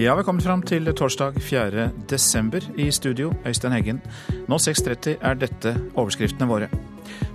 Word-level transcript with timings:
Ja, 0.00 0.14
vi 0.16 0.22
kommet 0.24 0.44
fram 0.46 0.62
til 0.64 0.88
torsdag 0.96 1.34
4. 1.44 1.90
desember. 2.08 2.64
I 2.80 2.86
studio, 2.90 3.34
Øystein 3.44 3.74
Heggen. 3.74 3.98
Nå 4.48 4.56
6.30 4.56 5.18
er 5.20 5.34
dette 5.36 5.74
overskriftene 5.92 6.48
våre. 6.48 6.70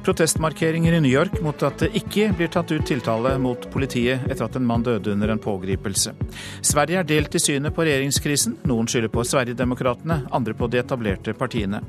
Protestmarkeringer 0.05 0.93
i 0.93 1.01
New 1.01 1.11
York 1.11 1.39
mot 1.41 1.63
at 1.65 1.79
det 1.81 1.87
ikke 1.97 2.27
blir 2.37 2.49
tatt 2.53 2.69
ut 2.69 2.85
tiltale 2.85 3.31
mot 3.41 3.63
politiet 3.73 4.27
etter 4.29 4.45
at 4.45 4.57
en 4.59 4.67
mann 4.69 4.83
døde 4.85 5.15
under 5.15 5.33
en 5.33 5.41
pågripelse. 5.41 6.13
Sverige 6.61 6.99
er 7.01 7.07
delt 7.09 7.33
i 7.33 7.41
synet 7.41 7.73
på 7.73 7.87
regjeringskrisen. 7.87 8.59
Noen 8.69 8.85
skylder 8.85 9.09
på 9.09 9.25
Sverigedemokraterna, 9.25 10.19
andre 10.29 10.53
på 10.53 10.69
de 10.69 10.83
etablerte 10.83 11.33
partiene. 11.33 11.81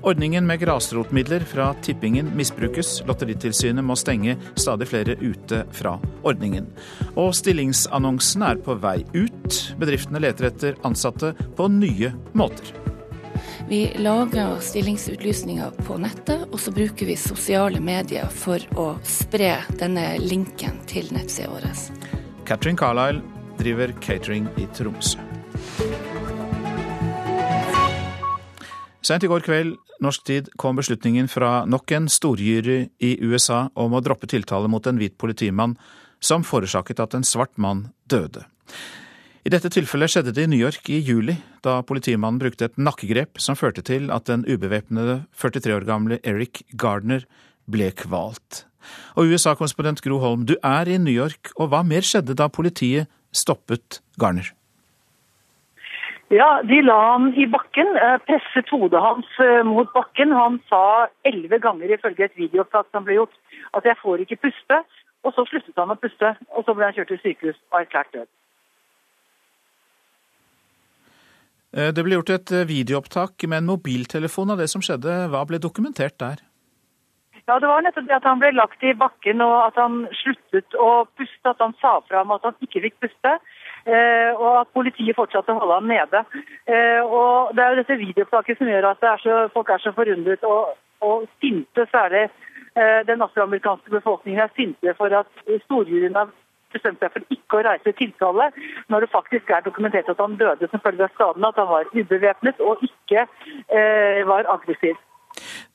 Ordningen 0.00 0.48
med 0.48 0.62
grasrotmidler 0.64 1.44
fra 1.44 1.74
tippingen 1.84 2.32
misbrukes. 2.38 3.02
Lotteritilsynet 3.04 3.84
må 3.84 3.98
stenge 4.00 4.38
stadig 4.56 4.88
flere 4.88 5.18
ute 5.20 5.66
fra 5.76 5.98
ordningen. 6.24 6.72
Og 7.20 7.34
stillingsannonsene 7.36 8.54
er 8.54 8.64
på 8.64 8.80
vei 8.80 9.02
ut. 9.12 9.64
Bedriftene 9.76 10.24
leter 10.24 10.48
etter 10.48 10.80
ansatte 10.88 11.36
på 11.58 11.68
nye 11.68 12.16
måter. 12.32 12.78
Vi 13.68 13.80
lager 14.00 14.58
stillingsutlysninger 14.64 15.82
på 15.86 15.98
nettet, 16.00 16.46
og 16.52 16.60
så 16.60 16.72
bruker 16.74 17.08
vi 17.08 17.16
sosiale 17.20 17.80
medier 17.80 18.28
for 18.32 18.62
å 18.78 18.90
spre 19.06 19.58
denne 19.80 20.14
linken 20.22 20.80
til 20.90 21.10
nettsida 21.14 21.50
vår. 21.52 21.68
Catherine 22.48 22.78
Carlisle 22.78 23.22
driver 23.58 23.92
catering 24.00 24.48
i 24.56 24.68
Tromsø. 24.76 25.18
Sent 29.02 29.24
i 29.24 29.30
går 29.30 29.44
kveld 29.46 29.76
norsk 30.04 30.24
tid 30.26 30.50
kom 30.60 30.76
beslutningen 30.78 31.28
fra 31.30 31.64
nok 31.66 31.92
en 31.96 32.08
storjury 32.12 32.80
i 32.98 33.14
USA 33.24 33.68
om 33.74 33.94
å 33.96 34.02
droppe 34.04 34.28
tiltale 34.30 34.68
mot 34.70 34.86
en 34.86 34.98
hvit 35.00 35.16
politimann 35.18 35.76
som 36.20 36.44
forårsaket 36.46 37.00
at 37.00 37.14
en 37.16 37.26
svart 37.26 37.54
mann 37.56 37.88
døde. 38.10 38.44
I 39.48 39.50
dette 39.54 39.70
tilfellet 39.72 40.12
skjedde 40.12 40.32
det 40.36 40.42
i 40.44 40.48
New 40.52 40.60
York 40.60 40.90
i 40.92 40.98
juli, 41.00 41.38
da 41.64 41.78
politimannen 41.88 42.36
brukte 42.36 42.66
et 42.66 42.74
nakkegrep 42.76 43.38
som 43.40 43.56
førte 43.56 43.80
til 43.80 44.10
at 44.12 44.26
den 44.28 44.42
ubevæpnede 44.44 45.22
43 45.40 45.72
år 45.72 45.86
gamle 45.88 46.18
Eric 46.20 46.60
Gardner 46.76 47.24
ble 47.64 47.86
kvalt. 47.96 48.66
Og 49.16 49.32
USA-konsponent 49.32 50.02
Gro 50.04 50.18
Holm, 50.20 50.44
du 50.44 50.52
er 50.60 50.92
i 50.92 50.98
New 51.00 51.16
York, 51.16 51.48
og 51.56 51.72
hva 51.72 51.80
mer 51.80 52.04
skjedde 52.04 52.36
da 52.36 52.50
politiet 52.52 53.08
stoppet 53.32 54.02
Garner? 54.20 54.52
Ja, 56.28 56.60
De 56.60 56.82
la 56.84 57.00
han 57.14 57.32
i 57.32 57.48
bakken, 57.48 57.96
eh, 57.96 58.20
presset 58.28 58.68
hodet 58.68 59.00
hans 59.00 59.30
eh, 59.40 59.64
mot 59.64 59.88
bakken. 59.96 60.34
Han 60.36 60.60
sa 60.68 61.08
elleve 61.24 61.56
ganger 61.56 61.96
ifølge 61.96 62.28
et 62.28 62.36
videoopptak 62.36 62.92
som 62.92 63.08
ble 63.08 63.16
gjort 63.16 63.40
at 63.72 63.84
'jeg 63.84 63.96
får 64.02 64.26
ikke 64.26 64.42
puste'. 64.44 64.84
Og 65.24 65.32
så 65.32 65.48
sluttet 65.48 65.80
han 65.80 65.88
å 65.88 65.96
puste, 65.96 66.36
og 66.52 66.64
så 66.64 66.74
ble 66.74 66.84
han 66.84 66.92
kjørt 66.92 67.08
til 67.08 67.22
sykehus 67.24 67.56
og 67.72 67.80
erklært 67.80 68.12
død. 68.12 68.28
Eh, 71.67 71.67
det 71.78 72.02
ble 72.02 72.16
gjort 72.18 72.32
et 72.34 72.52
eh, 72.54 72.66
videoopptak 72.66 73.44
med 73.46 73.62
en 73.62 73.68
mobiltelefon 73.72 74.50
av 74.54 74.62
det 74.62 74.66
som 74.72 74.82
skjedde. 74.82 75.28
Hva 75.30 75.44
ble 75.46 75.60
dokumentert 75.62 76.18
der? 76.18 76.42
Ja, 77.46 77.58
Det 77.58 77.68
var 77.70 77.84
nettopp 77.84 78.08
det 78.08 78.16
at 78.18 78.26
han 78.28 78.40
ble 78.42 78.50
lagt 78.52 78.82
i 78.84 78.92
bakken 78.98 79.40
og 79.40 79.54
at 79.68 79.78
han 79.80 80.02
sluttet 80.20 80.74
å 80.74 81.06
puste. 81.16 81.44
At 81.48 81.62
han 81.62 81.76
sa 81.80 82.00
fra 82.08 82.24
om 82.24 82.34
at 82.34 82.44
han 82.44 82.58
ikke 82.66 82.82
fikk 82.88 82.98
puste. 83.06 83.36
Eh, 83.86 84.32
og 84.34 84.64
at 84.64 84.74
politiet 84.74 85.16
fortsatte 85.16 85.54
å 85.54 85.62
holde 85.62 85.78
ham 85.78 85.88
nede. 85.88 86.24
og 87.06 87.54
Det 87.54 87.62
er 87.62 87.70
jo 87.70 87.80
dette 87.80 88.02
videoopptaket 88.02 88.58
som 88.58 88.68
gjør 88.68 88.90
at 88.90 89.06
er 89.06 89.22
så, 89.22 89.38
folk 89.54 89.70
er 89.70 89.80
så 89.80 89.94
forundret 89.96 90.44
og, 90.44 90.74
og 91.00 91.24
sinte, 91.40 91.86
særlig 91.94 92.28
den 93.08 93.22
afroamerikanske 93.24 93.90
befolkningen 93.90 94.42
er 94.44 94.52
sinte 94.54 94.92
for 94.94 95.10
at 95.10 95.30
storjuryen 95.64 96.14
har 96.14 96.28
bestemte 96.74 97.06
seg 97.06 97.14
for 97.14 97.34
ikke 97.34 97.58
å 97.58 97.64
reise 97.66 97.94
tiltale, 97.98 98.48
når 98.92 99.04
det 99.04 99.10
faktisk 99.12 99.52
er 99.54 99.66
dokumentert 99.66 100.08
at 100.12 100.22
han 100.22 100.38
døde 100.40 100.70
som 100.70 100.82
følge 100.84 101.06
av 101.06 101.14
skadene, 101.14 101.50
at 101.50 101.60
han 101.60 101.70
var 101.70 101.92
ubevæpnet 101.94 102.64
og 102.64 102.82
ikke 102.88 103.24
eh, 103.24 104.24
var 104.28 104.50
aggressiv. 104.56 104.98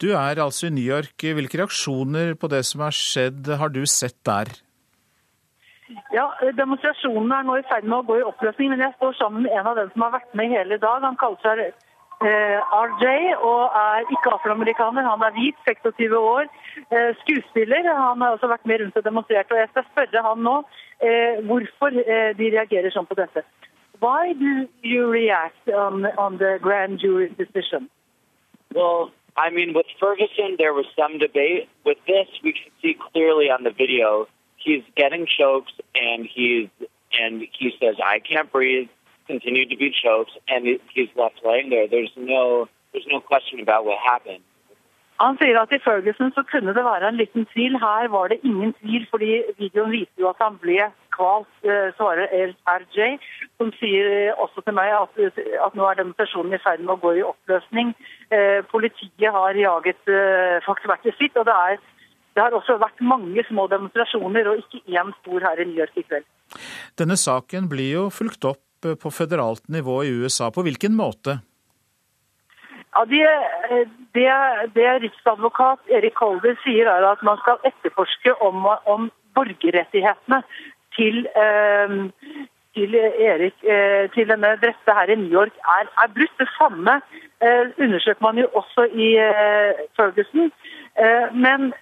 Du 0.01 0.11
er 0.11 0.41
altså 0.43 0.67
i 0.67 0.73
New 0.75 0.83
York. 0.83 1.15
Hvilke 1.21 1.61
reaksjoner 1.61 2.33
på 2.39 2.49
det 2.51 2.63
som 2.67 2.83
har 2.83 2.95
skjedd, 2.97 3.47
har 3.61 3.71
du 3.71 3.85
sett 3.87 4.19
der? 4.27 4.51
Ja, 6.13 6.25
Demonstrasjonene 6.57 7.39
er 7.39 7.47
nå 7.47 7.55
i 7.59 7.65
ferd 7.69 7.85
med 7.85 7.99
å 7.99 8.05
gå 8.07 8.19
i 8.19 8.27
oppløsning, 8.27 8.73
men 8.73 8.81
jeg 8.81 8.95
står 8.97 9.15
sammen 9.19 9.45
med 9.45 9.55
en 9.55 9.69
av 9.69 9.77
dem 9.77 9.91
som 9.93 10.05
har 10.07 10.15
vært 10.17 10.37
med 10.37 10.51
hele 10.51 10.79
dag. 10.81 11.05
Han 11.05 11.19
kaller 11.21 11.41
seg 11.45 11.73
Eh, 12.21 12.59
RJ 12.83 13.35
og 13.51 13.63
er 13.85 14.05
ikke 14.15 14.31
afroamerikaner. 14.35 15.03
Han 15.11 15.23
er 15.27 15.33
hvit, 15.37 15.57
26 15.67 16.15
år, 16.15 16.45
skuespiller. 17.21 17.89
Han 17.93 18.21
har 18.21 18.35
også 18.35 18.47
vært 18.47 18.65
med 18.65 18.81
rundt 18.81 18.97
og 18.97 19.05
demonstrert. 19.05 19.51
og 19.51 19.57
Jeg 19.57 19.69
skal 19.71 19.85
spørre 19.91 20.23
han 20.27 20.43
nå 20.47 20.55
eh, 21.07 21.43
hvorfor 21.47 21.89
de 22.39 22.51
reagerer 22.55 22.89
sånn 22.93 23.09
på 23.09 23.19
dette. 23.19 23.43
Why 24.03 24.33
do 24.33 24.67
you 24.83 25.11
react 25.11 25.69
on, 25.69 26.05
on 26.17 26.37
the 26.37 26.57
grand 26.61 26.99
jury 26.99 27.29
decision? 27.37 27.89
Well, 28.75 29.11
I 29.37 29.49
mean, 29.49 29.73
with 29.73 29.87
Ferguson, 29.99 30.57
there 30.57 30.73
was 30.73 30.85
some 30.95 31.19
debate. 31.19 31.69
With 31.85 31.99
this, 32.07 32.27
we 32.43 32.53
can 32.53 32.71
see 32.81 32.97
clearly 33.11 33.49
on 33.49 33.63
the 33.63 33.71
video, 33.71 34.27
he's 34.57 34.83
getting 34.95 35.25
choked 35.25 35.79
and 35.95 36.25
he's 36.25 36.69
and 37.21 37.47
he 37.59 37.71
says, 37.79 37.95
"I 38.03 38.19
can't 38.19 38.51
breathe." 38.51 38.89
continued 39.27 39.69
to 39.69 39.77
be 39.77 39.91
choked, 39.91 40.31
and 40.47 40.65
he's 40.93 41.09
left 41.15 41.35
laying 41.45 41.69
there. 41.69 41.87
There's 41.87 42.11
no, 42.17 42.67
there's 42.91 43.07
no 43.09 43.19
question 43.19 43.59
about 43.59 43.85
what 43.85 43.99
happened. 43.99 44.43
Han 45.23 45.37
sier 45.39 45.55
at 45.55 45.71
i 45.71 45.79
Ferguson 45.79 46.33
så 46.35 46.43
kunne 46.51 46.73
det 46.75 46.83
være 46.83 47.09
en 47.09 47.19
liten 47.21 47.45
tvil. 47.53 47.77
Her 47.79 48.09
var 48.11 48.27
det 48.31 48.41
ingen 48.43 48.73
tvil, 48.81 49.05
fordi 49.11 49.31
videoen 49.61 49.93
viser 49.95 50.23
jo 50.23 50.31
at 50.33 50.41
han 50.43 50.57
ble 50.59 50.89
kvalt, 51.15 51.51
eh, 51.63 51.93
svarer 51.97 52.27
RJ, 52.33 53.19
som 53.57 53.71
sier 53.79 54.09
eh, 54.11 54.41
også 54.43 54.63
til 54.65 54.75
meg 54.75 54.91
at, 54.97 55.21
at 55.67 55.77
nå 55.77 55.85
er 55.87 55.99
demonstrasjonen 56.01 56.57
i 56.57 56.61
ferd 56.63 56.83
med 56.83 56.95
å 56.95 57.01
gå 57.05 57.13
i 57.19 57.25
oppløsning. 57.27 57.93
Eh, 58.33 58.59
politiet 58.73 59.29
har 59.37 59.59
jaget 59.59 60.11
faktisk 60.67 61.21
sitt, 61.21 61.37
og 61.39 61.47
det, 61.47 61.55
er, 61.69 61.79
det 62.35 62.43
har 62.43 62.57
også 62.57 62.79
vært 62.81 62.99
mange 63.13 63.45
små 63.47 63.69
demonstrasjoner, 63.71 64.49
og 64.49 64.65
ikke 64.65 64.83
én 64.99 65.15
stor 65.21 65.47
her 65.47 65.63
i 65.63 65.69
New 65.69 65.79
York 65.79 65.95
i 66.01 66.07
kveld. 66.09 66.27
Denne 66.99 67.17
saken 67.17 67.71
blir 67.71 67.91
jo 67.93 68.05
fulgt 68.13 68.49
opp 68.49 68.61
på 68.83 69.15
føderalt 69.15 69.69
nivå 69.71 70.01
i 70.03 70.11
USA. 70.11 70.49
På 70.51 70.65
hvilken 70.65 70.97
måte? 70.97 71.39
Ja, 72.95 73.05
det, 73.09 73.25
det, 74.15 74.29
det 74.75 74.89
riksadvokat 75.01 75.79
Erik 75.89 76.19
Holder 76.21 76.55
sier, 76.63 76.89
er 76.89 77.05
at 77.09 77.23
man 77.25 77.39
skal 77.41 77.61
etterforske 77.65 78.35
om, 78.47 78.67
om 78.85 79.09
borgerrettighetene 79.33 80.43
til, 80.97 81.25
eh, 81.43 81.95
til, 82.75 82.97
Erik, 83.29 83.55
eh, 83.75 84.03
til 84.13 84.29
denne 84.29 84.51
drepte 84.61 84.97
her 84.97 85.09
i 85.09 85.15
New 85.15 85.33
York 85.39 85.55
er, 85.77 85.89
er 86.03 86.11
brutt. 86.15 86.35
Det 86.37 86.49
samme 86.57 86.99
eh, 87.41 87.65
undersøker 87.85 88.21
man 88.27 88.37
jo 88.37 88.47
også 88.61 88.85
i 89.05 89.07
eh, 89.27 89.81
Ferguson. 89.97 90.51
Eh, 91.01 91.25
men 91.45 91.73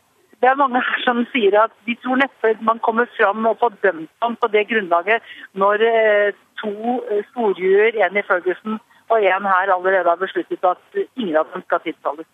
det 0.42 0.50
er 0.50 0.62
mange 0.62 0.80
her 0.88 1.04
som 1.04 1.26
sier 1.34 1.58
at 1.64 1.74
de 1.88 1.98
tror 2.04 2.22
neppe 2.24 2.54
man 2.70 2.80
kommer 2.88 3.10
fram 3.18 3.46
og 3.46 3.60
får 3.60 3.76
dømt 3.84 4.10
ham 4.24 4.40
på 4.40 4.48
det 4.56 4.64
grunnlaget 4.72 5.28
når 5.54 5.84
eh, 5.92 6.32
to 6.62 7.02
storjuer, 7.32 8.00
en 8.06 8.18
i 8.18 8.26
Ferguson 8.32 8.80
og 9.12 9.26
en 9.28 9.50
her, 9.54 9.74
allerede 9.76 10.08
har 10.10 10.20
besluttet 10.20 10.64
at 10.64 11.02
ingen 11.20 11.36
av 11.38 11.50
dem 11.54 11.66
skal 11.68 11.84
tiltales. 11.84 12.30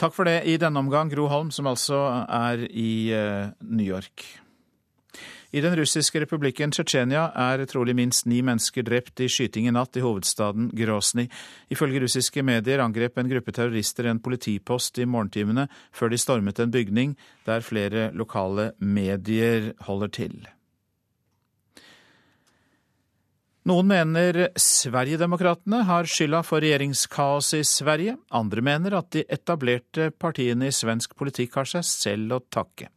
Takk 0.00 0.14
for 0.16 0.26
det 0.26 0.40
i 0.50 0.56
denne 0.58 0.80
omgang, 0.80 1.10
Gro 1.12 1.28
Holm, 1.30 1.52
som 1.54 1.68
altså 1.70 2.00
er 2.26 2.64
i 2.70 3.12
eh, 3.14 3.52
New 3.62 3.86
York. 3.86 4.24
I 5.54 5.60
den 5.62 5.76
russiske 5.78 6.18
republikken 6.18 6.72
Tsjetsjenia 6.74 7.28
er 7.38 7.62
trolig 7.70 7.94
minst 7.94 8.26
ni 8.26 8.40
mennesker 8.42 8.82
drept 8.82 9.20
i 9.22 9.28
skyting 9.30 9.68
i 9.70 9.74
natt 9.76 9.94
i 9.94 10.02
hovedstaden 10.02 10.72
Grosny. 10.74 11.28
Ifølge 11.70 12.02
russiske 12.02 12.42
medier 12.42 12.82
angrep 12.82 13.20
en 13.22 13.30
gruppe 13.30 13.54
terrorister 13.54 14.08
en 14.10 14.18
politipost 14.24 14.98
i 14.98 15.06
morgentimene 15.06 15.68
før 15.94 16.10
de 16.10 16.18
stormet 16.18 16.58
en 16.58 16.74
bygning 16.74 17.14
der 17.46 17.62
flere 17.62 18.08
lokale 18.18 18.72
medier 18.82 19.70
holder 19.86 20.10
til. 20.18 20.36
Noen 23.64 23.86
mener 23.88 24.36
Sverigedemokraterna 24.60 25.78
har 25.88 26.04
skylda 26.04 26.42
for 26.44 26.60
regjeringskaoset 26.60 27.62
i 27.62 27.64
Sverige. 27.64 28.18
Andre 28.28 28.60
mener 28.60 28.98
at 28.98 29.08
de 29.16 29.22
etablerte 29.32 30.10
partiene 30.20 30.68
i 30.68 30.74
svensk 30.74 31.14
politikk 31.16 31.56
har 31.56 31.70
seg 31.70 31.86
selv 31.88 32.36
å 32.36 32.42
takke. 32.52 32.90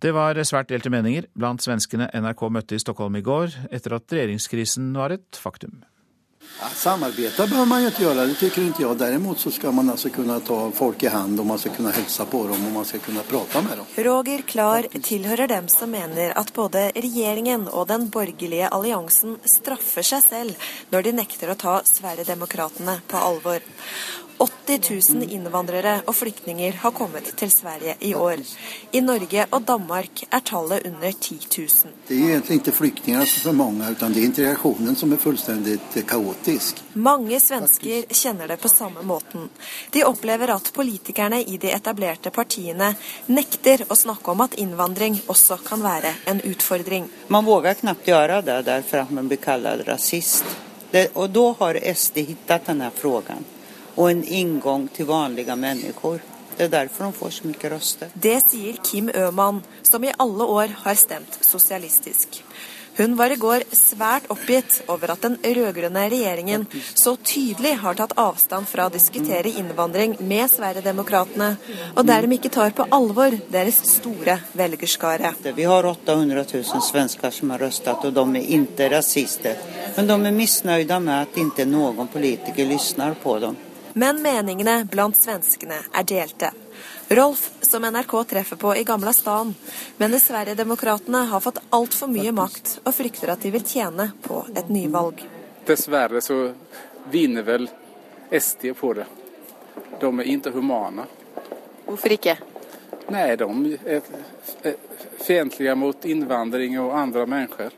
Det 0.00 0.12
var 0.14 0.38
svært 0.46 0.70
delte 0.70 0.92
meninger 0.94 1.26
blant 1.34 1.66
svenskene 1.66 2.06
NRK 2.22 2.46
møtte 2.54 2.78
i 2.78 2.84
Stockholm 2.84 3.18
i 3.18 3.24
går, 3.26 3.50
etter 3.74 3.98
at 3.98 4.14
regjeringskrisen 4.14 4.92
var 4.94 5.16
et 5.16 5.42
faktum. 5.42 5.82
Ja, 6.60 7.46
bør 7.46 7.64
man 7.64 7.82
jo 7.82 7.88
ikke 7.88 8.02
gjøre, 8.02 8.24
det 8.28 8.36
tycker 8.36 8.66
ikke 8.68 8.82
jeg. 8.82 8.96
Derimot 9.00 9.40
så 9.40 9.50
skal 9.52 9.72
man 9.76 9.88
altså 9.92 10.10
kunne 10.12 10.36
ta 10.44 10.58
folk 10.76 11.02
i 11.04 11.12
hand 11.12 11.40
og 11.40 11.46
man 11.48 11.60
skal 11.60 11.72
kunne 11.76 11.92
hilse 11.96 12.26
på 12.28 12.42
dem 12.50 12.66
og 12.68 12.74
man 12.74 12.84
skal 12.88 13.00
kunne 13.04 13.24
prate 13.28 13.62
med 13.64 13.80
dem. 13.80 13.88
Roger 14.06 14.44
Klar 14.48 14.88
tilhører 14.92 15.48
dem 15.48 15.68
som 15.72 15.92
mener 15.92 16.34
at 16.36 16.52
både 16.56 16.90
regjeringen 16.96 17.64
og 17.68 17.88
den 17.88 18.08
borgerlige 18.12 18.68
alliansen 18.68 19.38
straffer 19.56 20.04
seg 20.04 20.24
selv 20.26 20.72
når 20.92 21.08
de 21.08 21.16
nekter 21.22 21.52
å 21.52 21.60
ta 21.60 21.78
Sverigedemokraterna 21.88 22.98
på 23.08 23.24
alvor. 23.30 23.64
80 24.40 24.80
000 25.14 25.32
innvandrere 25.34 25.98
og 26.08 26.14
flyktninger 26.16 26.78
har 26.80 26.94
kommet 26.96 27.26
til 27.36 27.50
Sverige 27.52 27.96
i 28.00 28.14
år. 28.14 28.40
I 28.92 29.02
Norge 29.04 29.44
og 29.50 29.66
Danmark 29.68 30.22
er 30.30 30.40
tallet 30.40 30.86
under 30.88 31.12
10 31.12 31.36
000. 31.58 31.92
Det 32.08 32.16
er 32.16 32.30
egentlig 32.30 32.56
ikke 32.60 32.72
flyktninger 32.72 33.28
som 33.28 33.50
er 33.52 33.58
mange, 33.58 33.90
men 34.00 34.14
det 34.14 34.22
er 34.22 34.28
integrasjonen 34.30 34.96
som 34.96 35.12
er 35.12 35.20
fullstendig 35.20 35.76
kaotisk. 36.08 36.80
Mange 36.94 37.40
svensker 37.44 38.08
kjenner 38.08 38.48
det 38.48 38.56
på 38.64 38.72
samme 38.72 39.04
måten. 39.04 39.50
De 39.92 40.06
opplever 40.08 40.54
at 40.56 40.72
politikerne 40.72 41.42
i 41.44 41.60
de 41.60 41.74
etablerte 41.76 42.32
partiene 42.32 42.94
nekter 43.28 43.84
å 43.88 43.98
snakke 43.98 44.32
om 44.32 44.40
at 44.46 44.56
innvandring 44.56 45.20
også 45.28 45.60
kan 45.68 45.84
være 45.84 46.16
en 46.32 46.40
utfordring. 46.40 47.12
Man 47.28 47.44
våger 47.44 47.82
knapt 47.84 48.08
gjøre 48.08 48.40
det 48.48 48.62
derfor 48.72 49.04
at 49.04 49.12
man 49.12 49.28
blir 49.28 49.44
kalt 49.44 49.84
rasist. 49.84 50.48
Det, 50.90 51.10
og 51.14 51.28
da 51.30 51.50
har 51.60 51.76
SD 51.92 52.24
funnet 52.24 52.66
denne 52.66 52.94
spørsmålet 52.96 53.59
og 54.00 54.10
en 54.10 54.24
inngang 54.24 54.88
til 54.96 55.08
vanlige 55.10 55.56
mennesker. 55.56 56.20
Det 56.56 56.66
er 56.66 56.72
derfor 56.72 57.08
de 57.08 57.16
får 57.16 57.30
så 57.36 57.48
mye 57.48 57.70
røster. 57.72 58.12
Det 58.14 58.36
sier 58.48 58.80
Kim 58.84 59.08
Øman, 59.14 59.62
som 59.82 60.04
i 60.04 60.12
alle 60.18 60.44
år 60.44 60.74
har 60.84 60.96
stemt 60.96 61.38
sosialistisk. 61.44 62.42
Hun 62.96 63.14
var 63.16 63.32
i 63.32 63.36
går 63.40 63.62
svært 63.72 64.26
oppgitt 64.32 64.80
over 64.92 65.12
at 65.14 65.22
den 65.24 65.36
rød-grønne 65.40 66.02
regjeringen 66.12 66.66
så 66.90 67.14
tydelig 67.16 67.76
har 67.80 67.96
tatt 67.96 68.16
avstand 68.18 68.68
fra 68.68 68.88
å 68.88 68.92
diskutere 68.92 69.52
innvandring 69.62 70.18
med 70.20 70.50
Sverigedemokraterna, 70.52 71.54
og 71.94 72.02
der 72.10 72.26
de 72.26 72.36
ikke 72.36 72.52
tar 72.52 72.74
på 72.76 72.88
alvor 72.92 73.38
deres 73.52 73.80
store 73.94 74.36
velgerskare. 74.58 75.32
Vi 75.54 75.70
har 75.70 75.88
800 75.94 76.44
000 76.52 76.84
svensker 76.90 77.32
som 77.38 77.54
har 77.54 77.64
røstet, 77.64 78.04
og 78.04 78.12
de 78.12 78.42
er 78.42 78.52
ikke 78.58 78.90
rasister. 78.98 79.56
Men 79.96 80.10
de 80.10 80.20
er 80.20 80.38
misnøyde 80.42 81.00
med 81.00 81.16
at 81.22 81.42
ikke 81.46 81.68
noen 81.70 82.10
politiker 82.10 82.68
lytter 82.68 83.16
på 83.22 83.40
dem. 83.46 83.58
Men 83.94 84.22
meningene 84.22 84.84
blant 84.90 85.18
svenskene 85.24 85.78
er 85.92 86.04
delte. 86.06 86.50
Rolf, 87.08 87.50
som 87.60 87.82
NRK 87.82 88.24
treffer 88.24 88.56
på 88.56 88.76
i 88.76 88.84
Gamla 88.84 89.12
stan, 89.12 89.54
mener 89.96 90.18
Sverigedemokraterna 90.18 91.24
har 91.24 91.40
fått 91.40 91.58
altfor 91.70 92.08
mye 92.08 92.32
makt, 92.32 92.80
og 92.84 92.94
frykter 92.94 93.32
at 93.34 93.42
de 93.42 93.50
vil 93.50 93.66
tjene 93.66 94.12
på 94.22 94.44
et 94.54 94.70
nyvalg. 94.70 95.24
Dessverre 95.66 96.22
så 96.22 96.52
vinner 97.10 97.42
vel 97.42 97.66
SD 98.30 98.72
på 98.78 98.92
det. 98.94 99.06
De 100.00 100.12
er 100.20 100.30
ikke 100.36 100.54
humane. 100.54 101.08
Hvorfor 101.86 102.14
ikke? 102.14 102.36
Nei, 103.10 103.34
de 103.36 103.78
er 103.90 104.76
fiendtlige 105.18 105.74
mot 105.74 106.04
innvandring 106.06 106.78
og 106.80 106.94
andre 106.94 107.26
mennesker. 107.26 107.74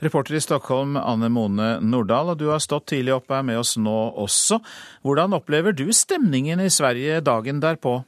Reporter 0.00 0.34
i 0.34 0.40
Stockholm, 0.40 0.96
Anne 0.96 1.28
Mone 1.28 1.74
Nordahl, 1.84 2.32
og 2.32 2.38
du 2.40 2.46
har 2.48 2.62
stått 2.64 2.88
tidlig 2.94 3.12
opp 3.18 3.32
er 3.36 3.44
med 3.44 3.60
oss 3.60 3.74
nå 3.76 3.96
også. 4.22 4.62
Hvordan 5.04 5.36
opplever 5.36 5.76
du 5.76 5.90
stemningen 5.92 6.62
i 6.64 6.70
Sverige 6.72 7.20
dagen 7.24 7.60
derpå? 7.60 7.98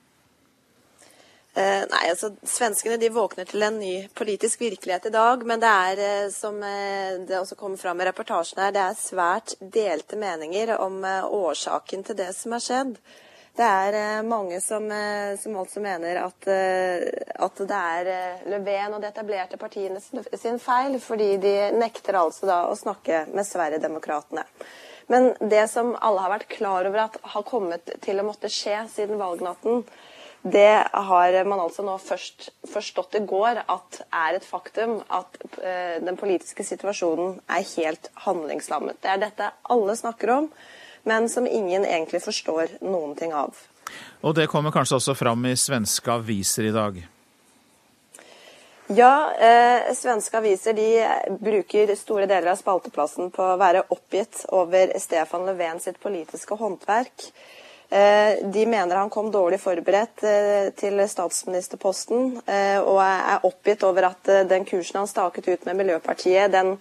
Eh, 1.52 1.82
nei, 1.84 2.06
altså 2.08 2.30
Svenskene 2.48 2.96
de 2.96 3.10
våkner 3.12 3.44
til 3.44 3.60
en 3.66 3.76
ny 3.76 4.06
politisk 4.16 4.62
virkelighet 4.64 5.10
i 5.10 5.12
dag. 5.12 5.44
Men 5.44 5.60
det 5.60 5.72
er, 5.72 6.00
eh, 6.06 6.30
som 6.32 6.56
eh, 6.64 7.18
det 7.28 7.36
også 7.36 7.58
kommer 7.60 7.76
fram 7.76 8.00
i 8.00 8.06
reportasjen 8.08 8.62
her, 8.64 8.72
det 8.72 8.86
er 8.86 8.96
svært 8.96 9.52
delte 9.60 10.16
meninger 10.16 10.72
om 10.80 11.02
årsaken 11.04 12.08
til 12.08 12.16
det 12.22 12.30
som 12.38 12.56
har 12.56 12.64
skjedd. 12.64 12.96
Det 13.52 13.64
er 13.68 13.96
eh, 13.98 14.22
mange 14.24 14.60
som, 14.64 14.86
eh, 14.90 15.34
som 15.36 15.56
altså 15.60 15.80
mener 15.84 16.22
at, 16.22 16.46
eh, 16.48 17.02
at, 17.36 17.60
det 17.68 17.80
er 17.80 18.08
Löfven 18.48 18.96
og 18.96 19.02
de 19.02 19.10
etablerte 19.10 19.58
partiene 19.60 20.00
sin 20.00 20.56
feil, 20.62 20.96
fordi 21.00 21.34
de 21.42 21.52
nekter 21.76 22.16
altså 22.16 22.48
da 22.48 22.62
å 22.70 22.78
snakke 22.78 23.26
med 23.34 23.44
Sverigedemokraterna. 23.44 24.46
Men 25.12 25.34
det 25.36 25.66
som 25.68 25.92
alle 26.00 26.24
har 26.24 26.32
vært 26.38 26.48
klar 26.54 26.88
over 26.88 27.04
at 27.04 27.20
har 27.34 27.44
kommet 27.44 27.92
til 28.00 28.22
å 28.22 28.24
måtte 28.24 28.48
skje 28.48 28.86
siden 28.88 29.20
valgnatten, 29.20 29.84
det 30.42 30.88
har 30.90 31.36
man 31.44 31.60
altså 31.60 31.84
nå 31.86 31.98
først 32.02 32.48
forstått 32.72 33.20
i 33.20 33.26
går 33.28 33.60
at 33.60 34.00
er 34.08 34.38
et 34.38 34.46
faktum 34.46 34.96
at 35.12 35.36
den 36.02 36.16
politiske 36.18 36.64
situasjonen 36.66 37.36
er 37.46 37.68
helt 37.76 38.08
handlingslammet. 38.24 38.98
Det 39.04 39.12
er 39.12 39.20
dette 39.22 39.52
alle 39.70 39.94
snakker 39.98 40.32
om 40.40 40.48
men 41.08 41.28
som 41.28 41.46
ingen 41.46 41.84
egentlig 41.84 42.22
forstår 42.24 42.78
noen 42.80 43.16
ting 43.18 43.34
av. 43.34 43.56
Og 44.22 44.34
det 44.38 44.48
kommer 44.50 44.74
kanskje 44.74 44.98
også 45.00 45.16
fram 45.18 45.46
i 45.50 45.56
svenske 45.58 46.12
aviser 46.12 46.68
i 46.70 46.74
dag? 46.74 47.00
Ja, 48.92 49.32
eh, 49.34 49.94
svenske 49.94 50.36
aviser 50.36 50.76
de 50.76 50.88
bruker 51.40 51.94
store 51.96 52.26
deler 52.26 52.52
av 52.52 52.60
spalteplassen 52.60 53.30
på 53.32 53.44
å 53.54 53.58
være 53.60 53.86
oppgitt 53.94 54.44
over 54.52 54.92
Stefan 55.00 55.46
Löfven 55.48 55.80
sitt 55.80 56.00
politiske 56.02 56.58
håndverk. 56.58 57.30
Eh, 57.92 58.46
de 58.48 58.66
mener 58.66 58.96
han 58.96 59.10
kom 59.10 59.30
dårlig 59.30 59.58
forberedt 59.60 60.22
eh, 60.24 60.70
til 60.80 61.00
statsministerposten, 61.08 62.38
eh, 62.46 62.78
og 62.80 63.02
er 63.04 63.44
oppgitt 63.44 63.84
over 63.84 64.06
at 64.08 64.30
den 64.48 64.64
kursen 64.64 65.02
han 65.02 65.10
staket 65.10 65.50
ut 65.50 65.66
med 65.68 65.76
Miljøpartiet, 65.76 66.54
den 66.54 66.78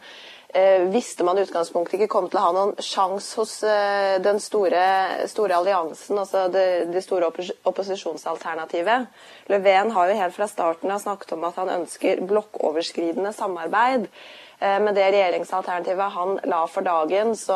eh, 0.54 0.84
visste 0.92 1.26
man 1.28 1.38
i 1.38 1.46
utgangspunktet 1.46 1.98
ikke 2.00 2.12
kom 2.12 2.28
til 2.30 2.40
å 2.42 2.44
ha 2.46 2.52
noen 2.56 2.76
sjanse 2.84 3.40
hos 3.40 3.56
eh, 3.68 4.20
den 4.24 4.40
store, 4.44 4.84
store, 5.32 5.58
alliansen, 5.58 6.20
altså 6.22 6.46
det, 6.54 6.68
det 6.94 7.04
store 7.06 7.32
oppos 7.32 7.50
opposisjonsalternativet. 7.72 9.10
Löfven 9.52 9.92
har 9.96 10.12
jo 10.12 10.22
helt 10.22 10.38
fra 10.38 10.48
starten 10.52 10.94
av 10.94 11.04
snakket 11.04 11.36
om 11.38 11.50
at 11.50 11.60
han 11.62 11.76
ønsker 11.80 12.24
blokkoverskridende 12.30 13.34
samarbeid. 13.36 14.08
Eh, 14.62 14.80
med 14.80 14.96
det 14.96 15.08
regjeringsalternativet 15.12 16.12
han 16.14 16.40
la 16.44 16.68
for 16.70 16.86
dagen, 16.86 17.34
så 17.36 17.56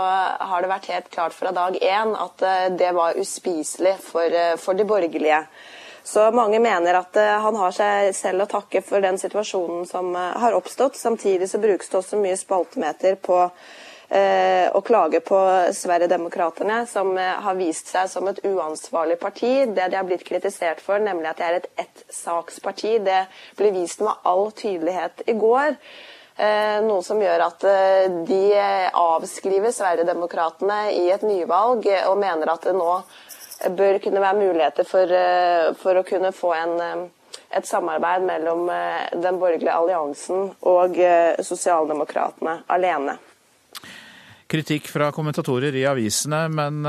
har 0.50 0.62
det 0.62 0.71
vært 0.71 0.88
helt 0.89 1.09
klart 1.13 1.36
fra 1.38 1.51
dag 1.53 1.77
én 1.77 2.15
at 2.18 2.41
eh, 2.41 2.69
det 2.74 2.95
var 2.98 3.19
uspiselig 3.21 4.00
for, 4.01 4.25
eh, 4.25 4.56
for 4.57 4.74
de 4.74 4.88
borgerlige. 4.89 5.44
Så 6.05 6.31
mange 6.31 6.59
mener 6.61 6.99
at 6.99 7.17
uh, 7.17 7.37
han 7.41 7.55
har 7.57 7.71
seg 7.73 8.11
selv 8.13 8.45
å 8.45 8.49
takke 8.49 8.83
for 8.85 9.01
den 9.01 9.17
situasjonen 9.17 9.87
som 9.89 10.11
uh, 10.13 10.35
har 10.37 10.53
oppstått. 10.53 10.99
Samtidig 11.01 11.47
så 11.49 11.57
brukes 11.57 11.89
det 11.89 11.97
også 11.97 12.19
mye 12.21 12.37
spaltemeter 12.37 13.17
på 13.25 13.39
uh, 13.49 14.67
å 14.69 14.83
klage 14.85 15.23
på 15.25 15.39
Sverigedemokraterna, 15.73 16.83
som 16.85 17.09
har 17.17 17.57
vist 17.57 17.89
seg 17.89 18.11
som 18.11 18.29
et 18.29 18.43
uansvarlig 18.45 19.17
parti. 19.17 19.55
Det 19.65 19.89
de 19.89 19.97
har 19.97 20.05
blitt 20.05 20.27
kritisert 20.29 20.85
for, 20.85 21.01
nemlig 21.01 21.31
at 21.31 21.41
de 21.41 21.47
er 21.49 21.57
et 21.63 21.71
ettsaksparti, 21.87 22.99
det 23.01 23.23
ble 23.57 23.73
vist 23.73 24.05
med 24.05 24.29
all 24.29 24.51
tydelighet 24.53 25.25
i 25.25 25.33
går. 25.41 25.73
Noe 26.83 26.99
som 26.99 27.21
gjør 27.23 27.45
at 27.45 27.61
de 28.27 28.39
avskriver 28.99 29.71
Sverigedemokraterna 29.71 30.89
i 30.91 31.05
et 31.15 31.23
nyvalg 31.23 31.87
og 32.09 32.17
mener 32.19 32.51
at 32.51 32.67
det 32.67 32.73
nå 32.75 32.97
bør 33.63 33.99
kunne 34.03 34.21
være 34.21 34.39
muligheter 34.39 34.87
for, 34.87 35.11
eh, 35.11 35.73
for 35.79 35.99
å 35.99 36.05
kunne 36.07 36.31
få 36.35 36.53
en, 36.55 36.74
eh, 36.81 37.39
et 37.57 37.67
samarbeid 37.67 38.25
mellom 38.25 38.69
eh, 38.69 39.09
den 39.13 39.39
borgerlige 39.39 39.74
alliansen 39.74 40.51
og 40.62 41.00
sosialdemokratene 41.39 42.63
alene. 42.69 43.17
Kritikk 44.47 44.88
fra 44.88 45.09
kommentatorer 45.12 45.74
i 45.74 45.88
avisene, 45.89 46.45
men 46.53 46.85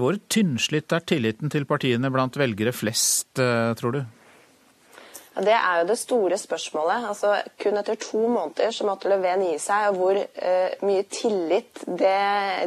hvor 0.00 0.16
tynnslitt 0.32 0.94
er 0.96 1.04
tilliten 1.04 1.52
til 1.52 1.66
partiene 1.68 2.08
blant 2.10 2.38
velgere 2.40 2.72
flest, 2.72 3.34
tror 3.36 3.92
du? 3.92 4.00
Det 5.30 5.54
er 5.54 5.80
jo 5.80 5.86
det 5.86 5.96
store 6.00 6.36
spørsmålet. 6.40 7.04
Altså, 7.06 7.36
kun 7.62 7.78
etter 7.78 7.98
to 8.02 8.24
måneder 8.26 8.72
så 8.74 8.86
måtte 8.88 9.08
Löfven 9.12 9.44
gi 9.46 9.58
seg. 9.62 9.92
og 9.92 10.00
Hvor 10.00 10.18
eh, 10.18 10.74
mye 10.82 11.04
tillit 11.06 11.84
det, 11.86 12.16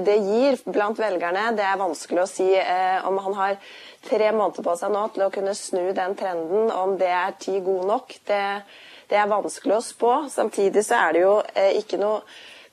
det, 0.08 0.16
gir 0.24 0.56
blant 0.64 1.00
velgerne, 1.00 1.50
det 1.58 1.66
er 1.68 1.82
vanskelig 1.82 2.24
å 2.24 2.30
si. 2.30 2.48
Eh, 2.56 3.04
om 3.10 3.20
han 3.26 3.36
har 3.42 3.60
tre 4.08 4.32
måneder 4.32 4.64
på 4.64 4.78
seg 4.80 4.96
nå 4.96 5.04
til 5.12 5.26
å 5.28 5.34
kunne 5.36 5.58
snu 5.60 5.92
den 5.92 6.16
trenden, 6.20 6.72
om 6.72 6.96
det 7.00 7.12
er 7.12 7.36
tid 7.44 7.60
god 7.68 7.86
nok, 7.92 8.16
det, 8.32 8.42
det 9.12 9.20
er 9.20 9.30
vanskelig 9.32 9.78
å 9.78 9.84
spå. 9.84 10.16
Samtidig 10.32 10.88
så 10.88 11.04
er 11.04 11.14
det 11.18 11.28
jo 11.28 11.38
eh, 11.54 11.76
ikke 11.84 12.00
noe 12.00 12.24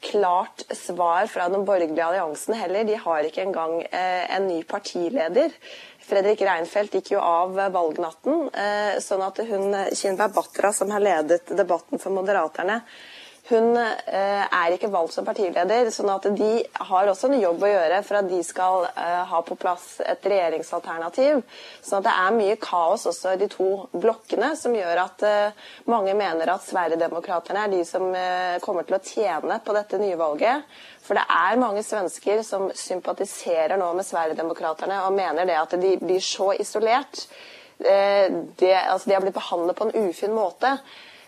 klart 0.01 0.65
svar 0.77 1.27
fra 1.27 1.49
den 1.53 1.67
borgerlige 1.69 2.07
alliansen 2.07 2.55
heller. 2.57 2.87
De 2.89 2.97
har 2.97 3.27
ikke 3.27 3.45
engang 3.45 3.83
eh, 3.83 4.25
en 4.37 4.47
ny 4.49 4.63
partileder. 4.65 5.53
Fredrik 6.11 6.43
Reinfeldt 6.43 6.97
gikk 6.99 7.13
jo 7.15 7.23
av 7.23 7.55
valgnatten, 7.71 8.49
eh, 8.51 8.99
sånn 9.03 9.23
at 9.23 9.39
hun 9.47 9.77
Kinberg 9.95 10.35
Batra, 10.35 10.73
som 10.75 10.91
har 10.91 11.03
ledet 11.05 11.53
debatten 11.57 12.03
for 12.03 12.15
Moderaterne, 12.15 12.81
hun 13.51 13.77
eh, 13.77 14.45
er 14.47 14.75
ikke 14.75 14.91
valgt 14.93 15.15
som 15.17 15.27
partileder, 15.27 15.89
sånn 15.93 16.11
at 16.13 16.29
de 16.39 16.51
har 16.91 17.09
også 17.11 17.29
en 17.29 17.41
jobb 17.41 17.65
å 17.67 17.71
gjøre 17.71 17.99
for 18.07 18.21
at 18.21 18.29
de 18.31 18.39
skal 18.47 18.87
eh, 18.91 19.23
ha 19.31 19.41
på 19.47 19.57
plass 19.61 19.87
et 20.05 20.29
regjeringsalternativ. 20.33 21.43
Sånn 21.83 22.01
at 22.01 22.07
det 22.07 22.15
er 22.23 22.37
mye 22.37 22.57
kaos 22.63 23.09
også 23.11 23.35
i 23.35 23.41
de 23.43 23.51
to 23.53 23.69
blokkene, 23.93 24.53
som 24.59 24.77
gjør 24.77 25.03
at 25.05 25.27
eh, 25.27 25.67
mange 25.91 26.15
mener 26.19 26.55
at 26.55 26.67
Sverigedemokraterna 26.69 27.67
er 27.67 27.75
de 27.75 27.83
som 27.89 28.09
kommer 28.63 28.87
til 28.87 28.97
å 28.97 29.03
tjene 29.05 29.59
på 29.65 29.75
dette 29.77 30.01
nye 30.01 30.19
valget. 30.21 30.71
For 31.05 31.19
det 31.19 31.27
er 31.35 31.61
mange 31.61 31.83
svensker 31.87 32.45
som 32.47 32.69
sympatiserer 32.77 33.79
nå 33.81 33.93
med 33.99 34.07
Sverigedemokraterna 34.07 35.05
og 35.09 35.17
mener 35.19 35.49
det 35.49 35.59
at 35.59 35.77
de 35.81 35.95
blir 36.01 36.23
så 36.23 36.53
isolert. 36.55 37.27
Det, 37.81 38.75
altså 38.77 39.09
de 39.09 39.15
har 39.17 39.23
blitt 39.25 39.39
behandlet 39.39 39.79
på 39.79 39.87
en 39.89 40.11
ufin 40.11 40.35
måte 40.37 40.75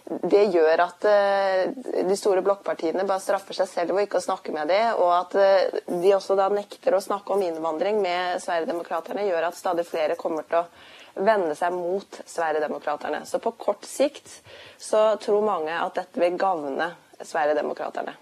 det 0.05 0.45
gjør 0.51 0.81
at 0.83 1.05
eh, 1.07 1.69
de 2.09 2.17
store 2.19 2.43
blokkpartiene 2.43 3.05
bare 3.07 3.23
straffer 3.23 3.57
seg 3.57 3.69
selv 3.71 3.95
ved 3.97 4.09
ikke 4.09 4.19
å 4.19 4.25
snakke 4.25 4.55
med 4.55 4.71
dem, 4.73 4.99
og 4.99 5.13
at 5.15 5.37
eh, 5.39 5.77
de 5.89 6.15
også 6.17 6.37
da 6.39 6.49
nekter 6.53 6.97
å 6.97 7.03
snakke 7.03 7.35
om 7.35 7.45
innvandring 7.47 8.01
med 8.03 8.43
Sverigedemokraterna, 8.43 9.23
gjør 9.29 9.49
at 9.49 9.59
stadig 9.59 9.87
flere 9.89 10.19
kommer 10.19 10.49
til 10.49 10.63
å 10.63 11.23
vende 11.23 11.55
seg 11.55 11.75
mot 11.77 12.21
Sverigedemokraterna. 12.27 13.23
Så 13.29 13.39
på 13.43 13.55
kort 13.61 13.87
sikt 13.87 14.41
så 14.81 15.13
tror 15.23 15.47
mange 15.47 15.77
at 15.77 15.97
dette 16.01 16.21
vil 16.21 16.39
gagne 16.41 16.93
Sverigedemokraterna. 17.23 18.17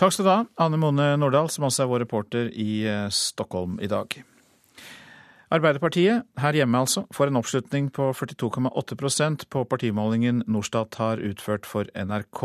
Takk 0.00 0.14
skal 0.16 0.24
du 0.24 0.32
ha, 0.32 0.40
Anne 0.64 0.80
Mone 0.80 1.12
Nordahl, 1.20 1.50
som 1.52 1.66
også 1.68 1.84
er 1.84 1.90
vår 1.90 2.04
reporter 2.04 2.52
i 2.52 2.82
eh, 2.88 3.08
Stockholm 3.12 3.80
i 3.84 3.88
dag. 3.90 4.20
Arbeiderpartiet, 5.50 6.28
her 6.38 6.54
hjemme 6.54 6.78
altså, 6.78 7.02
får 7.10 7.26
en 7.26 7.38
oppslutning 7.40 7.88
på 7.90 8.12
42,8% 8.14 9.48
på 9.50 9.62
partimålingen 9.66 10.44
Norstat 10.46 10.94
har 11.00 11.22
utført 11.26 11.66
for 11.66 11.90
NRK. 11.90 12.42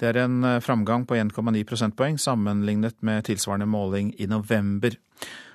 Det 0.00 0.08
er 0.08 0.18
en 0.22 0.38
eh, 0.48 0.60
framgang 0.64 1.04
på 1.04 1.18
1,9 1.20 1.66
prosentpoeng 1.68 2.16
sammenlignet 2.16 2.96
med 3.04 3.26
tilsvarende 3.28 3.68
måling 3.68 4.14
i 4.16 4.30
november. 4.32 4.96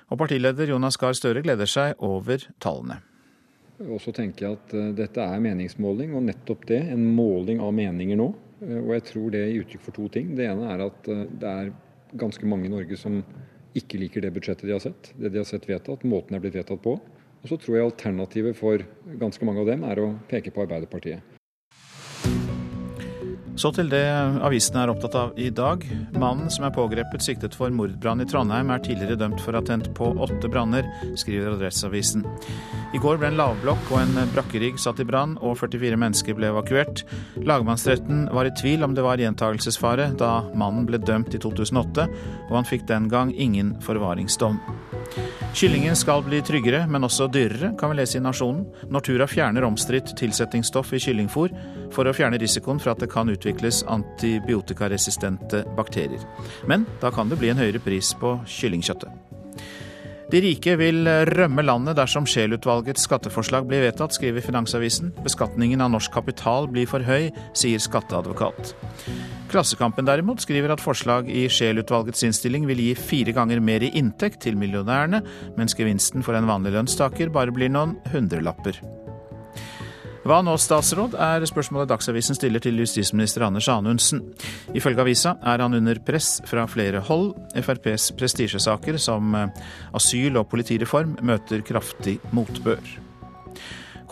Og 0.06 0.22
partileder 0.22 0.70
Jonas 0.70 1.00
Gahr 1.02 1.18
Støre 1.18 1.42
gleder 1.42 1.66
seg 1.66 1.98
over 1.98 2.46
tallene. 2.62 3.00
Og 3.82 3.98
så 4.02 4.14
tenker 4.14 4.46
jeg 4.46 4.60
at 4.60 4.78
eh, 4.78 4.94
dette 5.02 5.26
er 5.26 5.42
meningsmåling, 5.42 6.14
og 6.14 6.28
nettopp 6.30 6.62
det, 6.70 6.84
en 6.94 7.02
måling 7.18 7.58
av 7.58 7.74
meninger 7.74 8.22
nå. 8.22 8.30
Eh, 8.62 8.78
og 8.84 8.94
jeg 9.00 9.08
tror 9.10 9.34
det 9.34 9.42
gir 9.48 9.66
uttrykk 9.66 9.86
for 9.90 9.98
to 9.98 10.06
ting. 10.14 10.30
Det 10.38 10.46
ene 10.46 10.70
er 10.76 10.86
at 10.86 11.10
det 11.10 11.54
er 11.56 11.74
ganske 12.22 12.46
mange 12.46 12.70
i 12.70 12.76
Norge 12.78 13.02
som 13.02 13.18
ikke 13.76 14.00
liker 14.00 14.24
det 14.24 14.32
budsjettet 14.34 14.68
de 14.68 14.74
har 14.76 14.82
sett, 14.82 15.12
det 15.16 15.32
de 15.34 15.40
har 15.42 15.48
sett 15.48 15.68
vedtatt, 15.68 16.06
måten 16.08 16.34
det 16.34 16.40
er 16.40 16.44
blitt 16.46 16.60
vedtatt 16.60 16.82
på. 16.84 16.96
Og 17.38 17.50
så 17.50 17.58
tror 17.60 17.76
jeg 17.76 17.88
alternativet 17.88 18.56
for 18.58 18.82
ganske 19.20 19.46
mange 19.46 19.62
av 19.62 19.68
dem 19.70 19.84
er 19.86 20.00
å 20.02 20.12
peke 20.30 20.50
på 20.54 20.64
Arbeiderpartiet. 20.64 21.37
Så 23.58 23.72
til 23.74 23.88
det 23.90 24.04
avisene 24.46 24.84
er 24.84 24.90
opptatt 24.92 25.16
av 25.18 25.38
i 25.40 25.48
dag. 25.50 25.82
Mannen 26.14 26.46
som 26.54 26.68
er 26.68 26.74
pågrepet 26.76 27.24
siktet 27.24 27.56
for 27.58 27.72
mordbrann 27.74 28.22
i 28.22 28.26
Trondheim, 28.28 28.70
er 28.70 28.82
tidligere 28.84 29.18
dømt 29.18 29.42
for 29.42 29.50
å 29.50 29.58
ha 29.58 29.66
tent 29.66 29.88
på 29.98 30.12
åtte 30.22 30.46
branner, 30.52 30.86
skriver 31.18 31.56
Adresseavisen. 31.56 32.22
I 32.94 33.00
går 33.02 33.18
ble 33.18 33.32
en 33.32 33.40
lavblokk 33.40 33.90
og 33.90 33.98
en 34.04 34.30
brakkerigg 34.30 34.78
satt 34.78 35.02
i 35.02 35.08
brann, 35.08 35.34
og 35.42 35.58
44 35.58 35.98
mennesker 35.98 36.38
ble 36.38 36.52
evakuert. 36.52 37.02
Lagmannsretten 37.42 38.28
var 38.30 38.46
i 38.46 38.54
tvil 38.60 38.86
om 38.86 38.94
det 38.94 39.02
var 39.02 39.18
gjentagelsesfare 39.18 40.12
da 40.22 40.36
mannen 40.54 40.86
ble 40.86 41.02
dømt 41.02 41.34
i 41.34 41.42
2008, 41.42 42.06
og 42.46 42.54
han 42.60 42.68
fikk 42.68 42.86
den 42.86 43.10
gang 43.10 43.34
ingen 43.34 43.74
forvaringsdom. 43.82 44.62
Kyllingen 45.58 45.96
skal 45.98 46.22
bli 46.22 46.38
tryggere, 46.44 46.84
men 46.86 47.02
også 47.08 47.26
dyrere, 47.32 47.72
kan 47.80 47.90
vi 47.90 47.98
lese 47.98 48.20
i 48.20 48.22
Nasjonen. 48.22 48.68
Nortura 48.92 49.26
fjerner 49.26 49.66
omstridt 49.66 50.12
tilsettingsstoff 50.20 50.92
i 50.94 51.02
kyllingfôr 51.02 51.50
for 51.94 52.08
å 52.08 52.14
fjerne 52.16 52.40
risikoen 52.40 52.80
for 52.82 52.92
at 52.92 53.02
det 53.02 53.10
kan 53.12 53.30
utvikles 53.32 53.84
antibiotikaresistente 53.88 55.64
bakterier. 55.78 56.22
Men 56.66 56.86
da 57.02 57.12
kan 57.14 57.30
det 57.30 57.40
bli 57.40 57.52
en 57.52 57.60
høyere 57.60 57.82
pris 57.82 58.14
på 58.18 58.36
kyllingkjøttet. 58.58 59.28
De 60.28 60.42
rike 60.44 60.74
vil 60.76 61.08
rømme 61.08 61.62
landet 61.64 61.96
dersom 61.96 62.26
Scheel-utvalgets 62.28 63.06
skatteforslag 63.06 63.64
blir 63.64 63.80
vedtatt, 63.86 64.12
skriver 64.12 64.44
Finansavisen. 64.44 65.14
Beskatningen 65.24 65.80
av 65.80 65.94
norsk 65.94 66.12
kapital 66.12 66.68
blir 66.68 66.84
for 66.90 67.00
høy, 67.00 67.30
sier 67.56 67.80
skatteadvokat. 67.80 68.74
Klassekampen 69.48 70.04
derimot 70.04 70.44
skriver 70.44 70.74
at 70.74 70.84
forslag 70.84 71.30
i 71.32 71.46
Scheel-utvalgets 71.48 72.26
innstilling 72.28 72.68
vil 72.68 72.84
gi 72.84 72.92
fire 73.00 73.32
ganger 73.32 73.64
mer 73.64 73.86
i 73.86 73.94
inntekt 73.96 74.42
til 74.44 74.60
millionærene, 74.60 75.22
mens 75.56 75.78
gevinsten 75.78 76.20
for 76.26 76.36
en 76.36 76.50
vanlig 76.50 76.76
lønnstaker 76.76 77.32
bare 77.32 77.54
blir 77.56 77.72
noen 77.72 77.96
hundrelapper. 78.12 78.76
Hva 80.28 80.42
nå, 80.44 80.58
statsråd, 80.60 81.14
er 81.16 81.44
spørsmålet 81.48 81.88
Dagsavisen 81.88 82.36
stiller 82.36 82.60
til 82.60 82.76
justisminister 82.82 83.46
Anders 83.46 83.64
Anundsen. 83.72 84.20
Ifølge 84.76 85.00
avisa 85.00 85.30
er 85.40 85.62
han 85.64 85.72
under 85.78 85.96
press 86.04 86.42
fra 86.44 86.66
flere 86.68 87.00
hold. 87.06 87.30
FrPs 87.56 88.10
prestisjesaker 88.18 88.98
som 89.00 89.32
asyl 89.96 90.36
og 90.36 90.50
politireform 90.50 91.14
møter 91.24 91.64
kraftig 91.64 92.18
motbør. 92.36 92.82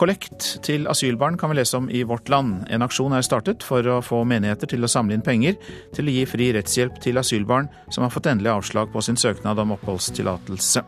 Kollekt 0.00 0.46
til 0.64 0.88
asylbarn 0.88 1.36
kan 1.36 1.52
vi 1.52 1.58
lese 1.58 1.76
om 1.76 1.90
i 1.92 2.00
Vårt 2.08 2.32
Land. 2.32 2.64
En 2.72 2.86
aksjon 2.86 3.12
er 3.12 3.26
startet 3.26 3.60
for 3.64 3.84
å 3.84 3.98
få 4.00 4.22
menigheter 4.24 4.72
til 4.72 4.88
å 4.88 4.92
samle 4.92 5.18
inn 5.18 5.26
penger 5.26 5.60
til 5.92 6.08
å 6.08 6.16
gi 6.16 6.24
fri 6.32 6.48
rettshjelp 6.56 6.96
til 7.04 7.20
asylbarn 7.20 7.68
som 7.90 8.06
har 8.06 8.16
fått 8.16 8.30
endelig 8.32 8.54
avslag 8.54 8.88
på 8.88 9.04
sin 9.04 9.20
søknad 9.20 9.60
om 9.60 9.76
oppholdstillatelse. 9.76 10.86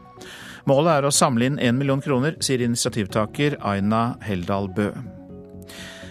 Målet 0.72 0.94
er 0.94 1.04
å 1.04 1.12
samle 1.12 1.52
inn 1.52 1.60
én 1.60 1.76
million 1.76 2.00
kroner, 2.00 2.40
sier 2.40 2.64
initiativtaker 2.64 3.60
Aina 3.60 4.14
Heldal 4.24 4.72
Bø. 4.72 4.90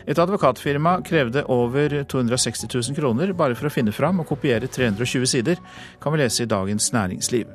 Et 0.08 0.20
advokatfirma 0.20 0.98
krevde 1.06 1.44
over 1.52 1.98
260 2.08 2.70
000 2.72 2.96
kroner 2.96 3.34
bare 3.36 3.58
for 3.60 3.68
å 3.68 3.74
finne 3.74 3.92
fram 3.96 4.22
og 4.24 4.30
kopiere 4.30 4.70
320 4.72 5.28
sider, 5.28 5.60
kan 6.04 6.16
vi 6.16 6.22
lese 6.22 6.46
i 6.46 6.50
Dagens 6.50 6.92
Næringsliv. 6.96 7.50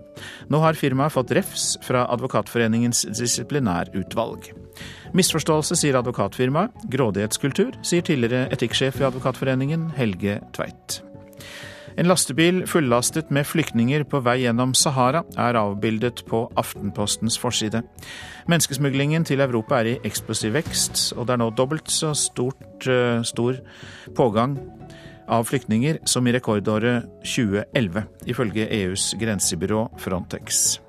Nå 0.53 0.61
har 0.61 0.77
firmaet 0.77 1.15
fått 1.15 1.33
refs 1.37 1.71
fra 1.87 2.05
Advokatforeningens 2.13 3.07
disiplinærutvalg. 3.17 4.53
Misforståelse, 5.17 5.77
sier 5.77 5.99
advokatfirmaet. 6.01 6.85
Grådighetskultur, 6.93 7.77
sier 7.85 8.05
tidligere 8.05 8.47
etikksjef 8.53 9.01
i 9.01 9.09
Advokatforeningen, 9.09 9.91
Helge 9.99 10.41
Tveit. 10.57 11.03
En 12.01 12.09
lastebil 12.09 12.63
fullastet 12.71 13.31
med 13.35 13.47
flyktninger 13.47 14.05
på 14.09 14.23
vei 14.25 14.39
gjennom 14.43 14.73
Sahara 14.77 15.23
er 15.37 15.59
avbildet 15.61 16.23
på 16.29 16.47
Aftenpostens 16.59 17.37
forside. 17.41 17.83
Menneskesmuglingen 18.49 19.27
til 19.29 19.45
Europa 19.45 19.83
er 19.83 19.93
i 19.93 19.99
eksplosiv 20.09 20.57
vekst, 20.57 21.13
og 21.17 21.29
det 21.29 21.37
er 21.37 21.43
nå 21.43 21.51
dobbelt 21.57 21.93
så 21.93 22.15
stort, 22.17 22.87
eh, 22.87 23.23
stor 23.23 23.61
pågang 24.17 24.57
av 25.29 25.45
flyktninger 25.45 26.01
som 26.09 26.27
i 26.27 26.33
rekordåret 26.33 27.05
2011, 27.25 28.07
ifølge 28.27 28.69
EUs 28.69 29.15
grensebyrå 29.21 29.91
Frontex. 29.99 30.81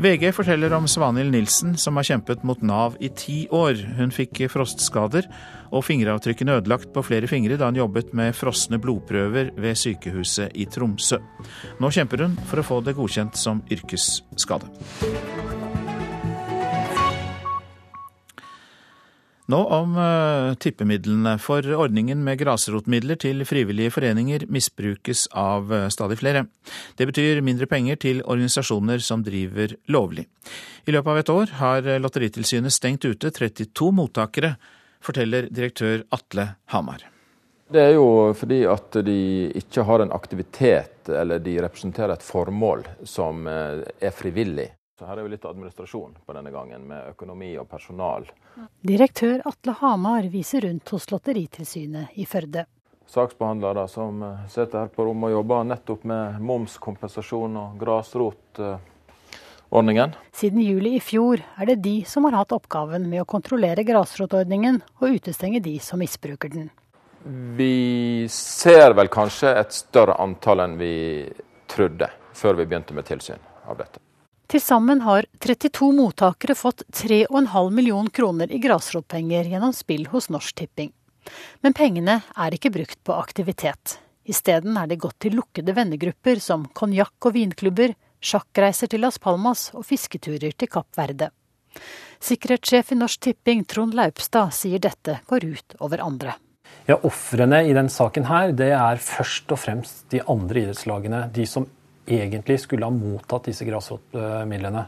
VG 0.00 0.30
forteller 0.32 0.72
om 0.72 0.86
Svanhild 0.88 1.34
Nilsen, 1.34 1.76
som 1.76 1.96
har 1.96 2.06
kjempet 2.08 2.44
mot 2.44 2.62
Nav 2.62 2.96
i 3.00 3.10
ti 3.12 3.46
år. 3.52 3.76
Hun 3.98 4.10
fikk 4.14 4.40
frostskader 4.48 5.26
og 5.72 5.84
fingeravtrykkene 5.86 6.58
ødelagt 6.60 6.92
på 6.94 7.04
flere 7.06 7.30
fingre 7.30 7.58
da 7.60 7.70
hun 7.70 7.80
jobbet 7.80 8.12
med 8.16 8.36
frosne 8.36 8.80
blodprøver 8.82 9.52
ved 9.56 9.78
sykehuset 9.78 10.52
i 10.54 10.68
Tromsø. 10.68 11.18
Nå 11.80 11.92
kjemper 11.92 12.26
hun 12.26 12.36
for 12.50 12.60
å 12.60 12.66
få 12.66 12.82
det 12.84 12.96
godkjent 12.98 13.40
som 13.40 13.64
yrkesskade. 13.72 14.68
Nå 19.52 19.58
om 19.74 19.96
uh, 19.98 20.54
tippemidlene, 20.62 21.34
for 21.42 21.66
ordningen 21.76 22.20
med 22.24 22.38
grasrotmidler 22.40 23.18
til 23.20 23.42
frivillige 23.44 23.92
foreninger 23.92 24.46
misbrukes 24.52 25.26
av 25.36 25.72
uh, 25.72 25.88
stadig 25.92 26.20
flere. 26.20 26.46
Det 26.96 27.08
betyr 27.10 27.42
mindre 27.44 27.66
penger 27.68 27.98
til 28.00 28.22
organisasjoner 28.22 29.02
som 29.04 29.24
driver 29.26 29.74
lovlig. 29.92 30.28
I 30.86 30.94
løpet 30.94 31.12
av 31.12 31.20
et 31.20 31.32
år 31.34 31.56
har 31.58 31.90
Lotteritilsynet 32.00 32.72
stengt 32.72 33.04
ute 33.04 33.32
32 33.34 33.90
mottakere, 33.98 34.54
forteller 35.02 35.48
direktør 35.50 36.04
Atle 36.14 36.48
Hamar. 36.74 37.06
Det 37.72 37.80
er 37.80 37.94
jo 37.96 38.32
fordi 38.36 38.60
at 38.68 38.98
de 39.06 39.18
ikke 39.56 39.84
har 39.88 40.04
en 40.04 40.12
aktivitet 40.12 41.08
eller 41.08 41.40
de 41.40 41.56
representerer 41.64 42.12
et 42.12 42.24
formål 42.24 42.84
som 43.08 43.46
uh, 43.48 43.80
er 43.80 44.12
frivillig. 44.12 44.68
Så 44.98 45.08
her 45.08 45.18
er 45.18 45.24
jo 45.24 45.32
litt 45.32 45.46
administrasjon 45.48 46.18
på 46.26 46.34
denne 46.36 46.52
gangen, 46.52 46.84
med 46.86 47.14
økonomi 47.14 47.54
og 47.58 47.66
personal. 47.70 48.28
Direktør 48.84 49.40
Atle 49.48 49.74
Hamar 49.80 50.28
viser 50.30 50.66
rundt 50.66 50.92
hos 50.92 51.08
Lotteritilsynet 51.10 52.12
i 52.20 52.26
Førde. 52.28 52.66
Saksbehandlere 53.08 53.88
som 53.90 54.22
eh, 54.22 54.44
sitter 54.52 54.84
her 54.84 54.92
på 54.92 55.08
rommet 55.08 55.32
og 55.32 55.40
jobber 55.40 55.64
nettopp 55.72 56.04
med 56.08 56.38
momskompensasjon 56.44 57.58
og 57.60 57.80
grasrotordningen. 59.72 60.14
Siden 60.32 60.60
juli 60.60 60.96
i 60.96 61.00
fjor 61.00 61.40
er 61.56 61.66
det 61.66 61.82
de 61.82 62.04
som 62.04 62.24
har 62.24 62.32
hatt 62.32 62.52
oppgaven 62.52 63.08
med 63.08 63.22
å 63.22 63.24
kontrollere 63.24 63.84
grasrotordningen 63.84 64.82
og 65.00 65.16
utestenge 65.16 65.60
de 65.60 65.78
som 65.80 65.98
misbruker 65.98 66.48
den. 66.50 66.70
Vi 67.56 68.26
ser 68.28 68.94
vel 68.94 69.08
kanskje 69.08 69.54
et 69.60 69.72
større 69.72 70.18
antall 70.20 70.60
enn 70.60 70.78
vi 70.78 71.30
trodde 71.68 72.10
før 72.34 72.54
vi 72.58 72.66
begynte 72.66 72.94
med 72.94 73.06
tilsyn 73.06 73.38
av 73.66 73.78
dette. 73.78 73.98
Til 74.48 74.60
sammen 74.60 75.00
har 75.00 75.24
32 75.40 75.92
mottakere 75.96 76.54
fått 76.54 76.82
3,5 76.92 77.70
million 77.72 78.10
kroner 78.10 78.52
i 78.52 78.58
grasrotpenger 78.58 79.48
gjennom 79.48 79.72
spill 79.72 80.06
hos 80.12 80.28
Norsk 80.28 80.54
Tipping. 80.54 80.92
Men 81.62 81.72
pengene 81.72 82.20
er 82.36 82.52
ikke 82.52 82.72
brukt 82.74 82.98
på 83.04 83.14
aktivitet. 83.14 84.00
Isteden 84.28 84.76
er 84.76 84.90
de 84.90 84.98
gått 85.00 85.20
til 85.22 85.38
lukkede 85.38 85.72
vennegrupper 85.72 86.42
som 86.42 86.66
konjakk- 86.74 87.30
og 87.30 87.38
vinklubber, 87.38 87.94
sjakkreiser 88.22 88.90
til 88.92 89.02
Las 89.04 89.18
Palmas 89.22 89.70
og 89.76 89.86
fisketurer 89.88 90.54
til 90.56 90.70
Kapp 90.70 90.88
Verde. 90.98 91.30
Sikkerhetssjef 92.22 92.92
i 92.94 92.98
Norsk 93.00 93.20
Tipping 93.26 93.64
Trond 93.66 93.96
Laupstad 93.98 94.52
sier 94.54 94.82
dette 94.82 95.18
går 95.28 95.46
ut 95.48 95.76
over 95.82 96.02
andre. 96.04 96.36
Ja, 96.86 96.96
Ofrene 97.06 97.62
i 97.66 97.74
denne 97.74 97.92
saken 97.92 98.26
her, 98.28 98.52
det 98.56 98.72
er 98.74 99.02
først 99.02 99.50
og 99.54 99.60
fremst 99.62 100.04
de 100.14 100.22
andre 100.30 100.64
idrettslagene. 100.64 101.24
De 101.34 101.46
som 101.46 101.66
egentlig 102.06 102.58
skulle 102.62 102.86
ha 102.86 102.94
mottatt 102.94 103.48
disse 103.50 103.66
grasrotmidlene. 103.66 104.86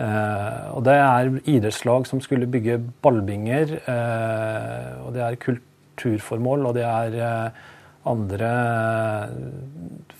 Eh, 0.00 0.68
og 0.72 0.84
det 0.86 0.96
er 0.96 1.32
idrettslag 1.50 2.06
som 2.08 2.22
skulle 2.24 2.48
bygge 2.50 2.78
ballbinger, 3.04 3.74
eh, 3.80 4.94
og 5.04 5.12
det 5.16 5.24
er 5.26 5.40
kulturformål, 5.42 6.70
og 6.70 6.78
det 6.78 6.86
er 6.88 7.18
eh, 7.20 7.66
andre 8.08 8.52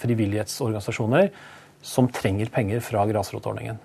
frivillighetsorganisasjoner 0.02 1.30
som 1.82 2.08
trenger 2.12 2.52
penger 2.52 2.80
fra 2.84 3.06
grasrotordningen. 3.08 3.80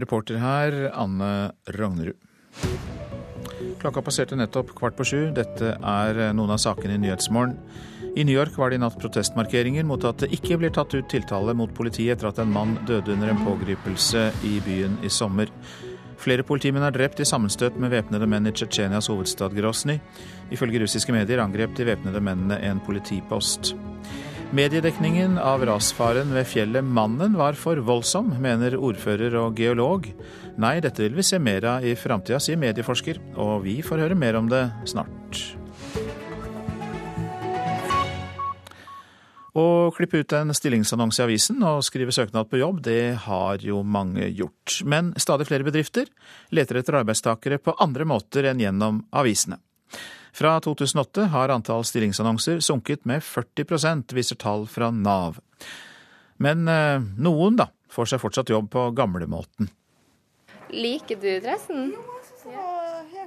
Reporter 0.00 0.38
her, 0.40 0.76
Anne 0.94 1.52
Rognerud. 1.76 2.16
Klokka 3.80 4.02
passerte 4.04 4.36
nettopp 4.36 4.74
kvart 4.76 4.96
på 4.96 5.06
sju. 5.08 5.20
Dette 5.34 5.74
er 5.76 6.20
noen 6.36 6.52
av 6.52 6.60
sakene 6.60 6.96
i 6.96 7.00
Nyhetsmorgen. 7.00 7.56
I 8.16 8.24
New 8.24 8.34
York 8.34 8.56
var 8.58 8.70
det 8.70 8.80
i 8.80 8.82
natt 8.82 8.98
protestmarkeringer 8.98 9.86
mot 9.86 10.02
at 10.04 10.24
det 10.24 10.32
ikke 10.34 10.58
blir 10.58 10.72
tatt 10.74 10.94
ut 10.96 11.06
tiltale 11.08 11.54
mot 11.54 11.70
politiet 11.74 12.16
etter 12.16 12.30
at 12.32 12.40
en 12.42 12.50
mann 12.52 12.74
døde 12.88 13.14
under 13.14 13.30
en 13.30 13.44
pågripelse 13.46 14.24
i 14.46 14.56
byen 14.66 14.98
i 15.06 15.10
sommer. 15.12 15.52
Flere 16.20 16.44
politimenn 16.44 16.84
er 16.84 16.92
drept 16.92 17.22
i 17.22 17.28
sammenstøt 17.28 17.78
med 17.80 17.94
væpnede 17.94 18.26
menn 18.28 18.50
i 18.50 18.52
Tsjetsjenias 18.52 19.08
hovedstad 19.08 19.54
Grosny. 19.56 19.96
Ifølge 20.52 20.82
russiske 20.82 21.14
medier 21.14 21.40
angrep 21.40 21.72
de 21.78 21.86
væpnede 21.88 22.20
mennene 22.20 22.58
en 22.66 22.82
politipost. 22.84 23.72
Mediedekningen 24.50 25.36
av 25.38 25.62
rasfaren 25.62 26.32
ved 26.34 26.48
fjellet 26.50 26.82
Mannen 26.82 27.36
var 27.38 27.54
for 27.54 27.78
voldsom, 27.86 28.32
mener 28.42 28.74
ordfører 28.74 29.36
og 29.38 29.60
geolog. 29.62 30.08
Nei, 30.58 30.72
dette 30.82 31.04
vil 31.04 31.14
vi 31.14 31.22
se 31.22 31.38
mer 31.38 31.68
av 31.70 31.86
i 31.86 31.92
framtida, 31.94 32.40
sier 32.42 32.58
medieforsker, 32.58 33.20
og 33.38 33.62
vi 33.62 33.76
får 33.86 34.02
høre 34.02 34.18
mer 34.18 34.40
om 34.40 34.50
det 34.50 34.64
snart. 34.90 35.44
Å 39.54 39.64
klippe 39.94 40.24
ut 40.24 40.34
en 40.34 40.50
stillingsannonse 40.50 41.22
i 41.22 41.28
avisen 41.28 41.62
og 41.62 41.86
skrive 41.86 42.10
søknad 42.10 42.50
på 42.50 42.58
jobb, 42.58 42.82
det 42.90 43.22
har 43.30 43.62
jo 43.62 43.84
mange 43.86 44.32
gjort. 44.34 44.80
Men 44.82 45.14
stadig 45.14 45.46
flere 45.46 45.70
bedrifter 45.70 46.10
leter 46.50 46.82
etter 46.82 46.98
arbeidstakere 47.04 47.62
på 47.62 47.78
andre 47.78 48.02
måter 48.18 48.50
enn 48.50 48.66
gjennom 48.66 49.04
avisene. 49.14 49.62
Fra 50.32 50.54
2008 50.62 51.26
har 51.32 51.52
antall 51.54 51.84
stillingsannonser 51.84 52.60
sunket 52.64 53.04
med 53.08 53.22
40% 53.22 54.14
viser 54.14 54.38
tall 54.40 54.66
fra 54.70 54.90
Nav. 54.94 55.40
Men 56.40 56.68
eh, 56.68 57.02
noen, 57.20 57.58
da, 57.60 57.68
får 57.90 58.12
seg 58.12 58.22
fortsatt 58.22 58.52
jobb 58.52 58.70
på 58.72 58.86
gamlemåten. 58.96 59.68
Liker 60.70 61.18
du 61.18 61.30
dressen? 61.42 61.90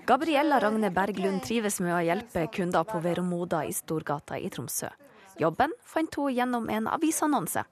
Gabriella 0.08 0.60
Ragne 0.64 0.90
Berglund 0.92 1.44
trives 1.44 1.80
med 1.84 1.94
å 1.96 2.02
hjelpe 2.04 2.48
kunder 2.56 2.88
på 2.88 3.00
Veromoda 3.04 3.62
i 3.68 3.74
Storgata 3.76 4.40
i 4.40 4.50
Tromsø. 4.52 4.90
Jobben 5.40 5.72
fant 5.88 6.16
hun 6.18 6.34
gjennom 6.34 6.70
en 6.70 6.88
avisannonse. 6.92 7.64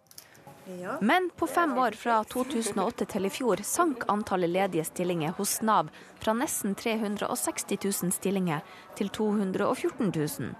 Men 1.01 1.29
på 1.37 1.47
fem 1.47 1.77
år 1.77 1.95
fra 1.97 2.21
2008 2.23 3.07
til 3.13 3.27
i 3.27 3.31
fjor 3.33 3.63
sank 3.65 4.03
antallet 4.11 4.51
ledige 4.51 4.85
stillinger 4.87 5.35
hos 5.37 5.59
Nav 5.65 5.89
fra 6.21 6.35
nesten 6.37 6.75
360 6.77 7.77
000 7.77 8.13
stillinger 8.15 8.61
til 8.99 9.09
214 9.09 10.11
000. 10.11 10.53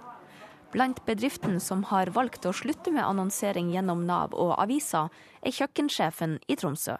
Blant 0.72 1.02
bedriftene 1.04 1.60
som 1.60 1.84
har 1.90 2.10
valgt 2.16 2.46
å 2.48 2.54
slutte 2.56 2.92
med 2.94 3.04
annonsering 3.04 3.70
gjennom 3.74 4.06
Nav 4.08 4.32
og 4.32 4.54
aviser, 4.62 5.12
er 5.42 5.52
kjøkkensjefen 5.52 6.38
i 6.48 6.56
Tromsø. 6.56 6.96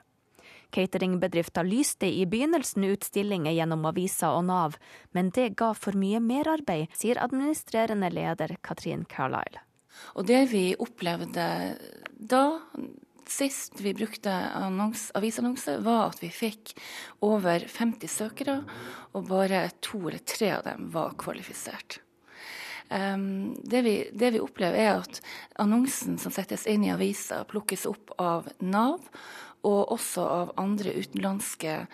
Cateringbedrifter 0.73 1.65
lyste 1.69 2.09
i 2.09 2.25
begynnelsen 2.29 2.85
ut 2.89 3.05
stillinger 3.05 3.53
gjennom 3.53 3.85
aviser 3.89 4.33
og 4.33 4.47
Nav, 4.49 4.79
men 5.13 5.29
det 5.37 5.53
ga 5.61 5.73
for 5.77 5.97
mye 5.97 6.21
merarbeid, 6.21 6.93
sier 6.97 7.21
administrerende 7.21 8.09
leder 8.13 8.57
Katrin 8.65 9.05
Carlisle. 9.09 9.65
Og 10.17 10.25
det 10.29 10.47
vi 10.53 10.71
opplevde 10.81 11.47
da, 12.17 12.45
sist 13.33 13.81
vi 13.81 13.95
brukte 13.97 14.33
annons, 14.33 15.11
avisannonse, 15.15 15.79
var 15.85 16.13
at 16.13 16.23
vi 16.23 16.31
fikk 16.33 16.75
over 17.25 17.65
50 17.69 18.11
søkere, 18.11 18.61
og 19.17 19.29
bare 19.31 19.67
to 19.85 20.01
eller 20.07 20.25
tre 20.29 20.53
av 20.59 20.67
dem 20.69 20.89
var 20.95 21.17
kvalifisert. 21.21 22.01
Um, 22.93 23.55
det, 23.65 23.81
vi, 23.87 23.95
det, 24.13 24.35
vi, 24.35 24.43
opplever, 24.45 24.77
er 24.77 24.99
at 25.01 25.23
annonsen 25.63 26.19
som 26.21 26.35
settes 26.35 26.67
inn 26.69 26.85
i 26.85 26.93
avisa, 26.93 27.41
plukkes 27.49 27.87
opp 27.89 28.13
av 28.21 28.53
Nav. 28.61 29.01
Og 29.63 29.93
også 29.95 30.23
av 30.27 30.49
andre 30.59 30.91
utenlandske 30.91 31.85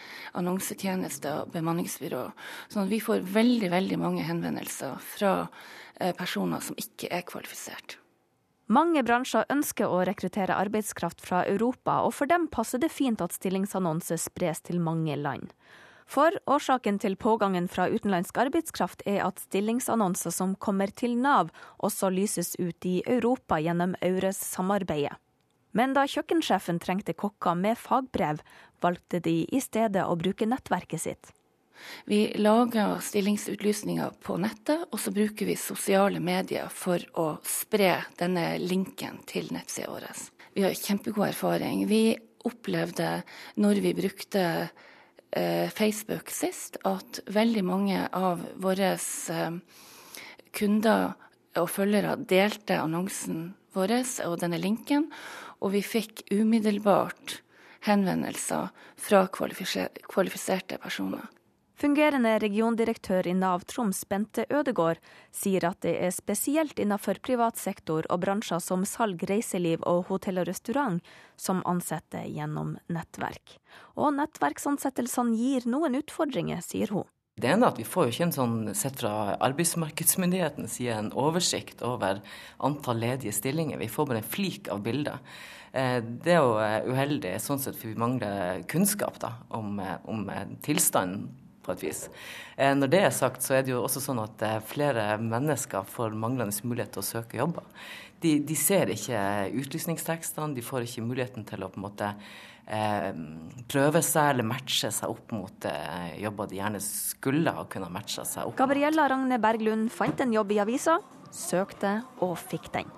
annonsetjenester 0.40 1.42
og 1.42 1.50
bemanningsbyrå. 1.52 2.22
Sånn 2.72 2.86
at 2.86 2.88
vi 2.94 3.02
får 3.04 3.26
veldig, 3.28 3.68
veldig 3.74 3.98
mange 4.00 4.24
henvendelser 4.24 4.96
fra 5.04 5.34
Eh, 6.00 6.14
personer 6.14 6.62
som 6.62 6.78
ikke 6.78 7.10
er 7.10 7.24
kvalifisert. 7.26 7.96
Mange 8.68 9.00
bransjer 9.00 9.46
ønsker 9.48 9.88
å 9.88 10.02
rekruttere 10.04 10.52
arbeidskraft 10.60 11.22
fra 11.24 11.40
Europa, 11.48 12.02
og 12.04 12.12
for 12.12 12.28
dem 12.28 12.44
passer 12.52 12.82
det 12.82 12.90
fint 12.92 13.22
at 13.24 13.32
stillingsannonser 13.32 14.20
spres 14.20 14.60
til 14.60 14.82
mange 14.84 15.16
land. 15.16 15.54
For 16.08 16.36
årsaken 16.48 16.98
til 17.00 17.16
pågangen 17.20 17.64
fra 17.68 17.86
utenlandsk 17.88 18.36
arbeidskraft 18.40 19.06
er 19.08 19.22
at 19.24 19.40
stillingsannonser 19.40 20.32
som 20.36 20.52
kommer 20.56 20.92
til 20.92 21.16
Nav, 21.16 21.48
også 21.80 22.12
lyses 22.12 22.54
ut 22.60 22.84
i 22.84 22.98
Europa 23.06 23.56
gjennom 23.60 23.96
EURES-samarbeidet. 24.04 25.16
Men 25.72 25.96
da 25.96 26.04
kjøkkensjefen 26.08 26.80
trengte 26.80 27.16
kokker 27.16 27.56
med 27.56 27.80
fagbrev, 27.80 28.44
valgte 28.84 29.20
de 29.24 29.42
i 29.48 29.60
stedet 29.64 30.04
å 30.04 30.16
bruke 30.16 30.48
nettverket 30.48 31.04
sitt. 31.04 31.32
Vi 32.08 32.32
lager 32.40 32.98
stillingsutlysninger 33.04 34.16
på 34.24 34.38
nettet, 34.40 34.86
og 34.90 35.00
så 35.00 35.12
bruker 35.14 35.48
vi 35.48 35.56
sosiale 35.60 36.20
medier 36.20 36.70
for 36.72 37.02
å 37.20 37.28
spre 37.46 37.98
denne 38.20 38.56
linken 38.62 39.20
til 39.28 39.50
nettsida 39.54 39.90
vår. 39.92 40.08
Vi 40.56 40.64
har 40.64 40.74
kjempegod 40.74 41.28
erfaring. 41.28 41.84
Vi 41.90 42.16
opplevde 42.48 43.22
når 43.60 43.82
vi 43.84 43.94
brukte 43.98 44.44
eh, 45.30 45.68
Facebook 45.70 46.32
sist, 46.34 46.80
at 46.88 47.20
veldig 47.26 47.64
mange 47.66 48.04
av 48.16 48.42
våre 48.56 48.94
eh, 48.96 49.58
kunder 50.56 51.12
og 51.58 51.70
følgere 51.70 52.16
delte 52.28 52.78
annonsen 52.80 53.52
vår 53.76 53.94
og 54.26 54.38
denne 54.40 54.58
linken, 54.58 55.06
og 55.60 55.74
vi 55.74 55.82
fikk 55.84 56.24
umiddelbart 56.32 57.40
henvendelser 57.86 58.70
fra 58.98 59.26
kvalifiserte 59.30 60.78
personer. 60.82 61.26
Fungerende 61.78 62.32
regiondirektør 62.42 63.28
i 63.30 63.32
Nav 63.38 63.62
Troms, 63.70 64.00
Bente 64.10 64.42
Ødegård, 64.50 64.98
sier 65.30 65.62
at 65.68 65.78
det 65.84 65.92
er 66.02 66.10
spesielt 66.10 66.80
innenfor 66.82 67.20
privat 67.22 67.60
sektor 67.60 68.08
og 68.10 68.24
bransjer 68.24 68.58
som 68.64 68.82
salg, 68.82 69.22
reiseliv 69.30 69.84
og 69.86 70.08
hotell 70.08 70.42
og 70.42 70.48
restaurant 70.48 70.98
som 71.38 71.62
ansetter 71.70 72.26
gjennom 72.26 72.74
nettverk. 72.90 73.54
Og 73.94 74.10
nettverksansettelsene 74.18 75.38
gir 75.38 75.70
noen 75.70 76.00
utfordringer, 76.00 76.66
sier 76.66 76.90
hun. 76.96 77.06
Det 77.38 77.46
ene 77.46 77.68
er 77.68 77.70
at 77.70 77.78
vi 77.78 77.86
får 77.86 78.08
jo 78.08 78.16
ikke 78.16 78.26
en 78.26 78.36
sånn, 78.40 78.60
sett 78.74 78.98
fra 78.98 79.14
arbeidsmarkedsmyndighetens 79.38 80.80
side, 80.80 80.98
en 80.98 81.14
oversikt 81.14 81.86
over 81.86 82.18
antall 82.58 83.04
ledige 83.06 83.38
stillinger. 83.38 83.78
Vi 83.78 83.92
får 83.94 84.10
bare 84.10 84.26
en 84.26 84.32
flik 84.34 84.66
av 84.74 84.82
bildet. 84.82 85.36
Eh, 85.70 86.00
det 86.02 86.40
er 86.40 86.42
jo 86.42 86.56
eh, 86.58 86.80
uheldig 86.90 87.38
sånn 87.38 87.62
sett, 87.62 87.78
for 87.78 87.92
vi 87.92 88.00
mangler 88.02 88.66
kunnskap 88.66 89.22
da, 89.22 89.36
om, 89.54 89.78
eh, 89.78 90.00
om 90.10 90.26
tilstanden 90.66 91.28
på 91.68 91.76
et 91.76 91.86
vis. 91.86 92.02
Eh, 92.56 92.74
når 92.74 92.92
det 92.92 93.04
er 93.04 93.14
sagt, 93.14 93.44
så 93.44 93.58
er 93.58 93.64
det 93.66 93.74
jo 93.74 93.84
også 93.84 94.02
sånn 94.02 94.22
at 94.24 94.44
eh, 94.46 94.58
flere 94.64 95.10
mennesker 95.22 95.88
får 95.88 96.16
manglende 96.18 96.56
mulighet 96.64 96.96
til 96.96 97.04
å 97.04 97.08
søke 97.12 97.40
jobber. 97.40 97.66
De, 98.18 98.38
de 98.42 98.56
ser 98.58 98.90
ikke 98.90 99.18
utlysningstekstene, 99.60 100.56
de 100.56 100.64
får 100.64 100.88
ikke 100.88 101.06
muligheten 101.06 101.44
til 101.46 101.62
å 101.62 101.70
på 101.70 101.78
en 101.78 101.84
måte 101.84 102.08
eh, 102.66 103.12
prøve 103.70 104.02
seg 104.04 104.32
eller 104.32 104.48
matche 104.48 104.90
seg 104.94 105.12
opp 105.12 105.34
mot 105.36 105.68
eh, 105.70 106.16
jobber 106.24 106.50
de 106.50 106.58
gjerne 106.58 106.82
skulle 106.84 107.54
ha 107.54 107.66
kunnet 107.70 107.94
matche 107.94 108.26
seg 108.26 108.44
opp 108.44 108.56
mot. 108.56 108.62
Gabriella 108.64 109.06
Ragne 109.12 109.38
Berglund 109.42 109.92
fant 109.94 110.24
en 110.24 110.34
jobb 110.34 110.56
i 110.56 110.62
avisa, 110.64 110.98
søkte 111.34 112.00
og 112.24 112.34
fikk 112.40 112.72
den. 112.74 112.90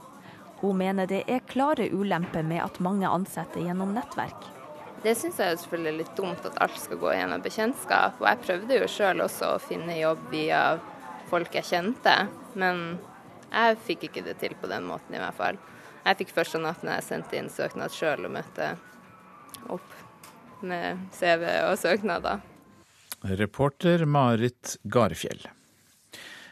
Hun 0.61 0.77
mener 0.77 1.09
det 1.09 1.23
er 1.29 1.45
klare 1.49 1.89
ulemper 1.89 2.45
med 2.45 2.61
at 2.65 2.81
mange 2.85 3.09
ansetter 3.09 3.65
gjennom 3.65 3.95
nettverk. 3.97 4.60
Det 5.01 5.15
syns 5.17 5.39
jeg 5.41 5.55
er 5.55 5.61
selvfølgelig 5.63 6.03
litt 6.03 6.17
dumt 6.19 6.45
at 6.45 6.59
alt 6.61 6.77
skal 6.77 6.99
gå 7.01 7.13
gjennom 7.15 7.41
bekjentskap. 7.45 8.19
Og 8.21 8.27
jeg 8.29 8.43
prøvde 8.45 8.81
jo 8.83 8.89
sjøl 8.91 9.23
også 9.25 9.55
å 9.55 9.63
finne 9.63 9.97
jobb 9.97 10.27
via 10.33 10.65
folk 11.31 11.55
jeg 11.57 11.69
kjente, 11.71 12.17
men 12.59 12.99
jeg 13.51 13.79
fikk 13.87 14.09
ikke 14.09 14.25
det 14.27 14.37
til 14.43 14.57
på 14.61 14.69
den 14.71 14.85
måten 14.89 15.17
i 15.17 15.23
hvert 15.23 15.39
fall. 15.39 15.61
Jeg 16.05 16.19
fikk 16.21 16.35
første 16.37 16.61
natten 16.61 16.91
jeg 16.93 17.07
sendte 17.07 17.39
inn 17.39 17.49
søknad 17.53 17.95
sjøl 17.95 18.27
og 18.29 18.35
møtte 18.35 18.75
opp 19.73 19.97
med 20.65 21.07
CV 21.17 21.47
og 21.71 21.79
søknader. 21.81 22.45
Reporter 23.41 24.05
Marit 24.09 24.77
Garfjell. 24.85 25.49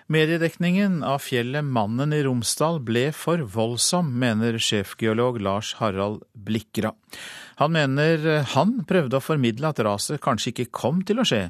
Mediedekningen 0.08 1.02
av 1.04 1.20
fjellet 1.20 1.66
Mannen 1.68 2.14
i 2.16 2.22
Romsdal 2.24 2.78
ble 2.80 3.11
for 3.12 3.42
voldsom, 3.44 4.08
mener 4.16 4.56
sjefgeolog 4.56 5.37
Lars 5.44 5.74
Harald 5.82 6.22
Blikra. 6.32 6.94
Han 7.59 7.75
mener 7.75 8.27
han 8.55 8.77
prøvde 8.87 9.18
å 9.18 9.25
formidle 9.25 9.73
at 9.73 9.81
raset 9.83 10.23
kanskje 10.23 10.53
ikke 10.53 10.71
kom 10.79 11.03
til 11.07 11.18
å 11.18 11.27
skje, 11.27 11.49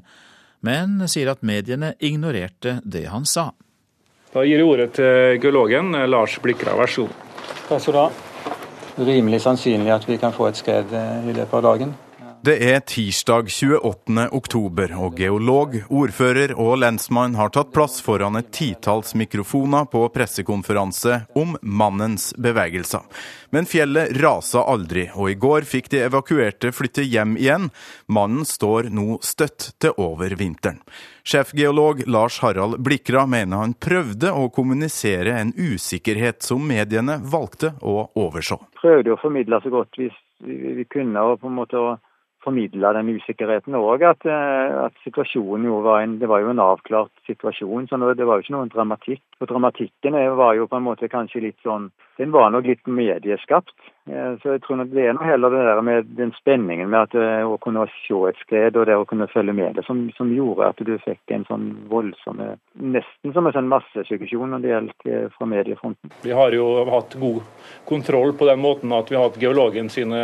men 0.65 1.03
sier 1.11 1.29
at 1.31 1.45
mediene 1.45 1.93
ignorerte 2.01 2.79
det 2.85 3.05
han 3.13 3.29
sa. 3.29 3.51
Da 4.33 4.45
gir 4.45 4.61
jeg 4.61 4.69
ordet 4.69 4.91
til 4.97 5.39
geologen 5.43 5.93
Lars 6.09 6.39
Blikra, 6.41 6.75
vær 6.77 6.91
så 6.93 7.07
god. 7.07 7.25
Takk 7.69 7.85
skal 7.85 7.95
du 7.95 8.01
ha. 8.01 8.09
Rimelig 8.99 9.45
sannsynlig 9.45 9.93
at 9.95 10.09
vi 10.09 10.17
kan 10.21 10.35
få 10.35 10.49
et 10.49 10.59
skred 10.59 10.93
i 10.93 11.37
løpet 11.37 11.59
av 11.61 11.67
dagen. 11.69 11.95
Det 12.45 12.55
er 12.71 12.79
tirsdag 12.87 13.49
28. 13.51 14.29
oktober, 14.31 14.93
og 14.95 15.17
geolog, 15.19 15.73
ordfører 15.91 16.53
og 16.55 16.77
lensmann 16.79 17.35
har 17.35 17.51
tatt 17.51 17.73
plass 17.75 17.99
foran 18.05 18.39
et 18.39 18.53
titalls 18.55 19.17
mikrofoner 19.19 19.89
på 19.91 20.05
pressekonferanse 20.15 21.17
om 21.35 21.57
mannens 21.63 22.31
bevegelser. 22.39 23.03
Men 23.51 23.67
fjellet 23.67 24.15
rasa 24.23 24.63
aldri, 24.71 25.09
og 25.19 25.33
i 25.33 25.37
går 25.41 25.67
fikk 25.67 25.91
de 25.91 26.05
evakuerte 26.07 26.71
flytte 26.71 27.03
hjem 27.03 27.35
igjen. 27.43 27.69
Mannen 28.07 28.47
står 28.47 28.93
nå 28.95 29.19
støtt 29.19 29.73
til 29.83 29.99
over 29.99 30.39
vinteren. 30.39 30.79
Sjefgeolog 31.27 32.07
Lars 32.07 32.39
Harald 32.45 32.79
Blikra 32.79 33.27
mener 33.27 33.67
han 33.67 33.75
prøvde 33.75 34.31
å 34.31 34.47
kommunisere 34.55 35.41
en 35.43 35.57
usikkerhet 35.59 36.47
som 36.47 36.63
mediene 36.71 37.19
valgte 37.19 37.75
å 37.83 38.13
overså. 38.15 38.63
Prøvde 38.79 39.17
å 39.17 39.21
formidle 39.21 39.59
så 39.65 39.75
godt 39.75 39.99
vi, 39.99 40.13
vi 40.47 40.87
kunne. 40.87 41.19
og 41.19 41.43
på 41.43 41.51
en 41.51 41.59
måte 41.59 41.99
formidla 42.49 42.93
den 42.97 43.13
usikkerheten 43.17 43.77
òg. 43.79 44.03
At, 44.09 44.25
eh, 44.27 44.85
at, 44.87 44.97
situasjonen 45.05 45.69
jo 45.69 45.81
var 45.85 46.03
en 46.03 46.19
det 46.19 46.29
var 46.29 46.43
jo 46.43 46.53
en 46.53 46.65
avklart 46.65 47.13
situasjon. 47.29 47.89
så 47.89 47.97
Det 48.15 48.27
var 48.27 48.39
jo 48.39 48.47
ikke 48.47 48.57
noen 48.57 48.73
dramatikk. 48.73 49.23
Og 49.41 49.49
Dramatikken 49.49 50.15
var 50.37 50.55
jo 50.55 50.67
på 50.67 50.77
en 50.77 50.89
måte 50.89 51.09
kanskje 51.09 51.43
litt 51.43 51.61
sånn 51.63 51.91
Den 52.19 52.33
var 52.33 52.51
nok 52.51 52.67
litt 52.67 52.87
medieskapt. 52.87 53.75
Eh, 54.09 54.35
så 54.43 54.55
jeg 54.55 54.63
tror 54.65 54.79
nok 54.81 54.93
det 54.95 55.05
er 55.05 55.17
noe 55.17 55.27
heller 55.29 55.53
det 55.53 55.65
der 55.67 55.81
med 55.85 56.13
den 56.17 56.31
spenningen 56.39 56.89
med 56.89 57.09
at 57.09 57.17
eh, 57.19 57.45
å 57.45 57.59
kunne 57.61 57.85
se 58.07 58.21
et 58.31 58.39
skred 58.41 58.79
og 58.81 58.87
det 58.89 58.97
å 58.97 59.05
kunne 59.09 59.29
følge 59.29 59.53
med 59.53 59.77
det, 59.77 59.85
som, 59.85 60.07
som 60.17 60.31
gjorde 60.33 60.71
at 60.73 60.81
du 60.81 60.95
fikk 61.05 61.35
en 61.35 61.45
sånn 61.49 61.69
voldsom 61.91 62.41
Nesten 62.79 63.33
som 63.35 63.49
en 63.49 63.55
sånn 63.57 63.69
massesuggesjon 63.69 64.53
når 64.55 64.63
det 64.63 64.71
gjelder 64.71 65.31
fra 65.35 65.49
mediefronten. 65.51 66.13
Vi 66.23 66.33
har 66.33 66.55
jo 66.55 66.67
hatt 66.89 67.17
god 67.19 67.43
kontroll 67.89 68.33
på 68.39 68.47
den 68.49 68.61
måten 68.63 68.93
at 68.95 69.11
vi 69.11 69.19
har 69.19 69.27
hatt 69.27 69.41
geologen 69.43 69.91
sine 69.93 70.21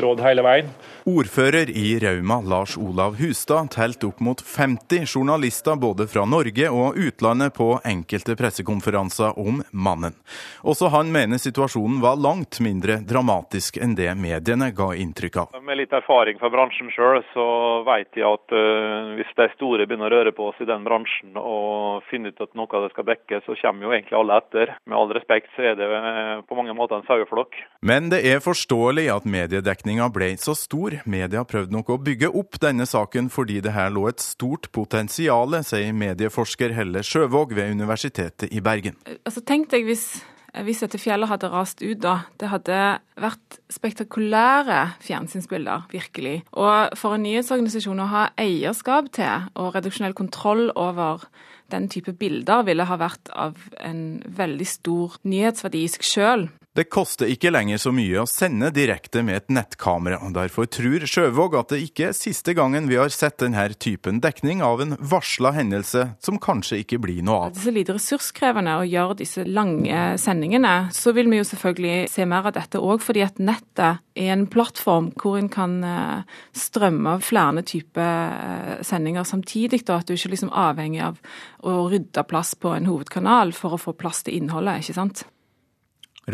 råd 0.00 0.22
hele 0.24 0.44
veien. 0.46 0.70
Ordfører 1.10 1.70
i 1.70 1.98
Rauma, 2.02 2.40
Lars 2.40 2.78
Olav 2.80 3.18
Hustad, 3.20 3.70
telte 3.76 4.08
opp 4.08 4.22
mot 4.24 4.40
50 4.40 5.04
journalister 5.04 5.76
både 5.80 6.08
fra 6.10 6.24
Norge 6.28 6.70
og 6.72 6.98
utlandet 6.98 7.54
på 7.58 7.68
enkelte 7.84 8.38
pressekonferanser 8.40 9.36
om 9.38 9.60
mannen. 9.70 10.16
Også 10.64 10.88
han 10.94 11.12
mener 11.12 11.42
situasjonen 11.42 12.00
var 12.02 12.18
langt 12.20 12.62
mindre 12.64 13.02
dramatisk 13.04 13.19
enn 13.20 13.94
det 13.98 14.10
mediene 14.18 14.70
ga 14.76 14.90
inntrykk 14.96 15.36
av. 15.42 15.58
Med 15.62 15.80
litt 15.80 15.92
erfaring 15.96 16.40
fra 16.40 16.50
bransjen 16.52 16.90
sjøl, 16.94 17.20
så 17.34 17.46
vet 17.86 18.18
jeg 18.18 18.26
at 18.26 18.56
uh, 18.56 19.14
hvis 19.18 19.34
de 19.38 19.48
store 19.54 19.86
begynner 19.86 20.10
å 20.10 20.20
røre 20.20 20.34
på 20.36 20.50
oss 20.50 20.60
i 20.62 20.68
den 20.68 20.86
bransjen 20.86 21.36
og 21.38 22.02
finner 22.10 22.34
ut 22.34 22.44
at 22.44 22.56
noe 22.58 22.70
av 22.76 22.86
det 22.88 22.92
skal 22.94 23.08
dekkes, 23.12 23.46
så 23.46 23.58
kommer 23.62 23.86
jo 23.86 23.94
egentlig 23.94 24.18
alle 24.18 24.40
etter. 24.40 24.74
Med 24.90 24.98
all 24.98 25.14
respekt 25.14 25.52
så 25.54 25.70
er 25.70 25.78
det 25.78 25.90
uh, 25.90 26.42
på 26.46 26.58
mange 26.58 26.74
måter 26.76 26.98
en 26.98 27.06
saueflokk. 27.08 27.60
Men 27.86 28.10
det 28.12 28.24
er 28.26 28.42
forståelig 28.44 29.08
at 29.14 29.28
mediedekninga 29.28 30.10
ble 30.14 30.32
så 30.40 30.56
stor 30.58 30.70
stor. 30.70 31.00
Media 31.10 31.44
prøvde 31.44 31.74
nok 31.74 31.90
å 31.90 31.98
bygge 32.00 32.30
opp 32.30 32.58
denne 32.62 32.86
saken 32.86 33.30
fordi 33.32 33.60
det 33.64 33.74
her 33.74 33.90
lå 33.90 34.08
et 34.08 34.20
stort 34.22 34.70
potensial, 34.72 35.58
sier 35.66 35.92
medieforsker 35.92 36.74
Helle 36.76 37.02
Sjøvåg 37.02 37.54
ved 37.56 37.72
Universitetet 37.74 38.50
i 38.52 38.60
Bergen. 38.60 38.96
Altså, 39.24 39.42
Tenk 39.42 39.70
deg 39.72 39.88
hvis, 39.88 40.22
hvis 40.66 40.82
dette 40.84 40.98
fjellet 41.00 41.30
hadde 41.30 41.50
rast 41.52 41.82
ut, 41.82 41.98
da. 42.02 42.16
Det 42.40 42.50
hadde 42.50 42.78
vært 43.20 43.60
spektakulære 43.70 44.80
fjernsynsbilder, 45.04 45.86
virkelig. 45.92 46.40
Og 46.58 46.96
for 46.98 47.16
en 47.16 47.24
nyhetsorganisasjon 47.26 48.02
å 48.02 48.10
ha 48.10 48.24
eierskap 48.40 49.12
til 49.16 49.50
og 49.54 49.74
reduksjonell 49.76 50.16
kontroll 50.18 50.68
over 50.74 51.26
den 51.70 51.86
type 51.90 52.12
bilder 52.18 52.64
ville 52.66 52.86
ha 52.88 52.96
vært 52.98 53.30
av 53.30 53.58
en 53.78 54.22
veldig 54.26 54.66
stor 54.66 55.20
nyhetsverdi 55.22 55.84
i 55.86 55.92
seg 55.92 56.06
sjøl. 56.06 56.48
Det 56.70 56.84
koster 56.86 57.26
ikke 57.26 57.50
lenger 57.50 57.80
så 57.82 57.90
mye 57.90 58.20
å 58.22 58.28
sende 58.30 58.68
direkte 58.70 59.24
med 59.26 59.40
et 59.40 59.48
nettkamera. 59.50 60.20
og 60.22 60.36
Derfor 60.36 60.68
tror 60.70 61.02
Sjøvåg 61.02 61.56
at 61.58 61.72
det 61.72 61.80
ikke 61.82 62.04
er 62.08 62.14
siste 62.14 62.52
gangen 62.54 62.86
vi 62.86 62.94
har 62.94 63.10
sett 63.10 63.40
denne 63.42 63.64
typen 63.74 64.20
dekning 64.22 64.62
av 64.62 64.78
en 64.84 64.94
varsla 64.94 65.50
hendelse 65.56 66.04
som 66.22 66.38
kanskje 66.38 66.78
ikke 66.84 67.00
blir 67.02 67.24
noe 67.26 67.48
av. 67.48 67.56
Det 67.56 67.64
er 67.64 67.64
så 67.64 67.74
lite 67.74 67.96
ressurskrevende 67.96 68.76
å 68.78 68.84
gjøre 68.86 69.16
disse 69.18 69.42
lange 69.48 70.04
sendingene. 70.22 70.76
Så 70.94 71.10
vil 71.16 71.32
vi 71.32 71.40
jo 71.40 71.48
selvfølgelig 71.48 72.06
se 72.12 72.28
mer 72.30 72.46
av 72.52 72.54
dette 72.60 72.78
òg, 72.78 73.02
fordi 73.02 73.26
at 73.26 73.42
nettet 73.42 73.98
er 74.14 74.30
en 74.36 74.46
plattform 74.54 75.10
hvor 75.18 75.40
en 75.40 75.50
kan 75.50 75.74
eh, 75.82 76.38
strømme 76.54 77.16
flere 77.26 77.66
typer 77.66 78.30
eh, 78.30 78.86
sendinger 78.86 79.26
samtidig. 79.26 79.82
Da, 79.90 79.98
at 79.98 80.06
du 80.06 80.14
ikke 80.14 80.30
er 80.30 80.36
liksom 80.36 80.54
avhengig 80.54 81.02
av 81.08 81.18
å 81.66 81.76
rydde 81.90 82.26
plass 82.30 82.54
på 82.54 82.78
en 82.78 82.86
hovedkanal 82.86 83.50
for 83.58 83.74
å 83.74 83.84
få 83.88 83.98
plass 83.98 84.22
til 84.22 84.38
innholdet. 84.38 84.86
ikke 84.86 84.98
sant? 85.02 85.26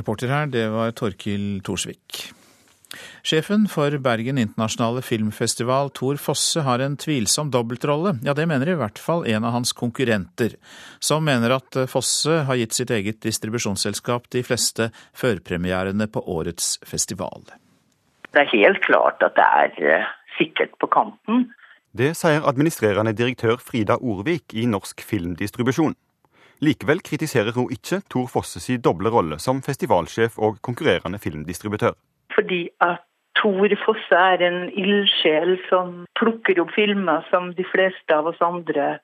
Reporter 0.01 0.33
her, 0.33 0.51
det 0.53 0.67
var 0.73 0.93
Torkil 0.97 1.61
Thorsvik. 1.67 2.27
Sjefen 3.27 3.67
for 3.69 3.91
Bergen 3.99 4.39
internasjonale 4.39 5.03
filmfestival, 5.03 5.91
Tor 5.91 6.17
Fosse, 6.23 6.63
har 6.63 6.81
en 6.81 6.97
tvilsom 6.97 7.51
dobbeltrolle. 7.51 8.15
Ja, 8.25 8.35
det 8.39 8.47
mener 8.49 8.71
i 8.71 8.77
hvert 8.79 9.01
fall 9.03 9.27
en 9.27 9.45
av 9.45 9.57
hans 9.57 9.75
konkurrenter, 9.77 10.55
som 11.03 11.27
mener 11.27 11.57
at 11.59 11.81
Fosse 11.91 12.45
har 12.47 12.61
gitt 12.61 12.77
sitt 12.79 12.93
eget 12.95 13.21
distribusjonsselskap 13.27 14.31
de 14.31 14.45
fleste 14.47 14.91
førpremierene 15.17 16.09
på 16.09 16.23
årets 16.23 16.77
festival. 16.87 17.51
Det 18.31 18.45
er 18.45 18.53
helt 18.55 18.83
klart 18.85 19.23
at 19.25 19.37
det 19.37 19.47
er 19.61 19.93
eh, 19.99 20.09
sikkert 20.39 20.75
på 20.81 20.91
kanten. 20.93 21.49
Det 21.97 22.11
sier 22.19 22.45
administrerende 22.45 23.15
direktør 23.17 23.57
Frida 23.63 23.97
Orvik 23.97 24.53
i 24.53 24.67
Norsk 24.69 25.01
Filmdistribusjon. 25.01 25.97
Likevel 26.65 27.03
kritiserer 27.05 27.53
hun 27.57 27.73
ikke 27.73 28.01
Tor 28.09 28.29
Fosses 28.33 28.69
doble 28.81 29.13
rolle 29.13 29.37
som 29.43 29.61
festivalsjef 29.65 30.39
og 30.39 30.61
konkurrerende 30.65 31.21
filmdistributør. 31.21 31.93
Fordi 32.33 32.69
at 32.81 33.05
Tor 33.37 33.69
Fosse 33.85 34.17
er 34.17 34.41
en 34.47 34.71
ildsjel 34.73 35.59
som 35.69 36.07
plukker 36.17 36.63
opp 36.63 36.73
filmer 36.73 37.27
som 37.31 37.53
de 37.59 37.67
fleste 37.69 38.17
av 38.17 38.31
oss 38.31 38.41
andre 38.41 38.97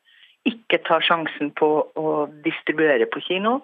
ikke 0.48 0.80
tar 0.86 1.04
sjansen 1.04 1.52
på 1.58 1.68
å 1.94 2.14
distribuere 2.44 3.06
på 3.12 3.20
kino. 3.28 3.60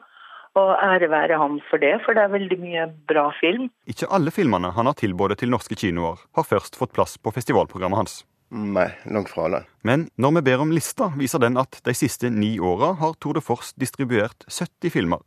Og 0.58 0.70
ære 0.82 1.08
være 1.12 1.38
ham 1.38 1.58
for 1.70 1.80
det, 1.80 1.94
for 2.04 2.16
det 2.16 2.24
er 2.24 2.32
veldig 2.32 2.58
mye 2.60 2.86
bra 3.08 3.28
film. 3.38 3.68
Ikke 3.86 4.08
alle 4.10 4.32
filmene 4.34 4.72
han 4.74 4.90
har 4.90 4.96
tilbudt 4.98 5.38
til 5.38 5.52
norske 5.52 5.76
kinoer, 5.78 6.18
har 6.34 6.46
først 6.46 6.76
fått 6.80 6.94
plass 6.96 7.16
på 7.20 7.32
festivalprogrammet 7.36 8.00
hans. 8.00 8.16
Nei, 8.48 8.88
langt 9.04 9.28
fra 9.28 9.48
det. 9.52 9.62
Men 9.84 10.06
når 10.16 10.38
vi 10.38 10.42
ber 10.46 10.62
om 10.64 10.72
lista, 10.72 11.10
viser 11.20 11.42
den 11.42 11.58
at 11.60 11.80
de 11.84 11.92
siste 11.96 12.30
ni 12.32 12.54
åra 12.58 12.94
har 13.00 13.16
Tour 13.20 13.36
de 13.36 13.42
Force 13.44 13.74
distribuert 13.76 14.46
70 14.48 14.92
filmer. 14.94 15.20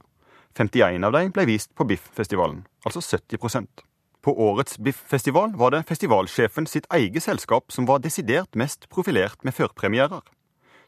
51 0.57 1.05
av 1.05 1.13
dem 1.13 1.31
ble 1.31 1.45
vist 1.47 1.71
på 1.77 1.85
Biff-festivalen, 1.87 2.65
altså 2.83 2.99
70% 2.99 3.85
På 4.21 4.33
årets 4.49 4.77
Biff-festival 4.77 5.53
var 5.57 5.71
det 5.71 5.85
festivalsjefen 5.89 6.67
sitt 6.67 6.85
eget 6.93 7.23
selskap 7.23 7.71
som 7.71 7.87
var 7.87 8.01
desidert 8.03 8.55
mest 8.55 8.89
profilert 8.89 9.43
med 9.43 9.55
førpremierer. 9.55 10.21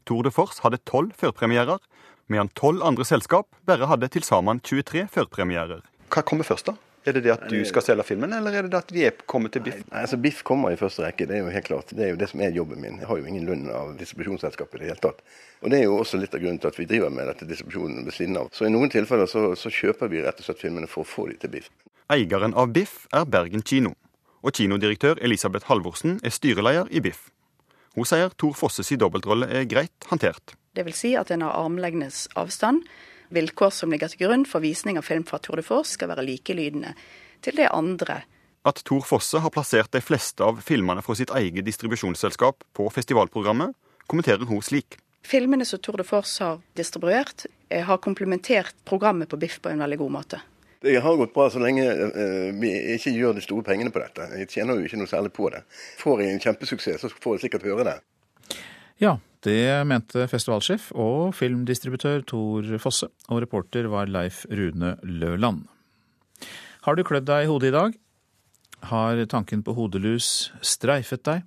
Tour 0.05 0.23
de 0.23 0.31
Force 0.31 0.61
hadde 0.61 0.81
tolv 0.85 1.13
førpremierer, 1.17 1.79
medan 2.27 2.51
tolv 2.57 2.83
andre 2.83 3.05
selskap 3.05 3.47
bare 3.65 3.87
hadde 3.87 4.09
til 4.11 4.25
sammen 4.25 4.59
23 4.59 5.07
førpremierer. 5.13 5.81
Hva 6.13 6.21
kommer 6.21 6.45
først, 6.45 6.67
da? 6.69 6.92
Er 7.03 7.17
det 7.17 7.23
det 7.25 7.33
at 7.33 7.49
du 7.51 7.57
skal 7.67 7.83
selge 7.83 8.05
filmen, 8.07 8.31
eller 8.31 8.55
er 8.55 8.63
det 8.63 8.71
det 8.71 8.79
at 8.79 8.91
de 8.95 9.01
er 9.09 9.15
kommet 9.27 9.51
til 9.51 9.63
Biff? 9.65 9.81
Nei, 9.89 10.03
altså 10.05 10.19
Biff 10.23 10.39
kommer 10.47 10.71
i 10.71 10.77
første 10.79 11.03
rekke, 11.03 11.25
det 11.27 11.35
er 11.35 11.41
jo 11.43 11.51
helt 11.51 11.67
klart. 11.67 11.91
Det 11.91 12.05
er 12.05 12.13
jo 12.13 12.19
det 12.21 12.29
som 12.31 12.43
er 12.45 12.55
jobben 12.55 12.79
min. 12.79 13.01
Jeg 13.01 13.09
har 13.09 13.19
jo 13.19 13.27
ingen 13.27 13.43
lønn 13.49 13.65
av 13.75 13.91
distribusjonsselskapet 13.99 14.79
i 14.79 14.83
det 14.85 14.91
hele 14.93 15.03
tatt. 15.03 15.19
Og 15.59 15.73
det 15.73 15.81
er 15.81 15.83
jo 15.83 15.97
også 15.99 16.21
litt 16.21 16.35
av 16.37 16.43
grunnen 16.43 16.61
til 16.63 16.71
at 16.71 16.79
vi 16.79 16.87
driver 16.87 17.11
med 17.11 17.27
dette 17.27 17.49
distribusjonen 17.49 18.07
ved 18.07 18.15
siden 18.15 18.39
av. 18.39 18.47
Så 18.55 18.69
i 18.69 18.71
noen 18.71 18.93
tilfeller 18.93 19.27
så, 19.27 19.49
så 19.59 19.73
kjøper 19.73 20.11
vi 20.13 20.23
rett 20.23 20.39
og 20.39 20.47
slett 20.47 20.63
filmene 20.63 20.87
for 20.91 21.03
å 21.03 21.11
få 21.11 21.27
de 21.31 21.37
til 21.43 21.51
Biff. 21.57 21.69
Eieren 22.13 22.55
av 22.55 22.71
Biff 22.71 23.03
er 23.11 23.27
Bergen 23.27 23.67
kino. 23.67 23.97
Og 24.43 24.55
kinodirektør 24.55 25.19
Elisabeth 25.23 25.67
Halvorsen 25.67 26.21
er 26.23 26.31
styreleder 26.35 26.87
i 26.91 27.03
Biff. 27.03 27.29
Hun 27.95 28.07
sier 28.07 28.31
Tor 28.39 28.55
Fosses 28.57 28.95
dobbeltrolle 28.99 29.51
er 29.51 29.67
greit 29.69 30.07
håndtert. 30.09 30.55
Det 30.73 30.87
vil 30.87 30.95
si 30.97 31.13
at 31.19 31.31
en 31.31 31.43
har 31.45 31.59
armlengdes 31.59 32.25
avstand 32.39 32.87
vilkår 33.33 33.73
som 33.73 33.91
ligger 33.93 34.11
til 34.11 34.25
grunn 34.25 34.45
for 34.49 34.63
visning 34.63 34.99
av 34.99 35.07
film 35.07 35.25
fra 35.27 35.39
Tour 35.41 35.59
de 35.59 35.65
Force, 35.65 35.97
skal 35.97 36.11
være 36.13 36.25
likelydende 36.27 36.93
til 37.43 37.57
det 37.59 37.69
andre. 37.73 38.21
At 38.63 38.79
Tor 38.87 39.03
Fosse 39.03 39.41
har 39.43 39.51
plassert 39.51 39.91
de 39.91 39.99
fleste 40.01 40.43
av 40.45 40.61
filmene 40.63 41.03
fra 41.03 41.15
sitt 41.19 41.33
eget 41.35 41.65
distribusjonsselskap 41.67 42.63
på 42.77 42.87
festivalprogrammet, 42.95 43.75
kommenterer 44.07 44.47
hun 44.47 44.63
slik. 44.63 44.97
Filmene 45.23 45.65
som 45.67 45.79
Tour 45.83 45.99
de 45.99 46.07
Force 46.07 46.43
har 46.43 46.61
distribuert, 46.75 47.45
eh, 47.69 47.83
har 47.83 47.97
komplementert 47.97 48.75
programmet 48.85 49.29
på 49.29 49.39
Biff 49.39 49.59
på 49.61 49.69
en 49.69 49.79
veldig 49.79 49.97
god 49.97 50.11
måte. 50.11 50.41
Det 50.83 50.99
har 50.99 51.15
gått 51.15 51.33
bra 51.33 51.49
så 51.49 51.61
lenge 51.63 51.83
uh, 51.87 52.49
vi 52.59 52.71
ikke 52.97 53.13
gjør 53.15 53.37
de 53.37 53.41
store 53.41 53.63
pengene 53.63 53.91
på 53.91 54.01
dette. 54.03 54.25
Jeg 54.35 54.49
tjener 54.51 54.75
jo 54.75 54.83
ikke 54.83 54.99
noe 54.99 55.07
særlig 55.07 55.31
på 55.31 55.47
det. 55.53 55.61
Får 56.01 56.21
jeg 56.21 56.33
en 56.33 56.41
kjempesuksess, 56.43 57.05
så 57.05 57.11
får 57.23 57.37
jeg 57.37 57.45
sikkert 57.45 57.67
høre 57.69 57.85
det. 57.87 57.93
Ja, 59.03 59.17
det 59.43 59.83
mente 59.89 60.29
festivalsjef 60.31 60.91
og 60.95 61.33
filmdistributør 61.35 62.21
Tor 62.29 62.69
Fosse, 62.79 63.09
og 63.27 63.41
reporter 63.43 63.89
var 63.91 64.07
Leif 64.07 64.45
Rune 64.47 64.93
Løland. 65.03 65.65
Har 66.87 66.95
du 66.95 67.03
klødd 67.03 67.27
deg 67.27 67.43
i 67.43 67.49
hodet 67.49 67.73
i 67.73 67.75
dag? 67.75 67.97
Har 68.93 69.19
tanken 69.31 69.63
på 69.63 69.75
hodelus 69.75 70.53
streifet 70.63 71.23
deg? 71.27 71.43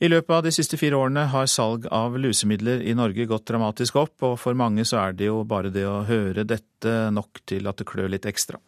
I 0.00 0.08
løpet 0.08 0.32
av 0.32 0.44
de 0.44 0.52
siste 0.52 0.76
fire 0.80 0.96
årene 0.96 1.26
har 1.32 1.48
salg 1.48 1.86
av 1.92 2.18
lusemidler 2.20 2.80
i 2.84 2.94
Norge 2.96 3.26
gått 3.28 3.48
dramatisk 3.48 3.96
opp, 4.00 4.16
og 4.24 4.36
for 4.40 4.56
mange 4.56 4.84
så 4.88 5.00
er 5.02 5.16
det 5.16 5.28
jo 5.28 5.42
bare 5.48 5.72
det 5.72 5.86
å 5.88 6.02
høre 6.08 6.44
dette 6.48 6.94
nok 7.12 7.40
til 7.48 7.68
at 7.68 7.80
det 7.80 7.88
klør 7.88 8.12
litt 8.12 8.28
ekstra. 8.28 8.60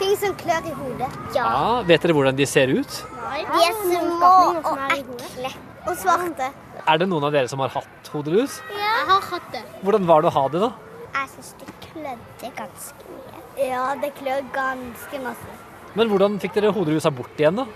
Ting 0.00 0.12
som 0.20 0.36
klør 0.40 0.68
i 0.68 0.72
hodet. 0.76 1.08
Ja. 1.36 1.44
ja. 1.44 1.80
Vet 1.88 2.04
dere 2.04 2.16
hvordan 2.16 2.36
de 2.36 2.48
ser 2.48 2.72
ut? 2.72 3.00
Nei. 3.16 3.44
De 3.48 3.64
er 3.68 3.80
små 3.80 4.34
og 4.60 4.84
ekle. 4.88 5.52
Og 5.82 5.96
svarte. 5.98 6.52
Er 6.88 6.98
det 6.98 7.06
noen 7.10 7.24
av 7.28 7.34
dere 7.34 7.50
som 7.50 7.60
har 7.62 7.70
hatt 7.76 8.12
hodelus? 8.14 8.60
Ja. 8.70 8.92
Jeg 9.02 9.08
har 9.08 9.22
hatt 9.32 9.46
det. 9.50 9.60
Hvordan 9.82 10.04
var 10.06 10.22
det 10.22 10.28
å 10.30 10.34
ha 10.36 10.42
det, 10.52 10.58
da? 10.62 10.68
Jeg 11.16 11.30
syns 11.32 11.48
det 11.58 11.72
klødde 11.82 12.50
ganske 12.54 13.06
mye. 13.10 13.40
Ja, 13.58 13.84
det 13.98 14.10
klør 14.18 14.44
ganske 14.54 15.20
masse. 15.24 15.54
Men 15.98 16.10
hvordan 16.12 16.36
fikk 16.42 16.54
dere 16.54 16.70
hodelusa 16.76 17.10
bort 17.10 17.40
igjen, 17.40 17.58
da? 17.58 17.66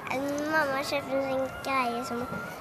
Mamma 0.53 0.79
kjøpte 0.87 1.19
en 1.35 1.43
greie 1.67 2.05
som 2.07 2.21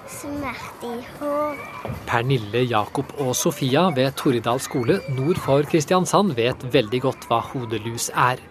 smerte 0.10 0.90
i 0.90 1.06
hår. 1.20 1.62
Pernille, 2.10 2.66
Jakob 2.66 3.14
og 3.22 3.36
Sofia 3.38 3.86
ved 3.96 4.18
Torridal 4.18 4.60
skole 4.66 4.98
nord 5.14 5.40
for 5.46 5.70
Kristiansand 5.70 6.34
vet 6.36 6.66
veldig 6.74 7.04
godt 7.06 7.30
hva 7.30 7.40
hodelus 7.54 8.10
er. 8.12 8.42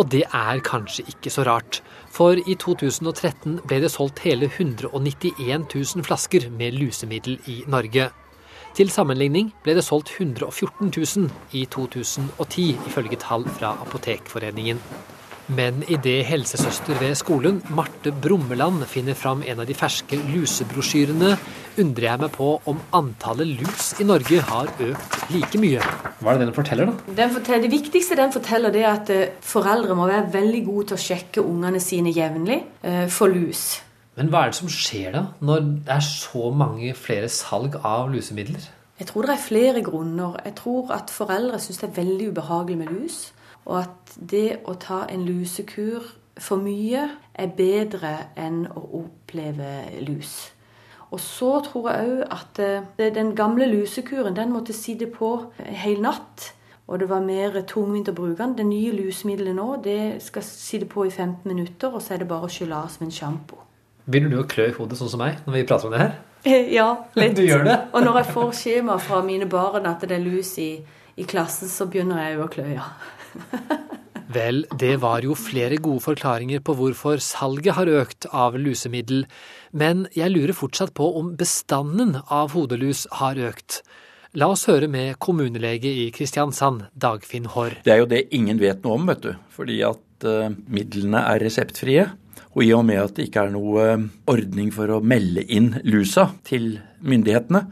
Og 0.00 0.08
det 0.16 0.24
er 0.32 0.64
kanskje 0.64 1.04
ikke 1.12 1.30
så 1.34 1.44
rart. 1.46 1.82
For 2.10 2.38
i 2.38 2.56
2013 2.58 3.60
ble 3.68 3.82
det 3.84 3.92
solgt 3.92 4.22
hele 4.24 4.48
191 4.48 5.68
000 5.74 6.06
flasker 6.06 6.48
med 6.50 6.78
lusemiddel 6.78 7.38
i 7.46 7.60
Norge. 7.70 8.08
Til 8.78 8.90
sammenligning 8.92 9.52
ble 9.64 9.74
det 9.78 9.84
solgt 9.86 10.12
114 10.16 10.90
000 10.94 11.30
i 11.56 11.64
2010, 11.70 12.66
ifølge 12.90 13.20
tall 13.22 13.46
fra 13.58 13.76
Apotekforeningen. 13.82 14.80
Men 15.48 15.80
idet 15.88 16.26
helsesøster 16.28 16.98
ved 17.00 17.14
skolen, 17.16 17.62
Marte 17.72 18.12
Brummeland, 18.12 18.84
finner 18.86 19.16
fram 19.16 19.40
en 19.46 19.62
av 19.62 19.68
de 19.68 19.76
ferske 19.76 20.18
lusebrosjyrene, 20.28 21.38
undrer 21.82 22.08
jeg 22.10 22.22
meg 22.22 22.32
på 22.34 22.48
om 22.70 22.78
antallet 22.96 23.48
lus 23.60 23.90
i 24.00 24.06
Norge 24.06 24.40
har 24.50 24.70
økt 24.84 25.18
like 25.32 25.60
mye. 25.60 25.82
Hva 26.18 26.32
er 26.32 26.40
det 26.40 26.48
den 26.48 26.56
forteller, 26.56 26.90
da? 26.90 27.16
Den 27.20 27.34
forteller, 27.34 27.64
det 27.66 27.72
viktigste 27.72 28.18
den 28.18 28.32
forteller, 28.34 28.74
det 28.74 28.84
er 28.84 28.90
at 28.92 29.12
eh, 29.14 29.34
foreldre 29.44 29.96
må 29.98 30.08
være 30.10 30.32
veldig 30.34 30.62
gode 30.66 30.90
til 30.90 30.98
å 30.98 31.04
sjekke 31.08 31.44
ungene 31.44 31.82
sine 31.82 32.14
jevnlig 32.14 32.62
eh, 32.82 33.06
for 33.12 33.30
lus. 33.32 33.78
Men 34.18 34.32
hva 34.32 34.44
er 34.44 34.52
det 34.52 34.58
som 34.58 34.72
skjer 34.72 35.12
da, 35.14 35.24
når 35.46 35.66
det 35.86 35.94
er 35.94 36.04
så 36.04 36.50
mange 36.50 36.90
flere 36.98 37.30
salg 37.30 37.78
av 37.86 38.10
lusemidler? 38.10 38.66
Jeg 38.98 39.06
tror 39.12 39.28
det 39.28 39.36
er 39.36 39.42
flere 39.44 39.82
grunner. 39.86 40.40
Jeg 40.44 40.56
tror 40.58 40.90
at 40.96 41.12
foreldre 41.14 41.60
syns 41.62 41.78
det 41.78 41.92
er 41.92 41.98
veldig 42.00 42.32
ubehagelig 42.32 42.78
med 42.80 42.94
lus. 42.96 43.18
Og 43.68 43.84
at 43.84 44.16
det 44.18 44.64
å 44.66 44.74
ta 44.80 45.04
en 45.12 45.22
lusekur 45.28 46.08
for 46.38 46.58
mye 46.62 47.04
er 47.38 47.54
bedre 47.54 48.14
enn 48.38 48.64
å 48.66 48.82
oppleve 49.02 50.02
lus. 50.06 50.48
Og 51.08 51.20
så 51.22 51.50
tror 51.64 51.88
jeg 51.90 52.12
òg 52.12 52.22
at 52.34 52.60
eh, 52.60 53.10
den 53.14 53.34
gamle 53.36 53.68
lusekuren 53.70 54.36
den 54.36 54.52
måtte 54.52 54.76
sitte 54.76 55.08
på 55.12 55.32
hele 55.58 55.78
hel 55.84 56.02
natt. 56.04 56.52
Og 56.88 57.00
det 57.00 57.08
var 57.10 57.20
mer 57.24 57.56
tungvint 57.68 58.08
å 58.08 58.16
bruke 58.16 58.40
den. 58.40 58.54
Det 58.56 58.66
nye 58.68 58.92
lusemiddelet 58.96 59.56
nå 59.56 59.68
det 59.84 60.00
skal 60.24 60.44
sitte 60.44 60.88
på 60.88 61.04
i 61.04 61.10
15 61.12 61.44
minutter, 61.48 61.92
og 61.92 62.00
så 62.04 62.16
er 62.16 62.22
det 62.22 62.30
bare 62.30 62.48
å 62.48 62.52
skylle 62.52 62.76
av 62.76 62.88
som 62.92 63.04
en 63.06 63.12
sjampo. 63.12 63.60
Begynner 64.08 64.32
du 64.32 64.38
å 64.40 64.46
klø 64.48 64.70
i 64.70 64.76
hodet 64.76 64.96
sånn 64.96 65.10
som 65.12 65.20
meg 65.20 65.42
når 65.44 65.58
vi 65.58 65.66
prater 65.68 65.90
om 65.90 65.96
det 65.96 66.00
her? 66.00 66.16
Ja, 66.72 66.88
litt. 67.18 67.36
Du 67.36 67.44
gjør 67.44 67.66
det? 67.66 67.76
Og 67.94 68.04
når 68.06 68.22
jeg 68.22 68.32
får 68.36 68.52
skjema 68.56 68.96
fra 69.02 69.20
mine 69.26 69.48
barn 69.50 69.88
at 69.90 70.04
det 70.08 70.16
er 70.16 70.24
lus 70.24 70.54
i, 70.62 70.70
i 71.18 71.26
klassen, 71.28 71.68
så 71.68 71.88
begynner 71.90 72.22
jeg 72.22 72.38
jo 72.38 72.46
å 72.46 72.52
klø, 72.52 72.68
ja. 72.72 72.88
Vel, 74.28 74.66
det 74.76 74.98
var 75.00 75.24
jo 75.24 75.36
flere 75.36 75.78
gode 75.80 76.04
forklaringer 76.04 76.60
på 76.64 76.74
hvorfor 76.76 77.20
salget 77.24 77.76
har 77.78 77.88
økt 77.88 78.28
av 78.28 78.56
lusemiddel, 78.60 79.24
men 79.72 80.06
jeg 80.16 80.32
lurer 80.32 80.56
fortsatt 80.56 80.94
på 80.96 81.10
om 81.20 81.34
bestanden 81.38 82.16
av 82.24 82.54
hodelus 82.56 83.06
har 83.20 83.40
økt. 83.48 83.82
La 84.36 84.50
oss 84.52 84.66
høre 84.68 84.90
med 84.92 85.16
kommunelege 85.24 85.88
i 85.88 86.08
Kristiansand, 86.12 86.84
Dagfinn 86.92 87.48
Haarr. 87.54 87.78
Det 87.84 87.94
er 87.94 88.02
jo 88.02 88.08
det 88.10 88.26
ingen 88.36 88.60
vet 88.60 88.84
noe 88.84 88.98
om, 88.98 89.06
vet 89.08 89.22
du. 89.24 89.30
Fordi 89.54 89.78
at 89.88 90.26
uh, 90.28 90.50
midlene 90.68 91.22
er 91.30 91.40
reseptfrie. 91.40 92.04
Og 92.52 92.64
i 92.66 92.72
og 92.76 92.84
med 92.88 93.00
at 93.00 93.16
det 93.16 93.28
ikke 93.28 93.46
er 93.46 93.54
noe 93.54 93.86
uh, 93.96 94.04
ordning 94.28 94.68
for 94.74 94.92
å 94.92 95.00
melde 95.00 95.46
inn 95.48 95.72
lusa 95.88 96.28
til 96.48 96.76
myndighetene, 97.00 97.64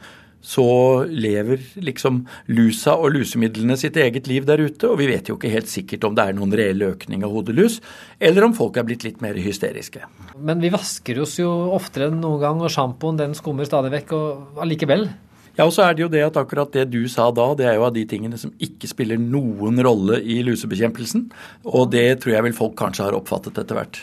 så 0.46 0.66
lever 1.10 1.62
liksom 1.82 2.20
lusa 2.54 2.94
og 2.94 3.16
lusemidlene 3.16 3.74
sitt 3.80 3.98
eget 3.98 4.30
liv 4.30 4.46
der 4.46 4.62
ute, 4.62 4.86
og 4.86 5.00
vi 5.00 5.10
vet 5.10 5.26
jo 5.30 5.34
ikke 5.38 5.50
helt 5.50 5.70
sikkert 5.70 6.06
om 6.06 6.14
det 6.14 6.28
er 6.28 6.38
noen 6.38 6.54
reell 6.54 6.86
økning 6.86 7.26
av 7.26 7.34
hodelus, 7.34 7.80
eller 8.22 8.46
om 8.46 8.54
folk 8.54 8.78
er 8.78 8.86
blitt 8.86 9.06
litt 9.06 9.22
mer 9.24 9.34
hysteriske. 9.42 10.04
Men 10.38 10.62
vi 10.62 10.70
vasker 10.74 11.18
oss 11.24 11.38
jo 11.40 11.50
oftere 11.74 12.12
enn 12.12 12.20
noen 12.22 12.42
gang, 12.44 12.62
og 12.62 12.70
sjampoen 12.72 13.18
den 13.18 13.34
skummer 13.38 13.66
stadig 13.66 13.90
vekk, 13.98 14.14
og 14.14 14.62
allikevel? 14.62 15.08
Ja, 15.56 15.64
og 15.64 15.72
så 15.72 15.86
er 15.86 15.94
det 15.96 16.02
jo 16.04 16.10
det 16.12 16.20
at 16.20 16.36
akkurat 16.36 16.74
det 16.76 16.84
du 16.92 17.06
sa 17.08 17.30
da, 17.32 17.48
det 17.56 17.64
er 17.64 17.78
jo 17.78 17.86
av 17.86 17.94
de 17.96 18.04
tingene 18.08 18.36
som 18.38 18.52
ikke 18.62 18.90
spiller 18.90 19.16
noen 19.18 19.80
rolle 19.82 20.20
i 20.20 20.42
lusebekjempelsen. 20.44 21.30
Og 21.72 21.88
det 21.94 22.20
tror 22.20 22.34
jeg 22.34 22.44
vel 22.44 22.56
folk 22.58 22.76
kanskje 22.78 23.06
har 23.08 23.16
oppfattet 23.16 23.56
etter 23.62 23.78
hvert. 23.78 24.02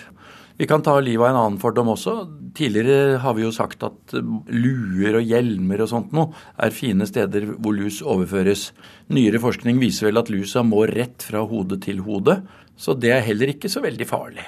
Vi 0.58 0.68
kan 0.70 0.84
ta 0.86 1.00
livet 1.02 1.26
av 1.26 1.32
en 1.32 1.40
annen 1.40 1.60
fordom 1.62 1.90
også. 1.96 2.16
Tidligere 2.54 3.18
har 3.24 3.34
vi 3.34 3.46
jo 3.46 3.54
sagt 3.54 3.82
at 3.88 4.14
luer 4.14 5.18
og 5.18 5.26
hjelmer 5.26 5.82
og 5.82 5.90
sånt 5.90 6.12
noe 6.14 6.30
er 6.62 6.76
fine 6.76 7.08
steder 7.10 7.48
hvor 7.56 7.74
lus 7.74 8.04
overføres. 8.06 8.68
Nyere 9.14 9.42
forskning 9.42 9.82
viser 9.82 10.12
vel 10.12 10.22
at 10.22 10.30
lusa 10.30 10.62
må 10.66 10.86
rett 10.90 11.26
fra 11.26 11.42
hode 11.50 11.80
til 11.82 12.04
hode, 12.06 12.44
så 12.78 12.94
det 12.94 13.16
er 13.16 13.26
heller 13.26 13.56
ikke 13.56 13.72
så 13.72 13.82
veldig 13.82 14.08
farlig. 14.10 14.46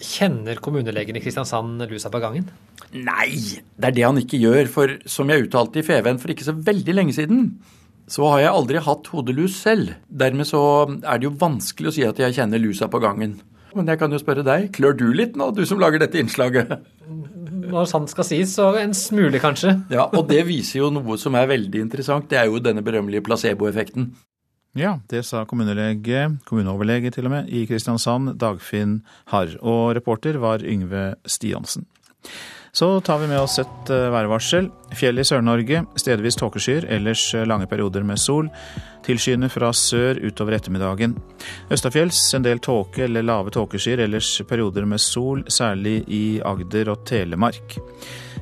Kjenner 0.00 0.62
kommunelegen 0.62 1.18
i 1.18 1.20
Kristiansand 1.20 1.82
lusa 1.90 2.08
på 2.12 2.22
gangen? 2.22 2.46
Nei, 2.94 3.34
det 3.76 3.90
er 3.90 3.98
det 3.98 4.06
han 4.06 4.22
ikke 4.22 4.40
gjør. 4.40 4.70
For 4.70 4.96
som 5.10 5.28
jeg 5.28 5.48
uttalte 5.48 5.82
i 5.82 5.86
Feven 5.86 6.22
for 6.22 6.32
ikke 6.32 6.46
så 6.46 6.54
veldig 6.56 6.94
lenge 6.94 7.18
siden, 7.18 7.50
så 8.10 8.30
har 8.32 8.46
jeg 8.46 8.54
aldri 8.54 8.80
hatt 8.86 9.10
hodelus 9.12 9.58
selv. 9.60 9.92
Dermed 10.08 10.48
så 10.48 10.62
er 11.02 11.20
det 11.20 11.28
jo 11.28 11.36
vanskelig 11.42 11.90
å 11.90 11.94
si 11.98 12.06
at 12.06 12.22
jeg 12.22 12.38
kjenner 12.38 12.62
lusa 12.62 12.88
på 12.90 13.02
gangen. 13.02 13.36
Men 13.76 13.90
jeg 13.90 14.00
kan 14.00 14.12
jo 14.12 14.18
spørre 14.18 14.44
deg, 14.46 14.70
klør 14.74 14.96
du 14.98 15.06
litt 15.14 15.36
nå, 15.38 15.50
du 15.54 15.62
som 15.68 15.80
lager 15.82 16.02
dette 16.02 16.18
innslaget? 16.20 16.72
Når 17.70 17.86
sant 17.90 18.10
skal 18.10 18.26
sies, 18.26 18.54
så 18.56 18.72
en 18.80 18.94
smule 18.96 19.38
kanskje. 19.42 19.76
Ja, 19.92 20.08
og 20.10 20.26
det 20.30 20.42
viser 20.48 20.80
jo 20.80 20.90
noe 20.94 21.18
som 21.20 21.36
er 21.38 21.50
veldig 21.50 21.84
interessant. 21.86 22.26
Det 22.30 22.40
er 22.40 22.50
jo 22.50 22.62
denne 22.62 22.82
berømmelige 22.86 23.24
placeboeffekten. 23.26 24.10
Ja, 24.78 24.96
det 25.10 25.24
sa 25.26 25.42
kommunelege, 25.50 26.28
kommuneoverlege 26.46 27.10
til 27.14 27.26
og 27.26 27.34
med, 27.34 27.50
i 27.50 27.64
Kristiansand, 27.66 28.36
Dagfinn 28.38 29.00
Harr. 29.32 29.56
Og 29.62 29.96
reporter 29.98 30.38
var 30.42 30.62
Yngve 30.62 31.14
Stiansen. 31.26 31.86
Så 32.72 33.00
tar 33.00 33.18
vi 33.18 33.26
med 33.26 33.40
oss 33.40 33.58
et 33.58 33.90
eh, 33.90 34.08
værvarsel. 34.14 34.68
Fjell 34.94 35.18
i 35.18 35.24
Sør-Norge, 35.26 35.82
stedvis 35.98 36.38
tåkeskyer, 36.38 36.86
ellers 36.94 37.24
eh, 37.34 37.46
lange 37.48 37.66
perioder 37.66 38.04
med 38.06 38.20
sol. 38.22 38.46
Tilskyende 39.06 39.48
fra 39.50 39.72
sør 39.74 40.20
utover 40.22 40.54
ettermiddagen. 40.54 41.16
Østafjells 41.74 42.20
en 42.38 42.46
del 42.46 42.62
tåke 42.62 43.08
eller 43.08 43.26
lave 43.26 43.50
tåkeskyer, 43.50 44.04
ellers 44.06 44.36
perioder 44.48 44.86
med 44.86 45.02
sol, 45.02 45.42
særlig 45.50 46.04
i 46.06 46.24
Agder 46.46 46.92
og 46.94 47.02
Telemark. 47.10 47.74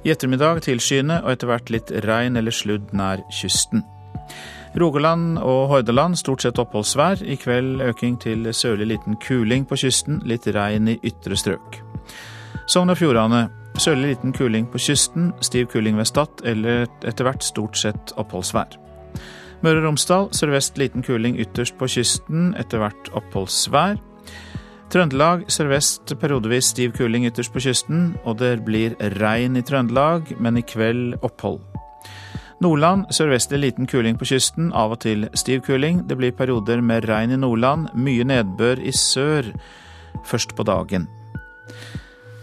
I 0.05 0.13
ettermiddag 0.13 0.61
tilskyende 0.67 1.23
og 1.25 1.33
etter 1.33 1.49
hvert 1.49 1.73
litt 1.73 1.93
regn 2.05 2.37
eller 2.37 2.55
sludd 2.55 2.93
nær 2.93 3.25
kysten. 3.33 3.87
Rogaland 4.79 5.39
og 5.41 5.71
Hordaland 5.73 6.19
stort 6.21 6.45
sett 6.45 6.61
oppholdsvær. 6.61 7.25
I 7.25 7.39
kveld 7.41 7.81
øking 7.83 8.21
til 8.21 8.45
sørlig 8.53 8.93
liten 8.93 9.17
kuling 9.25 9.65
på 9.67 9.81
kysten, 9.81 10.21
litt 10.29 10.47
regn 10.53 10.93
i 10.93 10.99
ytre 11.01 11.39
strøk. 11.41 11.81
Sogn 12.69 12.93
og 12.93 13.01
Fjordane 13.01 13.47
Sørlig 13.79 14.17
liten 14.17 14.33
kuling 14.35 14.67
på 14.67 14.79
kysten, 14.83 15.31
stiv 15.41 15.69
kuling 15.71 15.95
ved 15.97 16.09
Stad 16.11 16.41
eller 16.51 16.89
etter 17.07 17.29
hvert 17.29 17.45
stort 17.47 17.79
sett 17.79 18.11
oppholdsvær. 18.19 18.75
Møre 19.63 19.79
og 19.79 19.87
Romsdal 19.87 20.27
sørvest 20.35 20.79
liten 20.83 21.05
kuling 21.07 21.37
ytterst 21.39 21.77
på 21.79 21.87
kysten, 21.91 22.57
etter 22.59 22.83
hvert 22.83 23.11
oppholdsvær. 23.15 24.01
Trøndelag 24.91 25.45
sørvest 25.53 26.15
periodevis 26.19 26.73
stiv 26.73 26.97
kuling 26.97 27.27
ytterst 27.29 27.55
på 27.55 27.63
kysten, 27.63 28.17
og 28.25 28.41
det 28.43 28.65
blir 28.67 28.97
regn 29.21 29.59
i 29.59 29.63
Trøndelag, 29.63 30.35
men 30.43 30.59
i 30.59 30.65
kveld 30.67 31.15
opphold. 31.23 31.61
Nordland 32.59 33.07
sørvestlig 33.15 33.61
liten 33.63 33.87
kuling 33.87 34.19
på 34.19 34.27
kysten, 34.27 34.73
av 34.75 34.97
og 34.97 35.05
til 35.07 35.29
stiv 35.39 35.63
kuling. 35.69 36.03
Det 36.11 36.19
blir 36.19 36.35
perioder 36.35 36.83
med 36.83 37.07
regn 37.07 37.37
i 37.37 37.39
Nordland, 37.39 37.93
mye 37.95 38.27
nedbør 38.27 38.83
i 38.83 38.91
sør 38.91 39.53
først 40.27 40.57
på 40.59 40.67
dagen. 40.67 41.07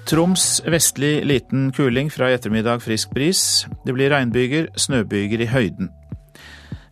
Troms 0.06 0.62
vestlig 0.70 1.24
liten 1.26 1.72
kuling, 1.74 2.12
fra 2.14 2.28
i 2.30 2.36
ettermiddag 2.38 2.84
frisk 2.86 3.10
bris. 3.16 3.66
Det 3.88 3.94
blir 3.96 4.12
regnbyger, 4.14 4.68
snøbyger 4.78 5.42
i 5.42 5.48
høyden. 5.50 5.90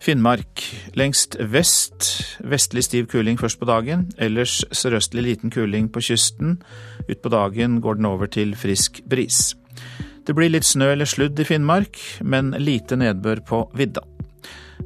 Finnmark 0.01 0.63
lengst 0.97 1.37
vest 1.53 2.07
vestlig 2.41 2.83
stiv 2.87 3.05
kuling 3.13 3.37
først 3.37 3.59
på 3.61 3.69
dagen. 3.69 4.07
Ellers 4.17 4.63
sørøstlig 4.73 5.27
liten 5.27 5.53
kuling 5.53 5.91
på 5.93 6.01
kysten. 6.01 6.57
Utpå 7.05 7.29
dagen 7.29 7.77
går 7.85 8.01
den 8.01 8.09
over 8.09 8.25
til 8.25 8.55
frisk 8.57 9.03
bris. 9.09 9.53
Det 10.25 10.33
blir 10.33 10.49
litt 10.49 10.65
snø 10.65 10.89
eller 10.95 11.05
sludd 11.05 11.37
i 11.37 11.45
Finnmark, 11.45 12.01
men 12.25 12.49
lite 12.57 12.97
nedbør 12.97 13.45
på 13.45 13.63
vidda. 13.77 14.01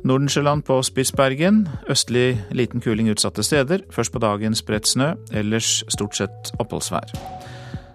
Nordensjøland 0.03 0.67
på 0.67 0.81
Spitsbergen. 0.83 1.63
Østlig 1.89 2.41
liten 2.51 2.83
kuling 2.83 3.07
utsatte 3.09 3.43
steder. 3.43 3.87
Først 3.91 4.11
på 4.11 4.19
dagen 4.19 4.55
spredt 4.55 4.91
snø, 4.91 5.13
ellers 5.31 5.85
stort 5.87 6.19
sett 6.19 6.57
oppholdsvær. 6.59 7.36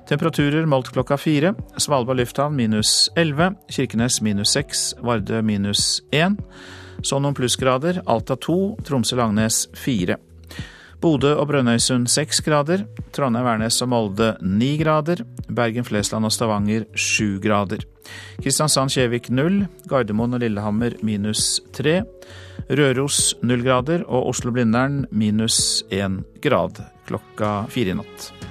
Temperaturer 0.09 0.67
målt 0.67 0.91
klokka 0.93 1.17
fire. 1.17 1.55
Svalbard 1.77 2.19
lufthavn 2.19 2.57
minus 2.57 3.11
11. 3.17 3.55
Kirkenes 3.71 4.21
minus 4.21 4.53
6. 4.57 4.95
Vardø 5.01 5.43
minus 5.43 6.03
1. 6.11 6.37
Så 7.03 7.19
noen 7.23 7.37
plussgrader. 7.39 8.03
Alta 8.07 8.37
2. 8.37 8.59
Tromsø-Langnes 8.87 9.67
4. 9.79 10.19
Bodø 11.03 11.33
og 11.35 11.49
Brønnøysund 11.51 12.11
6 12.11 12.43
grader. 12.47 12.85
Trondheim-Værnes 13.15 13.81
og 13.83 13.91
Molde 13.91 14.29
9 14.43 14.77
grader. 14.83 15.25
Bergen-Flesland 15.49 16.29
og 16.29 16.35
Stavanger 16.35 16.87
7 16.95 17.41
grader. 17.43 17.83
Kristiansand-Kjevik 18.43 19.31
0. 19.31 19.65
Gardermoen 19.91 20.39
og 20.39 20.45
Lillehammer 20.45 20.99
minus 21.03 21.61
3. 21.75 22.01
Røros 22.71 23.35
0 23.43 23.67
grader 23.67 24.07
og 24.07 24.31
Oslo-Blindern 24.31 25.05
minus 25.11 25.83
1 25.91 26.23
grad 26.43 26.85
klokka 27.11 27.63
fire 27.71 27.97
i 27.97 28.01
natt. 28.03 28.42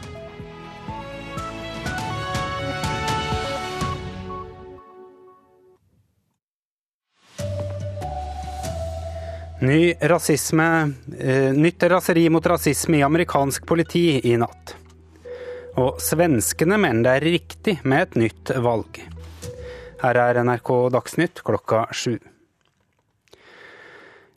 Ny 9.62 9.94
rasisme, 9.94 10.94
eh, 11.20 11.54
nytt 11.54 11.84
raseri 11.84 12.30
mot 12.30 12.46
rasisme 12.46 12.98
i 12.98 13.02
amerikansk 13.02 13.66
politi 13.66 14.32
i 14.32 14.34
natt. 14.38 14.74
Og 15.78 16.00
svenskene 16.02 16.80
mener 16.82 17.04
det 17.06 17.12
er 17.14 17.28
riktig 17.30 17.76
med 17.86 18.02
et 18.02 18.18
nytt 18.24 18.52
valg. 18.58 18.98
Her 20.02 20.18
er 20.18 20.42
NRK 20.42 20.72
Dagsnytt 20.90 21.44
klokka 21.46 21.84
sju. 21.94 22.18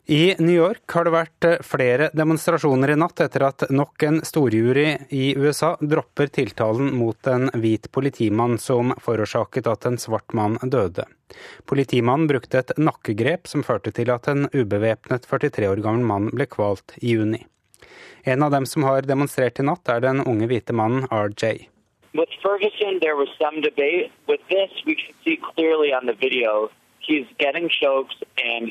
I 0.07 0.35
New 0.37 0.55
York 0.55 0.91
har 0.93 1.07
det 1.07 1.11
vært 1.15 1.45
eh, 1.49 1.61
flere 1.65 2.11
demonstrasjoner 2.13 2.91
i 2.93 2.97
natt 3.01 3.23
etter 3.25 3.41
at 3.47 3.63
nok 3.73 4.03
en 4.05 4.19
storjury 4.21 4.91
i 5.09 5.31
USA 5.33 5.71
dropper 5.81 6.29
tiltalen 6.29 6.91
mot 6.93 7.17
en 7.25 7.49
hvit 7.57 7.89
politimann 7.89 8.59
som 8.61 8.93
forårsaket 9.01 9.65
at 9.71 9.87
en 9.89 9.97
svart 9.97 10.35
mann 10.37 10.59
døde. 10.61 11.07
Politimannen 11.65 12.29
brukte 12.29 12.61
et 12.61 12.75
nakkegrep 12.77 13.49
som 13.49 13.65
førte 13.65 13.89
til 13.97 14.11
at 14.13 14.29
en 14.29 14.45
ubevæpnet 14.53 15.25
43 15.25 15.71
år 15.73 15.81
gammel 15.81 16.05
mann 16.05 16.29
ble 16.29 16.45
kvalt 16.53 16.93
i 17.01 17.15
juni. 17.15 17.41
En 18.29 18.45
av 18.45 18.53
dem 18.53 18.69
som 18.69 18.85
har 18.85 19.09
demonstrert 19.09 19.57
i 19.57 19.65
natt, 19.65 19.89
er 19.89 20.05
den 20.05 20.21
unge 20.21 20.45
hvite 20.53 20.73
mannen 20.73 21.09
RJ. 21.09 21.65
With 22.13 22.29
Ferguson, 22.45 23.01
there 23.01 23.17
was 23.17 23.33
some 23.41 23.57
debate. 23.65 24.13
With 24.29 24.45
this, 24.53 24.69
we 24.85 24.93
can 25.01 25.17
see 25.25 25.41
clearly 25.41 25.89
on 25.97 26.05
the 26.05 26.13
video, 26.13 26.69
he's 27.01 27.25
getting 27.39 27.69
choked 27.69 28.21
and 28.37 28.69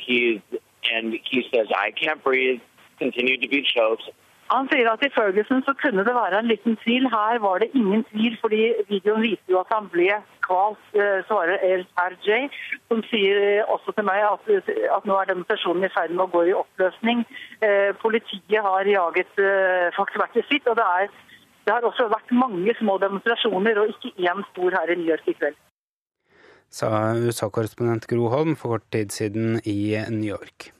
and 0.93 1.15
he 1.31 1.43
says, 1.53 1.69
I 1.75 1.91
can't 1.91 2.23
breathe, 2.23 2.61
continued 2.99 3.43
to 3.43 3.49
be 3.49 3.63
choked. 3.63 4.11
Han 4.53 4.69
sier 4.69 4.89
at 4.91 5.03
i 5.07 5.09
Ferguson 5.15 5.63
så 5.65 5.73
kunne 5.83 6.05
det 6.05 6.15
være 6.15 6.39
en 6.39 6.51
liten 6.53 6.77
tvil. 6.83 7.09
Her 7.09 7.39
var 7.39 7.59
det 7.59 7.71
ingen 7.75 8.05
tvil, 8.11 8.37
fordi 8.41 8.61
videoen 8.89 9.23
viser 9.23 9.55
jo 9.55 9.61
at 9.61 9.73
han 9.73 9.89
ble 9.95 10.11
kvalt, 10.47 10.83
eh, 10.93 11.25
svarer 11.29 11.85
RJ, 11.97 12.51
som 12.89 13.01
sier 13.09 13.41
eh, 13.45 13.73
også 13.75 13.95
til 13.97 14.05
meg 14.05 14.21
at, 14.29 14.51
at 14.97 15.09
nå 15.09 15.17
er 15.17 15.31
demonstrasjonen 15.33 15.89
i 15.89 15.93
ferd 15.97 16.13
med 16.13 16.27
å 16.27 16.33
gå 16.37 16.45
i 16.51 16.57
oppløsning. 16.61 17.25
Eh, 17.65 17.91
politiet 18.05 18.61
har 18.69 18.93
jaget 18.93 19.33
vært 19.41 20.41
sitt, 20.51 20.69
og 20.69 20.77
det, 20.77 20.89
er, 21.01 21.09
det 21.65 21.75
har 21.75 21.89
også 21.89 22.11
vært 22.13 22.37
mange 22.45 22.77
små 22.83 22.99
demonstrasjoner, 23.01 23.81
og 23.81 23.95
ikke 23.97 24.29
én 24.29 24.45
stor 24.53 24.77
her 24.77 24.93
i 24.93 25.01
New 25.01 25.09
York 25.09 25.33
i 25.33 25.39
kveld. 25.41 25.57
Sa 26.75 27.15
USA-korrespondent 27.15 28.09
Gro 28.11 28.33
Holm 28.33 28.57
for 28.59 28.79
kort 28.79 28.91
tid 28.91 29.13
siden 29.15 29.61
i 29.63 29.95
New 30.11 30.33
York. 30.35 30.73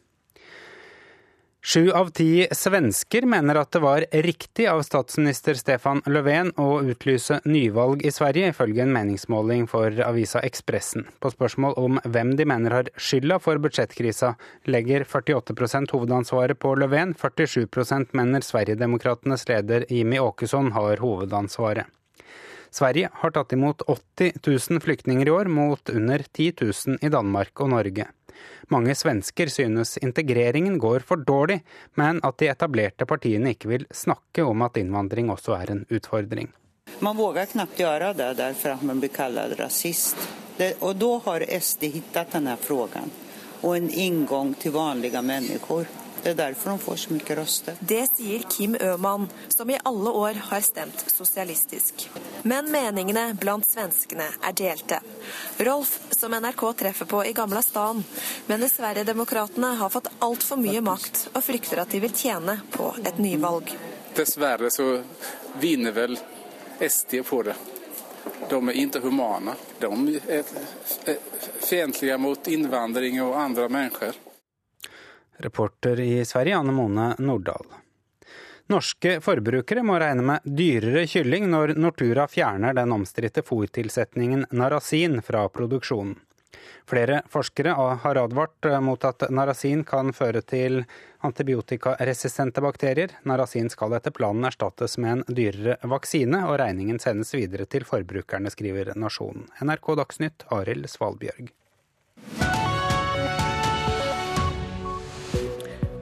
Sju 1.65 1.93
av 1.97 2.11
ti 2.13 2.45
svensker 2.53 3.25
mener 3.25 3.57
at 3.57 3.71
det 3.73 3.81
var 3.81 4.05
riktig 4.27 4.67
av 4.69 4.83
statsminister 4.85 5.57
Stefan 5.57 6.03
Löfven 6.05 6.51
å 6.61 6.83
utlyse 6.85 7.39
nyvalg 7.49 8.05
i 8.05 8.13
Sverige, 8.13 8.51
ifølge 8.53 8.85
en 8.85 8.93
meningsmåling 8.93 9.65
for 9.71 9.97
avisa 10.05 10.43
Ekspressen. 10.45 11.07
På 11.25 11.33
spørsmål 11.33 11.79
om 11.81 12.03
hvem 12.05 12.35
de 12.37 12.45
mener 12.53 12.77
har 12.77 12.93
skylda 13.01 13.39
for 13.41 13.63
budsjettkrisa, 13.65 14.35
legger 14.69 15.09
48% 15.09 15.97
hovedansvaret 15.97 16.61
på 16.61 16.75
Löfven, 16.77 17.17
47% 17.17 18.13
mener 18.13 18.45
Sverigedemokratenes 18.45 19.49
leder 19.49 19.89
Jimmy 19.89 20.21
Åkesson 20.21 20.75
har 20.77 21.01
hovedansvaret. 21.01 21.89
Sverige 22.75 23.09
har 23.13 23.31
tatt 23.31 23.53
imot 23.55 23.83
80 23.87 24.33
000 24.47 24.81
flyktninger 24.83 25.29
i 25.29 25.31
år, 25.31 25.45
mot 25.45 25.91
under 25.91 26.25
10 26.33 26.53
000 26.61 26.99
i 27.07 27.09
Danmark 27.09 27.61
og 27.63 27.71
Norge. 27.71 28.09
Mange 28.75 28.97
svensker 28.99 29.47
synes 29.53 29.95
integreringen 30.03 30.79
går 30.83 31.05
for 31.07 31.23
dårlig, 31.23 31.61
men 31.95 32.19
at 32.27 32.39
de 32.43 32.49
etablerte 32.51 33.07
partiene 33.07 33.55
ikke 33.55 33.71
vil 33.71 33.87
snakke 33.95 34.43
om 34.43 34.67
at 34.67 34.81
innvandring 34.81 35.31
også 35.31 35.55
er 35.61 35.71
en 35.77 35.85
utfordring. 35.87 36.51
Man 36.99 37.17
våger 37.17 37.47
knapt 37.53 37.79
gjøre 37.79 38.11
det 38.19 38.33
derfor 38.43 38.75
at 38.75 38.83
man 38.83 38.99
blir 39.03 39.15
kalt 39.15 39.55
rasist. 39.61 40.19
Det, 40.59 40.75
og 40.83 40.99
da 40.99 41.13
har 41.29 41.47
SD 41.47 41.93
funnet 41.93 42.35
denne 42.35 42.57
spørsmålet 42.59 43.21
og 43.65 43.77
en 43.79 43.87
inngang 43.89 44.51
til 44.61 44.75
vanlige 44.75 45.23
mennesker. 45.23 45.87
Det 46.25 46.31
er 46.31 46.37
derfor 46.39 46.71
de 46.71 46.79
får 46.79 46.97
så 46.97 47.13
mye 47.13 47.35
røster. 47.37 47.81
Det 47.85 48.01
sier 48.17 48.45
Kim 48.49 48.77
Øman, 48.81 49.27
som 49.53 49.69
i 49.71 49.77
alle 49.85 50.11
år 50.11 50.39
har 50.49 50.63
stemt 50.65 51.05
sosialistisk. 51.13 52.07
Men 52.49 52.71
meningene 52.73 53.27
blant 53.37 53.69
svenskene 53.69 54.31
er 54.41 54.57
delte. 54.57 55.03
Rolf, 55.69 55.99
som 56.17 56.33
NRK 56.33 56.65
treffer 56.81 57.11
på 57.13 57.21
i 57.29 57.35
Gamla 57.37 57.61
stan, 57.63 58.01
mener 58.49 58.73
Sverigedemokraterna 58.73 59.75
har 59.83 59.93
fått 59.93 60.09
altfor 60.25 60.65
mye 60.65 60.81
makt, 60.81 61.27
og 61.35 61.45
frykter 61.45 61.85
at 61.85 61.93
de 61.93 62.01
vil 62.07 62.17
tjene 62.17 62.57
på 62.73 62.89
et 63.05 63.21
nyvalg. 63.21 63.77
Dessverre 64.17 64.73
så 64.73 65.03
vinner 65.61 65.93
vel 65.93 66.17
SD 66.81 67.21
på 67.29 67.45
det. 67.45 67.61
De 68.49 68.65
er 68.65 68.81
ikke 68.81 69.05
humane. 69.05 69.61
De 69.77 70.21
er 70.25 70.49
fiendtlige 71.61 72.17
mot 72.17 72.49
innvandring 72.49 73.21
og 73.29 73.37
andre 73.37 73.69
mennesker. 73.69 74.24
Reporter 75.45 76.01
i 76.01 76.25
Sverige, 76.25 76.59
Anne 76.59 76.73
Mone 76.73 77.13
Nordahl. 77.19 77.81
Norske 78.73 79.19
forbrukere 79.21 79.83
må 79.85 79.99
regne 80.01 80.25
med 80.25 80.45
dyrere 80.49 81.05
kylling 81.11 81.51
når 81.53 81.75
Nortura 81.77 82.25
fjerner 82.33 82.73
den 82.77 82.95
omstridte 82.97 83.45
fòrtilsetningen 83.45 84.47
narasin 84.57 85.21
fra 85.23 85.45
produksjonen. 85.53 86.17
Flere 86.89 87.23
forskere 87.33 87.73
har 88.03 88.19
advart 88.21 88.67
mot 88.85 89.05
at 89.09 89.25
narasin 89.33 89.85
kan 89.89 90.13
føre 90.17 90.43
til 90.45 90.83
antibiotikaresistente 91.25 92.61
bakterier. 92.65 93.13
Narasin 93.25 93.71
skal 93.73 93.97
etter 93.97 94.13
planen 94.13 94.45
erstattes 94.49 94.99
med 95.01 95.13
en 95.13 95.37
dyrere 95.41 95.79
vaksine, 95.89 96.45
og 96.45 96.59
regningen 96.61 97.01
sendes 97.01 97.33
videre 97.37 97.65
til 97.65 97.89
forbrukerne, 97.89 98.53
skriver 98.53 98.93
Nasjonen. 99.01 99.49
NRK 99.65 99.95
Dagsnytt, 100.03 100.49
Arild 100.53 100.93
Svalbjørg. 100.93 101.53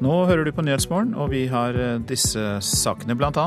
Nå 0.02 0.14
hører 0.26 0.42
du 0.48 0.50
på 0.50 0.64
Nyhetsmorgen, 0.66 1.12
og 1.14 1.28
vi 1.30 1.44
har 1.46 1.76
eh, 1.78 2.00
disse 2.08 2.40
sakene 2.66 3.14
bl.a. 3.14 3.44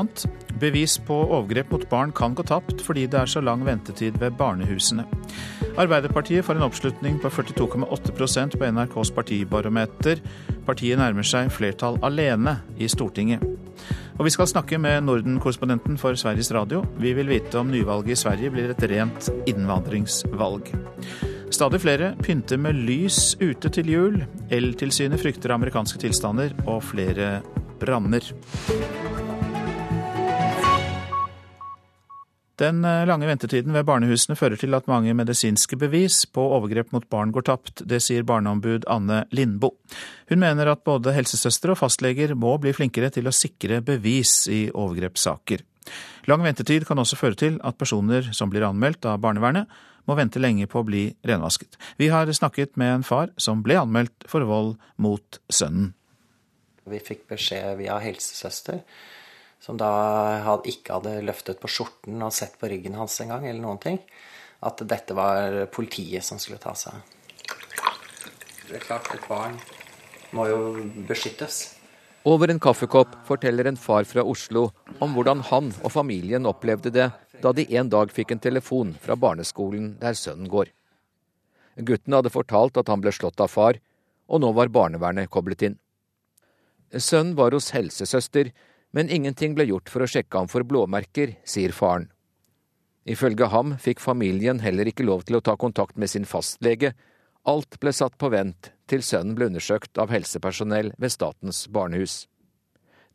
Bevis 0.56 0.94
på 1.04 1.18
overgrep 1.26 1.74
mot 1.74 1.84
barn 1.90 2.14
kan 2.16 2.36
gå 2.38 2.46
tapt 2.48 2.80
fordi 2.84 3.04
det 3.12 3.18
er 3.20 3.28
så 3.28 3.42
lang 3.44 3.66
ventetid 3.66 4.16
ved 4.22 4.38
barnehusene. 4.38 5.04
Arbeiderpartiet 5.76 6.46
får 6.46 6.56
en 6.56 6.64
oppslutning 6.64 7.18
på 7.20 7.28
42,8% 7.28 8.56
på 8.56 8.70
NRKs 8.72 9.12
partibarometer. 9.18 10.24
Partiet 10.64 10.96
nærmer 11.02 11.28
seg 11.28 11.52
flertall 11.52 12.00
alene 12.06 12.56
i 12.80 12.88
Stortinget. 12.88 13.44
Og 14.16 14.24
vi 14.24 14.32
skal 14.32 14.48
snakke 14.48 14.80
med 14.80 15.04
Norden-korrespondenten 15.04 16.00
for 16.00 16.16
Sveriges 16.16 16.54
Radio. 16.56 16.86
Vi 16.96 17.12
vil 17.18 17.28
vite 17.28 17.60
om 17.60 17.68
nyvalget 17.68 18.16
i 18.16 18.20
Sverige 18.22 18.54
blir 18.54 18.72
et 18.72 18.90
rent 18.96 19.28
innvandringsvalg. 19.44 20.72
Stadig 21.50 21.80
flere 21.80 22.14
pynter 22.22 22.58
med 22.58 22.74
lys 22.88 23.36
ute 23.40 23.70
til 23.70 23.90
jul. 23.90 24.16
Eltilsynet 24.50 25.22
frykter 25.22 25.54
amerikanske 25.54 26.00
tilstander 26.02 26.52
og 26.66 26.82
flere 26.88 27.38
branner. 27.80 28.26
Den 32.56 32.84
eh, 32.84 33.04
lange 33.06 33.28
ventetiden 33.28 33.74
ved 33.76 33.84
barnehusene 33.84 34.36
fører 34.36 34.56
til 34.56 34.74
at 34.74 34.88
mange 34.88 35.12
medisinske 35.14 35.76
bevis 35.78 36.22
på 36.26 36.44
overgrep 36.56 36.92
mot 36.96 37.04
barn 37.12 37.32
går 37.32 37.44
tapt. 37.50 37.84
Det 37.84 38.00
sier 38.02 38.24
barneombud 38.26 38.88
Anne 38.90 39.24
Lindboe. 39.36 39.76
Hun 40.32 40.40
mener 40.40 40.72
at 40.72 40.84
både 40.88 41.14
helsesøstre 41.14 41.74
og 41.74 41.82
fastleger 41.82 42.34
må 42.34 42.56
bli 42.62 42.72
flinkere 42.76 43.12
til 43.12 43.28
å 43.28 43.34
sikre 43.34 43.82
bevis 43.84 44.46
i 44.48 44.66
overgrepssaker. 44.72 45.62
Lang 46.26 46.42
ventetid 46.42 46.88
kan 46.88 46.98
også 46.98 47.18
føre 47.20 47.38
til 47.38 47.60
at 47.62 47.76
personer 47.78 48.32
som 48.34 48.50
blir 48.50 48.64
anmeldt 48.66 49.06
av 49.06 49.20
barnevernet, 49.22 49.68
må 50.06 50.16
vente 50.18 50.40
lenge 50.42 50.68
på 50.70 50.80
å 50.80 50.86
bli 50.86 51.04
renvasket. 51.26 51.76
Vi 51.98 52.08
har 52.12 52.30
snakket 52.32 52.76
med 52.80 52.94
en 52.94 53.06
far 53.06 53.32
som 53.42 53.62
ble 53.66 53.78
anmeldt 53.80 54.26
for 54.30 54.46
vold 54.46 54.76
mot 55.02 55.40
sønnen. 55.50 55.92
Vi 56.86 57.02
fikk 57.02 57.26
beskjed 57.32 57.80
via 57.80 57.98
helsesøster, 57.98 58.82
som 59.58 59.78
da 59.80 59.90
ikke 60.62 61.00
hadde 61.00 61.18
løftet 61.26 61.58
på 61.58 61.70
skjorten 61.70 62.22
og 62.22 62.34
sett 62.34 62.54
på 62.60 62.70
ryggen 62.70 62.94
hans 62.94 63.18
engang, 63.24 63.48
eller 63.48 63.62
noen 63.64 63.82
ting. 63.82 64.00
at 64.66 64.80
dette 64.88 65.14
var 65.14 65.66
politiet 65.68 66.24
som 66.24 66.38
skulle 66.40 66.58
ta 66.58 66.72
seg 66.74 66.94
av. 66.96 67.02
Det 68.66 68.78
er 68.80 68.82
klart, 68.82 69.10
et 69.14 69.26
barn 69.28 69.58
må 70.34 70.46
jo 70.48 70.60
beskyttes. 71.06 71.76
Over 72.26 72.50
en 72.50 72.58
kaffekopp 72.58 73.12
forteller 73.28 73.68
en 73.70 73.78
far 73.78 74.02
fra 74.08 74.24
Oslo 74.26 74.64
om 74.98 75.12
hvordan 75.14 75.44
han 75.52 75.68
og 75.84 75.92
familien 75.94 76.48
opplevde 76.50 76.90
det 76.90 77.06
da 77.42 77.52
de 77.52 77.66
en 77.76 77.90
dag 77.92 78.12
fikk 78.12 78.32
en 78.32 78.42
telefon 78.42 78.94
fra 79.02 79.16
barneskolen 79.16 79.96
der 80.00 80.16
sønnen 80.18 80.48
går. 80.52 80.70
Gutten 81.76 82.16
hadde 82.16 82.32
fortalt 82.32 82.78
at 82.80 82.88
han 82.88 83.02
ble 83.04 83.12
slått 83.12 83.40
av 83.42 83.52
far, 83.52 83.78
og 84.26 84.40
nå 84.42 84.52
var 84.56 84.72
barnevernet 84.72 85.30
koblet 85.30 85.62
inn. 85.68 85.78
Sønnen 86.92 87.36
var 87.36 87.52
hos 87.52 87.72
helsesøster, 87.74 88.52
men 88.96 89.10
ingenting 89.12 89.54
ble 89.56 89.66
gjort 89.68 89.90
for 89.92 90.04
å 90.04 90.08
sjekke 90.08 90.38
ham 90.38 90.48
for 90.48 90.64
blåmerker, 90.64 91.36
sier 91.44 91.74
faren. 91.76 92.08
Ifølge 93.06 93.46
ham 93.52 93.76
fikk 93.78 94.00
familien 94.02 94.62
heller 94.64 94.88
ikke 94.90 95.06
lov 95.06 95.26
til 95.26 95.38
å 95.38 95.44
ta 95.44 95.54
kontakt 95.60 95.98
med 96.00 96.10
sin 96.10 96.26
fastlege. 96.26 96.94
Alt 97.46 97.78
ble 97.82 97.92
satt 97.94 98.16
på 98.18 98.32
vent 98.32 98.72
til 98.90 99.04
sønnen 99.06 99.36
ble 99.36 99.50
undersøkt 99.50 99.98
av 100.02 100.10
helsepersonell 100.10 100.90
ved 100.98 101.14
Statens 101.14 101.66
barnehus. 101.70 102.24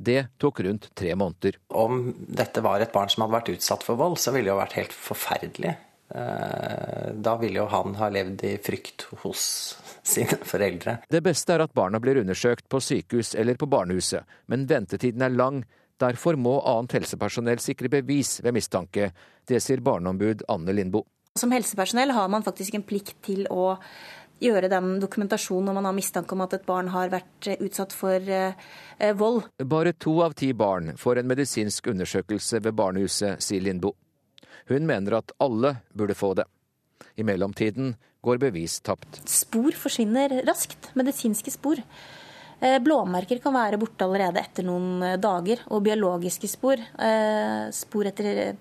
Det 0.02 0.24
tok 0.41 0.64
rundt 0.66 0.89
tre 0.97 1.14
måneder. 1.16 1.60
Om 1.78 2.04
dette 2.41 2.64
var 2.66 2.82
et 2.82 2.93
barn 2.93 3.12
som 3.12 3.26
hadde 3.26 3.38
vært 3.38 3.54
utsatt 3.54 3.86
for 3.86 3.99
vold, 3.99 4.18
så 4.18 4.34
ville 4.34 4.49
det 4.49 4.54
jo 4.56 4.62
vært 4.62 4.78
helt 4.80 4.95
forferdelig. 4.97 5.76
Eh, 6.16 7.12
da 7.14 7.36
ville 7.39 7.62
jo 7.62 7.68
han 7.72 7.93
ha 7.99 8.10
levd 8.12 8.43
i 8.49 8.56
frykt 8.64 9.06
hos 9.22 9.43
sine 10.04 10.39
foreldre. 10.47 10.97
Det 11.12 11.22
beste 11.24 11.56
er 11.56 11.64
at 11.64 11.76
barna 11.78 12.02
blir 12.04 12.20
undersøkt 12.24 12.68
på 12.72 12.82
sykehus 12.84 13.36
eller 13.39 13.60
på 13.60 13.70
barnehuset, 13.72 14.28
men 14.52 14.66
ventetiden 14.68 15.24
er 15.28 15.38
lang. 15.38 15.62
Derfor 16.02 16.36
må 16.36 16.58
annet 16.66 16.97
helsepersonell 16.97 17.62
sikre 17.62 17.91
bevis 17.93 18.39
ved 18.41 18.58
mistanke. 18.58 19.12
Det 19.47 19.62
sier 19.62 19.84
barneombud 19.86 20.41
Anne 20.49 20.74
Lindboe. 20.74 21.06
Som 21.39 21.54
helsepersonell 21.56 22.12
har 22.12 22.28
man 22.28 22.43
faktisk 22.43 22.76
en 22.76 22.84
plikt 22.84 23.14
til 23.24 23.45
å 23.54 23.78
gjøre 24.42 24.70
den 24.72 24.96
dokumentasjonen 25.02 25.70
når 25.70 25.78
man 25.78 25.88
har 25.89 25.98
mistanke 25.98 26.36
om 26.36 26.44
at 26.46 26.56
et 26.58 26.68
barn 26.68 26.92
har 26.94 27.12
vært 27.14 27.50
eh, 27.50 27.60
utsatt 27.64 27.94
for 27.96 28.18
eh, 28.18 28.58
eh, 28.98 29.14
vold. 29.18 29.46
Bare 29.70 29.94
to 29.94 30.18
av 30.26 30.36
ti 30.38 30.52
barn 30.58 30.96
får 31.00 31.22
en 31.22 31.30
medisinsk 31.32 31.92
undersøkelse 31.94 32.62
ved 32.66 32.78
barnehuset, 32.78 33.44
sier 33.44 33.64
Lindboe. 33.66 33.98
Hun 34.72 34.88
mener 34.88 35.20
at 35.20 35.34
alle 35.42 35.76
burde 35.98 36.16
få 36.18 36.34
det. 36.38 36.48
I 37.20 37.26
mellomtiden 37.28 37.96
går 38.24 38.39
bevis 38.42 38.80
tapt. 38.86 39.22
Spor 39.30 39.76
forsvinner 39.76 40.42
raskt. 40.48 40.92
Medisinske 40.96 41.52
spor. 41.52 41.82
Blåmerker 42.62 43.39
kan 43.42 43.56
være 43.56 43.80
borte 43.82 44.06
allerede 44.06 44.39
etter 44.39 44.68
noen 44.68 45.18
dager. 45.20 45.64
Og 45.74 45.82
biologiske 45.88 46.48
spor, 46.48 46.80
spor 47.74 48.12
etter 48.12 48.54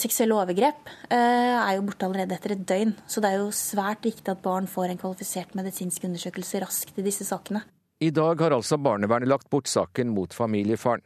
seksuelle 0.00 0.34
overgrep, 0.36 0.88
er 1.12 1.74
jo 1.76 1.84
borte 1.84 2.06
allerede 2.08 2.36
etter 2.36 2.54
et 2.54 2.62
døgn. 2.68 2.94
Så 3.06 3.20
det 3.20 3.30
er 3.30 3.42
jo 3.42 3.50
svært 3.52 4.06
viktig 4.06 4.30
at 4.32 4.40
barn 4.44 4.68
får 4.70 4.92
en 4.92 5.00
kvalifisert 5.00 5.52
medisinsk 5.58 6.06
undersøkelse 6.08 6.62
raskt 6.64 6.96
i 6.96 7.04
disse 7.04 7.26
sakene. 7.28 7.60
I 8.00 8.10
dag 8.12 8.40
har 8.40 8.52
altså 8.52 8.76
barnevernet 8.76 9.28
lagt 9.28 9.48
bort 9.52 9.68
saken 9.68 10.10
mot 10.12 10.34
familiefaren. 10.36 11.04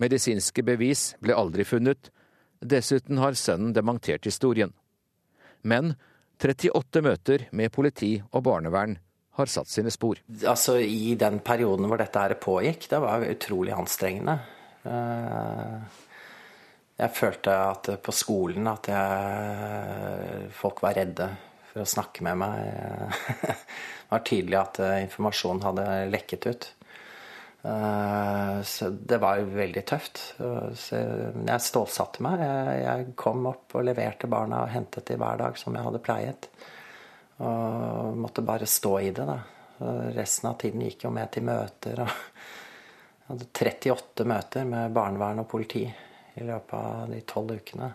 Medisinske 0.00 0.64
bevis 0.64 1.12
ble 1.20 1.36
aldri 1.36 1.66
funnet. 1.68 2.08
Dessuten 2.62 3.20
har 3.20 3.36
sønnen 3.36 3.74
dementert 3.76 4.24
historien. 4.24 4.72
Men 5.62 5.94
38 6.42 7.02
møter 7.04 7.46
med 7.52 7.72
politi 7.74 8.14
og 8.32 8.44
barnevern 8.48 8.96
har 9.38 9.50
satt 9.50 9.70
sine 9.70 9.92
spor. 9.92 10.20
Altså 10.48 10.78
I 10.80 11.14
den 11.20 11.40
perioden 11.44 11.88
hvor 11.88 12.00
dette 12.00 12.22
her 12.24 12.34
pågikk, 12.40 12.88
det 12.90 13.00
var 13.04 13.26
utrolig 13.28 13.76
anstrengende. 13.76 14.38
Eh, 14.88 16.00
jeg 17.00 17.14
følte 17.16 17.54
at 17.70 17.88
på 18.04 18.14
skolen 18.14 18.68
at 18.70 18.90
jeg, 18.92 20.50
folk 20.54 20.82
var 20.84 20.98
redde 20.98 21.30
for 21.72 21.82
å 21.82 21.88
snakke 21.88 22.24
med 22.26 22.38
meg. 22.42 22.60
Det 24.12 24.18
var 24.18 24.24
tydelig 24.28 24.56
at 24.58 24.78
informasjonen 24.84 25.62
hadde 25.64 25.84
lekket 26.12 26.46
ut. 26.50 26.66
Eh, 27.62 28.62
så 28.62 28.90
det 28.90 29.16
var 29.22 29.40
veldig 29.40 29.82
tøft. 29.88 30.20
Så 30.76 31.00
jeg 31.00 31.64
stålsatte 31.64 32.20
meg. 32.26 32.42
Jeg 32.82 33.14
kom 33.16 33.48
opp 33.48 33.78
og 33.78 33.86
leverte 33.88 34.28
barna 34.28 34.66
og 34.66 34.74
hentet 34.74 35.08
dem 35.08 35.24
hver 35.24 35.40
dag 35.40 35.56
som 35.56 35.78
jeg 35.78 35.86
hadde 35.88 36.02
pleiet. 36.04 36.50
Og 37.40 38.20
måtte 38.20 38.44
bare 38.44 38.68
stå 38.68 38.94
i 39.00 39.10
det, 39.16 39.24
da. 39.24 39.40
Resten 40.12 40.52
av 40.52 40.60
tiden 40.60 40.84
gikk 40.84 41.08
jo 41.08 41.16
med 41.16 41.32
til 41.32 41.48
møter. 41.48 42.04
Jeg 43.22 43.38
hadde 43.38 43.46
38 43.48 44.24
møter 44.28 44.66
med 44.68 44.92
barnevern 44.92 45.40
og 45.40 45.46
politi 45.48 45.86
i 46.34 46.46
løpet 46.46 46.74
av 46.78 47.10
de 47.12 47.20
tolv 47.28 47.58
ukene. 47.58 47.90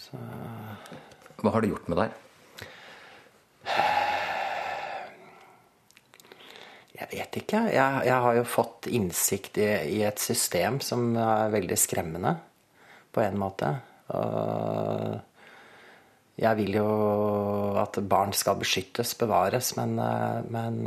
Så 0.00 0.18
Hva 1.38 1.52
har 1.54 1.62
det 1.62 1.70
gjort 1.70 1.88
med 1.90 2.00
deg? 2.02 2.16
Jeg 6.98 7.08
vet 7.12 7.38
ikke. 7.38 7.60
Jeg, 7.70 8.06
jeg, 8.08 8.18
har 8.24 8.38
jo 8.40 8.46
fått 8.48 8.88
innsikt 8.90 9.60
i, 9.62 9.68
i, 9.98 10.00
et 10.08 10.18
system 10.18 10.80
som 10.82 11.12
er 11.14 11.52
veldig 11.52 11.78
skremmende, 11.78 12.34
på 13.14 13.22
en 13.22 13.38
måte. 13.38 13.70
Og 14.16 15.14
jeg 16.38 16.58
vil 16.58 16.80
jo 16.80 16.88
at 17.78 18.00
barn 18.02 18.34
skal 18.34 18.58
beskyttes, 18.58 19.14
bevares, 19.20 19.76
men, 19.78 19.94
men 20.50 20.82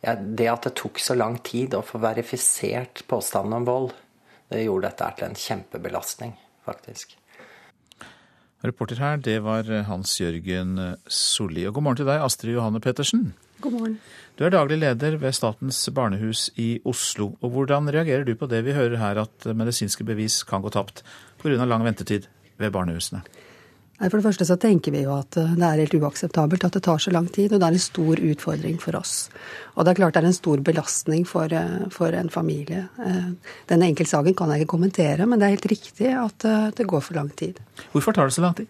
ja, 0.00 0.16
det 0.16 0.48
at 0.48 0.68
det 0.68 0.74
tok 0.80 1.00
så 1.02 1.16
lang 1.16 1.38
tid 1.44 1.76
å 1.76 1.84
få 1.84 2.00
verifisert 2.00 3.04
påstanden 3.10 3.60
om 3.60 3.68
vold, 3.68 3.94
det 4.50 4.64
gjorde 4.64 4.90
dette 4.90 5.12
til 5.18 5.28
en 5.28 5.38
kjempebelastning, 5.42 6.36
faktisk. 6.66 7.16
Reporter 8.66 9.00
her, 9.02 9.18
det 9.22 9.40
var 9.44 9.68
Hans 9.86 10.16
Jørgen 10.20 10.78
Solli. 11.06 11.66
Og 11.68 11.76
god 11.76 11.84
morgen 11.86 12.00
til 12.00 12.08
deg, 12.08 12.22
Astrid 12.24 12.56
Johanne 12.56 12.80
Pettersen. 12.82 13.34
God 13.60 13.72
morgen. 13.72 13.98
Du 14.36 14.44
er 14.44 14.52
daglig 14.52 14.76
leder 14.78 15.16
ved 15.16 15.32
Statens 15.32 15.78
barnehus 15.94 16.50
i 16.60 16.80
Oslo. 16.84 17.32
og 17.40 17.50
Hvordan 17.50 17.88
reagerer 17.88 18.24
du 18.24 18.34
på 18.36 18.48
det 18.50 18.64
vi 18.66 18.74
hører 18.76 18.98
her, 19.00 19.22
at 19.22 19.46
medisinske 19.48 20.04
bevis 20.04 20.42
kan 20.44 20.62
gå 20.62 20.68
tapt 20.68 21.02
pga. 21.40 21.64
lang 21.64 21.84
ventetid 21.84 22.28
ved 22.58 22.70
barnehusene? 22.70 23.22
For 23.96 24.18
det 24.18 24.26
første 24.26 24.44
så 24.44 24.58
tenker 24.60 24.92
vi 24.92 25.02
jo 25.06 25.14
at 25.16 25.38
eh, 25.40 25.54
det 25.56 25.64
er 25.64 25.80
helt 25.80 25.94
uakseptabelt 25.96 26.66
at 26.68 26.74
det 26.76 26.82
tar 26.84 27.00
så 27.00 27.12
lang 27.14 27.30
tid, 27.32 27.54
og 27.54 27.62
det 27.62 27.68
er 27.68 27.76
en 27.78 27.84
stor 27.86 28.20
utfordring 28.20 28.76
for 28.82 28.98
oss. 28.98 29.14
Og 29.74 29.86
det 29.86 29.92
er 29.92 30.00
klart 30.02 30.18
det 30.18 30.20
er 30.20 30.28
en 30.28 30.36
stor 30.36 30.60
belastning 30.64 31.24
for, 31.28 31.52
eh, 31.52 31.86
for 31.94 32.12
en 32.12 32.28
familie. 32.32 32.82
Eh, 33.00 33.30
denne 33.72 33.88
enkeltsaken 33.88 34.36
kan 34.36 34.52
jeg 34.52 34.64
ikke 34.64 34.74
kommentere, 34.74 35.24
men 35.24 35.40
det 35.40 35.48
er 35.48 35.56
helt 35.56 35.70
riktig 35.72 36.12
at 36.12 36.46
det 36.76 36.86
går 36.88 37.02
for 37.06 37.16
lang 37.16 37.30
tid. 37.36 37.60
Hvorfor 37.92 38.12
tar 38.12 38.28
det 38.28 38.36
så 38.36 38.44
lang 38.44 38.54
tid? 38.58 38.68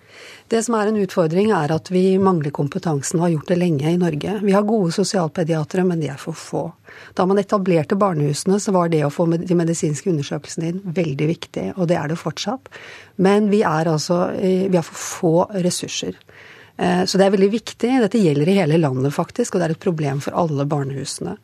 Det 0.49 0.63
som 0.65 0.79
er 0.79 0.93
en 0.93 1.03
utfordring, 1.03 1.51
er 1.51 1.75
at 1.75 1.91
vi 1.91 2.05
mangler 2.23 2.55
kompetansen 2.55 3.19
og 3.19 3.27
har 3.27 3.35
gjort 3.35 3.51
det 3.51 3.59
lenge 3.59 3.91
i 3.91 3.99
Norge. 3.99 4.39
Vi 4.47 4.55
har 4.55 4.67
gode 4.67 4.95
sosialpediatere, 4.95 5.85
men 5.87 6.01
de 6.01 6.11
er 6.13 6.23
for 6.23 6.39
få. 6.39 6.65
Da 7.17 7.27
man 7.29 7.41
etablerte 7.41 7.99
barnehusene, 7.99 8.61
så 8.63 8.75
var 8.77 8.91
det 8.93 9.05
å 9.07 9.13
få 9.13 9.29
de 9.35 9.59
medisinske 9.59 10.11
undersøkelsene 10.13 10.71
inn 10.71 10.83
veldig 10.97 11.31
viktig, 11.33 11.67
og 11.77 11.89
det 11.91 11.99
er 12.01 12.13
det 12.13 12.21
fortsatt. 12.21 12.71
Men 13.17 13.51
vi 13.51 13.63
altså 13.67 14.31
Vi 14.37 14.77
har 14.77 14.87
for 14.87 15.01
få 15.01 15.35
ressurser. 15.63 16.17
Eh, 16.77 17.05
så 17.05 17.19
det 17.19 17.27
er 17.27 17.35
veldig 17.35 17.51
viktig. 17.53 17.91
Dette 18.03 18.21
gjelder 18.21 18.49
i 18.49 18.59
hele 18.59 18.79
landet, 18.81 19.15
faktisk, 19.15 19.55
og 19.55 19.61
det 19.61 19.69
er 19.69 19.77
et 19.77 19.83
problem 19.83 20.21
for 20.25 20.37
alle 20.37 20.67
barnehusene. 20.69 21.37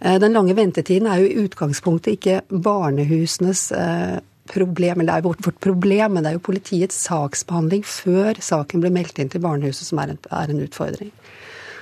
Eh, 0.00 0.18
den 0.22 0.36
lange 0.36 0.54
ventetiden 0.54 1.10
er 1.10 1.22
jo 1.22 1.28
i 1.28 1.46
utgangspunktet 1.46 2.18
ikke 2.18 2.40
barnehusenes 2.48 3.70
eh, 3.74 4.18
problem, 4.48 5.00
eller 5.00 5.12
det 5.12 5.18
er 5.18 5.26
vårt, 5.26 5.42
vårt 5.44 5.60
problem, 5.60 6.14
men 6.14 6.24
det 6.24 6.30
er 6.30 6.38
jo 6.38 6.46
politiets 6.46 7.02
saksbehandling 7.08 7.84
før 7.84 8.38
saken 8.40 8.84
ble 8.84 8.92
meldt 8.94 9.18
inn 9.20 9.32
til 9.32 9.42
barnehuset 9.44 9.90
som 9.90 10.00
er 10.02 10.14
en, 10.14 10.22
er 10.30 10.54
en 10.54 10.62
utfordring. 10.64 11.12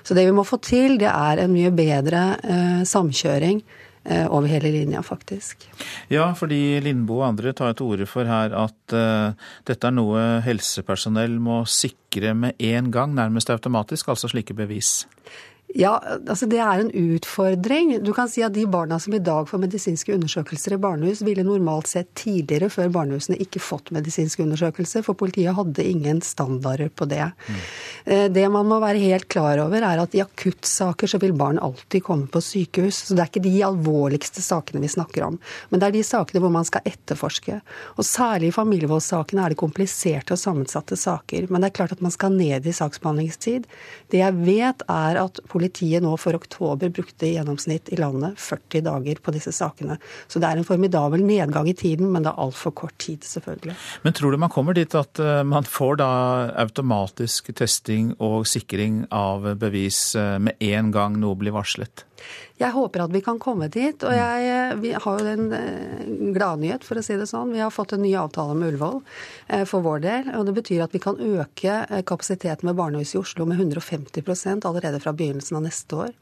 Så 0.07 0.15
det 0.15 0.29
vi 0.29 0.35
må 0.35 0.45
få 0.47 0.61
til, 0.63 1.01
det 1.03 1.11
er 1.11 1.43
en 1.43 1.51
mye 1.51 1.73
bedre 1.75 2.23
eh, 2.47 2.83
samkjøring 2.87 3.59
eh, 4.07 4.27
over 4.31 4.47
hele 4.51 4.71
linja, 4.71 5.03
faktisk. 5.03 5.67
Ja, 6.13 6.29
fordi 6.39 6.79
Lindboe 6.85 7.25
og 7.25 7.33
andre 7.33 7.55
tar 7.57 7.75
til 7.75 7.91
orde 7.91 8.07
for 8.07 8.29
her 8.31 8.55
at 8.55 8.95
uh, 8.95 9.51
dette 9.67 9.91
er 9.91 9.97
noe 9.97 10.23
helsepersonell 10.47 11.35
må 11.43 11.65
sikre 11.67 12.37
med 12.39 12.63
en 12.63 12.93
gang, 12.95 13.17
nærmest 13.19 13.51
automatisk, 13.51 14.13
altså 14.15 14.31
slike 14.31 14.55
bevis. 14.55 15.01
Ja, 15.77 15.99
altså 16.01 16.47
det 16.49 16.57
er 16.63 16.81
en 16.81 16.89
utfordring. 16.89 17.91
Du 18.01 18.13
kan 18.17 18.31
si 18.33 18.41
at 18.45 18.55
de 18.55 18.63
barna 18.71 18.97
som 19.03 19.13
i 19.13 19.21
dag 19.21 19.45
får 19.51 19.61
medisinske 19.61 20.15
undersøkelser 20.15 20.73
i 20.73 20.79
barnehus, 20.81 21.21
ville 21.27 21.45
normalt 21.45 21.91
sett 21.91 22.15
tidligere, 22.17 22.71
før 22.73 22.89
barnehusene, 22.95 23.37
ikke 23.45 23.61
fått 23.61 23.93
medisinske 23.93 24.41
undersøkelser, 24.47 25.05
for 25.05 25.19
politiet 25.21 25.53
hadde 25.59 25.85
ingen 25.85 26.23
standarder 26.25 26.89
på 26.97 27.09
det. 27.11 27.27
Mm. 27.29 28.33
Det 28.33 28.45
man 28.55 28.71
må 28.71 28.79
være 28.81 29.03
helt 29.03 29.29
klar 29.29 29.61
over, 29.67 29.85
er 29.85 30.01
at 30.01 30.17
i 30.17 30.23
akuttsaker 30.25 31.13
så 31.13 31.21
vil 31.21 31.37
barn 31.37 31.61
alltid 31.61 32.07
komme 32.07 32.31
på 32.33 32.41
sykehus. 32.41 33.03
Så 33.11 33.19
det 33.19 33.27
er 33.27 33.33
ikke 33.35 33.45
de 33.45 33.55
alvorligste 33.69 34.45
sakene 34.45 34.81
vi 34.81 34.93
snakker 34.95 35.27
om. 35.29 35.37
Men 35.69 35.83
det 35.83 35.91
er 35.91 35.97
de 35.99 36.05
sakene 36.09 36.41
hvor 36.41 36.55
man 36.57 36.65
skal 36.69 36.89
etterforske. 36.89 37.61
Og 38.01 38.09
særlig 38.09 38.49
i 38.49 38.57
familievoldssakene 38.57 39.45
er 39.45 39.53
det 39.53 39.61
kompliserte 39.61 40.39
og 40.39 40.41
sammensatte 40.41 40.97
saker. 40.97 41.51
Men 41.51 41.61
det 41.61 41.73
er 41.73 41.79
klart 41.83 41.97
at 41.99 42.05
man 42.05 42.17
skal 42.17 42.33
ned 42.33 42.65
i 42.65 42.77
saksbehandlingstid. 42.81 43.69
Det 44.09 44.25
jeg 44.25 44.41
vet, 44.41 44.89
er 44.89 45.21
at 45.27 45.45
politiet 45.45 45.66
nå 46.03 46.17
for 46.21 46.35
oktober 46.35 46.89
brukte 46.89 47.27
i 47.27 47.35
gjennomsnitt 47.37 47.89
i 47.93 47.97
landet 47.97 48.39
40 48.39 48.85
dager 48.87 49.21
på 49.23 49.35
disse 49.35 49.53
sakene. 49.53 49.99
Så 50.29 50.41
det 50.41 50.49
er 50.49 50.57
en 50.61 50.65
formidabel 50.65 51.25
nedgang 51.25 51.69
i 51.69 51.75
tiden, 51.75 52.11
men 52.13 52.23
det 52.23 52.33
er 52.33 52.43
altfor 52.43 52.73
kort 52.73 52.97
tid, 52.99 53.25
selvfølgelig. 53.25 53.77
Men 54.03 54.13
tror 54.13 54.33
du 54.33 54.39
man 54.39 54.53
kommer 54.53 54.75
dit 54.75 54.95
at 54.95 55.19
eh, 55.19 55.43
man 55.45 55.65
får 55.65 56.01
da 56.03 56.11
automatisk 56.67 57.53
testing 57.57 58.15
og 58.19 58.47
sikring 58.47 59.07
av 59.11 59.57
bevis 59.61 60.15
eh, 60.17 60.39
med 60.39 60.57
en 60.61 60.93
gang 60.95 61.19
noe 61.21 61.39
blir 61.39 61.55
varslet? 61.57 62.07
Jeg 62.57 62.73
håper 62.73 63.05
at 63.05 63.13
vi 63.13 63.21
kan 63.25 63.39
komme 63.43 63.69
dit. 63.73 64.03
Og 64.07 64.15
jeg, 64.15 64.49
eh, 64.49 64.75
vi 64.81 64.93
har 64.97 65.21
jo 65.21 65.33
en 65.33 65.47
eh, 65.53 66.05
gladnyhet, 66.37 66.85
for 66.87 66.99
å 66.99 67.05
si 67.05 67.17
det 67.19 67.29
sånn. 67.29 67.53
Vi 67.53 67.63
har 67.63 67.75
fått 67.75 67.93
en 67.97 68.03
ny 68.05 68.15
avtale 68.17 68.57
med 68.57 68.73
Ullevål 68.73 69.01
eh, 69.49 69.65
for 69.69 69.85
vår 69.85 70.05
del. 70.05 70.31
Og 70.39 70.47
det 70.49 70.57
betyr 70.61 70.85
at 70.87 70.97
vi 70.97 71.03
kan 71.03 71.21
øke 71.21 71.79
kapasiteten 72.09 72.71
med 72.71 72.79
barnehus 72.79 73.15
i 73.15 73.21
Oslo 73.21 73.49
med 73.49 73.61
150% 73.61 74.69
allerede 74.69 75.03
fra 75.05 75.13
begynnelsen 75.17 75.61
av 75.61 75.67
neste 75.67 76.01
år. 76.07 76.15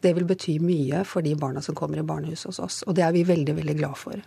Det 0.00 0.14
vil 0.16 0.28
bety 0.28 0.60
mye 0.62 1.02
for 1.08 1.26
de 1.26 1.34
barna 1.38 1.62
som 1.64 1.76
kommer 1.78 2.00
i 2.00 2.06
barnehus 2.06 2.46
hos 2.48 2.62
oss. 2.62 2.82
Og 2.86 2.96
det 2.96 3.04
er 3.06 3.16
vi 3.16 3.26
veldig, 3.28 3.58
veldig 3.58 3.76
glad 3.82 3.98
for. 3.98 4.22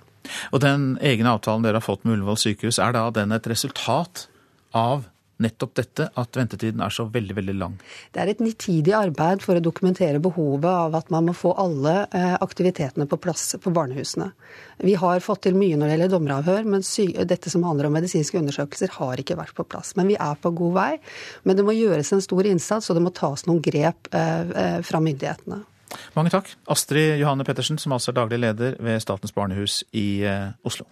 Og 0.51 0.61
den 0.63 0.93
egne 1.03 1.33
avtalen 1.35 1.65
dere 1.65 1.79
har 1.79 1.85
fått 1.85 2.03
med 2.03 2.17
Ullevål 2.17 2.39
sykehus, 2.39 2.79
er 2.79 2.95
da 2.95 3.07
den 3.15 3.35
et 3.35 3.47
resultat 3.49 4.27
av 4.73 5.07
nettopp 5.43 5.73
dette, 5.77 6.07
at 6.19 6.37
ventetiden 6.37 6.81
er 6.83 6.93
så 6.93 7.05
veldig 7.11 7.35
veldig 7.37 7.55
lang? 7.59 7.75
Det 8.13 8.21
er 8.21 8.31
et 8.31 8.43
nitidig 8.43 8.93
arbeid 8.97 9.43
for 9.43 9.59
å 9.59 9.63
dokumentere 9.63 10.21
behovet 10.23 10.69
av 10.69 10.95
at 10.99 11.11
man 11.13 11.27
må 11.29 11.35
få 11.37 11.53
alle 11.59 11.95
eh, 12.11 12.35
aktivitetene 12.43 13.07
på 13.09 13.19
plass 13.21 13.55
på 13.61 13.73
barnehusene. 13.75 14.31
Vi 14.83 14.95
har 14.99 15.23
fått 15.23 15.43
til 15.47 15.57
mye 15.59 15.77
når 15.77 15.89
det 15.89 15.97
gjelder 15.97 16.13
dommeravhør, 16.15 16.69
men 16.75 16.85
dette 17.33 17.51
som 17.53 17.65
handler 17.67 17.89
om 17.89 17.97
medisinske 17.97 18.39
undersøkelser, 18.39 18.95
har 18.97 19.21
ikke 19.21 19.37
vært 19.39 19.55
på 19.57 19.67
plass. 19.67 19.93
Men 19.99 20.09
vi 20.11 20.17
er 20.19 20.39
på 20.39 20.53
god 20.55 20.73
vei. 20.79 20.89
Men 21.43 21.59
det 21.59 21.67
må 21.67 21.75
gjøres 21.75 22.13
en 22.15 22.23
stor 22.23 22.49
innsats, 22.49 22.89
og 22.89 22.97
det 22.97 23.05
må 23.05 23.13
tas 23.15 23.45
noen 23.49 23.61
grep 23.63 24.09
eh, 24.15 24.41
eh, 24.63 24.79
fra 24.85 25.03
myndighetene. 25.03 25.61
Mange 26.17 26.31
takk. 26.33 26.49
Astrid 26.73 27.19
Johanne 27.21 27.45
Pettersen, 27.45 27.77
som 27.77 27.93
altså 27.93 28.09
er 28.09 28.17
daglig 28.17 28.41
leder 28.41 28.79
ved 28.81 29.01
Statens 29.03 29.35
barnehus 29.35 29.83
i 29.93 30.25
Oslo. 30.65 30.87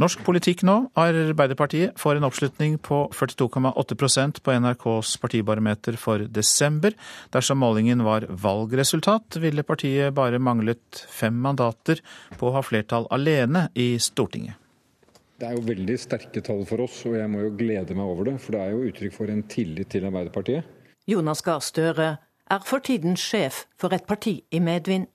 Norsk 0.00 0.22
politikk 0.24 0.62
nå. 0.64 0.74
Arbeiderpartiet 0.96 1.98
får 2.00 2.16
en 2.16 2.24
oppslutning 2.24 2.78
på 2.80 3.02
42,8% 3.12 4.38
på 4.40 4.54
NRKs 4.62 5.10
partibarometer 5.20 5.98
for 6.00 6.24
desember. 6.24 6.94
Dersom 7.34 7.60
målingen 7.60 8.00
var 8.06 8.24
valgresultat, 8.30 9.36
ville 9.42 9.64
partiet 9.66 10.14
bare 10.16 10.40
manglet 10.40 11.02
fem 11.12 11.36
mandater 11.44 12.00
på 12.40 12.48
å 12.48 12.54
ha 12.54 12.64
flertall 12.64 13.10
alene 13.12 13.66
i 13.76 13.92
Stortinget. 14.00 14.56
Det 15.40 15.48
er 15.50 15.56
jo 15.58 15.68
veldig 15.68 15.98
sterke 16.00 16.40
tall 16.44 16.64
for 16.68 16.86
oss, 16.86 17.02
og 17.08 17.18
jeg 17.20 17.28
må 17.32 17.44
jo 17.44 17.52
glede 17.60 17.96
meg 17.96 18.08
over 18.08 18.30
det. 18.30 18.38
For 18.40 18.56
det 18.56 18.64
er 18.64 18.72
jo 18.72 18.88
uttrykk 18.88 19.16
for 19.18 19.32
en 19.32 19.44
tillit 19.52 19.92
til 19.92 20.08
Arbeiderpartiet. 20.08 20.76
Jonas 21.08 21.44
Gahr 21.44 21.60
Støre 21.64 22.10
er 22.48 22.64
for 22.64 22.84
tiden 22.84 23.20
sjef 23.20 23.66
for 23.80 23.92
et 23.92 24.08
parti 24.08 24.38
i 24.48 24.64
medvind. 24.64 25.08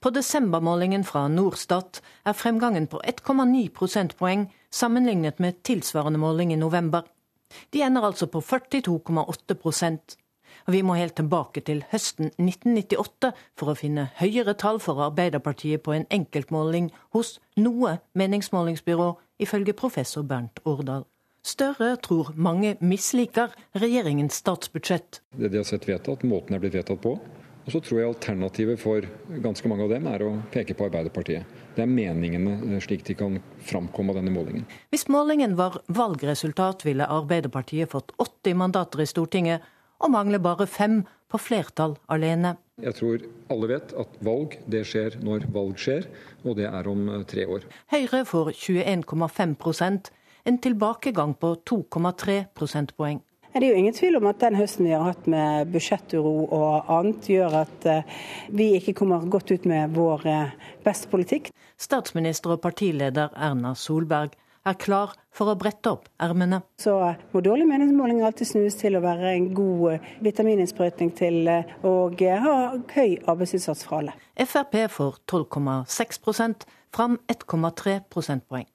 På 0.00 0.10
desembermålingen 0.14 1.04
fra 1.04 1.26
Norstat 1.28 2.00
er 2.26 2.36
fremgangen 2.36 2.86
på 2.90 3.00
1,9 3.04 3.68
prosentpoeng 3.76 4.48
sammenlignet 4.70 5.40
med 5.40 5.62
tilsvarende 5.66 6.18
måling 6.18 6.52
i 6.52 6.60
november. 6.60 7.02
De 7.72 7.82
ender 7.82 8.06
altså 8.06 8.26
på 8.26 8.40
42,8% 8.40 10.16
Vi 10.66 10.82
må 10.82 10.94
helt 10.94 11.16
tilbake 11.16 11.62
til 11.66 11.84
høsten 11.90 12.30
1998 12.36 13.30
for 13.58 13.72
å 13.72 13.78
finne 13.78 14.10
høyere 14.20 14.54
tall 14.54 14.80
for 14.82 15.00
Arbeiderpartiet 15.06 15.82
på 15.82 15.94
en 15.96 16.06
enkeltmåling 16.10 16.90
hos 17.16 17.38
noe 17.56 17.96
meningsmålingsbyrå, 18.12 19.14
ifølge 19.40 19.72
professor 19.72 20.22
Bernt 20.22 20.60
Årdal. 20.68 21.06
Støre 21.42 21.94
tror 22.04 22.34
mange 22.36 22.74
misliker 22.84 23.54
regjeringens 23.72 24.42
statsbudsjett. 24.42 25.22
Det 25.32 25.48
de 25.48 25.62
har 25.62 25.64
sett 25.64 25.88
vedtatt, 25.88 26.26
måten 26.28 26.52
det 26.52 26.58
er 26.58 26.64
blitt 26.66 26.76
vedtatt 26.76 27.00
på, 27.00 27.14
og 27.70 27.76
så 27.76 27.80
tror 27.86 28.00
jeg 28.00 28.10
alternativet 28.10 28.80
for 28.82 29.04
ganske 29.44 29.68
mange 29.70 29.84
av 29.86 29.92
dem 29.92 30.06
er 30.10 30.24
å 30.26 30.30
peke 30.50 30.74
på 30.74 30.88
Arbeiderpartiet. 30.88 31.46
Det 31.76 31.84
er 31.84 31.90
meningene 31.90 32.56
eh, 32.66 32.80
slik 32.82 33.04
de 33.06 33.14
kan 33.14 33.36
framkomme 33.62 34.10
av 34.10 34.18
denne 34.18 34.32
målingen. 34.34 34.64
Hvis 34.90 35.06
målingen 35.06 35.54
var 35.54 35.78
valgresultat, 35.86 36.82
ville 36.82 37.06
Arbeiderpartiet 37.06 37.92
fått 37.92 38.10
80 38.18 38.58
mandater 38.58 39.04
i 39.04 39.06
Stortinget, 39.06 39.62
og 40.02 40.10
mangler 40.10 40.42
bare 40.42 40.66
fem 40.66 41.04
på 41.30 41.38
flertall 41.38 41.94
alene. 42.10 42.56
Jeg 42.82 42.96
tror 42.98 43.22
alle 43.54 43.70
vet 43.70 43.94
at 44.02 44.18
valg 44.26 44.58
det 44.72 44.82
skjer 44.90 45.20
når 45.22 45.46
valg 45.54 45.78
skjer, 45.78 46.10
og 46.42 46.58
det 46.58 46.66
er 46.72 46.90
om 46.90 47.06
eh, 47.06 47.22
tre 47.30 47.46
år. 47.46 47.70
Høyre 47.94 48.24
får 48.26 48.50
21,5% 48.66 50.10
en 50.50 50.62
tilbakegang 50.66 51.38
på 51.38 51.54
2,3 51.70 52.40
prosentpoeng. 52.58 53.22
Det 53.52 53.64
er 53.66 53.72
jo 53.72 53.78
ingen 53.80 53.94
tvil 53.94 54.14
om 54.20 54.28
at 54.30 54.38
den 54.44 54.54
høsten 54.54 54.86
vi 54.86 54.92
har 54.94 55.02
hatt 55.08 55.24
med 55.30 55.72
budsjetturo 55.74 56.34
og 56.54 56.92
annet, 56.94 57.26
gjør 57.34 57.56
at 57.64 57.86
eh, 57.90 58.20
vi 58.54 58.68
ikke 58.76 58.94
kommer 59.00 59.26
godt 59.26 59.50
ut 59.50 59.66
med 59.66 59.96
vår 59.96 60.22
eh, 60.30 60.52
beste 60.86 61.10
politikk. 61.10 61.50
Statsminister 61.80 62.54
og 62.54 62.62
partileder 62.62 63.34
Erna 63.34 63.74
Solberg 63.74 64.36
er 64.70 64.78
klar 64.78 65.16
for 65.34 65.50
å 65.50 65.56
brette 65.58 65.90
opp 65.90 66.06
ermene. 66.22 66.60
Så 66.78 66.94
hvor 67.32 67.42
dårlig 67.42 67.66
meningsmåling 67.66 68.22
alltid 68.22 68.52
snus 68.52 68.78
til 68.78 68.94
å 68.94 69.02
være 69.02 69.34
en 69.34 69.50
god 69.56 69.86
eh, 69.96 70.10
vitamininnsprøytning 70.22 71.10
til 71.18 71.50
å 71.50 71.94
ha 72.46 72.56
høy 72.94 73.18
arbeidsinnsats 73.26 73.82
fra 73.88 74.04
alle. 74.04 74.18
Frp 74.46 74.84
får 74.94 75.24
12,6% 75.26 76.68
fram 76.94 77.18
1,3 77.26 77.98
prosentpoeng. 78.14 78.70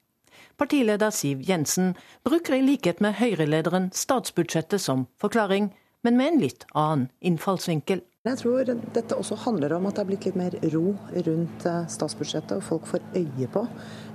Partileder 0.56 1.10
Siv 1.12 1.42
Jensen 1.44 1.94
bruker 2.24 2.54
i 2.56 2.62
likhet 2.64 3.02
med 3.04 3.18
Høyre-lederen 3.18 3.90
statsbudsjettet 3.92 4.80
som 4.80 5.04
forklaring, 5.20 5.68
men 6.00 6.16
med 6.16 6.30
en 6.30 6.38
litt 6.40 6.64
annen 6.72 7.10
innfallsvinkel. 7.20 8.00
Jeg 8.26 8.40
tror 8.40 8.70
dette 8.94 9.14
også 9.14 9.36
handler 9.44 9.76
om 9.76 9.84
at 9.86 9.98
det 9.98 10.02
er 10.02 10.08
blitt 10.08 10.24
litt 10.26 10.38
mer 10.40 10.56
ro 10.72 10.94
rundt 11.28 11.66
eh, 11.68 11.84
statsbudsjettet, 11.92 12.56
og 12.56 12.64
folk 12.64 12.88
får 12.88 13.04
øye 13.14 13.50
på 13.52 13.66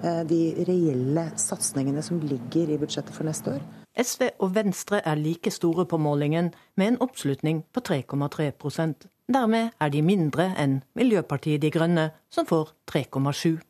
eh, 0.01 0.23
de 0.27 0.41
reelle 0.67 1.27
satsingene 1.39 2.01
som 2.03 2.19
ligger 2.19 2.73
i 2.73 2.79
budsjettet 2.81 3.15
for 3.15 3.29
neste 3.29 3.53
år. 3.53 3.61
SV 4.01 4.25
og 4.39 4.55
Venstre 4.55 5.03
er 5.05 5.21
like 5.21 5.51
store 5.53 5.85
på 5.85 5.99
målingen, 6.01 6.51
med 6.75 6.93
en 6.93 6.99
oppslutning 7.05 7.63
på 7.71 7.85
3,3% 7.85 9.07
Dermed 9.31 9.69
er 9.79 9.91
de 9.93 10.01
mindre 10.03 10.49
enn 10.59 10.81
Miljøpartiet 10.97 11.61
De 11.63 11.69
Grønne, 11.71 12.09
som 12.33 12.47
får 12.49 12.73
3,7 12.91 13.61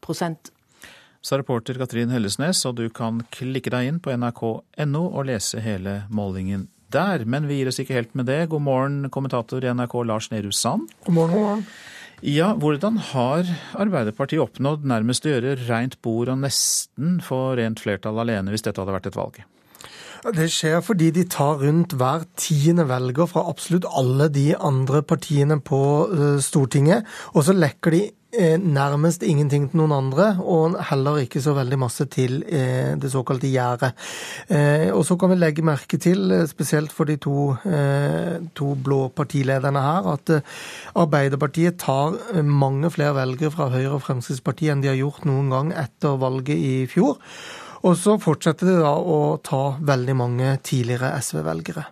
sa 1.22 1.38
reporter 1.38 1.78
Katrin 1.80 2.12
Hellesnes, 2.14 2.64
og 2.66 2.78
du 2.80 2.88
kan 2.90 3.22
klikke 3.34 3.74
deg 3.74 3.88
inn 3.90 4.02
på 4.04 4.14
nrk.no 4.16 5.04
og 5.08 5.26
lese 5.30 5.62
hele 5.64 6.02
målingen 6.10 6.68
der. 6.92 7.26
Men 7.30 7.48
vi 7.50 7.62
gir 7.62 7.72
oss 7.72 7.80
ikke 7.82 7.98
helt 8.00 8.16
med 8.18 8.28
det. 8.30 8.44
God 8.52 8.66
morgen, 8.66 9.00
kommentator 9.14 9.64
i 9.64 9.72
NRK 9.72 9.96
Lars 10.10 10.32
Nehru 10.34 10.52
Sand. 10.56 10.92
God 11.06 11.18
morgen, 11.18 11.38
god 11.38 11.48
morgen. 11.48 11.66
Ja, 12.22 12.52
hvordan 12.54 13.00
har 13.02 13.48
Arbeiderpartiet 13.82 14.44
oppnådd 14.44 14.84
nærmest 14.86 15.26
å 15.26 15.32
gjøre 15.32 15.56
rent 15.66 15.96
bord 16.06 16.30
og 16.30 16.44
nesten 16.44 17.18
få 17.26 17.56
rent 17.58 17.82
flertall 17.82 18.22
alene, 18.22 18.54
hvis 18.54 18.68
dette 18.68 18.78
hadde 18.78 18.94
vært 18.94 19.10
et 19.10 19.18
valg? 19.18 19.40
Det 20.22 20.48
skjer 20.54 20.84
fordi 20.86 21.10
de 21.16 21.26
tar 21.26 21.64
rundt 21.64 21.96
hver 21.98 22.28
tiende 22.38 22.86
velger 22.90 23.26
fra 23.26 23.48
absolutt 23.50 23.88
alle 23.90 24.30
de 24.30 24.52
andre 24.54 25.02
partiene 25.02 25.58
på 25.66 25.84
eh, 26.14 26.42
Stortinget, 26.46 27.08
og 27.34 27.48
så 27.48 27.58
lekker 27.58 27.98
de 27.98 28.08
Eh, 28.32 28.56
nærmest 28.56 29.26
ingenting 29.28 29.66
til 29.68 29.82
noen 29.82 29.92
andre, 29.92 30.38
og 30.40 30.78
heller 30.88 31.18
ikke 31.20 31.42
så 31.44 31.52
veldig 31.52 31.80
masse 31.82 32.06
til 32.08 32.38
eh, 32.48 32.94
det 32.96 33.10
såkalte 33.12 33.50
gjerdet. 33.52 33.92
Og 34.96 35.04
så 35.04 35.18
kan 35.20 35.34
vi 35.34 35.36
legge 35.36 35.66
merke 35.68 36.00
til, 36.00 36.32
spesielt 36.48 36.94
for 36.96 37.10
de 37.10 37.18
to, 37.20 37.58
to 38.56 38.68
blå 38.86 39.10
partilederne 39.10 39.82
her, 39.84 40.08
at 40.14 40.32
Arbeiderpartiet 40.96 41.76
tar 41.84 42.16
mange 42.42 42.92
flere 42.92 43.18
velgere 43.20 43.52
fra 43.52 43.68
Høyre 43.68 43.98
og 43.98 44.06
Fremskrittspartiet 44.06 44.72
enn 44.72 44.86
de 44.86 44.94
har 44.94 45.02
gjort 45.02 45.28
noen 45.28 45.52
gang 45.52 45.74
etter 45.84 46.16
valget 46.24 46.56
i 46.56 46.88
fjor. 46.88 47.20
Og 47.82 47.98
så 47.98 48.18
fortsetter 48.22 48.70
det 48.70 48.80
da 48.84 48.94
å 48.94 49.38
ta 49.44 49.64
veldig 49.82 50.16
mange 50.18 50.54
tidligere 50.66 51.16
SV-velgere. 51.18 51.86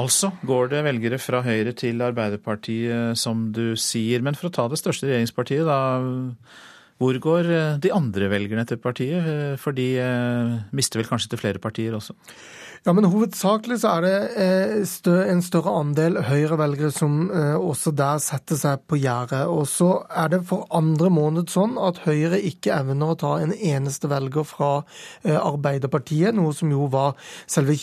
Altså 0.00 0.30
går 0.46 0.70
det 0.70 0.84
velgere 0.86 1.18
fra 1.18 1.40
Høyre 1.42 1.72
til 1.74 2.02
Arbeiderpartiet, 2.06 3.18
som 3.18 3.48
du 3.54 3.74
sier. 3.74 4.22
Men 4.22 4.38
for 4.38 4.48
å 4.48 4.54
ta 4.54 4.68
det 4.70 4.78
største 4.78 5.08
regjeringspartiet, 5.08 5.66
da. 5.66 5.80
Hvor 7.00 7.16
går 7.16 7.46
eh, 7.48 7.76
de 7.80 7.92
andre 7.96 8.28
velgerne 8.28 8.66
til 8.68 8.78
partiet? 8.80 9.24
Eh, 9.24 9.54
for 9.60 9.76
de 9.76 9.88
eh, 10.02 10.56
mister 10.76 11.00
vel 11.00 11.08
kanskje 11.08 11.32
til 11.32 11.40
flere 11.40 11.62
partier 11.62 11.96
også? 11.96 12.12
Ja, 12.80 12.94
men 12.96 13.04
Hovedsakelig 13.12 13.76
så 13.82 13.90
er 13.98 14.04
det 14.06 14.12
eh, 14.40 14.70
en 15.28 15.42
større 15.44 15.72
andel 15.82 16.14
Høyre-velgere 16.24 16.88
som 16.96 17.26
eh, 17.28 17.52
også 17.60 17.90
der 17.92 18.16
setter 18.24 18.56
seg 18.56 18.86
på 18.88 18.96
gjerdet. 18.96 19.42
Og 19.52 19.66
så 19.68 20.08
er 20.08 20.30
det 20.32 20.38
for 20.48 20.64
andre 20.72 21.10
måned 21.12 21.52
sånn 21.52 21.76
at 21.76 22.00
Høyre 22.06 22.38
ikke 22.40 22.72
evner 22.78 23.12
å 23.12 23.18
ta 23.20 23.34
en 23.42 23.52
eneste 23.52 24.08
velger 24.08 24.48
fra 24.48 24.70
eh, 25.26 25.36
Arbeiderpartiet, 25.36 26.32
noe 26.38 26.56
som 26.56 26.72
jo 26.72 26.88
var 26.88 27.20
selve 27.44 27.76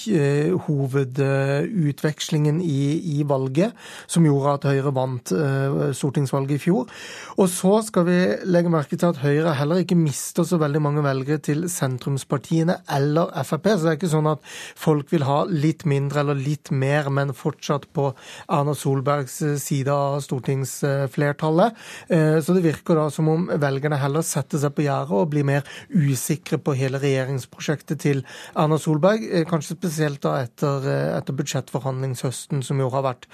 hovedutvekslingen 0.66 2.58
i, 2.66 2.98
i 3.20 3.22
valget, 3.30 3.78
som 4.10 4.26
gjorde 4.26 4.56
at 4.58 4.66
Høyre 4.72 4.96
vant 4.98 5.30
stortingsvalget 5.94 6.58
i 6.58 6.64
fjor. 6.64 6.90
Og 7.38 7.46
så 7.54 7.86
skal 7.86 8.08
vi 8.10 8.18
legge 8.50 8.74
merke 8.74 8.98
til 8.98 9.12
at 9.12 9.22
Høyre 9.22 9.54
heller 9.62 9.86
ikke 9.86 10.00
mister 10.00 10.42
så 10.48 10.58
veldig 10.58 10.82
mange 10.82 11.06
velgere 11.06 11.38
til 11.52 11.70
sentrumspartiene 11.70 12.82
eller 12.98 13.30
Frp. 13.46 13.70
Så 13.76 13.84
det 13.86 13.94
er 13.94 14.02
ikke 14.02 14.16
sånn 14.18 14.34
at 14.34 14.42
folk 14.88 15.12
vil 15.12 15.26
ha 15.28 15.42
litt 15.50 15.84
mindre 15.90 16.24
eller 16.24 16.38
litt 16.40 16.72
mer, 16.72 17.10
men 17.14 17.34
fortsatt 17.36 17.90
på 17.96 18.10
Erna 18.54 18.76
Solbergs 18.78 19.40
side 19.62 19.92
av 19.92 20.22
stortingsflertallet. 20.24 21.76
Så 22.08 22.56
det 22.56 22.64
virker 22.66 22.98
da 23.00 23.08
som 23.14 23.28
om 23.32 23.48
velgerne 23.60 24.00
heller 24.00 24.26
setter 24.26 24.62
seg 24.62 24.76
på 24.78 24.86
gjerdet 24.86 25.16
og 25.18 25.32
blir 25.34 25.48
mer 25.48 25.68
usikre 25.92 26.60
på 26.62 26.76
hele 26.78 27.02
regjeringsprosjektet 27.04 28.02
til 28.04 28.24
Erna 28.56 28.80
Solberg. 28.82 29.26
Kanskje 29.50 29.78
spesielt 29.78 30.22
da 30.24 30.38
etter, 30.46 30.88
etter 31.18 31.38
budsjettforhandlingshøsten, 31.38 32.64
som 32.66 32.80
jo 32.82 32.90
har 32.94 33.06
vært 33.06 33.28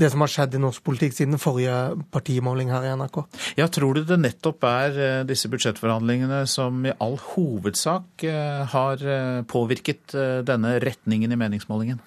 det 0.00 0.12
som 0.12 0.24
har 0.24 0.32
skjedd 0.32 0.56
i 0.56 0.62
norsk 0.62 0.84
politikk 0.86 1.16
siden 1.16 1.40
forrige 1.42 1.76
partimåling 2.14 2.72
her 2.72 2.86
i 2.86 2.94
NRK. 3.00 3.22
Ja, 3.58 3.68
Tror 3.70 3.96
du 3.96 4.02
det 4.04 4.18
nettopp 4.20 4.64
er 4.66 5.24
disse 5.28 5.48
budsjettforhandlingene 5.50 6.42
som 6.50 6.82
i 6.86 6.94
all 7.00 7.16
hovedsak 7.32 8.26
har 8.74 9.04
påvirket 9.50 10.16
denne 10.46 10.76
retningen 11.00 11.32
i 11.32 11.36
meningsmålingen? 11.36 12.00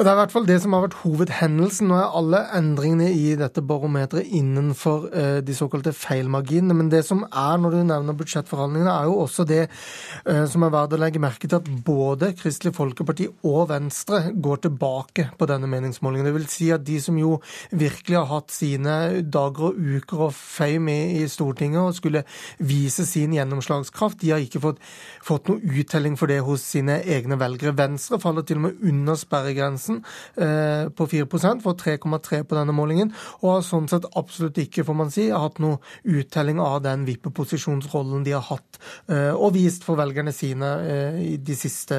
Det 0.00 0.08
er 0.08 0.14
i 0.14 0.20
hvert 0.22 0.32
fall 0.32 0.46
det 0.48 0.54
som 0.62 0.72
har 0.72 0.80
vært 0.86 0.94
hovedhendelsen. 1.02 1.90
Nå 1.90 1.96
er 2.00 2.14
alle 2.16 2.38
endringene 2.56 3.10
i 3.12 3.34
dette 3.36 3.60
barometeret 3.60 4.30
innenfor 4.32 5.02
eh, 5.12 5.40
de 5.44 5.52
såkalte 5.52 5.92
feilmarginene. 5.92 6.72
Men 6.78 6.88
det 6.88 7.02
som 7.04 7.20
er 7.28 7.58
når 7.60 7.74
du 7.74 7.80
nevner 7.84 8.16
budsjettforhandlingene, 8.16 8.94
er 8.94 9.10
jo 9.10 9.18
også 9.26 9.44
det 9.44 9.58
eh, 9.66 10.46
som 10.48 10.64
er 10.64 10.72
verdt 10.72 10.96
å 10.96 11.00
legge 11.02 11.20
merke 11.20 11.44
til 11.44 11.58
at 11.58 11.68
både 11.84 12.30
Kristelig 12.38 12.72
Folkeparti 12.78 13.26
og 13.44 13.66
Venstre 13.74 14.22
går 14.32 14.62
tilbake 14.70 15.26
på 15.36 15.50
denne 15.50 15.68
meningsmålingen. 15.68 16.30
Det 16.30 16.32
vil 16.38 16.48
si 16.48 16.70
at 16.72 16.86
de 16.88 16.96
som 17.04 17.20
jo 17.20 17.34
virkelig 17.68 18.16
har 18.22 18.30
hatt 18.32 18.56
sine 18.56 18.96
dager 19.20 19.68
og 19.68 19.84
uker 19.98 20.24
og 20.30 20.32
fame 20.38 20.96
i, 20.96 21.20
i 21.26 21.28
Stortinget 21.28 21.82
og 21.82 21.98
skulle 22.00 22.24
vise 22.56 23.04
sin 23.04 23.36
gjennomslagskraft, 23.36 24.22
de 24.24 24.32
har 24.32 24.40
ikke 24.48 24.64
fått, 24.64 24.80
fått 25.28 25.52
noe 25.52 25.60
uttelling 25.60 26.16
for 26.16 26.32
det 26.32 26.40
hos 26.48 26.64
sine 26.72 27.02
egne 27.04 27.36
velgere. 27.44 27.76
Venstre 27.84 28.16
faller 28.24 28.48
til 28.48 28.62
og 28.62 28.68
med 28.70 28.90
under 28.94 29.20
sperregrensen 29.20 29.89
Johansen 29.90 30.04
eh, 30.36 30.90
på 30.90 31.06
4% 31.06 31.62
får 31.62 31.74
3,3 31.74 32.42
på 32.44 32.58
denne 32.58 32.74
målingen, 32.74 33.12
og 33.42 33.56
har 33.56 33.64
sånn 33.66 33.88
sett 33.90 34.08
absolutt 34.16 34.58
ikke 34.58 34.84
får 34.86 34.96
man 34.96 35.10
si, 35.10 35.30
hatt 35.30 35.58
noe 35.62 35.80
uttelling 36.04 36.60
av 36.60 36.82
den 36.84 37.06
vippeposisjonsrollen 37.08 38.24
de 38.24 38.36
har 38.36 38.46
hatt 38.50 38.80
eh, 39.08 39.32
og 39.34 39.54
vist 39.56 39.84
for 39.86 39.98
velgerne 40.00 40.32
sine 40.32 40.70
eh, 40.84 41.20
de 41.38 41.58
siste 41.58 41.96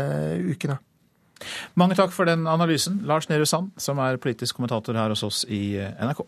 ukene. 0.47 0.79
Mange 1.73 1.97
takk 1.97 2.13
for 2.13 2.29
den 2.29 2.45
analysen, 2.45 3.01
Lars 3.09 3.27
Nehru 3.29 3.47
Sand, 3.49 3.71
som 3.81 3.99
er 4.03 4.21
politisk 4.21 4.59
kommentator 4.59 4.97
her 4.97 5.09
hos 5.09 5.25
oss 5.25 5.43
i 5.49 5.73
NRK. 5.81 6.25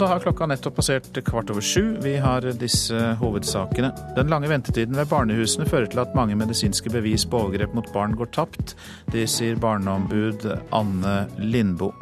Da 0.00 0.06
har 0.08 0.18
klokka 0.18 0.46
nettopp 0.48 0.78
passert 0.78 1.18
kvart 1.24 1.50
over 1.52 1.60
sju. 1.60 1.98
Vi 2.00 2.14
har 2.16 2.40
disse 2.56 2.96
hovedsakene. 3.20 3.90
Den 4.16 4.30
lange 4.32 4.48
ventetiden 4.48 4.96
ved 4.96 5.10
barnehusene 5.10 5.66
fører 5.68 5.90
til 5.92 6.00
at 6.00 6.14
mange 6.16 6.38
medisinske 6.40 6.88
bevis 6.94 7.26
på 7.28 7.42
overgrep 7.42 7.74
mot 7.76 7.90
barn 7.92 8.16
går 8.16 8.30
tapt. 8.32 8.72
Det 9.12 9.26
sier 9.28 9.60
barneombud 9.60 10.48
Anne 10.72 11.18
Lindboe. 11.36 11.92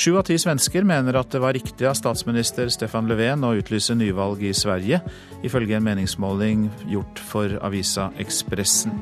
Sju 0.00 0.14
av 0.16 0.24
ti 0.30 0.40
svensker 0.40 0.88
mener 0.88 1.20
at 1.20 1.28
det 1.28 1.44
var 1.44 1.52
riktig 1.52 1.84
av 1.84 1.98
statsminister 2.00 2.72
Stefan 2.72 3.10
Löfven 3.10 3.44
å 3.44 3.52
utlyse 3.60 3.92
nyvalg 4.00 4.40
i 4.48 4.56
Sverige, 4.56 5.04
ifølge 5.44 5.76
en 5.76 5.84
meningsmåling 5.92 6.70
gjort 6.88 7.20
for 7.20 7.60
avisa 7.60 8.14
Ekspressen. 8.16 8.96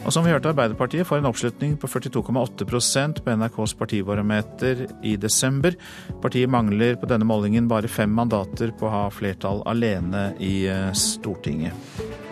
Og 0.00 0.14
som 0.14 0.24
vi 0.24 0.32
hørte, 0.32 0.48
Arbeiderpartiet 0.54 1.06
får 1.06 1.20
en 1.20 1.28
oppslutning 1.28 1.74
på 1.80 1.88
42,8% 1.90 3.20
på 3.20 3.34
NRKs 3.36 3.74
partibarometer 3.76 4.86
i 5.04 5.16
desember. 5.20 5.76
Partiet 6.22 6.50
mangler 6.50 6.96
på 6.96 7.10
denne 7.10 7.28
målingen 7.28 7.68
bare 7.68 7.90
fem 7.90 8.12
mandater 8.16 8.72
på 8.72 8.88
å 8.88 8.94
ha 8.94 9.04
flertall 9.12 9.60
alene 9.68 10.30
i 10.40 10.64
eh, 10.72 10.88
Stortinget. 10.96 12.29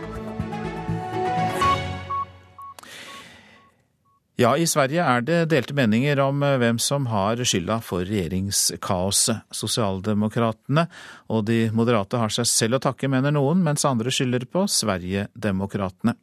Ja, 4.39 4.53
i 4.55 4.69
Sverige 4.71 5.03
er 5.03 5.25
det 5.27 5.39
delte 5.51 5.75
meninger 5.75 6.21
om 6.23 6.45
eh, 6.47 6.61
hvem 6.63 6.77
som 6.79 7.09
har 7.11 7.41
skylda 7.43 7.81
for 7.83 8.07
regjeringskaoset. 8.07 9.41
Sosialdemokratene 9.51 10.85
og 11.35 11.43
de 11.49 11.65
moderate 11.75 12.21
har 12.23 12.31
seg 12.31 12.47
selv 12.47 12.79
å 12.79 12.83
takke, 12.85 13.11
mener 13.11 13.35
noen, 13.35 13.65
mens 13.67 13.83
andre 13.89 14.15
skylder 14.15 14.47
på 14.47 14.63
Sverigedemokraterna. 14.71 16.15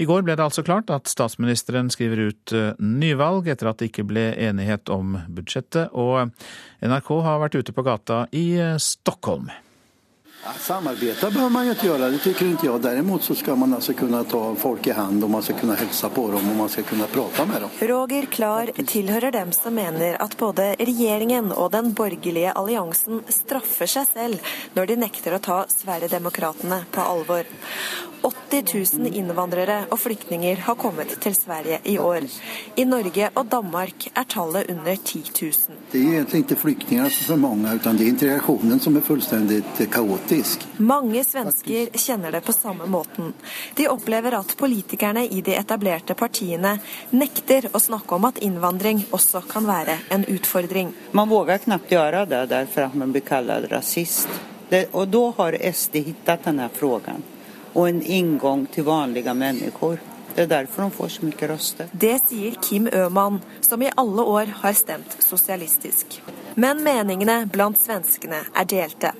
I 0.00 0.08
går 0.08 0.24
ble 0.24 0.38
det 0.40 0.46
altså 0.46 0.64
klart 0.64 0.88
at 0.88 1.12
statsministeren 1.12 1.92
skriver 1.92 2.30
ut 2.30 2.56
eh, 2.56 2.72
nyvalg 2.80 3.52
etter 3.52 3.68
at 3.68 3.84
det 3.84 3.90
ikke 3.90 4.08
ble 4.08 4.30
enighet 4.40 4.88
om 4.88 5.18
budsjettet, 5.28 5.92
og 5.92 6.32
NRK 6.80 7.16
har 7.28 7.42
vært 7.44 7.60
ute 7.60 7.76
på 7.76 7.84
gata 7.84 8.22
i 8.32 8.54
eh, 8.56 8.78
Stockholm. 8.80 9.52
Samarbeta 10.58 11.30
behöver 11.30 11.50
man 11.50 11.64
ju 11.64 11.70
inte 11.70 11.86
göra, 11.86 12.10
det 12.10 12.18
tycker 12.18 12.46
inte 12.46 12.66
jag. 12.66 12.80
Däremot 12.82 13.22
så 13.22 13.34
ska 13.34 13.56
man 13.56 13.74
alltså 13.74 13.92
kunna 13.92 14.24
ta 14.24 14.54
folk 14.54 14.86
i 14.86 14.90
hand 14.90 15.24
och 15.24 15.30
man 15.30 15.42
ska 15.42 15.52
kunna 15.52 15.74
hälsa 15.74 16.08
på 16.08 16.30
dem 16.30 16.50
och 16.50 16.56
man 16.56 16.68
ska 16.68 16.82
kunna 16.82 17.06
prata 17.06 17.44
med 17.46 17.60
dem. 17.62 17.70
Roger 17.80 18.26
Klar 18.26 18.70
tilhører 18.86 19.30
dem 19.30 19.52
som 19.52 19.74
mener 19.74 20.22
at 20.22 20.36
både 20.38 20.74
regjeringen 20.78 21.52
og 21.52 21.72
den 21.72 21.92
borgerlige 21.92 22.52
alliansen 22.52 23.20
straffer 23.28 23.86
seg 23.86 24.08
selv 24.12 24.52
når 24.74 24.86
de 24.86 24.96
nekter 24.96 25.36
å 25.36 25.42
ta 25.44 25.64
Sverigedemokraterna 25.68 26.84
på 26.90 27.00
alvor. 27.00 27.44
80 28.22 28.64
000 29.00 29.16
innvandrere 29.16 29.86
og 29.88 29.98
flyktninger 30.00 30.60
har 30.66 30.76
kommet 30.76 31.14
til 31.24 31.34
Sverige 31.36 31.78
i 31.84 31.98
år. 31.98 32.26
I 32.76 32.84
Norge 32.84 33.30
og 33.34 33.46
Danmark 33.48 34.10
er 34.12 34.28
tallet 34.28 34.68
under 34.68 34.96
10 34.96 35.22
000. 35.42 35.78
Det 35.92 36.00
er 36.00 36.18
egentlig 36.18 36.42
ikke 36.44 36.60
flyktninger 36.60 37.08
som 37.16 37.36
er 37.36 37.40
mange, 37.48 37.78
men 37.84 37.96
det 37.96 38.06
er 38.06 38.12
integrasjonen 38.12 38.80
som 38.80 38.96
er 38.96 39.06
fullstendig 39.06 39.62
kaotisk. 39.92 40.29
Mange 40.76 41.24
svensker 41.24 41.88
kjenner 41.98 42.32
det 42.32 42.40
på 42.46 42.52
samme 42.52 42.86
måten. 42.86 43.32
De 43.76 43.88
opplever 43.88 44.36
at 44.38 44.54
politikerne 44.56 45.24
i 45.26 45.40
de 45.40 45.56
etablerte 45.58 46.14
partiene 46.14 46.76
nekter 47.10 47.70
å 47.72 47.80
snakke 47.80 48.14
om 48.14 48.28
at 48.28 48.38
innvandring 48.38 49.02
også 49.10 49.42
kan 49.50 49.66
være 49.66 49.98
en 50.14 50.24
utfordring. 50.28 50.92
Man 51.12 51.28
våger 51.28 51.64
knapt 51.66 51.90
gjøre 51.92 52.24
det 52.30 52.44
derfor 52.52 52.86
at 52.86 52.94
man 52.94 53.12
blir 53.12 53.26
kalt 53.26 53.70
rasist. 53.72 54.28
Det, 54.70 54.86
og 54.92 55.08
da 55.10 55.24
har 55.40 55.58
SD 55.72 56.02
funnet 56.04 56.46
denne 56.46 56.70
spørsmålen 56.70 57.26
og 57.74 57.88
en 57.88 58.02
inngang 58.02 58.64
til 58.66 58.84
vanlige 58.86 59.34
mennesker. 59.34 59.98
Det 60.34 60.42
er 60.42 60.50
derfor 60.50 60.82
de 60.82 60.94
får 60.94 61.08
så 61.08 61.26
mye 61.26 61.48
røster. 61.50 61.90
Det 61.92 62.16
sier 62.28 62.54
Kim 62.62 62.86
Øman, 62.86 63.40
som 63.66 63.82
i 63.82 63.90
alle 63.96 64.22
år 64.22 64.52
har 64.62 64.72
stemt 64.78 65.16
sosialistisk. 65.22 66.20
Men 66.54 66.82
meningene 66.86 67.44
blant 67.50 67.78
svenskene 67.82 68.44
er 68.54 68.70
delte. 68.70 69.12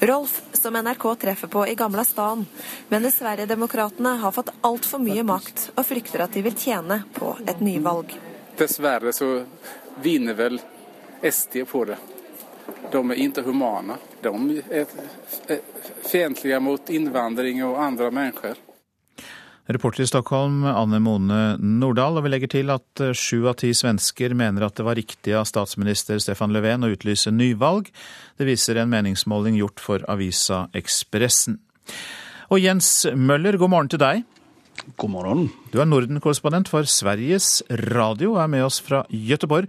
Rolf, 0.00 0.42
som 0.52 0.74
NRK 0.74 1.14
treffer 1.14 1.48
på 1.48 1.66
i 1.66 1.74
Gamla 1.74 2.04
stan, 2.04 2.46
mener 2.88 3.10
Sverigedemokraterna 3.10 4.14
har 4.16 4.32
fått 4.32 4.52
altfor 4.60 4.98
mye 4.98 5.22
makt, 5.28 5.66
og 5.74 5.84
frykter 5.86 6.24
at 6.24 6.32
de 6.32 6.40
vil 6.46 6.56
tjene 6.56 7.02
på 7.12 7.34
et 7.44 7.60
nyvalg. 7.60 8.14
Dessverre 8.56 9.12
så 9.12 9.28
vinner 10.00 10.38
vel 10.38 10.56
SD 11.20 11.64
på 11.68 11.84
det. 11.84 11.98
De 12.90 13.02
er 13.10 13.20
ikke 13.26 13.44
humane. 13.44 13.98
De 14.24 14.62
er 14.72 15.60
fiendtlige 16.08 16.60
mot 16.64 16.90
innvandring 16.90 17.60
og 17.68 17.76
andre 17.84 18.08
mennesker. 18.10 18.56
Reporter 19.70 20.02
i 20.02 20.06
Stockholm, 20.06 20.64
Anne 20.64 20.98
Mone 20.98 21.40
Nordahl. 21.58 22.18
Og 22.18 22.24
vi 22.26 22.32
legger 22.32 22.50
til 22.50 22.72
at 22.74 23.02
eh, 23.02 23.14
sju 23.14 23.46
av 23.50 23.58
ti 23.60 23.70
svensker 23.76 24.34
mener 24.34 24.66
at 24.66 24.78
det 24.78 24.86
var 24.86 24.98
riktig 24.98 25.36
av 25.38 25.46
statsminister 25.48 26.18
Stefan 26.22 26.54
Löfven 26.54 26.86
å 26.86 26.90
utlyse 26.90 27.30
nyvalg. 27.34 27.92
Det 28.40 28.48
viser 28.48 28.80
en 28.80 28.90
meningsmåling 28.90 29.60
gjort 29.60 29.82
for 29.82 30.06
avisa 30.10 30.64
Ekspressen. 30.76 31.60
Og 32.50 32.58
Jens 32.58 33.06
Møller, 33.14 33.60
god 33.60 33.70
morgen 33.70 33.92
til 33.92 34.02
deg. 34.02 34.26
God 34.96 35.10
morgen. 35.12 35.48
Du 35.72 35.78
er 35.80 35.88
Norden-korrespondent 35.88 36.68
for 36.70 36.86
Sveriges 36.88 37.60
Radio 37.92 38.34
og 38.34 38.40
er 38.42 38.50
med 38.52 38.64
oss 38.64 38.78
fra 38.84 39.02
Gøteborg. 39.12 39.68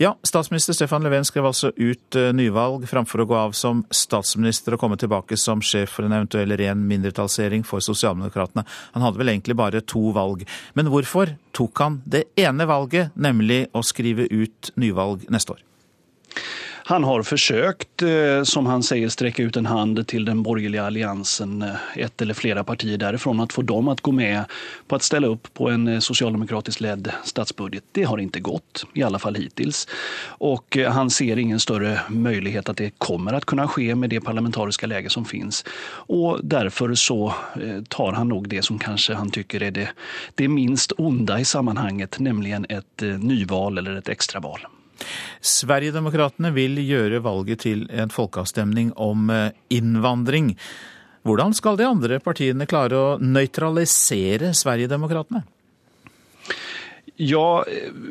Ja, 0.00 0.14
statsminister 0.26 0.76
Stefan 0.76 1.04
Löfven 1.04 1.26
skrev 1.26 1.48
altså 1.48 1.72
ut 1.76 2.18
eh, 2.18 2.30
nyvalg 2.36 2.86
framfor 2.90 3.24
å 3.24 3.28
gå 3.30 3.38
av 3.38 3.56
som 3.58 3.82
statsminister 3.94 4.76
og 4.76 4.82
komme 4.84 4.98
tilbake 5.00 5.38
som 5.40 5.62
sjef 5.64 5.96
for 5.96 6.06
en 6.06 6.16
eventuell 6.16 6.54
ren 6.58 6.86
mindretallsregjering 6.88 7.66
for 7.66 7.84
Sosialdemokratene. 7.84 8.64
Han 8.94 9.06
hadde 9.06 9.22
vel 9.22 9.34
egentlig 9.34 9.58
bare 9.58 9.82
to 9.82 10.12
valg. 10.16 10.46
Men 10.78 10.90
hvorfor 10.92 11.34
tok 11.56 11.84
han 11.84 12.00
det 12.06 12.28
ene 12.40 12.68
valget, 12.70 13.12
nemlig 13.18 13.64
å 13.74 13.84
skrive 13.86 14.28
ut 14.30 14.72
nyvalg 14.78 15.26
neste 15.32 15.56
år? 15.56 15.64
Han 16.84 17.04
har 17.04 17.22
försökt, 17.22 18.02
eh, 18.02 18.42
som 18.42 18.66
han 18.66 18.82
sier, 18.82 19.08
strekke 19.08 19.42
ut 19.42 19.56
en 19.56 19.66
hand 19.66 20.00
til 20.08 20.24
den 20.24 20.42
borgerlige 20.42 20.82
alliansen, 20.82 21.62
eh, 21.62 21.76
ett 21.96 22.22
eller 22.22 22.34
flere 22.34 22.64
partier 22.64 22.98
derifra, 22.98 23.30
å 23.30 23.52
få 23.52 23.62
dem 23.62 23.88
å 23.88 23.94
gå 23.94 24.12
med 24.12 24.44
på 24.88 24.96
å 24.96 25.02
stille 25.02 25.28
opp 25.28 25.48
på 25.54 25.70
en 25.70 25.86
sosialdemokratisk 26.00 26.22
socialdemokratiskt 26.22 26.80
ledd 26.80 27.12
statsbudget. 27.24 27.84
Det 27.92 28.04
har 28.04 28.18
ikke 28.18 28.42
gått, 28.42 28.84
i 28.94 29.02
alle 29.02 29.18
fall 29.18 29.34
hittil. 29.34 29.72
Og 30.40 30.76
han 30.76 31.10
ser 31.10 31.38
ingen 31.38 31.60
større 31.60 32.00
mulighet 32.10 32.68
at 32.68 32.76
det 32.76 32.98
kommer 32.98 33.34
å 33.34 33.44
kunne 33.44 33.68
skje 33.68 33.94
med 33.96 34.10
det 34.10 34.20
parlamentariske 34.24 34.86
läge 34.86 35.10
som 35.10 35.24
finnes. 35.24 35.64
Og 36.08 36.40
derfor 36.42 36.94
så 36.94 37.32
tar 37.88 38.12
han 38.12 38.28
nok 38.28 38.48
det 38.48 38.64
som 38.64 38.78
kanskje 38.78 39.16
han 39.16 39.30
tycker 39.30 39.62
er 39.62 39.70
det, 39.70 39.88
det 40.36 40.48
minst 40.48 40.92
onda 40.98 41.40
i 41.40 41.44
sammanhanget, 41.44 42.18
nemlig 42.18 42.58
et 42.68 43.02
nyval 43.22 43.78
eller 43.78 43.96
et 44.02 44.08
extraval. 44.08 44.71
Sverigedemokraterna 45.42 46.52
vil 46.54 46.80
gjøre 46.82 47.22
valget 47.24 47.64
til 47.66 47.86
en 47.90 48.12
folkeavstemning 48.12 48.92
om 49.00 49.30
eh, 49.32 49.50
innvandring. 49.74 50.54
Hvordan 51.22 51.54
skal 51.54 51.78
de 51.78 51.86
andre 51.86 52.18
partiene 52.22 52.66
klare 52.66 52.98
å 52.98 53.18
nøytralisere 53.22 54.50
Sverigedemokraterna? 54.58 55.44
Ja, 57.16 57.64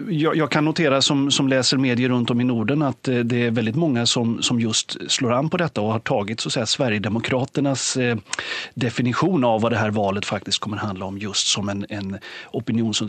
jag, 0.10 0.36
jag, 0.36 0.52
kan 0.52 0.66
notera 0.66 1.02
som, 1.02 1.32
som 1.32 1.48
läser 1.48 1.78
medier 1.78 2.10
runt 2.10 2.30
om 2.30 2.42
i 2.42 2.44
Norden 2.44 2.82
att 2.82 3.08
eh, 3.08 3.18
det 3.18 3.46
är 3.46 3.52
väldigt 3.52 3.76
många 3.76 4.06
som, 4.06 4.42
som 4.42 4.60
just 4.60 5.12
slår 5.12 5.34
an 5.34 5.50
på 5.50 5.58
detta 5.58 5.82
och 5.82 5.92
har 5.92 6.00
tagit 6.00 6.40
så 6.40 6.50
att 6.50 6.54
säga, 6.54 6.66
Sverigedemokraternas 6.66 7.98
eh, 7.98 8.18
definition 8.74 9.44
av 9.44 9.62
vad 9.62 9.72
det 9.72 9.78
här 9.78 9.90
valet 9.90 10.26
faktiskt 10.26 10.60
kommer 10.60 10.78
handla 10.78 11.06
om 11.06 11.18
just 11.18 11.48
som 11.48 11.70
en, 11.70 11.86
en 11.90 12.18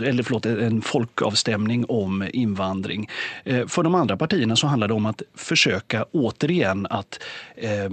eller 0.03 0.23
förlåt, 0.23 0.47
en 0.47 0.83
folkavstämning 0.83 1.85
om 1.89 2.29
invandring. 2.33 3.09
Eh, 3.45 3.67
för 3.67 3.83
de 3.83 3.95
andra 3.95 4.17
partierna 4.17 4.57
så 4.57 4.67
handlar 4.67 4.89
det 4.89 4.95
om 4.95 5.07
att 5.07 5.23
försöka 5.35 6.05
återigen 6.13 6.87
att 6.91 7.23
eh, 7.57 7.91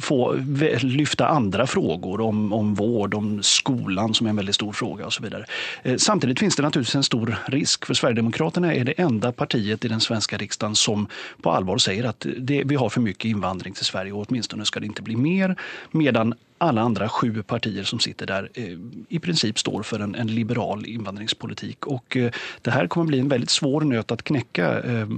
få 0.00 0.34
lyfta 0.80 1.28
andra 1.28 1.66
frågor 1.66 2.20
om, 2.20 2.52
om 2.52 2.74
vård, 2.74 3.14
om 3.14 3.42
skolan 3.42 4.14
som 4.14 4.26
är 4.26 4.30
en 4.30 4.36
väldigt 4.36 4.54
stor 4.54 4.72
fråga 4.72 5.06
och 5.06 5.12
så 5.12 5.22
vidare. 5.22 5.44
Eh, 5.82 5.96
samtidigt 5.96 6.40
finns 6.40 6.56
det 6.56 6.62
naturligtvis 6.62 6.81
en 6.94 7.02
stor 7.02 7.38
risk 7.46 7.86
för 7.86 7.94
Sverigedemokraterna 7.94 8.74
är 8.74 8.84
det 8.84 8.92
enda 8.92 9.32
partiet 9.32 9.84
i 9.84 9.88
den 9.88 10.00
svenska 10.00 10.36
riksdagen 10.36 10.76
som 10.76 11.06
på 11.42 11.50
allvar 11.50 11.78
säger 11.78 12.04
att 12.04 12.26
det, 12.38 12.62
vi 12.64 12.74
har 12.74 12.88
för 12.88 13.00
mycket 13.00 13.24
invandring 13.24 13.74
till 13.74 13.84
Sverige 13.84 14.12
och 14.12 14.26
åtminstone 14.28 14.64
ska 14.64 14.80
det 14.80 14.86
inte 14.86 15.02
bli 15.02 15.16
mer. 15.16 15.56
Medan 15.90 16.34
alla 16.62 16.80
andra 16.80 17.08
sju 17.08 17.42
partier 17.42 17.84
som 17.84 17.98
sitter 17.98 18.26
där 18.26 18.48
eh, 18.54 18.78
i 19.08 19.18
princip 19.18 19.58
står 19.58 19.82
för 19.82 20.00
en, 20.00 20.14
en 20.14 20.34
liberal 20.34 20.86
invandringspolitik. 20.86 21.86
Och 21.86 22.16
eh, 22.16 22.30
det 22.62 22.70
här 22.70 22.86
kommer 22.86 23.06
bli 23.06 23.18
en 23.18 23.28
väldigt 23.28 23.50
svår 23.50 23.80
nöt 23.80 24.10
att 24.10 24.22
knäcka. 24.22 24.80
Eh, 24.80 25.08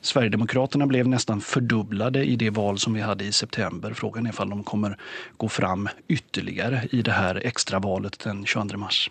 Sverigedemokraterna 0.00 0.86
blev 0.86 1.08
nästan 1.08 1.40
fördubblade 1.40 2.24
i 2.24 2.36
det 2.36 2.50
val 2.50 2.78
som 2.78 2.94
vi 2.94 3.00
hade 3.00 3.24
i 3.24 3.32
september. 3.32 3.92
Frågan 3.92 4.26
är 4.26 4.40
om 4.40 4.50
de 4.50 4.64
kommer 4.64 4.98
gå 5.36 5.48
fram 5.48 5.88
ytterligare 6.08 6.88
i 6.90 7.02
det 7.02 7.12
här 7.12 7.46
extravalet 7.46 8.18
den 8.18 8.46
22 8.46 8.78
mars. 8.78 9.10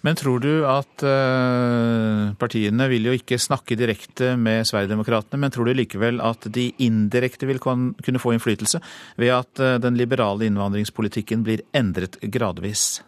Men 0.00 0.16
tror 0.16 0.40
du 0.40 0.64
at 0.64 1.04
uh, 1.04 2.32
partiene 2.40 2.86
vil 2.88 3.10
jo 3.10 3.16
ikke 3.18 3.36
snakke 3.40 3.76
direkte 3.76 4.32
med 4.40 4.64
Sverigedemokraterna, 4.68 5.42
men 5.42 5.52
tror 5.52 5.68
du 5.68 5.74
likevel 5.76 6.22
at 6.24 6.48
de 6.48 6.70
indirekte 6.80 7.48
vil 7.50 7.60
kunne 7.60 8.22
få 8.22 8.32
innflytelse 8.36 8.80
ved 9.20 9.34
at 9.36 9.60
uh, 9.60 9.76
den 9.82 10.00
liberale 10.00 10.48
innvandringspolitikken 10.48 11.44
blir 11.44 11.66
endret 11.76 12.16
gradvis? 12.32 13.02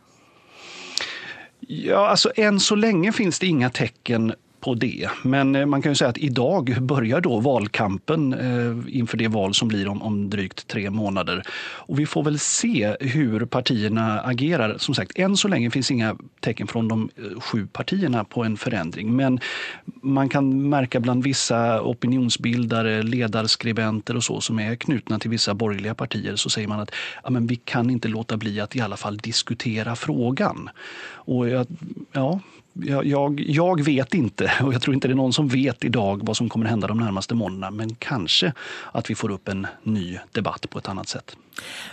Ja, 1.69 2.07
alltså 2.07 2.33
än 2.37 2.61
så 2.61 2.75
lenge 2.75 3.13
finns 3.13 3.39
det 3.39 3.47
inga 3.47 3.71
tecken 3.71 4.35
på 4.63 4.75
det. 4.79 5.11
Men 5.29 5.57
eh, 5.57 5.67
man 5.67 5.83
kan 5.83 5.95
jo 5.95 6.01
si 6.03 6.09
at 6.09 6.19
i 6.19 6.31
börjar 6.31 7.21
begynner 7.21 7.43
valkampen 7.43 7.53
valgkampen 7.53 8.89
innenfor 8.89 9.19
det 9.19 9.29
val 9.29 9.55
som 9.55 9.69
blir 9.69 9.89
om, 9.89 10.03
om 10.03 10.31
drygt 10.31 10.67
tre 10.67 10.91
månader. 10.91 11.43
Og 11.89 11.97
vi 11.99 12.07
får 12.07 12.25
vel 12.25 12.39
se 12.39 12.95
hvordan 13.01 13.49
partiene 13.49 14.05
agerer. 14.25 14.79
Som 14.79 14.95
sagt, 14.95 15.17
enn 15.19 15.37
så 15.37 15.49
lenge 15.49 15.71
finns 15.71 15.91
inga 15.91 16.15
tecken 16.41 16.69
fra 16.71 16.83
de 16.83 17.09
eh, 17.17 17.39
sju 17.41 17.67
partiene 17.73 18.25
på 18.25 18.45
en 18.45 18.57
forandring. 18.57 19.13
Men 19.17 19.39
man 20.03 20.29
kan 20.29 20.49
merke 20.71 21.01
bland 21.01 21.25
vissa 21.25 21.81
opinionsbildere, 21.83 23.03
ledarskribenter 23.07 24.19
og 24.19 24.27
så 24.27 24.41
som 24.41 24.61
er 24.63 24.77
knyttet 24.77 25.23
til 25.23 25.35
vissa 25.35 25.55
borgerlige 25.55 25.97
partier 25.99 26.37
så 26.41 26.51
sier 26.53 26.71
man 26.71 26.85
at 26.85 26.93
ja, 26.93 27.33
vi 27.33 27.59
kan 27.67 27.91
ikke 27.91 28.13
låte 28.13 28.39
bli 28.41 28.59
at 28.63 28.77
i 28.77 28.83
alle 28.85 28.99
fall 29.01 29.19
diskutere 29.23 29.95
frågan. 29.99 30.69
Og 31.31 31.49
ja, 31.53 32.29
jag, 32.75 33.41
jag, 33.41 33.85
vet 33.85 34.15
inte 34.15 34.53
och 34.63 34.75
jag 34.75 34.83
tror 34.83 34.95
inte 34.95 35.09
det 35.09 35.13
är 35.13 35.17
någon 35.17 35.33
som 35.33 35.49
vet 35.49 35.85
idag 35.85 36.21
vad 36.23 36.37
som 36.37 36.49
kommer 36.49 36.67
hända 36.67 36.87
de 36.87 36.99
närmaste 36.99 37.35
månaderna. 37.35 37.71
Men 37.71 37.95
kanske 37.95 38.53
att 38.93 39.11
vi 39.11 39.15
får 39.15 39.31
upp 39.31 39.49
en 39.49 39.67
ny 39.83 40.19
debatt 40.33 40.71
på 40.71 40.79
ett 40.79 40.89
annat 40.89 41.09
sätt. 41.09 41.37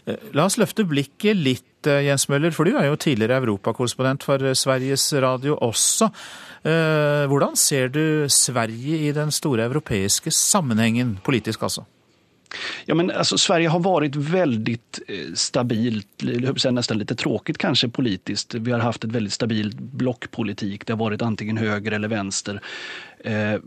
Eh, 0.06 0.16
la 0.32 0.46
oss 0.46 0.58
løfte 0.58 0.84
blikket 0.84 1.36
litt, 1.36 1.88
eh, 1.88 2.02
Jens 2.08 2.30
Møller, 2.30 2.52
for 2.52 2.66
du 2.66 2.78
er 2.78 2.90
jo 2.90 2.96
tidligere 2.96 3.42
europakorrespondent 3.42 4.24
for 4.24 4.44
eh, 4.44 4.54
Sveriges 4.54 5.14
Radio 5.14 5.58
også. 5.58 6.12
Hvordan 6.60 7.56
ser 7.56 7.88
du 7.88 8.28
Sverige 8.28 8.98
i 9.08 9.14
den 9.16 9.32
store 9.32 9.64
europeiske 9.64 10.32
sammenhengen, 10.32 11.14
politisk 11.24 11.64
altså? 11.64 11.86
Ja, 12.86 12.96
men 12.96 13.12
alltså, 13.12 13.38
Sverige 13.38 13.68
har 13.68 13.80
varit 13.80 14.16
väldigt 14.16 15.00
eh, 15.08 15.34
stabilt, 15.34 16.08
nästan 16.72 16.98
lite 16.98 17.16
tråkigt 17.16 17.58
kanske 17.58 17.90
politiskt. 17.90 18.54
Vi 18.54 18.72
har 18.72 18.80
haft 18.80 19.04
ett 19.04 19.12
väldigt 19.12 19.34
stabilt 19.34 19.80
blockpolitik. 19.80 20.86
Det 20.86 20.94
har 20.94 20.98
varit 20.98 21.22
antingen 21.22 21.58
höger 21.58 21.92
eller 21.92 22.08
vänster. 22.08 22.62
Eh, 23.24 23.60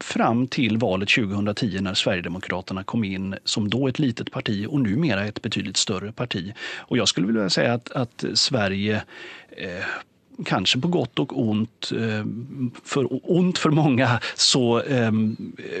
fram 0.00 0.46
till 0.46 0.78
valet 0.78 1.08
2010 1.08 1.80
när 1.80 1.94
Sverigedemokraterna 1.94 2.84
kom 2.84 3.04
in 3.04 3.36
som 3.44 3.70
då 3.70 3.88
ett 3.88 3.98
litet 3.98 4.30
parti 4.30 4.66
och 4.68 4.80
numera 4.80 5.24
ett 5.24 5.42
betydligt 5.42 5.76
större 5.76 6.12
parti. 6.12 6.52
Och 6.78 6.98
jag 6.98 7.08
skulle 7.08 7.26
vilja 7.26 7.50
säga 7.50 7.74
att, 7.74 7.92
att 7.92 8.24
Sverige 8.34 9.02
eh, 9.56 9.84
kanske 10.44 10.80
på 10.80 10.88
gott 10.88 11.18
och 11.18 11.48
ont, 11.48 11.92
for 12.84 13.00
för 13.00 13.30
ont 13.30 13.58
för 13.58 13.70
många, 13.70 14.20
så 14.34 14.82
ehm, 14.82 15.36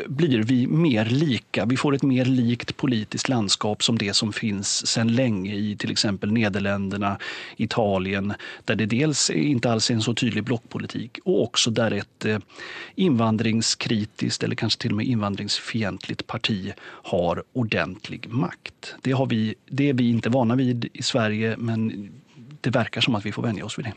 blir 0.06 0.42
vi 0.42 0.66
mer 0.66 1.04
lika. 1.04 1.64
Vi 1.64 1.76
får 1.76 1.94
ett 1.94 2.02
mer 2.02 2.24
likt 2.24 2.76
politiskt 2.76 3.28
landskap 3.28 3.82
som 3.82 3.98
det 3.98 4.14
som 4.14 4.32
finns 4.32 4.86
sedan 4.86 5.14
länge 5.14 5.54
i 5.54 5.76
till 5.76 5.90
exempel 5.90 6.32
Nederländerna, 6.32 7.18
Italien, 7.56 8.34
där 8.64 8.74
det 8.74 8.86
dels 8.86 9.30
inte 9.30 9.72
alls 9.72 9.90
är 9.90 9.94
en 9.94 10.02
så 10.02 10.14
tydlig 10.14 10.44
blockpolitik 10.44 11.18
och 11.24 11.42
också 11.42 11.70
där 11.70 11.90
ett 11.90 12.24
eh, 12.24 12.38
invandringskritiskt 12.94 14.42
eller 14.42 14.54
kanske 14.54 14.80
till 14.80 14.90
och 14.90 14.96
med 14.96 15.06
invandringsfientligt 15.06 16.26
parti 16.26 16.72
har 16.82 17.42
ordentlig 17.52 18.28
makt. 18.28 18.94
Det, 19.02 19.12
har 19.12 19.26
vi, 19.26 19.54
det 19.66 19.88
är 19.88 19.94
vi 19.94 20.10
inte 20.10 20.28
vana 20.28 20.54
vid 20.54 20.88
i 20.92 21.02
Sverige, 21.02 21.56
men 21.58 22.10
det 22.64 22.74
verker 22.74 23.04
som 23.04 23.16
at 23.18 23.24
vi 23.26 23.32
får 23.34 23.48
venne 23.48 23.64
oss 23.66 23.78
ved 23.78 23.90
det. 23.90 23.94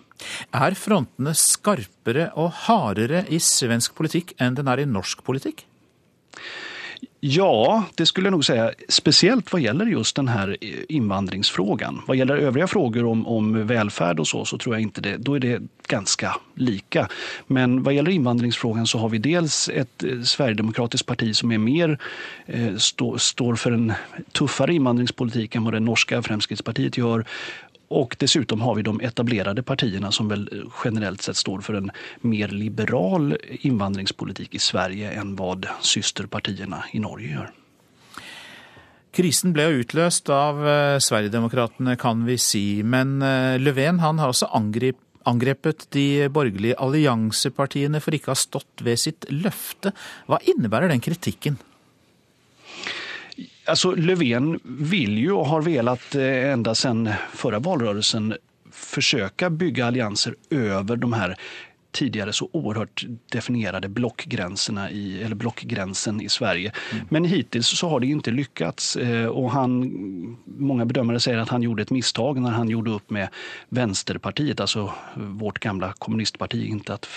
Er 0.55 0.77
frontene 0.79 1.35
skarpere 1.37 2.29
og 2.39 2.51
hardere 2.65 3.25
i 3.29 3.41
svensk 3.43 3.95
politikk 3.97 4.35
enn 4.41 4.57
den 4.59 4.71
er 4.71 4.83
i 4.83 4.89
norsk 4.89 5.23
politikk? 5.25 5.65
Ja, 7.25 7.83
det 7.95 8.09
skulle 8.09 8.27
jeg 8.27 8.35
nok 8.35 8.43
si. 8.43 8.55
Spesielt 8.91 9.47
hva 9.47 9.59
gjelder 9.63 9.87
just 9.87 10.15
den 10.15 10.27
här 10.27 10.57
Hva 10.59 12.15
gjelder 12.15 12.35
øvrige 12.35 12.47
övriga 12.47 12.67
frågor 12.67 13.05
om, 13.05 13.27
om 13.27 13.67
velferd 13.67 14.19
og 14.19 14.27
så, 14.27 14.45
så 14.45 14.57
tror 14.57 14.75
jeg 14.75 14.87
ikke 14.87 15.01
det. 15.01 15.17
Da 15.23 15.35
er 15.35 15.39
det 15.39 15.61
ganske 15.87 16.33
lika. 16.55 17.07
Men 17.47 17.79
hva 17.83 17.93
gjelder 17.95 18.11
invandringsfrågan 18.11 18.87
så 18.87 18.99
har 18.99 19.09
vi 19.09 19.23
dels 19.23 19.69
et 19.69 20.03
sverigedemokratisk 20.03 21.05
parti 21.05 21.31
som 21.33 21.51
er 21.51 21.63
mer 21.63 21.95
eh, 22.47 22.75
stå, 22.75 23.15
står 23.17 23.55
for 23.55 23.71
en 23.71 23.93
tøffere 24.35 24.75
innvandringspolitikk 24.75 25.55
enn 25.55 25.63
hva 25.63 25.77
det 25.77 25.83
norske 25.87 26.19
Fremskrittspartiet 26.27 26.97
gör. 26.97 27.23
Och 27.93 28.15
dessutom 28.19 28.61
har 28.61 28.75
vi 28.75 28.81
de 28.81 29.01
etablerade 29.01 29.63
partierna 29.63 30.11
som 30.11 30.27
väl 30.27 30.49
generellt 30.83 31.21
sett 31.21 31.37
står 31.37 31.61
för 31.61 31.73
en 31.73 31.91
mer 32.21 32.47
liberal 32.47 33.37
invandringspolitik 33.49 34.55
i 34.55 34.59
Sverige 34.59 35.11
än 35.11 35.35
vad 35.35 35.67
systerpartierna 35.81 36.83
i 36.91 36.99
Norge 36.99 37.27
gjør. 37.27 37.51
Krisen 39.13 39.53
ble 39.53 39.67
utløst 39.77 40.29
av 40.33 40.63
eh, 40.65 40.97
Sverigedemokraterna 40.97 41.93
kan 42.01 42.23
vi 42.25 42.39
si, 42.41 42.81
men 42.81 43.21
eh, 43.21 43.59
Löfven 43.61 44.01
han 44.01 44.17
har 44.17 44.33
også 44.33 44.49
angrip, 44.57 44.97
angrepet 45.29 45.85
de 45.93 46.31
borgerlige 46.33 46.79
alliansepartiene 46.81 48.01
for 48.01 48.17
ikke 48.17 48.31
å 48.31 48.33
ha 48.33 48.41
stått 48.41 48.81
ved 48.81 48.97
sitt 49.03 49.29
løfte. 49.29 49.93
Hva 50.25 50.41
innebærer 50.49 50.89
den 50.89 51.03
kritikken? 51.05 51.61
Alltså 53.65 53.91
Löfven 53.91 54.59
vill 54.63 55.17
ju 55.17 55.31
och 55.31 55.45
har 55.47 55.61
velat 55.61 56.15
enda 56.15 56.51
ända 56.51 56.75
sedan 56.75 57.09
förra 57.33 57.59
valrörelsen 57.59 58.35
försöka 58.71 59.49
bygga 59.49 59.85
allianser 59.85 60.35
över 60.49 60.95
de 60.95 61.13
här 61.13 61.37
tidigare 61.93 62.33
så 62.33 62.49
oerhört 62.51 63.05
definierade 63.31 63.89
blockgränserna 63.89 64.91
i, 64.91 65.23
eller 65.23 65.35
blockgränsen 65.35 66.21
i 66.21 66.29
Sverige. 66.29 66.71
Mm. 66.91 67.05
Men 67.09 67.25
hittills 67.25 67.67
så 67.67 67.89
har 67.89 67.99
det 67.99 68.07
inte 68.07 68.31
lyckats 68.31 68.95
eh, 68.95 69.25
och 69.25 69.51
han, 69.51 69.91
många 70.45 70.85
bedömare 70.85 71.19
säger 71.19 71.37
att 71.37 71.49
han 71.49 71.63
gjorde 71.63 71.81
ett 71.81 71.91
misstag 71.91 72.41
när 72.41 72.51
han 72.51 72.69
gjorde 72.69 72.91
upp 72.91 73.09
med 73.09 73.27
Vänsterpartiet, 73.69 74.59
alltså 74.59 74.91
vårt 75.15 75.59
gamla 75.59 75.93
kommunistparti, 75.93 76.65
inte 76.65 76.93
att 76.93 77.07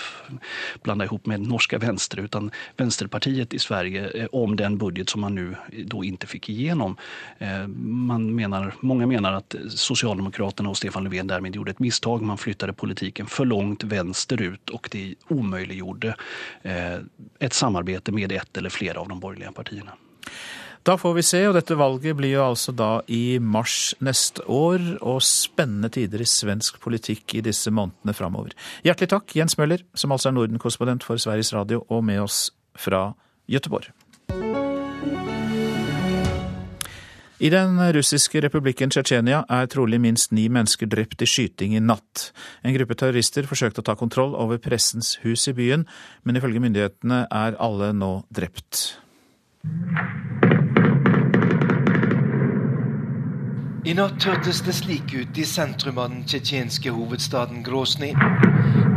blanda 0.83 1.05
ihop 1.05 1.25
med 1.25 1.41
norska 1.41 1.77
vänster 1.77 2.19
utan 2.19 2.51
Vänsterpartiet 2.77 3.53
i 3.53 3.59
Sverige 3.59 4.09
eh, 4.09 4.27
om 4.31 4.55
den 4.55 4.77
budget 4.77 5.09
som 5.09 5.21
man 5.21 5.35
nu 5.35 5.55
då 5.85 6.03
inte 6.03 6.27
fick 6.27 6.49
igenom. 6.49 6.97
Eh, 7.37 7.67
man 8.07 8.35
menar, 8.35 8.73
många 8.79 9.07
menar 9.07 9.33
att 9.33 9.55
Socialdemokraterna 9.69 10.69
och 10.69 10.77
Stefan 10.77 11.03
Löfven 11.03 11.27
därmed 11.27 11.55
gjorde 11.55 11.71
ett 11.71 11.79
misstag. 11.79 12.21
Man 12.21 12.37
flyttade 12.37 12.73
politiken 12.73 13.25
för 13.25 13.45
långt 13.45 13.83
vänsterut 13.83 14.66
och 14.69 14.89
det 14.91 15.15
omöjliggjorde 15.27 16.15
eh, 16.61 16.99
ett 17.39 17.53
samarbete 17.53 18.11
med 18.11 18.31
ett 18.31 18.57
eller 18.57 18.69
flera 18.69 18.99
av 18.99 19.07
de 19.07 19.19
borgerliga 19.19 19.51
partierna. 19.51 19.91
Da 20.87 20.95
får 20.97 21.13
vi 21.17 21.23
se, 21.25 21.41
og 21.49 21.57
dette 21.57 21.75
valget 21.75 22.15
blir 22.15 22.37
jo 22.37 22.45
altså 22.45 22.71
da 22.71 23.01
i 23.11 23.39
mars 23.43 23.91
neste 23.99 24.45
år, 24.47 24.79
og 25.03 25.19
spennende 25.25 25.89
tider 25.91 26.23
i 26.23 26.29
svensk 26.31 26.79
politikk 26.79 27.35
i 27.35 27.43
disse 27.43 27.73
månedene 27.75 28.15
framover. 28.15 28.55
Hjertelig 28.87 29.11
takk, 29.11 29.35
Jens 29.35 29.57
Møller, 29.59 29.83
som 29.99 30.15
altså 30.15 30.31
er 30.31 30.37
Norden-korrespondent 30.37 31.03
for 31.03 31.19
Sveriges 31.19 31.51
Radio, 31.51 31.83
og 31.91 32.05
med 32.07 32.23
oss 32.23 32.45
fra 32.79 33.09
Göteborg. 33.51 33.91
I 37.37 37.49
den 37.53 37.77
russiske 37.93 38.41
republikken 38.41 38.89
Tsjetsjenia 38.89 39.43
er 39.53 39.67
trolig 39.69 39.99
minst 40.01 40.31
ni 40.33 40.47
mennesker 40.49 40.89
drept 40.89 41.21
i 41.21 41.27
skyting 41.29 41.75
i 41.77 41.81
natt. 41.85 42.31
En 42.65 42.73
gruppe 42.73 42.95
terrorister 42.97 43.45
forsøkte 43.45 43.83
å 43.83 43.85
ta 43.85 43.93
kontroll 43.99 44.33
over 44.33 44.57
pressens 44.57 45.19
hus 45.21 45.45
i 45.45 45.53
byen, 45.53 45.83
men 46.25 46.39
ifølge 46.39 46.63
myndighetene 46.63 47.27
er 47.29 47.57
alle 47.61 47.91
nå 47.93 48.23
drept. 48.33 48.97
I 53.85 53.93
natt 53.95 54.25
hørtes 54.25 54.63
det 54.65 54.73
slik 54.79 55.13
ut 55.13 55.37
i 55.37 55.45
sentrum 55.45 56.01
av 56.01 56.09
den 56.15 56.25
tsjetsjenske 56.25 56.89
hovedstaden 56.91 57.61
Grosny. 57.63 58.15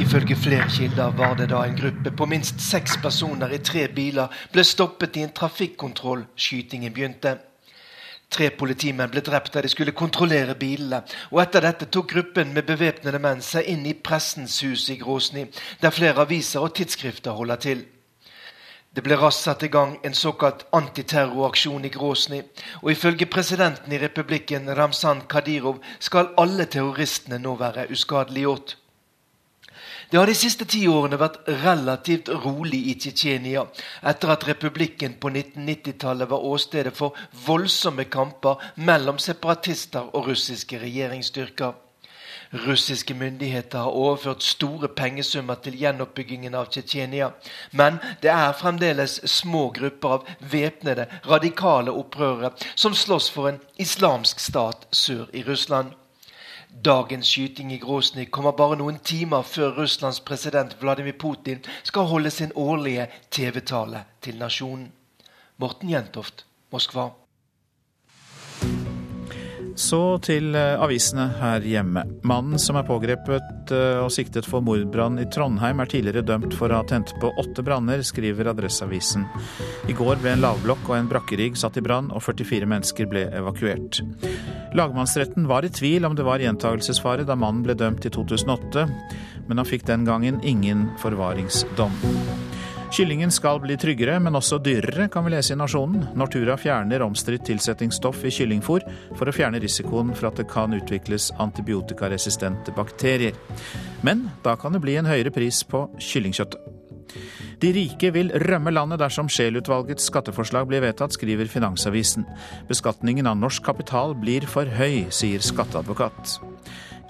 Ifølge 0.00 0.40
flere 0.40 0.72
kilder 0.72 1.12
var 1.20 1.36
det 1.36 1.50
da 1.52 1.60
en 1.68 1.76
gruppe 1.76 2.16
på 2.16 2.32
minst 2.32 2.64
seks 2.64 2.96
personer 3.04 3.52
i 3.52 3.60
tre 3.60 3.84
biler 3.92 4.32
ble 4.56 4.64
stoppet 4.64 5.20
i 5.20 5.28
en 5.28 5.36
trafikkontroll 5.36 6.24
skytingen 6.40 6.96
begynte. 6.96 7.36
Tre 8.30 8.50
politimenn 8.54 9.10
ble 9.10 9.22
drept 9.26 9.56
der 9.56 9.66
de 9.66 9.68
skulle 9.72 9.96
kontrollere 9.96 10.54
bilene. 10.54 11.02
og 11.30 11.40
Etter 11.42 11.64
dette 11.66 11.88
tok 11.90 12.12
gruppen 12.12 12.52
med 12.54 12.68
bevæpnede 12.68 13.18
menn 13.18 13.42
seg 13.42 13.66
inn 13.66 13.86
i 13.86 13.94
Pressens 13.94 14.60
hus 14.62 14.88
i 14.88 15.00
Gråsny, 15.00 15.48
der 15.82 15.90
flere 15.90 16.22
aviser 16.22 16.62
og 16.62 16.74
tidsskrifter 16.78 17.34
holder 17.34 17.56
til. 17.56 17.82
Det 18.90 19.04
ble 19.06 19.14
raskt 19.18 19.44
satt 19.46 19.62
i 19.62 19.70
gang 19.70 19.92
en 20.02 20.14
såkalt 20.18 20.64
antiterroraksjon 20.74 21.84
i 21.86 21.92
Gråsny, 21.94 22.40
og 22.82 22.90
ifølge 22.90 23.26
presidenten 23.26 23.92
i 23.92 24.00
republikken, 24.02 24.66
Ramzan 24.76 25.22
Kadyrov, 25.30 25.78
skal 25.98 26.32
alle 26.38 26.66
terroristene 26.66 27.38
nå 27.38 27.54
være 27.58 27.86
uskadeliggjort. 27.94 28.79
Det 30.10 30.18
har 30.18 30.26
de 30.26 30.34
siste 30.34 30.66
ti 30.66 30.80
årene 30.90 31.18
vært 31.20 31.36
relativt 31.62 32.28
rolig 32.44 32.80
i 32.90 32.96
Tsjetsjenia, 32.98 33.62
etter 34.10 34.32
at 34.34 34.46
republikken 34.48 35.12
på 35.22 35.30
1990-tallet 35.30 36.30
var 36.32 36.46
åstedet 36.50 36.96
for 36.96 37.14
voldsomme 37.46 38.08
kamper 38.10 38.58
mellom 38.74 39.20
separatister 39.22 40.10
og 40.10 40.26
russiske 40.32 40.80
regjeringsstyrker. 40.82 41.78
Russiske 42.66 43.14
myndigheter 43.14 43.78
har 43.78 43.94
overført 43.94 44.42
store 44.42 44.88
pengesummer 44.88 45.62
til 45.62 45.78
gjenoppbyggingen 45.78 46.58
av 46.58 46.66
Tsjetsjenia. 46.74 47.30
Men 47.70 48.02
det 48.22 48.34
er 48.34 48.58
fremdeles 48.58 49.20
små 49.30 49.68
grupper 49.78 50.16
av 50.16 50.26
væpnede, 50.42 51.06
radikale 51.30 51.94
opprørere 51.94 52.50
som 52.74 52.98
slåss 52.98 53.30
for 53.30 53.52
en 53.52 53.62
islamsk 53.78 54.42
stat 54.42 54.88
sør 54.90 55.30
i 55.30 55.46
Russland. 55.46 55.94
Dagens 56.70 57.26
skyting 57.26 57.72
i 57.72 57.78
Grosny 57.78 58.24
kommer 58.30 58.54
bare 58.56 58.76
noen 58.78 59.00
timer 59.04 59.42
før 59.42 59.74
Russlands 59.82 60.20
president 60.24 60.76
Vladimir 60.80 61.18
Putin 61.18 61.60
skal 61.82 62.08
holde 62.08 62.30
sin 62.30 62.54
årlige 62.54 63.08
TV-tale 63.30 64.04
til 64.22 64.38
nasjonen. 64.38 64.92
Morten 65.58 65.90
Jentoft, 65.90 66.46
Moskva. 66.72 67.10
Så 69.80 70.18
til 70.20 70.52
eh, 70.58 70.76
avisene 70.82 71.24
her 71.40 71.64
hjemme. 71.64 72.02
Mannen 72.28 72.60
som 72.60 72.76
er 72.76 72.84
pågrepet 72.84 73.72
eh, 73.72 74.00
og 74.02 74.12
siktet 74.12 74.44
for 74.48 74.60
mordbrann 74.64 75.16
i 75.22 75.24
Trondheim, 75.32 75.80
er 75.80 75.88
tidligere 75.88 76.26
dømt 76.26 76.52
for 76.58 76.68
å 76.68 76.82
ha 76.82 76.86
tent 76.88 77.14
på 77.22 77.30
åtte 77.40 77.64
branner, 77.64 78.04
skriver 78.04 78.50
Adresseavisen. 78.52 79.24
I 79.88 79.96
går 79.96 80.20
ble 80.20 80.34
en 80.34 80.44
lavblokk 80.44 80.84
og 80.90 80.98
en 80.98 81.08
brakkerigg 81.08 81.56
satt 81.56 81.80
i 81.80 81.84
brann, 81.86 82.12
og 82.12 82.20
44 82.26 82.68
mennesker 82.68 83.08
ble 83.08 83.24
evakuert. 83.40 84.02
Lagmannsretten 84.76 85.48
var 85.48 85.64
i 85.64 85.72
tvil 85.72 86.04
om 86.06 86.18
det 86.18 86.28
var 86.28 86.44
gjentagelsesfare 86.44 87.24
da 87.24 87.38
mannen 87.38 87.64
ble 87.64 87.78
dømt 87.78 88.04
i 88.04 88.12
2008, 88.12 88.86
men 89.48 89.62
han 89.62 89.66
fikk 89.68 89.88
den 89.88 90.04
gangen 90.06 90.44
ingen 90.44 90.90
forvaringsdom. 91.00 91.96
Kyllingen 92.90 93.30
skal 93.30 93.60
bli 93.62 93.76
tryggere, 93.78 94.16
men 94.18 94.34
også 94.34 94.56
dyrere, 94.58 95.06
kan 95.12 95.22
vi 95.22 95.30
lese 95.30 95.54
i 95.54 95.58
Nasjonen. 95.58 96.08
Nortura 96.18 96.56
fjerner 96.58 97.04
omstridt 97.04 97.44
tilsettingsstoff 97.46 98.24
i 98.26 98.32
kyllingfôr 98.34 98.82
for 99.14 99.30
å 99.30 99.34
fjerne 99.34 99.60
risikoen 99.62 100.10
for 100.10 100.26
at 100.32 100.40
det 100.40 100.48
kan 100.50 100.74
utvikles 100.74 101.28
antibiotikaresistente 101.38 102.74
bakterier. 102.74 103.38
Men 104.02 104.26
da 104.42 104.56
kan 104.58 104.74
det 104.74 104.82
bli 104.82 104.98
en 104.98 105.06
høyere 105.06 105.30
pris 105.30 105.62
på 105.70 105.84
kyllingkjøttet. 106.02 106.66
De 107.62 107.70
rike 107.76 108.10
vil 108.14 108.34
rømme 108.48 108.72
landet 108.74 108.98
dersom 109.02 109.30
Scheel-utvalgets 109.30 110.10
skatteforslag 110.10 110.66
blir 110.66 110.82
vedtatt, 110.82 111.14
skriver 111.14 111.50
Finansavisen. 111.50 112.26
Beskatningen 112.70 113.30
av 113.30 113.38
norsk 113.38 113.62
kapital 113.70 114.16
blir 114.18 114.50
for 114.50 114.66
høy, 114.66 115.04
sier 115.14 115.44
skatteadvokat. 115.44 116.40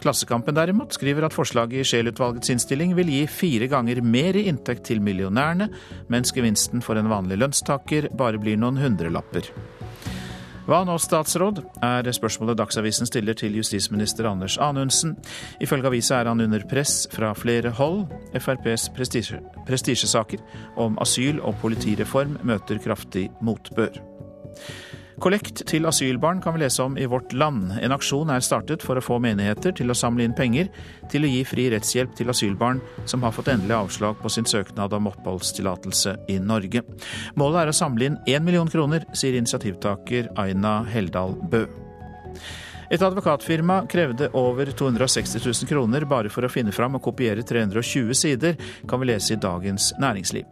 Klassekampen 0.00 0.56
derimot 0.56 0.94
skriver 0.96 1.26
at 1.26 1.34
forslaget 1.36 1.82
i 1.82 1.84
Scheel-utvalgets 1.84 2.52
innstilling 2.54 2.94
vil 2.96 3.10
gi 3.12 3.24
fire 3.28 3.68
ganger 3.68 4.00
mer 4.00 4.38
i 4.38 4.46
inntekt 4.48 4.86
til 4.88 5.02
millionærene, 5.04 5.68
mens 6.08 6.32
gevinsten 6.32 6.80
for 6.84 6.96
en 6.96 7.10
vanlig 7.12 7.36
lønnstaker 7.42 8.08
bare 8.16 8.40
blir 8.40 8.56
noen 8.60 8.80
hundrelapper. 8.80 9.50
Hva 10.70 10.84
nå, 10.86 10.94
statsråd, 11.02 11.58
er 11.82 12.06
spørsmålet 12.14 12.58
Dagsavisen 12.60 13.08
stiller 13.08 13.34
til 13.34 13.56
justisminister 13.58 14.28
Anders 14.30 14.54
Anundsen. 14.62 15.16
Ifølge 15.60 15.90
avisa 15.90 16.20
er 16.20 16.30
han 16.30 16.40
under 16.44 16.62
press 16.70 17.08
fra 17.10 17.32
flere 17.34 17.72
hold. 17.74 18.04
FrPs 18.38 18.86
prestisjesaker 19.66 20.44
om 20.78 21.00
asyl 21.02 21.40
og 21.42 21.58
politireform 21.64 22.38
møter 22.46 22.78
kraftig 22.84 23.26
motbør. 23.42 23.98
Kollekt 25.20 25.66
til 25.68 25.84
asylbarn 25.84 26.38
kan 26.40 26.54
vi 26.56 26.62
lese 26.62 26.80
om 26.80 26.94
i 26.96 27.04
Vårt 27.04 27.34
Land. 27.36 27.74
En 27.84 27.92
aksjon 27.92 28.30
er 28.32 28.40
startet 28.40 28.80
for 28.80 28.96
å 28.96 29.02
få 29.04 29.18
menigheter 29.20 29.74
til 29.76 29.92
å 29.92 29.96
samle 29.96 30.24
inn 30.24 30.36
penger 30.36 30.70
til 31.12 31.26
å 31.26 31.28
gi 31.28 31.42
fri 31.44 31.66
rettshjelp 31.74 32.14
til 32.16 32.32
asylbarn 32.32 32.80
som 33.04 33.26
har 33.26 33.34
fått 33.36 33.50
endelig 33.52 33.76
avslag 33.76 34.16
på 34.22 34.32
sin 34.32 34.48
søknad 34.48 34.96
om 34.96 35.10
oppholdstillatelse 35.12 36.16
i 36.32 36.38
Norge. 36.40 36.86
Målet 37.36 37.66
er 37.66 37.74
å 37.74 37.76
samle 37.82 38.08
inn 38.08 38.18
én 38.32 38.48
million 38.48 38.72
kroner, 38.72 39.04
sier 39.12 39.36
initiativtaker 39.36 40.32
Aina 40.40 40.78
Heldal 40.88 41.36
Bø. 41.52 41.66
Et 42.90 43.02
advokatfirma 43.02 43.84
krevde 43.86 44.26
over 44.34 44.66
260 44.66 45.38
000 45.46 45.68
kroner 45.70 46.04
bare 46.10 46.30
for 46.32 46.42
å 46.42 46.50
finne 46.50 46.74
fram 46.74 46.98
og 46.98 47.04
kopiere 47.06 47.44
320 47.46 48.16
sider, 48.18 48.58
kan 48.90 48.98
vi 48.98 49.12
lese 49.12 49.36
i 49.36 49.38
Dagens 49.38 49.92
Næringsliv. 50.02 50.48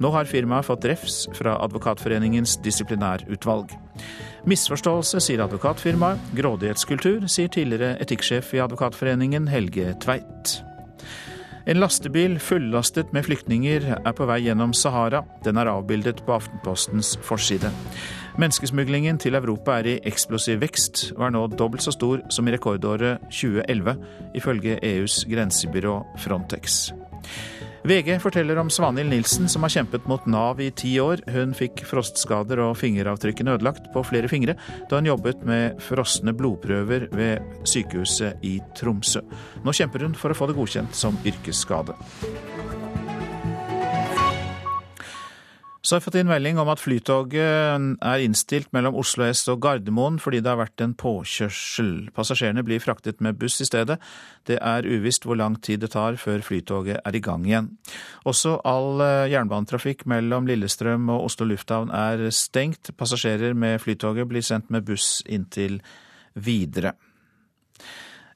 Nå 0.00 0.12
har 0.14 0.30
firmaet 0.30 0.68
fått 0.70 0.88
refs 0.88 1.26
fra 1.36 1.58
Advokatforeningens 1.66 2.56
disiplinærutvalg. 2.64 3.76
Misforståelse, 4.48 5.20
sier 5.22 5.44
advokatfirmaet. 5.44 6.32
Grådighetskultur, 6.34 7.28
sier 7.30 7.52
tidligere 7.52 7.98
etikksjef 8.02 8.56
i 8.56 8.64
Advokatforeningen 8.64 9.52
Helge 9.52 9.92
Tveit. 10.02 10.62
En 11.68 11.78
lastebil 11.78 12.40
fullastet 12.42 13.12
med 13.14 13.28
flyktninger 13.28 13.84
er 14.00 14.14
på 14.18 14.26
vei 14.26 14.40
gjennom 14.48 14.72
Sahara. 14.74 15.20
Den 15.44 15.60
er 15.60 15.70
avbildet 15.70 16.24
på 16.26 16.34
Aftenpostens 16.34 17.14
forside. 17.22 17.70
Menneskesmuglingen 18.40 19.18
til 19.20 19.36
Europa 19.36 19.74
er 19.80 19.88
i 19.90 19.98
eksplosiv 20.08 20.62
vekst, 20.62 21.10
og 21.18 21.26
er 21.26 21.34
nå 21.34 21.42
dobbelt 21.52 21.84
så 21.84 21.92
stor 21.92 22.22
som 22.32 22.48
i 22.48 22.54
rekordåret 22.54 23.20
2011, 23.28 23.96
ifølge 24.40 24.78
EUs 24.88 25.24
grensebyrå 25.28 25.98
Frontex. 26.24 26.86
VG 27.82 28.14
forteller 28.22 28.56
om 28.62 28.70
Svanhild 28.70 29.10
Nilsen, 29.10 29.48
som 29.50 29.66
har 29.66 29.72
kjempet 29.74 30.06
mot 30.06 30.22
Nav 30.30 30.60
i 30.62 30.70
ti 30.70 30.94
år. 31.02 31.24
Hun 31.34 31.50
fikk 31.56 31.82
frostskader 31.88 32.62
og 32.62 32.76
fingeravtrykkene 32.78 33.56
ødelagt 33.56 33.90
på 33.92 34.04
flere 34.06 34.30
fingre 34.30 34.54
da 34.86 35.00
hun 35.00 35.10
jobbet 35.10 35.42
med 35.46 35.82
frosne 35.82 36.32
blodprøver 36.38 37.08
ved 37.10 37.66
sykehuset 37.66 38.46
i 38.46 38.60
Tromsø. 38.78 39.24
Nå 39.66 39.74
kjemper 39.74 40.06
hun 40.06 40.14
for 40.14 40.30
å 40.30 40.38
få 40.38 40.48
det 40.48 40.56
godkjent 40.60 40.94
som 40.94 41.18
yrkesskade. 41.26 41.98
Så 45.82 45.96
har 45.96 45.98
jeg 45.98 46.04
fått 46.04 46.16
inn 46.20 46.28
melding 46.30 46.60
om 46.62 46.68
at 46.70 46.78
flytoget 46.78 47.96
er 48.06 48.22
innstilt 48.22 48.68
mellom 48.70 48.94
Oslo 49.00 49.24
S 49.26 49.40
og 49.50 49.64
Gardermoen 49.64 50.20
fordi 50.22 50.38
det 50.38 50.52
har 50.52 50.60
vært 50.60 50.84
en 50.84 50.94
påkjørsel. 50.94 52.12
Passasjerene 52.14 52.62
blir 52.62 52.78
fraktet 52.82 53.18
med 53.18 53.40
buss 53.40 53.58
i 53.64 53.66
stedet. 53.66 53.98
Det 54.46 54.60
er 54.62 54.86
uvisst 54.86 55.26
hvor 55.26 55.40
lang 55.40 55.58
tid 55.58 55.82
det 55.82 55.90
tar 55.96 56.20
før 56.22 56.46
flytoget 56.46 57.02
er 57.02 57.18
i 57.18 57.24
gang 57.24 57.48
igjen. 57.50 57.72
Også 58.22 58.60
all 58.62 59.02
eh, 59.02 59.32
jernbanetrafikk 59.34 60.06
mellom 60.06 60.46
Lillestrøm 60.46 61.10
og 61.10 61.26
Oslo 61.26 61.50
lufthavn 61.50 61.90
er 61.90 62.28
stengt. 62.30 62.94
Passasjerer 62.94 63.58
med 63.58 63.82
flytoget 63.82 64.30
blir 64.30 64.46
sendt 64.46 64.70
med 64.70 64.86
buss 64.86 65.18
inntil 65.26 65.80
videre. 66.38 66.94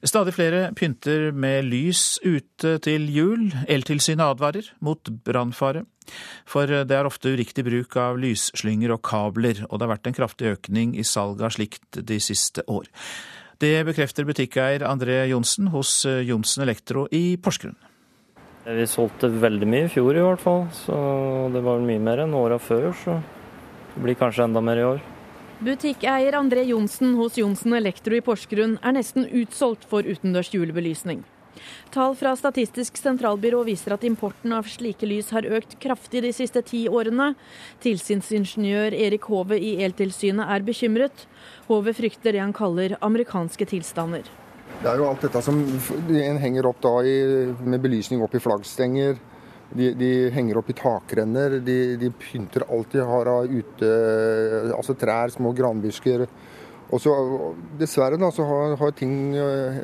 Stadig 0.05 0.35
flere 0.35 0.67
pynter 0.77 1.31
med 1.33 1.65
lys 1.71 2.19
ute 2.21 2.75
til 2.85 3.07
jul. 3.09 3.47
Eltilsynet 3.65 4.27
advarer 4.27 4.69
mot 4.83 5.09
brannfare. 5.25 5.85
For 6.47 6.69
det 6.69 6.93
er 6.93 7.09
ofte 7.09 7.33
uriktig 7.33 7.65
bruk 7.67 7.97
av 7.99 8.19
lysslynger 8.21 8.93
og 8.93 9.01
kabler, 9.07 9.65
og 9.67 9.79
det 9.79 9.87
har 9.87 9.93
vært 9.95 10.11
en 10.11 10.17
kraftig 10.19 10.53
økning 10.53 10.93
i 10.95 11.03
salget 11.07 11.47
av 11.49 11.55
slikt 11.57 11.99
de 11.99 12.19
siste 12.23 12.63
år. 12.69 12.87
Det 13.57 13.81
bekrefter 13.87 14.27
butikkeier 14.27 14.85
André 14.85 15.23
Johnsen 15.31 15.71
hos 15.73 16.03
Johnsen 16.05 16.61
Elektro 16.67 17.07
i 17.09 17.39
Porsgrunn. 17.41 17.77
Vi 18.67 18.85
solgte 18.91 19.31
veldig 19.31 19.67
mye 19.71 19.87
i 19.87 19.91
fjor 19.91 20.13
i 20.13 20.23
hvert 20.23 20.43
fall, 20.43 20.65
så 20.75 20.95
det 21.53 21.61
var 21.65 21.81
mye 21.81 22.01
mer 22.03 22.21
enn 22.25 22.35
åra 22.37 22.59
før. 22.61 22.91
Så 23.01 23.17
det 23.95 24.03
blir 24.03 24.19
kanskje 24.19 24.45
enda 24.45 24.61
mer 24.61 24.81
i 24.81 24.89
år. 24.93 25.05
Butikkeier 25.57 26.35
André 26.37 26.61
Johnsen 26.69 27.15
hos 27.17 27.37
Johnsen 27.39 27.73
Elektro 27.73 28.13
i 28.13 28.21
Porsgrunn 28.21 28.75
er 28.85 28.93
nesten 28.93 29.23
utsolgt 29.25 29.87
for 29.89 30.05
utendørs 30.05 30.51
julebelysning. 30.53 31.23
Tall 31.89 32.13
fra 32.19 32.35
Statistisk 32.37 32.99
sentralbyrå 33.01 33.63
viser 33.65 33.95
at 33.95 34.05
importen 34.05 34.53
av 34.53 34.69
slike 34.69 35.09
lys 35.09 35.31
har 35.33 35.47
økt 35.49 35.73
kraftig 35.81 36.21
de 36.27 36.29
siste 36.35 36.61
ti 36.61 36.83
årene. 36.85 37.31
Tilsynsingeniør 37.81 38.93
Erik 38.93 39.25
Hove 39.31 39.57
i 39.57 39.79
Eltilsynet 39.81 40.45
er 40.45 40.67
bekymret. 40.67 41.25
Hove 41.71 41.95
frykter 41.97 42.37
det 42.37 42.43
han 42.43 42.53
kaller 42.53 42.93
amerikanske 43.01 43.65
tilstander. 43.73 44.29
Det 44.83 44.91
er 44.91 45.01
jo 45.01 45.09
alt 45.09 45.25
dette 45.25 45.41
som 45.41 45.57
en 45.57 46.37
henger 46.37 46.69
opp 46.69 46.85
i, 47.01 47.17
med 47.65 47.81
belysning 47.81 48.21
opp 48.21 48.37
i 48.37 48.43
flaggstenger. 48.45 49.17
De, 49.69 49.89
de, 49.99 50.09
henger 50.31 50.59
opp 50.61 50.69
i 50.71 50.75
takrenner. 50.77 51.57
De, 51.63 51.97
de 51.99 52.11
pynter 52.15 52.63
alt 52.71 52.93
de 52.95 53.03
har 53.03 53.31
av 53.31 53.49
ute, 53.51 53.89
altså 54.75 54.95
trær, 54.95 55.33
små 55.33 55.51
granbusker. 55.57 56.27
Og 56.87 57.01
så 57.03 57.13
dessverre 57.79 58.19
da, 58.19 58.29
så 58.31 58.45
har, 58.47 58.77
har 58.79 58.93
ting 58.95 59.35
eh, 59.35 59.81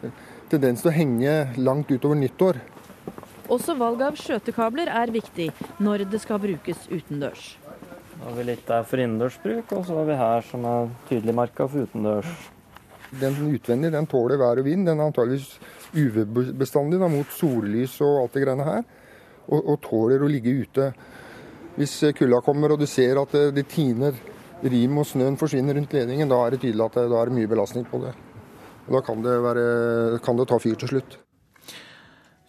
tendens 0.51 0.83
til 0.83 0.93
å 0.93 0.95
henge 0.95 1.33
langt 1.59 1.91
utover 1.91 2.15
nyttår. 2.19 2.61
Også 3.51 3.75
valg 3.75 3.99
av 4.05 4.15
skjøtekabler 4.15 4.87
er 4.87 5.11
viktig 5.11 5.49
når 5.83 6.05
det 6.09 6.23
skal 6.23 6.39
brukes 6.41 6.87
utendørs. 6.87 7.57
Da 8.13 8.29
har 8.29 8.37
vi 8.37 8.47
litt 8.47 8.63
der 8.69 8.85
for 8.87 9.03
innendørsbruk, 9.03 9.73
og 9.75 9.83
så 9.83 9.99
har 9.99 10.07
vi 10.07 10.15
her 10.15 10.45
som 10.47 10.63
er 10.69 10.91
tydelig 11.09 11.35
merka 11.35 11.67
for 11.67 11.83
utendørs. 11.83 12.29
Den 13.19 13.35
utvendige 13.51 13.93
den 13.93 14.07
tåler 14.09 14.39
vær 14.39 14.61
og 14.61 14.65
vind. 14.65 14.87
Den 14.87 15.01
er 15.01 15.11
antageligvis 15.11 15.57
UV-bestandig 15.93 17.01
mot 17.03 17.35
sollys 17.35 17.99
og 18.01 18.23
alt 18.23 18.37
det 18.37 18.45
greiene 18.45 18.69
her. 18.69 18.85
Og, 19.47 19.59
og, 19.59 19.79
tåler 19.83 20.23
å 20.23 20.29
ligge 20.31 20.53
ute. 20.63 20.91
Hvis 21.75 21.97
kulda 22.15 22.39
kommer 22.45 22.73
og 22.73 22.79
du 22.79 22.87
ser 22.87 23.19
at 23.19 23.33
det, 23.33 23.49
det 23.57 23.65
tiner 23.71 24.15
rim 24.63 25.01
og 25.01 25.07
snøen 25.09 25.35
forsvinner 25.39 25.75
rundt 25.75 25.93
ledningen, 25.95 26.29
da 26.31 26.39
er 26.45 26.55
det 26.55 26.61
tydelig 26.63 26.85
at 26.85 26.99
det, 26.99 27.09
da 27.11 27.19
er 27.19 27.33
mye 27.35 27.49
belastning 27.51 27.87
på 27.89 27.99
det. 28.05 28.13
Og 28.87 28.95
da 28.97 29.03
kan 29.03 29.23
det, 29.23 29.35
være, 29.43 29.65
kan 30.23 30.39
det 30.39 30.47
ta 30.51 30.59
fyr 30.61 30.79
til 30.79 30.95
slutt. 30.95 31.17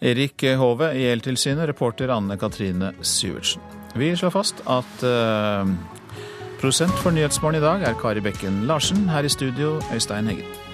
Erik 0.05 0.43
Hove 0.59 0.91
i 0.97 1.05
Eltilsynet, 1.09 1.67
reporter 1.69 2.11
Anne 2.13 2.37
Katrine 2.39 2.91
Syvertsen. 3.01 3.63
Vi 3.95 4.11
slår 4.19 4.33
fast 4.35 4.59
at 4.67 5.05
uh, 5.07 5.63
prosent 6.59 6.95
for 6.99 7.15
Nyhetsmorgen 7.15 7.61
i 7.61 7.63
dag 7.63 7.87
er 7.87 7.97
Kari 7.99 8.23
Bekken 8.23 8.65
Larsen. 8.67 9.07
Her 9.09 9.23
i 9.23 9.31
studio, 9.31 9.77
Øystein 9.95 10.27
Heggen. 10.27 10.64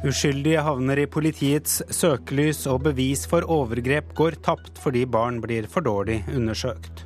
Uskyldige 0.00 0.62
havner 0.64 1.02
i 1.02 1.08
politiets 1.12 1.82
søkelys, 1.92 2.62
og 2.72 2.86
bevis 2.86 3.26
for 3.28 3.44
overgrep 3.44 4.14
går 4.16 4.38
tapt 4.40 4.80
fordi 4.80 5.02
barn 5.04 5.42
blir 5.44 5.68
for 5.68 5.84
dårlig 5.84 6.22
undersøkt. 6.32 7.04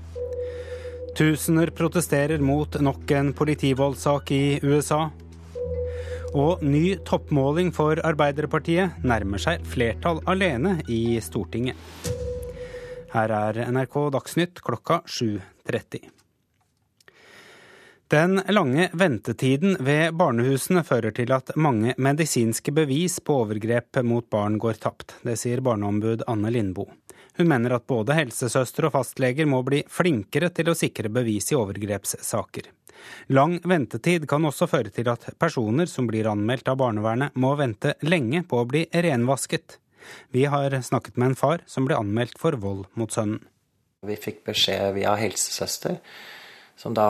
Tusener 1.19 1.73
protesterer 1.75 2.43
mot 2.43 2.79
nok 2.79 3.11
en 3.19 3.33
politivoldssak 3.35 4.31
i 4.35 4.45
USA. 4.63 5.09
Og 6.39 6.63
ny 6.63 6.97
toppmåling 7.07 7.75
for 7.75 7.99
Arbeiderpartiet 7.99 9.03
nærmer 9.03 9.43
seg 9.43 9.67
flertall 9.75 10.23
alene 10.31 10.81
i 10.87 11.19
Stortinget. 11.23 11.79
Her 13.15 13.39
er 13.43 13.65
NRK 13.75 14.05
Dagsnytt 14.15 14.63
klokka 14.63 15.03
7.30. 15.07 16.14
Den 18.15 18.43
lange 18.49 18.91
ventetiden 18.93 19.77
ved 19.81 20.13
barnehusene 20.15 20.85
fører 20.87 21.11
til 21.11 21.33
at 21.35 21.49
mange 21.59 21.97
medisinske 21.99 22.71
bevis 22.71 23.17
på 23.19 23.41
overgrep 23.43 23.99
mot 24.07 24.29
barn 24.31 24.55
går 24.63 24.77
tapt. 24.85 25.17
Det 25.27 25.35
sier 25.41 25.59
barneombud 25.67 26.23
Anne 26.31 26.53
Lindboe. 26.55 26.95
Hun 27.35 27.49
mener 27.51 27.75
at 27.75 27.89
både 27.91 28.15
helsesøstre 28.15 28.87
og 28.87 28.95
fastleger 28.95 29.49
må 29.51 29.65
bli 29.67 29.81
flinkere 29.91 30.53
til 30.55 30.71
å 30.71 30.77
sikre 30.79 31.11
bevis 31.11 31.51
i 31.51 31.59
overgrepssaker. 31.59 32.69
Lang 33.35 33.57
ventetid 33.67 34.29
kan 34.31 34.47
også 34.47 34.71
føre 34.71 34.95
til 34.95 35.11
at 35.11 35.33
personer 35.35 35.91
som 35.91 36.07
blir 36.07 36.31
anmeldt 36.31 36.71
av 36.71 36.79
barnevernet, 36.85 37.35
må 37.35 37.57
vente 37.59 37.97
lenge 38.07 38.45
på 38.47 38.63
å 38.63 38.69
bli 38.71 38.85
renvasket. 38.95 39.81
Vi 40.31 40.47
har 40.55 40.79
snakket 40.87 41.19
med 41.19 41.33
en 41.33 41.41
far 41.43 41.67
som 41.67 41.91
ble 41.91 41.99
anmeldt 41.99 42.39
for 42.39 42.55
vold 42.63 42.87
mot 42.95 43.11
sønnen. 43.11 43.43
Vi 44.07 44.15
fikk 44.21 44.45
beskjed 44.47 44.93
via 45.01 45.19
helsesøster 45.19 45.99
som 46.77 46.95
da 46.97 47.07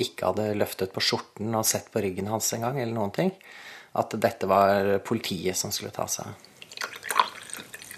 ikke 0.00 0.30
hadde 0.30 0.52
løftet 0.58 0.92
på 0.94 1.02
skjorten 1.04 1.54
og 1.54 1.66
sett 1.66 1.90
på 1.92 2.02
ryggen 2.02 2.30
hans 2.30 2.52
engang, 2.56 2.80
eller 2.80 2.94
noen 2.94 3.14
ting, 3.14 3.30
at 3.94 4.14
dette 4.22 4.48
var 4.50 4.98
politiet 5.06 5.58
som 5.58 5.72
skulle 5.74 5.94
ta 5.94 6.06
seg 6.06 6.30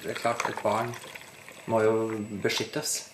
Det 0.03 0.15
er 0.15 0.19
klart, 0.19 0.45
et 0.49 0.63
barn 0.65 0.93
må 1.71 1.83
jo 1.85 1.95
beskyttes. 2.43 3.13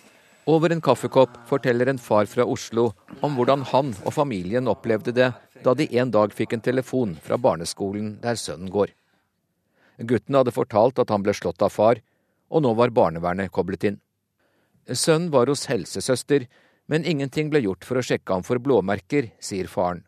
Over 0.49 0.73
en 0.73 0.81
kaffekopp 0.81 1.35
forteller 1.49 1.91
en 1.91 1.99
far 2.01 2.25
fra 2.25 2.45
Oslo 2.47 2.87
om 3.21 3.35
hvordan 3.37 3.67
han 3.69 3.91
og 4.01 4.15
familien 4.15 4.71
opplevde 4.71 5.13
det 5.13 5.27
da 5.63 5.75
de 5.75 5.85
en 5.99 6.09
dag 6.09 6.33
fikk 6.33 6.55
en 6.55 6.63
telefon 6.65 7.17
fra 7.21 7.37
barneskolen 7.37 8.15
der 8.23 8.39
sønnen 8.39 8.71
går. 8.73 8.95
Gutten 9.99 10.37
hadde 10.39 10.55
fortalt 10.55 10.99
at 11.03 11.11
han 11.11 11.21
ble 11.25 11.35
slått 11.35 11.61
av 11.61 11.73
far, 11.75 11.99
og 12.49 12.63
nå 12.63 12.71
var 12.79 12.95
barnevernet 12.95 13.51
koblet 13.53 13.85
inn. 13.91 13.99
Sønnen 14.89 15.29
var 15.33 15.51
hos 15.51 15.67
helsesøster, 15.69 16.47
men 16.89 17.05
ingenting 17.05 17.51
ble 17.53 17.61
gjort 17.63 17.85
for 17.85 17.99
å 17.99 18.05
sjekke 18.05 18.33
ham 18.33 18.45
for 18.45 18.61
blåmerker, 18.61 19.29
sier 19.39 19.69
faren. 19.69 20.01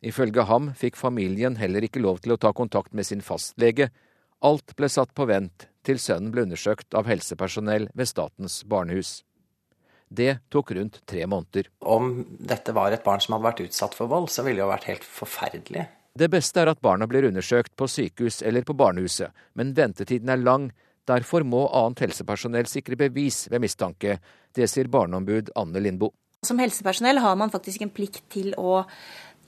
Ifølge 0.00 0.46
ham 0.48 0.70
fikk 0.78 0.96
familien 0.96 1.58
heller 1.60 1.84
ikke 1.84 2.00
lov 2.00 2.22
til 2.24 2.32
å 2.32 2.40
ta 2.40 2.54
kontakt 2.56 2.94
med 2.96 3.04
sin 3.08 3.20
fastlege. 3.20 3.90
Alt 4.40 4.72
ble 4.78 4.88
satt 4.88 5.12
på 5.12 5.26
vent 5.28 5.66
til 5.84 6.00
sønnen 6.00 6.30
ble 6.32 6.46
undersøkt 6.46 6.96
av 6.96 7.10
helsepersonell 7.10 7.90
ved 7.92 8.08
Statens 8.08 8.62
barnehus. 8.64 9.20
Det 10.08 10.40
tok 10.50 10.72
rundt 10.78 11.02
tre 11.06 11.26
måneder. 11.26 11.68
Om 11.86 12.24
dette 12.38 12.72
var 12.74 12.94
et 12.94 13.04
barn 13.04 13.20
som 13.22 13.36
hadde 13.36 13.46
vært 13.50 13.64
utsatt 13.66 13.94
for 13.94 14.10
vold, 14.10 14.30
så 14.32 14.42
ville 14.46 14.58
det 14.58 14.64
jo 14.64 14.72
vært 14.72 14.88
helt 14.90 15.06
forferdelig. 15.06 15.84
Det 16.18 16.26
beste 16.32 16.62
er 16.62 16.72
at 16.72 16.80
barna 16.82 17.06
blir 17.06 17.28
undersøkt 17.28 17.76
på 17.78 17.86
sykehus 17.86 18.40
eller 18.42 18.64
på 18.66 18.74
barnehuset, 18.74 19.30
men 19.54 19.74
ventetiden 19.76 20.32
er 20.32 20.42
lang, 20.42 20.70
Derfor 21.10 21.42
må 21.46 21.64
annet 21.74 22.04
helsepersonell 22.06 22.68
sikre 22.70 22.98
bevis 22.98 23.46
ved 23.50 23.64
mistanke. 23.64 24.18
Det 24.54 24.68
sier 24.70 24.90
barneombud 24.90 25.50
Anne 25.58 25.82
Lindboe. 25.82 26.14
Som 26.46 26.60
helsepersonell 26.62 27.20
har 27.20 27.36
man 27.36 27.50
faktisk 27.52 27.82
en 27.84 27.92
plikt 27.92 28.22
til 28.32 28.54
å 28.56 28.84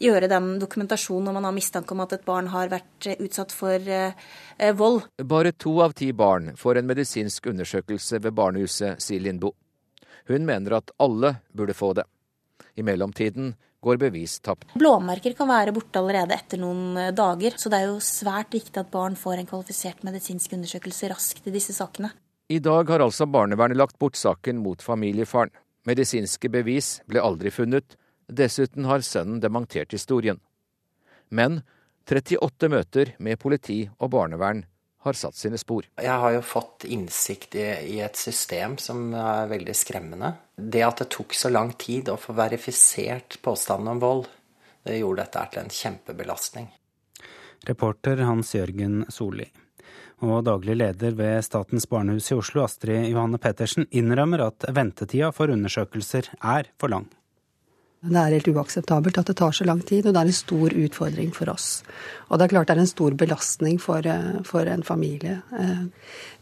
gjøre 0.03 0.29
den 0.29 0.57
dokumentasjonen 0.61 1.29
når 1.29 1.37
man 1.39 1.47
har 1.47 1.55
mistanke 1.57 1.95
om 1.95 2.03
at 2.05 2.15
et 2.17 2.25
barn 2.27 2.51
har 2.53 2.71
vært 2.73 3.07
eh, 3.07 3.21
utsatt 3.23 3.55
for 3.55 3.79
eh, 3.79 4.73
vold. 4.77 5.07
Bare 5.31 5.55
to 5.55 5.77
av 5.85 5.95
ti 5.99 6.11
barn 6.17 6.53
får 6.59 6.81
en 6.81 6.89
medisinsk 6.91 7.47
undersøkelse 7.53 8.21
ved 8.25 8.35
barnehuset, 8.37 9.03
sier 9.03 9.23
Lindboe. 9.23 9.55
Hun 10.31 10.47
mener 10.47 10.79
at 10.79 10.93
alle 11.03 11.37
burde 11.55 11.77
få 11.77 11.93
det. 11.99 12.07
I 12.79 12.85
mellomtiden 12.87 13.55
går 13.83 13.99
bevis 14.01 14.39
tapt. 14.41 14.69
Blåmerker 14.79 15.35
kan 15.39 15.51
være 15.51 15.75
borte 15.75 16.01
allerede 16.01 16.37
etter 16.37 16.61
noen 16.63 16.97
eh, 16.97 17.13
dager, 17.17 17.59
så 17.59 17.73
det 17.73 17.83
er 17.83 17.91
jo 17.91 17.99
svært 18.05 18.55
viktig 18.55 18.79
at 18.81 18.93
barn 18.95 19.19
får 19.19 19.43
en 19.43 19.51
kvalifisert 19.51 20.05
medisinsk 20.07 20.55
undersøkelse 20.57 21.11
raskt 21.13 21.51
i 21.51 21.55
disse 21.55 21.75
sakene. 21.77 22.13
I 22.53 22.61
dag 22.63 22.91
har 22.91 23.03
altså 23.03 23.27
barnevernet 23.27 23.79
lagt 23.81 23.99
bort 23.99 24.19
saken 24.19 24.61
mot 24.63 24.83
familiefaren. 24.83 25.53
Medisinske 25.89 26.51
bevis 26.53 27.01
ble 27.11 27.23
aldri 27.23 27.51
funnet. 27.51 27.97
Dessuten 28.31 28.87
har 28.87 29.03
sønnen 29.03 29.41
dementert 29.43 29.95
historien. 29.95 30.39
Men 31.33 31.63
38 32.07 32.69
møter 32.71 33.15
med 33.19 33.41
politi 33.41 33.87
og 33.99 34.13
barnevern 34.15 34.63
har 35.03 35.19
satt 35.19 35.35
sine 35.39 35.59
spor. 35.59 35.89
Jeg 35.99 36.19
har 36.25 36.35
jo 36.37 36.43
fått 36.47 36.87
innsikt 36.87 37.57
i, 37.59 37.67
i, 37.97 37.99
et 38.05 38.19
system 38.19 38.77
som 38.79 39.11
er 39.17 39.51
veldig 39.51 39.75
skremmende. 39.75 40.31
Det 40.63 40.85
at 40.87 41.03
det 41.03 41.09
tok 41.15 41.35
så 41.35 41.51
lang 41.51 41.73
tid 41.81 42.11
å 42.13 42.19
få 42.21 42.35
verifisert 42.39 43.41
påstanden 43.43 43.97
om 43.97 44.03
vold, 44.03 44.29
det 44.87 45.01
gjorde 45.01 45.25
dette 45.25 45.43
til 45.53 45.63
en 45.63 45.75
kjempebelastning. 45.75 46.69
Reporter 47.67 48.25
Hans 48.27 48.55
Jørgen 48.55 49.05
Solli. 49.11 49.47
Og 50.23 50.45
daglig 50.47 50.77
leder 50.79 51.17
ved 51.19 51.43
Statens 51.43 51.89
barnehus 51.91 52.31
i 52.31 52.37
Oslo, 52.39 52.63
Astrid 52.67 53.09
Johanne 53.11 53.41
Pettersen, 53.43 53.89
innrømmer 53.91 54.47
at 54.47 54.67
ventetida 54.75 55.33
for 55.35 55.51
undersøkelser 55.51 56.31
er 56.39 56.71
for 56.79 56.95
lang. 56.95 57.09
Det 58.03 58.19
er 58.19 58.33
helt 58.35 58.49
uakseptabelt 58.51 59.19
at 59.21 59.29
det 59.31 59.37
tar 59.39 59.53
så 59.55 59.63
lang 59.63 59.79
tid, 59.87 60.09
og 60.09 60.17
det 60.17 60.19
er 60.25 60.31
en 60.33 60.35
stor 60.35 60.73
utfordring 60.75 61.29
for 61.37 61.53
oss. 61.53 61.85
Og 62.33 62.39
det 62.39 62.49
er 62.49 62.51
klart 62.51 62.73
det 62.73 62.75
er 62.75 62.81
en 62.83 62.91
stor 62.91 63.15
belastning 63.15 63.79
for, 63.79 64.03
eh, 64.03 64.43
for 64.43 64.67
en 64.67 64.83
familie. 64.83 65.37
Eh, 65.55 65.85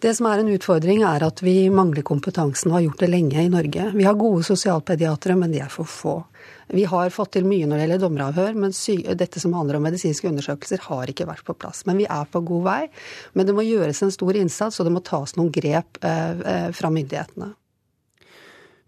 det 0.00 0.16
som 0.16 0.26
er 0.26 0.40
en 0.40 0.48
utfordring, 0.48 1.04
er 1.04 1.22
at 1.22 1.42
vi 1.44 1.68
mangler 1.68 2.02
kompetansen 2.02 2.70
og 2.70 2.78
har 2.78 2.86
gjort 2.88 3.04
det 3.04 3.10
lenge 3.10 3.44
i 3.44 3.52
Norge. 3.52 3.92
Vi 3.92 4.04
har 4.04 4.14
gode 4.14 4.42
sosialpediatere, 4.42 5.36
men 5.36 5.52
de 5.52 5.60
er 5.60 5.68
for 5.68 5.84
få. 5.84 6.24
Vi 6.72 6.84
har 6.84 7.10
fått 7.10 7.32
til 7.32 7.44
mye 7.44 7.66
når 7.66 7.76
det 7.76 7.88
gjelder 7.88 8.08
dommeravhør, 8.08 8.54
men 8.56 9.16
dette 9.18 9.40
som 9.40 9.52
handler 9.52 9.76
om 9.76 9.82
medisinske 9.82 10.28
undersøkelser, 10.28 10.78
har 10.80 11.06
ikke 11.06 11.26
vært 11.26 11.44
på 11.44 11.58
plass. 11.58 11.84
Men 11.84 11.98
vi 11.98 12.06
er 12.06 12.24
på 12.24 12.40
god 12.40 12.64
vei. 12.64 12.88
Men 13.34 13.44
det 13.44 13.54
må 13.54 13.60
gjøres 13.60 14.02
en 14.02 14.10
stor 14.10 14.32
innsats, 14.32 14.80
og 14.80 14.86
det 14.86 14.92
må 14.92 15.04
tas 15.04 15.36
noen 15.36 15.52
grep 15.52 15.98
eh, 16.00 16.70
fra 16.72 16.88
myndighetene. 16.88 17.52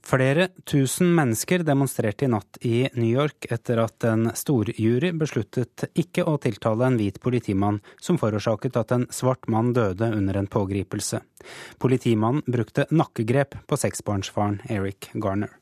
Flere 0.02 0.48
tusen 0.64 1.14
mennesker 1.14 1.62
demonstrerte 1.62 2.24
i 2.24 2.28
natt 2.28 2.58
i 2.66 2.88
New 2.94 3.10
York 3.10 3.46
etter 3.54 3.78
at 3.84 4.04
en 4.04 4.32
storjury 4.34 5.12
besluttet 5.14 5.86
ikke 5.94 6.24
å 6.26 6.34
tiltale 6.42 6.88
en 6.88 6.98
hvit 6.98 7.20
politimann 7.22 7.78
som 8.02 8.18
forårsaket 8.18 8.76
at 8.80 8.92
en 8.96 9.06
svart 9.14 9.46
mann 9.46 9.70
døde 9.76 10.10
under 10.10 10.40
en 10.40 10.50
pågripelse. 10.50 11.22
Politimannen 11.78 12.42
brukte 12.46 12.88
nakkegrep 12.90 13.60
på 13.66 13.78
seksbarnsfaren 13.78 14.60
Eric 14.68 15.12
Garner. 15.14 15.54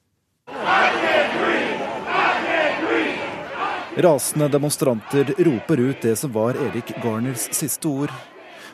Rasende 4.01 4.49
demonstranter 4.49 5.34
roper 5.45 5.80
ut 5.80 6.03
det 6.03 6.16
som 6.16 6.32
var 6.32 6.57
Erik 6.57 6.95
Garners 7.05 7.51
siste 7.53 7.88
ord. 7.88 8.12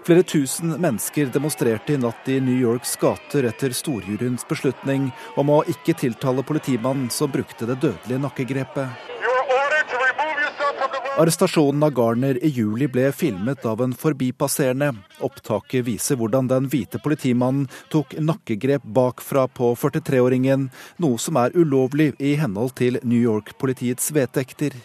Flere 0.06 0.22
tusen 0.22 0.70
mennesker 0.78 1.26
demonstrerte 1.34 1.92
i 1.92 1.98
natt 1.98 2.28
i 2.30 2.36
New 2.40 2.54
Yorks 2.54 2.92
gater 2.96 3.48
etter 3.48 3.72
storjuryens 3.74 4.44
beslutning 4.46 5.08
om 5.34 5.50
å 5.50 5.64
ikke 5.66 5.96
tiltale 5.98 6.44
politimannen 6.46 7.08
som 7.10 7.32
brukte 7.32 7.66
det 7.66 7.80
dødelige 7.82 8.20
nakkegrepet. 8.22 8.86
Arrestasjonen 11.18 11.82
av 11.82 11.90
Garner 11.98 12.38
i 12.38 12.52
juli 12.54 12.86
ble 12.86 13.08
filmet 13.10 13.66
av 13.66 13.82
en 13.82 13.98
forbipasserende. 13.98 14.92
Opptaket 15.26 15.82
viser 15.90 16.22
hvordan 16.22 16.52
den 16.54 16.70
hvite 16.70 17.02
politimannen 17.02 17.66
tok 17.90 18.14
nakkegrep 18.22 18.86
bakfra 18.86 19.48
på 19.50 19.74
43-åringen, 19.74 20.70
noe 21.02 21.18
som 21.18 21.42
er 21.42 21.56
ulovlig 21.58 22.12
i 22.22 22.36
henhold 22.38 22.76
til 22.78 23.02
New 23.02 23.18
York-politiets 23.18 24.14
vedtekter. 24.14 24.78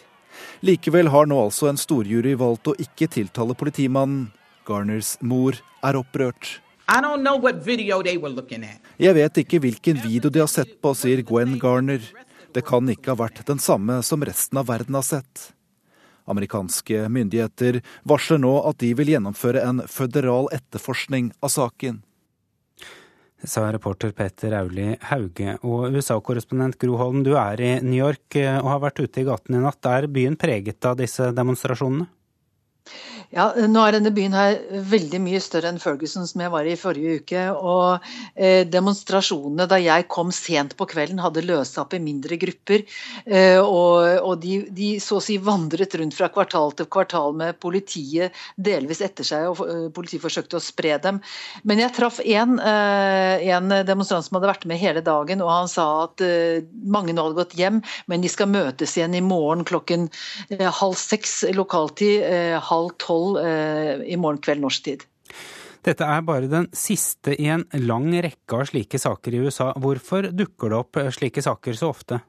Likevel 0.66 1.14
har 1.14 1.30
nå 1.30 1.44
altså 1.46 1.70
en 1.70 1.78
storjury 1.78 2.34
valgt 2.34 2.74
å 2.74 2.80
ikke 2.90 3.12
tiltale 3.20 3.54
politimannen. 3.54 4.32
Garners 4.72 5.14
mor 5.20 5.60
er 5.84 6.00
opprørt. 6.00 6.56
Jeg 9.00 9.16
vet 9.16 9.40
ikke 9.44 9.60
hvilken 9.62 10.00
video 10.02 10.32
de 10.32 10.42
har 10.42 10.50
sett 10.50 10.74
på, 10.82 10.92
sier 10.98 11.22
Gwen 11.24 11.58
Garner. 11.60 12.04
Det 12.52 12.64
kan 12.68 12.88
ikke 12.90 13.14
ha 13.14 13.20
vært 13.22 13.44
den 13.48 13.60
samme 13.62 14.00
som 14.04 14.24
resten 14.24 14.60
av 14.60 14.68
verden 14.68 14.98
har 14.98 15.06
sett. 15.06 15.52
Amerikanske 16.28 17.08
myndigheter 17.10 17.80
varsler 18.08 18.40
nå 18.42 18.52
at 18.68 18.78
de 18.82 18.92
vil 18.98 19.14
gjennomføre 19.14 19.62
en 19.66 19.82
føderal 19.90 20.50
etterforskning 20.54 21.32
av 21.42 21.54
saken. 21.54 22.02
Sa 23.42 23.64
reporter 23.74 24.12
Peter 24.14 24.54
Auli 24.54 24.92
Hauge. 25.08 25.56
Og 25.66 25.96
USA-korrespondent 25.96 26.78
Gro 26.78 26.94
Holm, 27.00 27.24
du 27.26 27.32
er 27.34 27.58
i 27.58 27.72
New 27.82 27.98
York 27.98 28.36
eh, 28.38 28.60
og 28.60 28.68
har 28.70 28.82
vært 28.84 29.02
ute 29.02 29.24
i 29.24 29.26
gatene 29.26 29.58
i 29.58 29.64
natt. 29.64 29.82
Er 29.90 30.06
byen 30.06 30.38
preget 30.38 30.86
av 30.86 31.00
disse 31.00 31.32
demonstrasjonene? 31.34 32.06
Ja, 33.32 33.46
Nå 33.56 33.80
er 33.80 33.94
denne 33.96 34.10
byen 34.12 34.34
her 34.36 34.58
veldig 34.92 35.16
mye 35.24 35.38
større 35.40 35.70
enn 35.72 35.78
Ferguson, 35.80 36.26
som 36.28 36.42
jeg 36.44 36.52
var 36.52 36.66
i 36.68 36.74
forrige 36.76 37.22
uke. 37.22 37.44
og 37.56 38.04
eh, 38.36 38.66
Demonstrasjonene 38.68 39.64
da 39.70 39.78
jeg 39.80 40.04
kom 40.12 40.28
sent 40.36 40.74
på 40.76 40.84
kvelden, 40.90 41.22
hadde 41.22 41.40
seg 41.64 41.80
opp 41.80 41.96
i 41.96 42.00
mindre 42.02 42.36
grupper. 42.36 42.84
Eh, 43.24 43.56
og, 43.56 44.04
og 44.20 44.42
de, 44.42 44.58
de, 44.76 44.90
så 45.00 45.16
å 45.16 45.24
si 45.24 45.38
vandret 45.40 45.96
rundt 45.96 46.16
fra 46.18 46.28
kvartal 46.34 46.74
til 46.76 46.90
kvartal 46.92 47.32
med 47.38 47.56
politiet 47.64 48.36
delvis 48.60 49.00
etter 49.00 49.24
seg, 49.24 49.48
og 49.48 49.64
eh, 49.64 49.88
politiet 49.96 50.20
forsøkte 50.26 50.60
å 50.60 50.64
spre 50.64 51.00
dem. 51.00 51.22
Men 51.64 51.80
jeg 51.80 51.96
traff 51.96 52.20
en, 52.20 52.58
eh, 52.60 53.48
en, 53.48 53.72
demonstrant 53.88 54.28
som 54.28 54.36
hadde 54.36 54.52
vært 54.52 54.68
med 54.68 54.82
hele 54.82 55.00
dagen, 55.08 55.40
og 55.40 55.54
han 55.54 55.72
sa 55.72 55.88
at 56.04 56.20
eh, 56.20 56.68
mange 56.84 57.16
nå 57.16 57.24
hadde 57.30 57.40
gått 57.40 57.56
hjem, 57.56 57.80
men 58.12 58.20
de 58.20 58.28
skal 58.28 58.52
møtes 58.52 58.98
igjen 59.00 59.16
i 59.16 59.24
morgen 59.24 59.64
klokken 59.64 60.10
eh, 60.52 60.68
halv 60.68 61.00
seks 61.00 61.46
lokaltid, 61.56 62.28
halv 62.68 62.92
tolv 63.00 63.21
tolv 63.22 63.42
eh, 63.44 64.02
i 64.12 64.16
morgen 64.16 64.42
kveld 64.42 64.62
norsk 64.64 64.90
tid. 64.90 65.06
Dette 65.82 66.06
er 66.06 66.22
bare 66.22 66.46
den 66.50 66.68
siste 66.76 67.34
i 67.34 67.48
en 67.50 67.64
lang 67.82 68.06
rekke 68.22 68.58
av 68.58 68.68
slike 68.70 69.00
saker 69.02 69.34
i 69.34 69.40
USA. 69.42 69.72
Hvorfor 69.82 70.30
dukker 70.30 70.70
det 70.70 70.78
opp 70.78 71.00
slike 71.14 71.42
saker 71.42 71.74
så 71.78 71.90
ofte? 71.90 72.20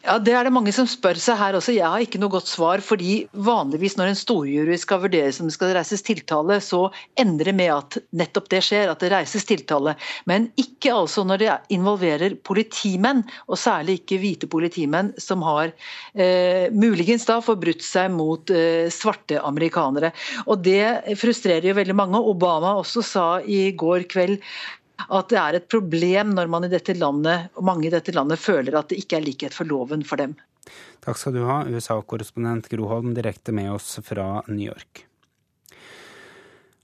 Ja, 0.00 0.18
Det 0.18 0.32
er 0.32 0.46
det 0.46 0.52
mange 0.52 0.72
som 0.72 0.86
spør 0.88 1.18
seg 1.20 1.36
her 1.36 1.56
også. 1.58 1.74
Jeg 1.76 1.84
har 1.84 2.00
ikke 2.00 2.20
noe 2.20 2.32
godt 2.32 2.48
svar. 2.48 2.80
fordi 2.80 3.26
vanligvis 3.32 3.96
når 3.98 4.10
en 4.10 4.18
storjury 4.18 4.76
skal 4.80 5.02
vurderes 5.02 5.40
om 5.40 5.48
det 5.48 5.54
skal 5.54 5.74
reises 5.76 6.02
tiltale, 6.02 6.60
så 6.60 6.90
ender 7.20 7.50
det 7.50 7.54
med 7.54 7.72
at 7.74 7.98
nettopp 8.12 8.48
det 8.48 8.62
skjer, 8.64 8.90
at 8.90 9.00
det 9.00 9.12
reises 9.12 9.44
tiltale. 9.44 9.94
Men 10.26 10.50
ikke 10.56 10.94
altså 10.94 11.24
når 11.24 11.42
det 11.42 11.58
involverer 11.76 12.36
politimenn, 12.42 13.22
og 13.48 13.58
særlig 13.58 14.00
ikke 14.00 14.20
hvite 14.22 14.48
politimenn 14.50 15.12
som 15.18 15.42
har 15.42 15.72
eh, 16.14 16.72
muligens 16.72 17.26
da 17.28 17.40
forbrutt 17.44 17.84
seg 17.84 18.10
mot 18.14 18.50
eh, 18.50 18.88
svarte 18.88 19.40
amerikanere. 19.40 20.12
Og 20.46 20.64
Det 20.64 21.16
frustrerer 21.20 21.70
jo 21.70 21.78
veldig 21.78 21.96
mange. 21.96 22.20
Obama 22.20 22.76
også 22.80 23.02
sa 23.04 23.26
i 23.44 23.72
går 23.72 24.08
kveld 24.10 24.40
at 25.08 25.28
det 25.32 25.40
er 25.40 25.52
et 25.58 25.68
problem 25.70 26.34
når 26.36 26.46
man 26.52 26.66
i 26.66 26.72
dette 26.72 26.94
landet, 26.98 27.38
mange 27.62 27.88
i 27.88 27.92
dette 27.92 28.12
landet 28.16 28.42
føler 28.42 28.76
at 28.78 28.88
det 28.90 28.98
ikke 29.02 29.16
er 29.18 29.26
likhet 29.26 29.56
for 29.56 29.64
loven 29.68 30.02
for 30.06 30.16
dem. 30.20 30.32
Takk 31.00 31.16
skal 31.16 31.34
du 31.36 31.44
ha, 31.48 31.56
USA-korrespondent 31.68 32.68
Groholm 32.72 33.14
direkte 33.16 33.52
med 33.56 33.72
oss 33.72 33.88
fra 34.04 34.42
New 34.48 34.66
York. 34.66 35.06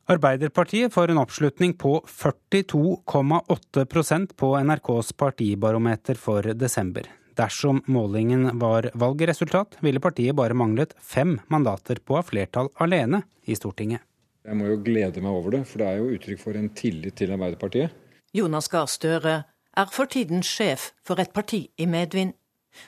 Arbeiderpartiet 0.06 0.94
får 0.94 1.10
en 1.10 1.18
oppslutning 1.18 1.74
på 1.74 1.98
42,8% 2.06 4.36
på 4.38 4.58
NRKs 4.62 5.12
partibarometer 5.18 6.14
for 6.14 6.42
desember. 6.54 7.02
Dersom 7.36 7.82
målingen 7.90 8.58
var 8.58 8.90
valgresultat, 8.94 9.76
ville 9.84 10.00
partiet 10.00 10.34
bare 10.38 10.54
manglet 10.54 10.94
fem 11.02 11.40
mandater 11.52 11.96
på 12.00 12.14
å 12.14 12.16
ha 12.20 12.24
flertall 12.24 12.68
alene 12.80 13.22
i 13.44 13.54
Stortinget. 13.58 14.00
Jeg 14.46 14.54
må 14.54 14.66
jo 14.70 14.78
glede 14.86 15.20
meg 15.20 15.32
over 15.34 15.50
det, 15.56 15.64
for 15.66 15.78
det 15.82 15.86
er 15.90 15.96
jo 15.98 16.14
uttrykk 16.14 16.40
for 16.40 16.54
en 16.56 16.70
tillit 16.78 17.16
til 17.18 17.32
Arbeiderpartiet. 17.34 17.90
Jonas 18.36 18.68
Gahr 18.68 18.86
Støre 18.86 19.42
er 19.76 19.86
for 19.92 20.04
tiden 20.04 20.42
sjef 20.44 20.90
for 21.06 21.20
et 21.20 21.30
parti 21.32 21.70
i 21.78 21.86
medvind. 21.88 22.34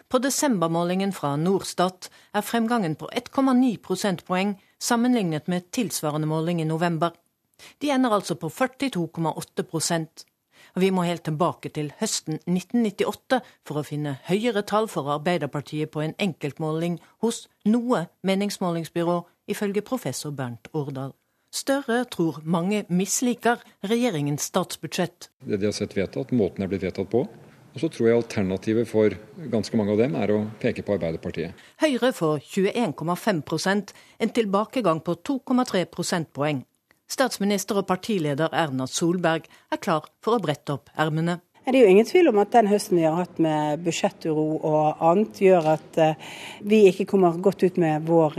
På 0.08 0.18
desembermålingen 0.20 1.12
fra 1.16 1.36
Norstat 1.36 2.10
er 2.34 2.44
fremgangen 2.44 2.96
på 3.00 3.08
1,9 3.16 3.78
prosentpoeng 3.80 4.58
sammenlignet 4.80 5.48
med 5.48 5.70
tilsvarende 5.72 6.28
måling 6.28 6.60
i 6.60 6.68
november. 6.68 7.10
De 7.82 7.90
ender 7.90 8.10
altså 8.10 8.34
på 8.34 8.48
42,8% 8.48 10.24
Vi 10.74 10.90
må 10.90 11.02
helt 11.02 11.24
tilbake 11.24 11.68
til 11.68 11.92
høsten 12.00 12.34
1998 12.34 13.40
for 13.66 13.80
å 13.80 13.86
finne 13.86 14.18
høyere 14.28 14.62
tall 14.62 14.88
for 14.88 15.08
Arbeiderpartiet 15.14 15.90
på 15.90 16.04
en 16.04 16.14
enkeltmåling 16.18 16.98
hos 17.24 17.46
noe 17.64 18.04
meningsmålingsbyrå, 18.22 19.22
ifølge 19.48 19.82
professor 19.82 20.30
Bernt 20.30 20.68
Årdal. 20.74 21.14
Støre 21.54 22.02
tror 22.12 22.42
mange 22.44 22.82
misliker 22.92 23.62
regjeringens 23.88 24.50
statsbudsjett. 24.50 25.30
Det 25.40 25.56
de 25.56 25.70
har 25.70 25.76
sett 25.76 25.96
vedtatt, 25.96 26.34
måten 26.36 26.60
det 26.60 26.68
er 26.68 26.72
blitt 26.74 26.88
vedtatt 26.90 27.08
på. 27.12 27.24
Og 27.72 27.82
så 27.82 27.88
tror 27.92 28.08
jeg 28.08 28.18
alternativet 28.18 28.88
for 28.90 29.14
ganske 29.52 29.78
mange 29.78 29.94
av 29.94 30.00
dem 30.02 30.16
er 30.18 30.32
å 30.34 30.38
peke 30.60 30.82
på 30.84 30.96
Arbeiderpartiet. 30.96 31.56
Høyre 31.80 32.12
får 32.16 32.40
21,5% 32.42 33.92
en 34.18 34.32
tilbakegang 34.34 35.00
på 35.04 35.16
2,3 35.30 35.84
prosentpoeng. 35.92 36.64
Statsminister 37.08 37.80
og 37.80 37.86
partileder 37.88 38.52
Erna 38.52 38.84
Solberg 38.90 39.46
er 39.72 39.80
klar 39.80 40.08
for 40.24 40.36
å 40.36 40.42
brette 40.44 40.74
opp 40.76 40.90
ermene. 41.00 41.38
Det 41.68 41.76
er 41.76 41.84
jo 41.84 41.92
ingen 41.92 42.06
tvil 42.08 42.30
om 42.30 42.38
at 42.40 42.52
den 42.54 42.68
høsten 42.70 42.96
vi 42.96 43.04
har 43.04 43.16
hatt 43.18 43.40
med 43.44 43.82
budsjetturo 43.84 44.44
og 44.64 45.02
annet, 45.04 45.40
gjør 45.44 45.66
at 45.74 45.98
eh, 46.00 46.28
vi 46.64 46.86
ikke 46.88 47.04
kommer 47.10 47.36
godt 47.44 47.60
ut 47.66 47.76
med 47.80 48.06
vår 48.08 48.38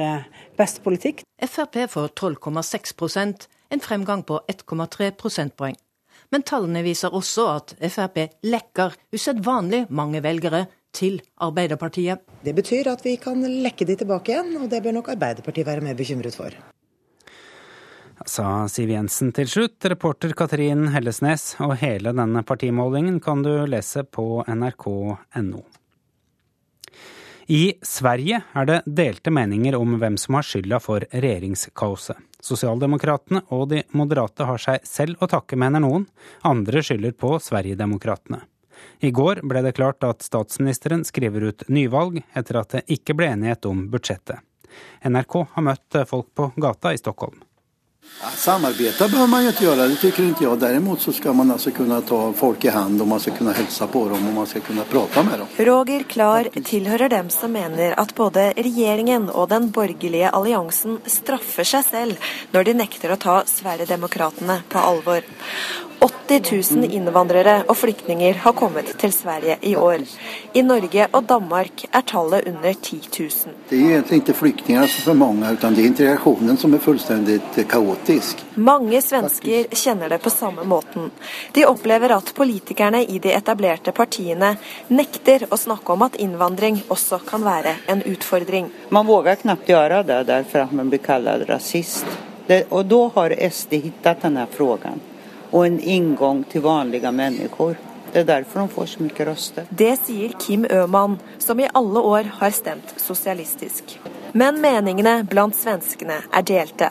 beste 0.60 0.84
politikk. 0.86 1.24
Frp 1.39 1.86
får 1.89 2.10
12,6% 2.20 3.47
en 3.70 3.84
fremgang 3.84 4.26
på 4.28 4.41
1,3 4.51 5.12
prosentpoeng. 5.20 5.78
Men 6.30 6.43
tallene 6.45 6.84
viser 6.86 7.16
også 7.16 7.45
at 7.55 7.78
Frp 7.80 8.20
lekker 8.45 8.97
usedvanlig 9.16 9.86
mange 9.89 10.22
velgere 10.26 10.66
til 10.93 11.22
Arbeiderpartiet. 11.41 12.26
Det 12.43 12.53
betyr 12.57 12.91
at 12.91 13.05
vi 13.05 13.16
kan 13.22 13.41
lekke 13.41 13.88
de 13.88 13.97
tilbake 13.97 14.36
igjen, 14.36 14.55
og 14.62 14.70
det 14.70 14.84
bør 14.86 14.99
nok 14.99 15.14
Arbeiderpartiet 15.16 15.70
være 15.70 15.86
mer 15.86 15.97
bekymret 15.97 16.38
for 16.38 16.53
sa 18.30 18.68
Siv 18.70 18.91
Jensen 18.93 19.34
til 19.36 19.49
slutt. 19.49 19.86
Reporter 19.91 20.34
Katrin 20.38 20.89
Hellesnes. 20.93 21.55
Og 21.64 21.78
hele 21.82 22.14
denne 22.16 22.43
partimålingen 22.45 23.20
kan 23.24 23.43
du 23.45 23.53
lese 23.70 24.03
på 24.03 24.43
nrk.no. 24.47 25.64
I 27.50 27.74
Sverige 27.82 28.43
er 28.54 28.68
det 28.70 28.76
delte 28.86 29.32
meninger 29.34 29.74
om 29.74 29.95
hvem 29.97 30.20
som 30.22 30.36
har 30.38 30.45
skylda 30.45 30.78
for 30.86 31.02
regjeringskaoset. 31.10 32.20
Sosialdemokratene 32.45 33.41
og 33.56 33.64
de 33.72 33.80
moderate 33.97 34.45
har 34.45 34.62
seg 34.62 34.86
selv 34.86 35.18
å 35.18 35.28
takke, 35.32 35.58
mener 35.58 35.82
noen. 35.82 36.06
Andre 36.45 36.84
skylder 36.86 37.16
på 37.18 37.32
Sverigedemokraterna. 37.41 38.43
I 39.02 39.10
går 39.10 39.41
ble 39.50 39.64
det 39.66 39.74
klart 39.80 40.06
at 40.06 40.22
statsministeren 40.22 41.02
skriver 41.10 41.47
ut 41.50 41.66
nyvalg 41.74 42.22
etter 42.38 42.62
at 42.62 42.78
det 42.78 42.86
ikke 43.00 43.18
ble 43.18 43.32
enighet 43.34 43.66
om 43.66 43.88
budsjettet. 43.89 44.45
NRK 45.10 45.41
har 45.56 45.66
møtt 45.72 46.04
folk 46.06 46.30
på 46.38 46.52
gata 46.54 46.93
i 46.93 47.02
Stockholm. 47.02 47.41
Samarbeta 48.36 49.07
behöver 49.07 49.28
man 49.28 49.41
ju 49.43 49.47
inte 49.49 49.64
göra, 49.64 49.88
det 49.88 49.95
tycker 49.95 50.24
inte 50.24 50.43
jag. 50.43 50.60
Däremot 50.60 51.01
så 51.01 51.12
ska 51.12 51.34
man 51.34 51.51
alltså 51.51 51.72
kunna 51.72 52.01
ta 52.01 52.34
folk 52.34 52.66
i 52.66 52.70
hand 52.70 53.01
och 53.01 53.07
man 53.07 53.20
ska 53.20 53.32
kunna 53.32 53.51
hälsa 53.51 53.88
på 53.88 54.10
dem 54.10 54.28
och 54.28 54.34
man 54.34 54.47
ska 54.47 54.60
kunna 54.60 54.84
prata 54.84 55.24
med 55.24 55.39
dem. 55.39 55.47
Roger 55.57 56.03
Klar 56.03 56.49
tilhører 56.64 57.10
dem 57.10 57.30
som 57.30 57.51
mener 57.51 57.99
at 57.99 58.16
både 58.16 58.53
regjeringen 58.57 59.30
og 59.30 59.49
den 59.49 59.72
borgerlige 59.72 60.30
alliansen 60.30 61.00
straffer 61.05 61.63
seg 61.63 61.86
selv 61.86 62.32
når 62.51 62.63
de 62.63 62.74
nekter 62.74 63.16
å 63.16 63.20
ta 63.20 63.43
Sverigedemokraterna 63.46 64.62
på 64.70 64.79
alvor. 64.79 65.24
80 66.00 66.76
000 66.76 66.92
innvandrere 66.96 67.63
og 67.67 67.76
flyktninger 67.78 68.38
har 68.43 68.54
kommet 68.55 68.92
til 69.01 69.12
Sverige 69.13 69.58
i 69.62 69.74
år. 69.76 70.05
I 70.54 70.62
Norge 70.63 71.08
og 71.12 71.26
Danmark 71.28 71.84
er 71.92 72.05
tallet 72.08 72.47
under 72.47 72.74
10 72.74 73.00
000. 73.20 73.55
Det 73.70 73.80
er 73.80 73.96
egentlig 73.97 74.21
ikke 74.21 74.36
flyktninger 74.39 74.88
som 74.93 75.12
er 75.12 75.20
mange, 75.20 75.50
men 75.62 75.76
det 75.76 75.84
er 75.84 75.89
integrasjonen 75.89 76.62
som 76.62 76.74
er 76.74 76.84
fullstendig 76.84 77.39
kaotisk. 77.67 78.46
Mange 78.55 79.01
svensker 79.04 79.67
kjenner 79.76 80.16
det 80.16 80.21
på 80.24 80.32
samme 80.32 80.63
måten. 80.63 81.12
De 81.54 81.66
opplever 81.67 82.16
at 82.16 82.32
politikerne 82.36 83.04
i 83.04 83.20
de 83.20 83.36
etablerte 83.36 83.92
partiene 83.92 84.55
nekter 84.88 85.50
å 85.51 85.59
snakke 85.59 85.97
om 85.97 86.08
at 86.08 86.16
innvandring 86.16 86.80
også 86.88 87.20
kan 87.28 87.43
være 87.43 87.76
en 87.92 88.05
utfordring. 88.08 88.71
Man 88.89 89.08
våger 89.09 89.43
knapt 89.43 89.70
gjøre 89.70 90.04
det, 90.08 90.24
derfor 90.32 90.63
at 90.63 90.71
man 90.71 90.89
blir 90.89 91.04
kalt 91.04 91.50
rasist. 91.50 92.08
Det, 92.47 92.63
og 92.74 92.88
da 92.89 93.04
har 93.20 93.36
SD 93.51 93.76
funnet 93.84 94.24
denne 94.24 94.47
spørsmålet 94.50 95.08
og 95.51 95.66
en 95.66 95.80
inngang 95.80 96.43
til 96.50 96.62
vanlige 96.62 97.12
mennesker. 97.12 97.78
Det 98.12 98.20
er 98.20 98.26
derfor 98.26 98.59
de 98.59 98.74
får 98.74 98.86
så 98.86 99.04
mye 99.05 99.26
røster. 99.26 99.66
Det 99.70 99.92
sier 100.01 100.32
Kim 100.42 100.66
Øman, 100.66 101.20
som 101.38 101.59
i 101.59 101.67
alle 101.74 102.00
år 102.00 102.32
har 102.39 102.51
stemt 102.51 102.93
sosialistisk. 102.97 104.00
Men 104.34 104.62
meningene 104.62 105.24
blant 105.30 105.58
svenskene 105.58 106.17
er 106.34 106.46
delte. 106.46 106.89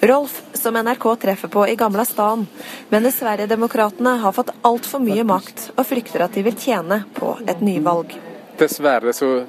Rolf, 0.00 0.42
som 0.52 0.78
NRK 0.78 1.08
treffer 1.24 1.48
på 1.48 1.66
i 1.68 1.74
Gamla 1.76 2.04
stan, 2.04 2.46
mener 2.88 3.10
Sverigedemokraterna 3.10 4.16
har 4.22 4.32
fått 4.32 4.54
altfor 4.62 5.02
mye 5.02 5.24
makt, 5.26 5.70
og 5.76 5.86
frykter 5.86 6.26
at 6.26 6.34
de 6.34 6.46
vil 6.46 6.58
tjene 6.58 7.02
på 7.14 7.36
et 7.46 7.62
nyvalg. 7.62 8.14
Dessverre 8.58 9.14
så 9.14 9.44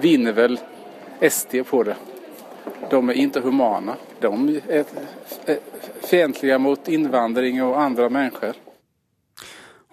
vinner 0.00 0.36
vel 0.36 0.58
SD 1.20 1.62
på 1.68 1.82
det. 1.88 1.96
De 2.90 3.00
er 3.00 3.20
ikke 3.24 3.44
humane. 3.44 3.96
De 4.20 4.60
er 4.68 5.60
fiendtlige 6.10 6.58
mot 6.58 6.90
innvandring 6.90 7.62
og 7.64 7.78
andre 7.80 8.10
mennesker. 8.12 8.58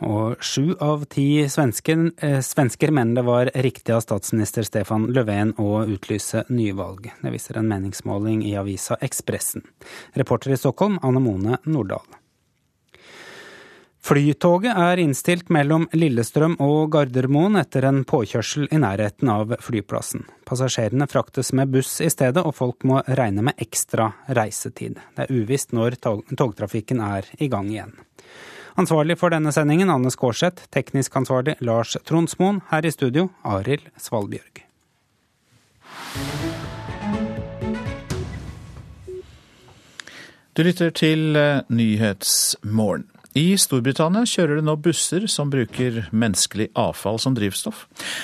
Og 0.05 0.43
sju 0.45 0.75
av 0.83 1.07
ti 1.09 1.47
svensker, 1.49 2.11
eh, 2.21 2.39
svensker 2.45 2.91
mener 2.91 3.15
det 3.15 3.25
var 3.25 3.49
riktig 3.55 3.95
av 3.95 4.03
statsminister 4.05 4.63
Stefan 4.63 5.07
Löfven 5.09 5.55
å 5.57 5.87
utlyse 5.89 6.43
nyvalg. 6.49 7.09
Det 7.21 7.31
viser 7.33 7.57
en 7.57 7.67
meningsmåling 7.67 8.43
i 8.45 8.53
avisa 8.57 8.97
Ekspressen. 9.01 9.65
Reporter 10.13 10.53
i 10.53 10.57
Stockholm, 10.57 10.99
Anne 11.01 11.19
Mone 11.19 11.57
Nordahl. 11.65 12.05
Flytoget 14.07 14.77
er 14.77 15.01
innstilt 15.03 15.49
mellom 15.51 15.83
Lillestrøm 15.91 16.53
og 16.63 16.93
Gardermoen 16.93 17.59
etter 17.59 17.83
en 17.89 18.05
påkjørsel 18.07 18.69
i 18.71 18.77
nærheten 18.79 19.27
av 19.27 19.49
flyplassen. 19.59 20.21
Passasjerene 20.47 21.09
fraktes 21.11 21.51
med 21.51 21.73
buss 21.73 21.97
i 21.99 22.07
stedet, 22.07 22.39
og 22.39 22.55
folk 22.55 22.85
må 22.87 23.01
regne 23.19 23.43
med 23.49 23.59
ekstra 23.59 24.05
reisetid. 24.37 24.95
Det 25.17 25.25
er 25.25 25.33
uvisst 25.35 25.75
når 25.75 25.97
togtrafikken 25.99 27.01
er 27.03 27.27
i 27.35 27.49
gang 27.51 27.67
igjen. 27.73 27.91
Ansvarlig 28.79 29.17
for 29.19 29.35
denne 29.35 29.51
sendingen 29.51 29.91
Anne 29.91 30.13
Skårseth, 30.15 30.69
teknisk 30.71 31.19
ansvarlig 31.19 31.57
Lars 31.59 31.97
Tronsmoen, 32.07 32.61
her 32.71 32.87
i 32.87 32.93
studio 32.95 33.27
Arild 33.43 33.91
Svalbjørg. 33.99 34.63
Du 40.55 40.63
lytter 40.63 40.95
til 40.95 41.35
eh, 41.35 41.67
Nyhetsmorgen. 41.67 43.09
I 43.37 43.53
Storbritannia 43.59 44.23
kjører 44.25 44.57
det 44.57 44.65
nå 44.65 44.73
busser 44.81 45.27
som 45.29 45.51
bruker 45.53 46.07
menneskelig 46.09 46.71
avfall 46.79 47.19
som 47.21 47.35
drivstoff. 47.37 47.83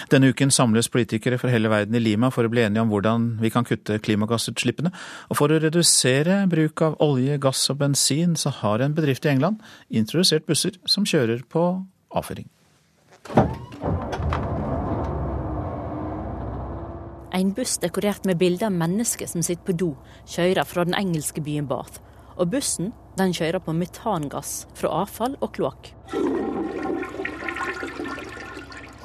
Denne 0.09 0.31
uken 0.33 0.49
samles 0.53 0.89
politikere 0.89 1.37
fra 1.37 1.51
hele 1.53 1.69
verden 1.69 1.93
i 1.97 2.01
Lima 2.01 2.31
for 2.33 2.47
å 2.47 2.49
bli 2.49 2.63
enige 2.63 2.81
om 2.81 2.89
hvordan 2.89 3.27
vi 3.43 3.51
kan 3.53 3.67
kutte 3.67 3.99
klimagassutslippene. 4.01 4.89
Og 5.29 5.37
for 5.37 5.53
å 5.53 5.59
redusere 5.61 6.39
bruk 6.49 6.81
av 6.87 6.97
olje, 7.03 7.37
gass 7.43 7.61
og 7.69 7.83
bensin, 7.83 8.33
så 8.39 8.55
har 8.63 8.81
en 8.81 8.95
bedrift 8.97 9.27
i 9.27 9.33
England 9.35 9.61
introdusert 9.93 10.47
busser 10.49 10.79
som 10.89 11.05
kjører 11.05 11.45
på 11.45 11.67
avføring. 12.15 12.49
En 17.33 17.53
buss 17.53 17.77
dekorert 17.81 18.25
med 18.25 18.41
bilder 18.41 18.71
av 18.71 18.81
mennesker 18.81 19.29
som 19.29 19.45
sitter 19.45 19.65
på 19.67 19.77
do, 19.77 19.93
kjører 20.25 20.65
fra 20.65 20.89
den 20.89 20.97
engelske 20.97 21.43
byen 21.43 21.69
Bath. 21.69 22.01
Og 22.33 22.49
bussen 22.49 22.93
den 23.17 23.33
kjører 23.33 23.61
på 23.61 23.73
metangass 23.77 24.63
fra 24.77 24.91
avfall 25.03 25.37
og 25.41 25.53
kloakk. 25.55 25.91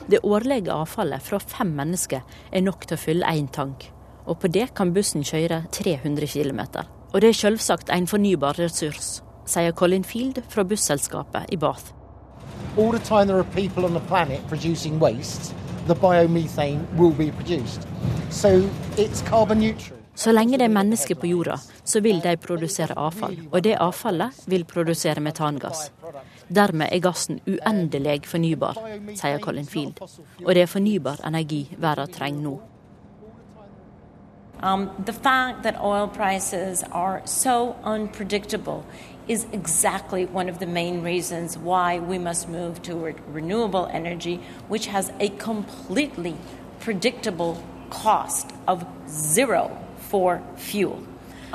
Det 0.09 0.23
årlige 0.25 0.73
avfallet 0.73 1.23
fra 1.23 1.39
fem 1.39 1.75
mennesker 1.77 2.23
er 2.53 2.65
nok 2.65 2.87
til 2.87 2.97
å 2.97 3.03
fylle 3.03 3.29
én 3.29 3.51
tank. 3.53 3.91
Og 4.25 4.41
på 4.41 4.49
det 4.53 4.71
kan 4.77 4.95
bussen 4.97 5.25
kjøre 5.25 5.67
300 5.73 6.29
km. 6.33 6.61
Og 7.13 7.21
det 7.21 7.29
er 7.29 7.37
selvsagt 7.37 7.93
en 7.93 8.09
fornybar 8.09 8.57
ressurs, 8.61 9.21
sier 9.49 9.73
Colin 9.73 10.05
Field 10.05 10.41
fra 10.49 10.65
busselskapet 10.65 11.53
i 11.53 11.57
Bath. 11.61 11.93
All 12.79 12.93
the 12.93 13.05
time 13.05 13.27
there 13.27 13.39
are 13.39 13.55
people 13.55 13.85
on 13.85 13.93
the 13.93 14.05
planet 14.09 14.41
producing 14.49 14.99
waste, 15.01 15.55
the 15.87 15.95
biomethane 15.95 16.87
will 16.97 17.13
be 17.13 17.31
produced. 17.31 17.89
So 18.31 18.69
it's 18.97 19.23
carbon 19.23 19.61
neutral. 19.61 19.98
Så 20.19 20.32
lenge 20.32 20.59
det 20.59 20.66
er 20.66 20.73
mennesker 20.74 21.15
på 21.15 21.28
jorda, 21.31 21.61
så 21.85 22.01
vil 22.03 22.19
de 22.19 22.32
produsere 22.43 22.97
avfall. 22.99 23.36
Og 23.53 23.62
det 23.62 23.77
avfallet 23.78 24.40
vil 24.51 24.65
produsere 24.66 25.23
metangass. 25.23 25.93
Dermed 26.49 26.89
er 26.90 27.03
gassen 27.05 27.39
uendelig 27.47 28.24
fornybar, 28.27 28.81
sier 29.15 29.39
Colin 29.39 29.70
Field. 29.70 30.03
Og 30.45 30.51
det 30.55 30.65
er 30.65 30.73
fornybar 30.73 31.23
energi 31.28 31.61
verden 31.78 32.11
trenger 32.19 32.43
nå. 32.49 32.57
Um, 34.61 34.90
the 35.07 35.12
fact 35.12 35.62
that 35.62 35.81
oil 35.81 36.09
prices 36.09 36.82
are 36.90 37.23
so 37.24 37.77
unpredictable 37.85 38.82
is 39.28 39.47
exactly 39.53 40.27
one 40.27 40.49
of 40.49 40.59
the 40.59 40.66
main 40.66 41.05
reasons 41.05 41.57
why 41.57 42.01
we 42.01 42.19
must 42.19 42.49
move 42.49 42.82
toward 42.82 43.15
renewable 43.32 43.86
energy, 43.93 44.40
which 44.69 44.86
has 44.89 45.12
a 45.20 45.28
completely 45.39 46.35
predictable 46.81 47.57
cost 47.90 48.51
of 48.66 48.85
zero 49.09 49.70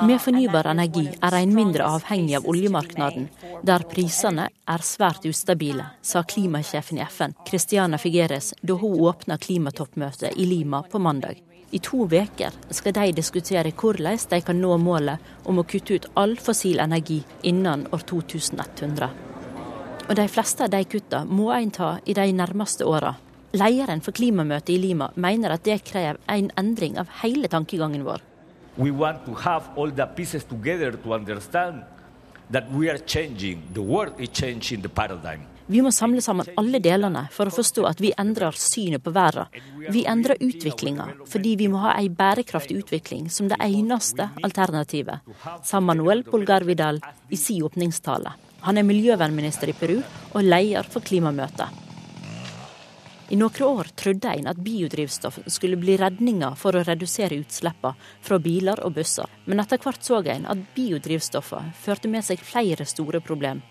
med 0.02 0.20
fornybar 0.20 0.66
energi 0.66 1.04
er 1.22 1.34
en 1.38 1.54
mindre 1.54 1.84
avhengig 1.86 2.34
av 2.36 2.46
oljemarkedet, 2.50 3.28
der 3.62 3.84
prisene 3.86 4.48
er 4.66 4.82
svært 4.82 5.22
ustabile, 5.30 5.86
sa 6.02 6.24
klimasjefen 6.26 6.98
i 6.98 7.04
FN, 7.06 7.36
Christiana 7.46 7.98
Figueres, 7.98 8.54
da 8.60 8.74
hun 8.74 8.98
åpna 9.06 9.38
klimatoppmøtet 9.38 10.34
i 10.34 10.48
Lima 10.50 10.82
på 10.82 10.98
mandag. 10.98 11.38
I 11.70 11.78
to 11.78 12.08
uker 12.10 12.58
skal 12.70 12.92
de 12.92 13.12
diskutere 13.12 13.70
hvordan 13.70 14.18
de 14.30 14.40
kan 14.40 14.60
nå 14.60 14.76
målet 14.78 15.18
om 15.44 15.58
å 15.58 15.66
kutte 15.66 15.94
ut 15.94 16.10
all 16.14 16.36
fossil 16.36 16.82
energi 16.82 17.22
innen 17.42 17.86
år 17.92 18.02
2100. 18.10 19.08
Og 20.08 20.14
de 20.18 20.28
fleste 20.28 20.66
av 20.66 20.74
de 20.74 20.84
kutta 20.84 21.24
må 21.24 21.52
en 21.54 21.70
ta 21.70 21.96
i 22.04 22.14
de 22.14 22.28
nærmeste 22.32 22.84
åra. 22.84 23.14
Lederen 23.54 24.02
for 24.02 24.12
klimamøtet 24.12 24.74
i 24.74 24.78
Lima 24.82 25.12
mener 25.14 25.54
at 25.54 25.64
det 25.64 25.84
krever 25.86 26.18
en 26.26 26.50
endring 26.58 26.98
av 26.98 27.10
hele 27.22 27.48
tankegangen 27.48 28.02
vår. 28.02 28.22
We 28.76 28.90
want 28.90 29.24
to 29.26 29.34
have 29.34 29.70
all 29.76 29.90
the 29.90 30.06
pieces 30.06 30.44
together 30.44 30.92
to 30.92 31.14
understand 31.14 31.84
that 32.50 32.70
we 32.72 32.90
are 32.90 32.98
changing. 32.98 33.62
The 33.72 33.82
world 33.82 34.14
is 34.18 34.28
changing 34.28 34.82
the 34.82 34.88
paradigm. 34.88 35.46
Vi 35.66 35.80
må 35.80 35.92
samle 35.92 36.20
sammen 36.20 36.50
alle 36.60 36.80
delene 36.82 37.22
for 37.32 37.48
å 37.48 37.54
forstå 37.54 37.86
at 37.88 38.00
vi 38.02 38.10
endrer 38.20 38.52
synet 38.58 39.00
på 39.04 39.12
verden. 39.14 39.48
Vi 39.94 40.02
endrer 40.10 40.42
utviklinga 40.44 41.06
fordi 41.30 41.54
vi 41.56 41.70
må 41.72 41.80
ha 41.86 41.94
ei 41.96 42.10
bærekraftig 42.12 42.82
utvikling 42.82 43.30
som 43.32 43.48
det 43.48 43.56
eneste 43.64 44.28
alternativet, 44.44 45.24
sa 45.64 45.80
Manuel 45.80 46.24
Polgar 46.26 46.66
Vidal 46.68 47.00
i 47.30 47.38
sin 47.40 47.62
åpningstale. 47.64 48.34
Han 48.66 48.76
er 48.76 48.90
miljøvernminister 48.90 49.72
i 49.72 49.78
Peru 49.78 49.96
og 50.34 50.44
leder 50.44 50.84
for 50.84 51.04
klimamøtet. 51.04 51.83
I 53.32 53.36
noen 53.40 53.62
år 53.64 53.88
trodde 53.96 54.28
en 54.28 54.50
at 54.50 54.58
biodrivstoff 54.60 55.38
skulle 55.48 55.78
bli 55.80 55.96
redninga 55.96 56.50
for 56.60 56.76
å 56.76 56.82
redusere 56.84 57.38
utslippene 57.40 57.96
fra 58.20 58.38
biler 58.38 58.82
og 58.84 58.98
busser, 58.98 59.30
men 59.48 59.62
etter 59.62 59.80
hvert 59.80 60.04
så 60.04 60.20
en 60.20 60.44
at 60.52 60.60
biodrivstoffene 60.76 61.72
førte 61.72 62.10
med 62.12 62.26
seg 62.26 62.44
flere 62.44 62.84
store 62.84 63.22
problem. 63.24 63.62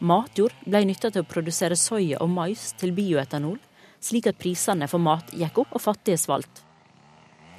Matjord 0.00 0.56
ble 0.64 0.84
nytta 0.88 1.12
til 1.12 1.22
å 1.22 1.28
produsere 1.28 1.76
soya 1.76 2.24
og 2.24 2.32
mais 2.32 2.72
til 2.80 2.96
bioetanol, 2.96 3.60
slik 4.00 4.32
at 4.32 4.40
prisene 4.40 4.88
for 4.88 4.98
mat 4.98 5.28
gikk 5.36 5.60
opp 5.62 5.76
og 5.76 5.84
fattige 5.84 6.18
svalt. 6.18 6.64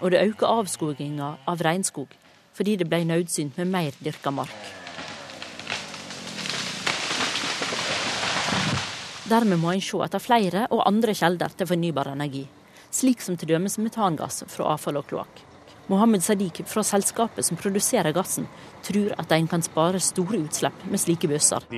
Og 0.01 0.11
det 0.11 0.25
økte 0.25 0.49
avskoginga 0.49 1.35
av 1.47 1.61
regnskog, 1.61 2.09
fordi 2.57 2.79
det 2.81 2.89
ble 2.89 3.05
nødsynt 3.05 3.61
med 3.61 3.69
mer 3.77 4.01
dyrka 4.01 4.33
mark. 4.33 4.82
Dermed 9.29 9.59
må 9.61 9.71
en 9.71 9.81
se 9.83 9.99
etter 10.03 10.19
flere 10.19 10.65
og 10.69 10.83
andre 10.87 11.13
kilder 11.15 11.53
til 11.55 11.67
fornybar 11.69 12.09
energi, 12.11 12.43
slik 12.91 13.21
som 13.23 13.37
t.d. 13.39 13.55
metangass 13.79 14.43
fra 14.51 14.73
avfall 14.73 14.99
og 14.99 15.07
kloakk. 15.07 15.43
Mohammed 15.91 16.23
Sadiq 16.23 16.61
fra 16.67 16.83
selskapet 16.87 17.43
som 17.43 17.59
produserer 17.59 18.13
gassen, 18.15 18.47
tror 18.87 19.11
at 19.19 19.31
en 19.35 19.47
kan 19.51 19.63
spare 19.63 19.99
store 19.99 20.39
utslipp 20.45 20.85
med 20.87 20.99
slike 20.99 21.27
busser. 21.27 21.63
Uh, 21.67 21.75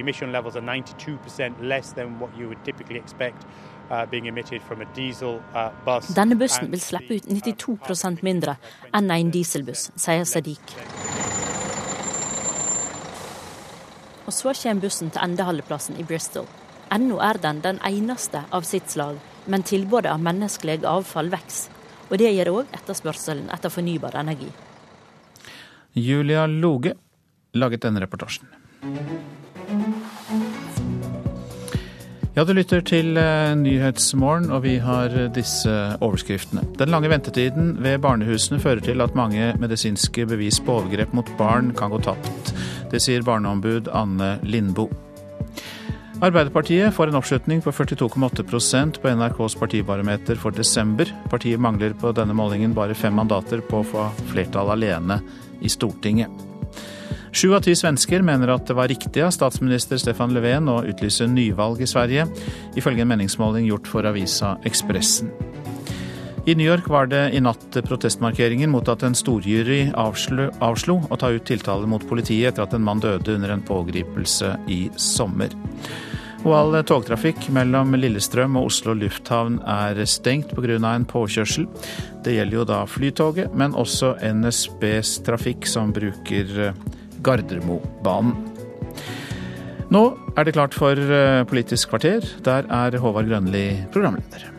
uh, 5.56 6.12
Denne 6.18 6.38
bussen 6.38 6.70
vil 6.74 6.82
slippe 6.82 7.18
ut 7.18 7.26
92% 7.30 8.26
mindre 8.26 8.58
enn 8.94 9.10
en 9.14 9.34
dieselbuss, 9.34 9.90
sier 9.98 10.26
Sadiq. 10.26 10.78
og 14.26 14.34
så 14.34 14.54
kommer 14.58 14.82
bussen 14.82 15.12
til 15.14 15.22
endeholdeplassen 15.22 16.00
i 16.02 16.04
Bristol. 16.04 16.48
Ennå 16.96 17.18
er 17.20 17.36
den 17.44 17.60
den 17.60 17.80
eneste 17.84 18.46
av 18.56 18.64
sitt 18.64 18.90
slag, 18.90 19.18
men 19.52 19.64
tilbudet 19.68 20.14
av 20.14 20.22
menneskelig 20.24 20.86
avfall 20.88 21.28
vokser. 21.34 21.74
Og 22.06 22.20
det 22.22 22.30
gjør 22.32 22.52
òg 22.54 22.76
etterspørselen 22.78 23.50
etter 23.52 23.74
fornybar 23.74 24.16
energi. 24.20 24.48
Julia 25.98 26.46
Loge 26.48 26.94
laget 27.58 27.84
denne 27.84 28.04
reportasjen. 28.04 28.48
Ja, 32.36 32.44
du 32.44 32.52
lytter 32.54 32.84
til 32.84 33.16
eh, 33.18 33.56
Nyhetsmorgen, 33.56 34.50
og 34.52 34.66
vi 34.66 34.76
har 34.84 35.14
disse 35.36 35.72
overskriftene. 36.04 36.66
Den 36.80 36.92
lange 36.92 37.10
ventetiden 37.12 37.78
ved 37.84 38.02
barnehusene 38.04 38.60
fører 38.60 38.84
til 38.84 39.04
at 39.04 39.16
mange 39.16 39.54
medisinske 39.60 40.28
bevis 40.28 40.60
på 40.60 40.82
overgrep 40.82 41.16
mot 41.16 41.32
barn 41.40 41.72
kan 41.80 41.96
gå 41.96 42.04
tapt. 42.04 42.54
Det 42.92 43.02
sier 43.04 43.24
barneombud 43.26 43.88
Anne 43.92 44.36
Lindboe. 44.44 45.05
Arbeiderpartiet 46.24 46.94
får 46.94 47.08
en 47.08 47.16
oppslutning 47.20 47.62
på 47.62 47.72
42,8% 47.72 49.00
på 49.02 49.10
NRKs 49.10 49.56
partibarometer 49.60 50.40
for 50.40 50.56
desember. 50.56 51.10
Partiet 51.30 51.60
mangler 51.60 51.92
på 52.00 52.14
denne 52.16 52.34
målingen 52.34 52.74
bare 52.74 52.96
fem 52.96 53.14
mandater 53.20 53.60
på 53.60 53.82
å 53.82 53.88
få 53.88 54.06
flertall 54.32 54.72
alene 54.72 55.20
i 55.60 55.72
Stortinget. 55.72 56.32
Sju 57.36 57.50
av 57.52 57.66
ti 57.66 57.74
svensker 57.76 58.24
mener 58.24 58.54
at 58.54 58.64
det 58.64 58.78
var 58.78 58.88
riktig 58.88 59.26
av 59.26 59.34
statsminister 59.36 60.00
Stefan 60.00 60.32
Löfven 60.32 60.72
å 60.72 60.78
utlyse 60.88 61.28
nyvalg 61.28 61.84
i 61.84 61.90
Sverige, 61.92 62.30
ifølge 62.80 63.04
en 63.04 63.12
meningsmåling 63.12 63.68
gjort 63.68 63.92
for 63.92 64.08
avisa 64.08 64.56
Ekspressen. 64.64 65.34
I 66.48 66.56
New 66.56 66.68
York 66.68 66.88
var 66.88 67.08
det 67.10 67.32
i 67.34 67.40
natt 67.42 67.76
protestmarkeringer 67.88 68.70
mot 68.70 68.88
at 68.88 69.04
en 69.04 69.18
storjury 69.18 69.90
avslo, 69.98 70.52
avslo 70.64 71.00
å 71.10 71.18
ta 71.18 71.32
ut 71.34 71.44
tiltale 71.50 71.90
mot 71.90 72.04
politiet 72.06 72.54
etter 72.54 72.64
at 72.64 72.76
en 72.78 72.86
mann 72.86 73.02
døde 73.02 73.34
under 73.34 73.52
en 73.52 73.64
pågripelse 73.66 74.52
i 74.70 74.84
sommer. 74.96 75.50
Og 76.46 76.54
all 76.54 76.76
togtrafikk 76.86 77.48
mellom 77.56 77.96
Lillestrøm 77.98 78.60
og 78.60 78.68
Oslo 78.70 78.94
lufthavn 78.94 79.58
er 79.66 79.98
stengt 80.06 80.54
pga. 80.54 80.78
en 80.78 81.06
påkjørsel. 81.10 81.66
Det 82.24 82.36
gjelder 82.36 82.58
jo 82.60 82.66
da 82.70 82.86
Flytoget, 82.86 83.56
men 83.56 83.74
også 83.74 84.14
NSBs 84.22 85.24
trafikk 85.26 85.66
som 85.66 85.92
bruker 85.92 86.74
Gardermobanen. 87.26 88.36
Nå 89.90 90.04
er 90.38 90.46
det 90.46 90.54
klart 90.54 90.74
for 90.74 90.94
eh, 90.98 91.44
Politisk 91.46 91.90
kvarter. 91.90 92.22
Der 92.46 92.66
er 92.70 92.98
Håvard 92.98 93.30
Grønli 93.30 93.86
programleder. 93.94 94.55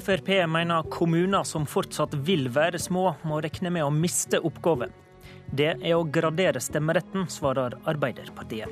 Frp 0.00 0.28
mener 0.48 0.86
kommuner 0.90 1.44
som 1.44 1.66
fortsatt 1.68 2.14
vil 2.26 2.48
være 2.52 2.78
små, 2.80 3.14
må 3.28 3.40
regne 3.44 3.72
med 3.74 3.84
å 3.84 3.92
miste 3.92 4.40
oppgaver. 4.40 4.90
Det 5.50 5.74
er 5.74 5.96
å 5.96 6.06
gradere 6.06 6.62
stemmeretten, 6.62 7.26
svarer 7.30 7.76
Arbeiderpartiet. 7.90 8.70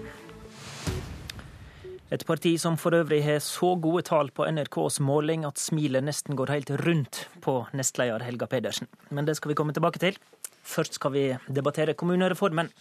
Et 2.08 2.24
parti 2.24 2.54
som 2.60 2.78
for 2.80 2.96
øvrig 2.96 3.20
har 3.26 3.42
så 3.44 3.74
gode 3.76 4.06
tall 4.08 4.30
på 4.32 4.46
NRKs 4.48 4.96
måling 5.04 5.44
at 5.44 5.60
smilet 5.60 6.06
nesten 6.06 6.38
går 6.38 6.54
helt 6.54 6.70
rundt 6.80 7.26
på 7.44 7.58
nestleder 7.76 8.24
Helga 8.24 8.48
Pedersen. 8.48 8.88
Men 9.12 9.28
det 9.28 9.36
skal 9.36 9.52
vi 9.52 9.58
komme 9.58 9.76
tilbake 9.76 10.00
til. 10.00 10.16
Først 10.64 10.96
skal 10.96 11.12
vi 11.12 11.24
debattere 11.52 11.96
kommunereformen. 11.96 12.72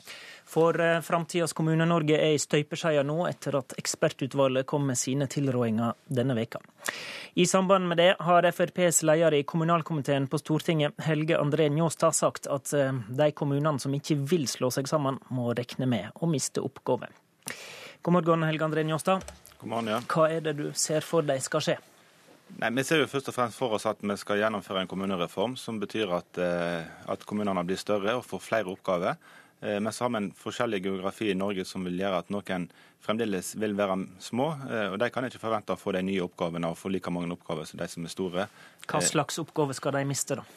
For 0.48 0.80
eh, 0.80 1.02
framtidas 1.02 1.54
Kommune-Norge 1.54 2.16
er 2.16 2.38
i 2.38 2.40
støpeskjea 2.40 3.04
nå, 3.04 3.18
etter 3.28 3.58
at 3.60 3.74
ekspertutvalget 3.78 4.68
kom 4.70 4.86
med 4.88 4.96
sine 5.00 5.28
tilrådinger 5.28 5.98
denne 6.08 6.38
veka. 6.38 6.62
I 7.36 7.46
samband 7.46 7.90
med 7.90 8.00
det 8.00 8.14
har 8.24 8.48
FrPs 8.48 9.02
leder 9.04 9.36
i 9.36 9.44
kommunalkomiteen 9.44 10.30
på 10.32 10.40
Stortinget, 10.40 10.96
Helge 11.04 11.36
André 11.38 11.68
Njåstad, 11.70 12.16
sagt 12.16 12.48
at 12.48 12.72
eh, 12.74 12.96
de 12.96 13.28
kommunene 13.36 13.76
som 13.84 13.94
ikke 13.94 14.16
vil 14.24 14.48
slå 14.48 14.72
seg 14.72 14.88
sammen, 14.88 15.20
må 15.28 15.52
regne 15.52 15.90
med 15.90 16.16
å 16.16 16.32
miste 16.32 16.64
oppgaver. 16.64 17.12
God 18.02 18.16
morgen, 18.16 18.48
Helge 18.48 18.66
André 18.70 18.86
Njåstad. 18.88 19.28
God 19.60 19.70
morgen, 19.74 19.92
ja. 19.92 20.00
Hva 20.08 20.30
er 20.32 20.48
det 20.48 20.56
du 20.62 20.70
ser 20.80 21.04
for 21.04 21.28
deg 21.28 21.44
skal 21.44 21.66
skje? 21.66 21.76
Nei, 22.62 22.70
Vi 22.72 22.86
ser 22.88 23.02
jo 23.02 23.10
først 23.12 23.28
og 23.34 23.36
fremst 23.36 23.60
for 23.60 23.76
oss 23.76 23.86
at 23.90 24.00
vi 24.00 24.16
skal 24.16 24.40
gjennomføre 24.40 24.86
en 24.86 24.88
kommunereform 24.88 25.58
som 25.60 25.82
betyr 25.82 26.14
at, 26.16 26.40
eh, 26.40 26.88
at 27.12 27.26
kommunene 27.28 27.66
blir 27.68 27.76
større 27.76 28.16
og 28.16 28.24
får 28.24 28.40
flere 28.40 28.72
oppgaver. 28.72 29.20
Eh, 29.62 29.80
men 29.80 29.94
så 29.94 30.04
har 30.04 30.10
vi 30.10 30.18
en 30.18 30.32
forskjellig 30.32 30.84
geografi 30.84 31.32
i 31.32 31.38
Norge 31.38 31.66
som 31.66 31.86
vil 31.88 31.98
gjøre 32.00 32.22
at 32.22 32.30
noen 32.34 32.70
fremdeles 33.04 33.56
vil 33.58 33.74
være 33.78 33.98
små. 34.22 34.52
Eh, 34.70 34.92
og 34.92 35.00
De 35.02 35.10
kan 35.14 35.26
ikke 35.26 35.42
forvente 35.42 35.74
å 35.74 35.80
få 35.82 35.96
de 35.98 36.06
nye 36.06 36.24
oppgavene 36.26 36.70
og 36.70 36.78
få 36.78 36.94
like 36.94 37.14
mange 37.14 37.34
oppgaver 37.34 37.66
som 37.70 37.82
de 37.82 37.90
som 37.90 38.06
er 38.06 38.14
store. 38.14 38.48
Hva 38.88 39.04
slags 39.04 39.42
oppgaver 39.42 39.78
skal 39.78 39.98
de 39.98 40.08
miste, 40.08 40.40
da? 40.40 40.48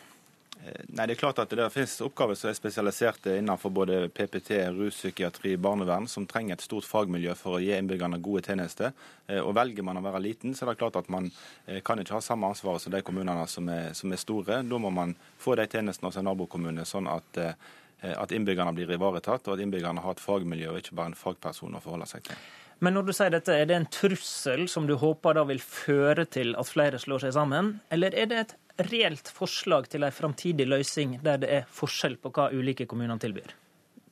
Nei, 0.60 1.06
Det 1.06 1.14
er 1.14 1.20
klart 1.22 1.38
at 1.40 1.48
det 1.56 1.70
finnes 1.72 1.94
oppgaver 2.04 2.36
som 2.36 2.50
er 2.50 2.56
spesialiserte 2.58 3.32
innenfor 3.38 3.72
både 3.72 4.10
PPT, 4.12 4.58
ruspsykiatri, 4.76 5.54
barnevern, 5.56 6.04
som 6.04 6.26
trenger 6.28 6.58
et 6.58 6.60
stort 6.60 6.84
fagmiljø 6.84 7.32
for 7.32 7.56
å 7.56 7.62
gi 7.64 7.70
innbyggerne 7.72 8.18
gode 8.20 8.42
tjenester. 8.44 8.92
Og 9.40 9.54
Velger 9.56 9.86
man 9.88 9.96
å 9.96 10.04
være 10.04 10.20
liten, 10.20 10.52
så 10.52 10.66
er 10.66 10.74
det 10.74 10.82
klart 10.82 11.00
at 11.00 11.08
man 11.08 11.30
kan 11.80 12.04
ikke 12.04 12.18
ha 12.18 12.20
samme 12.20 12.52
ansvar 12.52 12.76
som 12.76 12.92
de 12.92 13.00
kommunene 13.00 13.48
som 13.48 13.72
er, 13.72 13.94
som 13.96 14.12
er 14.12 14.20
store. 14.20 14.60
Da 14.60 14.82
må 14.84 14.92
man 14.92 15.16
få 15.40 15.56
de 15.56 15.64
tjenestene 15.64 16.12
hos 16.12 16.20
en 16.20 16.28
nabokommune, 16.28 16.84
sånn 16.84 17.08
at 17.08 17.40
Eh, 17.40 17.54
at 18.02 18.32
innbyggerne 18.32 18.72
blir 18.76 18.90
ivaretatt, 18.94 19.46
og 19.48 19.56
at 19.56 19.62
innbyggerne 19.64 20.02
har 20.04 20.16
et 20.16 20.22
fagmiljø 20.24 20.72
og 20.72 20.80
ikke 20.80 20.96
bare 20.98 21.12
en 21.12 21.18
fagperson 21.18 21.76
å 21.76 21.82
forholde 21.84 22.08
seg 22.08 22.24
til. 22.30 22.42
Men 22.80 22.96
når 22.96 23.10
du 23.10 23.12
sier 23.12 23.32
dette, 23.32 23.52
er 23.52 23.66
det 23.68 23.76
en 23.76 23.88
trussel 23.92 24.64
som 24.72 24.86
du 24.88 24.94
håper 24.96 25.36
da 25.36 25.44
vil 25.48 25.60
føre 25.60 26.24
til 26.32 26.54
at 26.56 26.68
flere 26.68 27.00
slår 27.00 27.26
seg 27.26 27.34
sammen, 27.36 27.74
eller 27.92 28.16
er 28.16 28.30
det 28.30 28.38
et 28.40 28.54
reelt 28.88 29.28
forslag 29.36 29.90
til 29.92 30.06
en 30.06 30.14
framtidig 30.14 30.64
løsning 30.68 31.18
der 31.24 31.42
det 31.42 31.50
er 31.58 31.66
forskjell 31.76 32.16
på 32.22 32.32
hva 32.32 32.48
ulike 32.56 32.88
kommuner 32.88 33.20
tilbyr? 33.20 33.52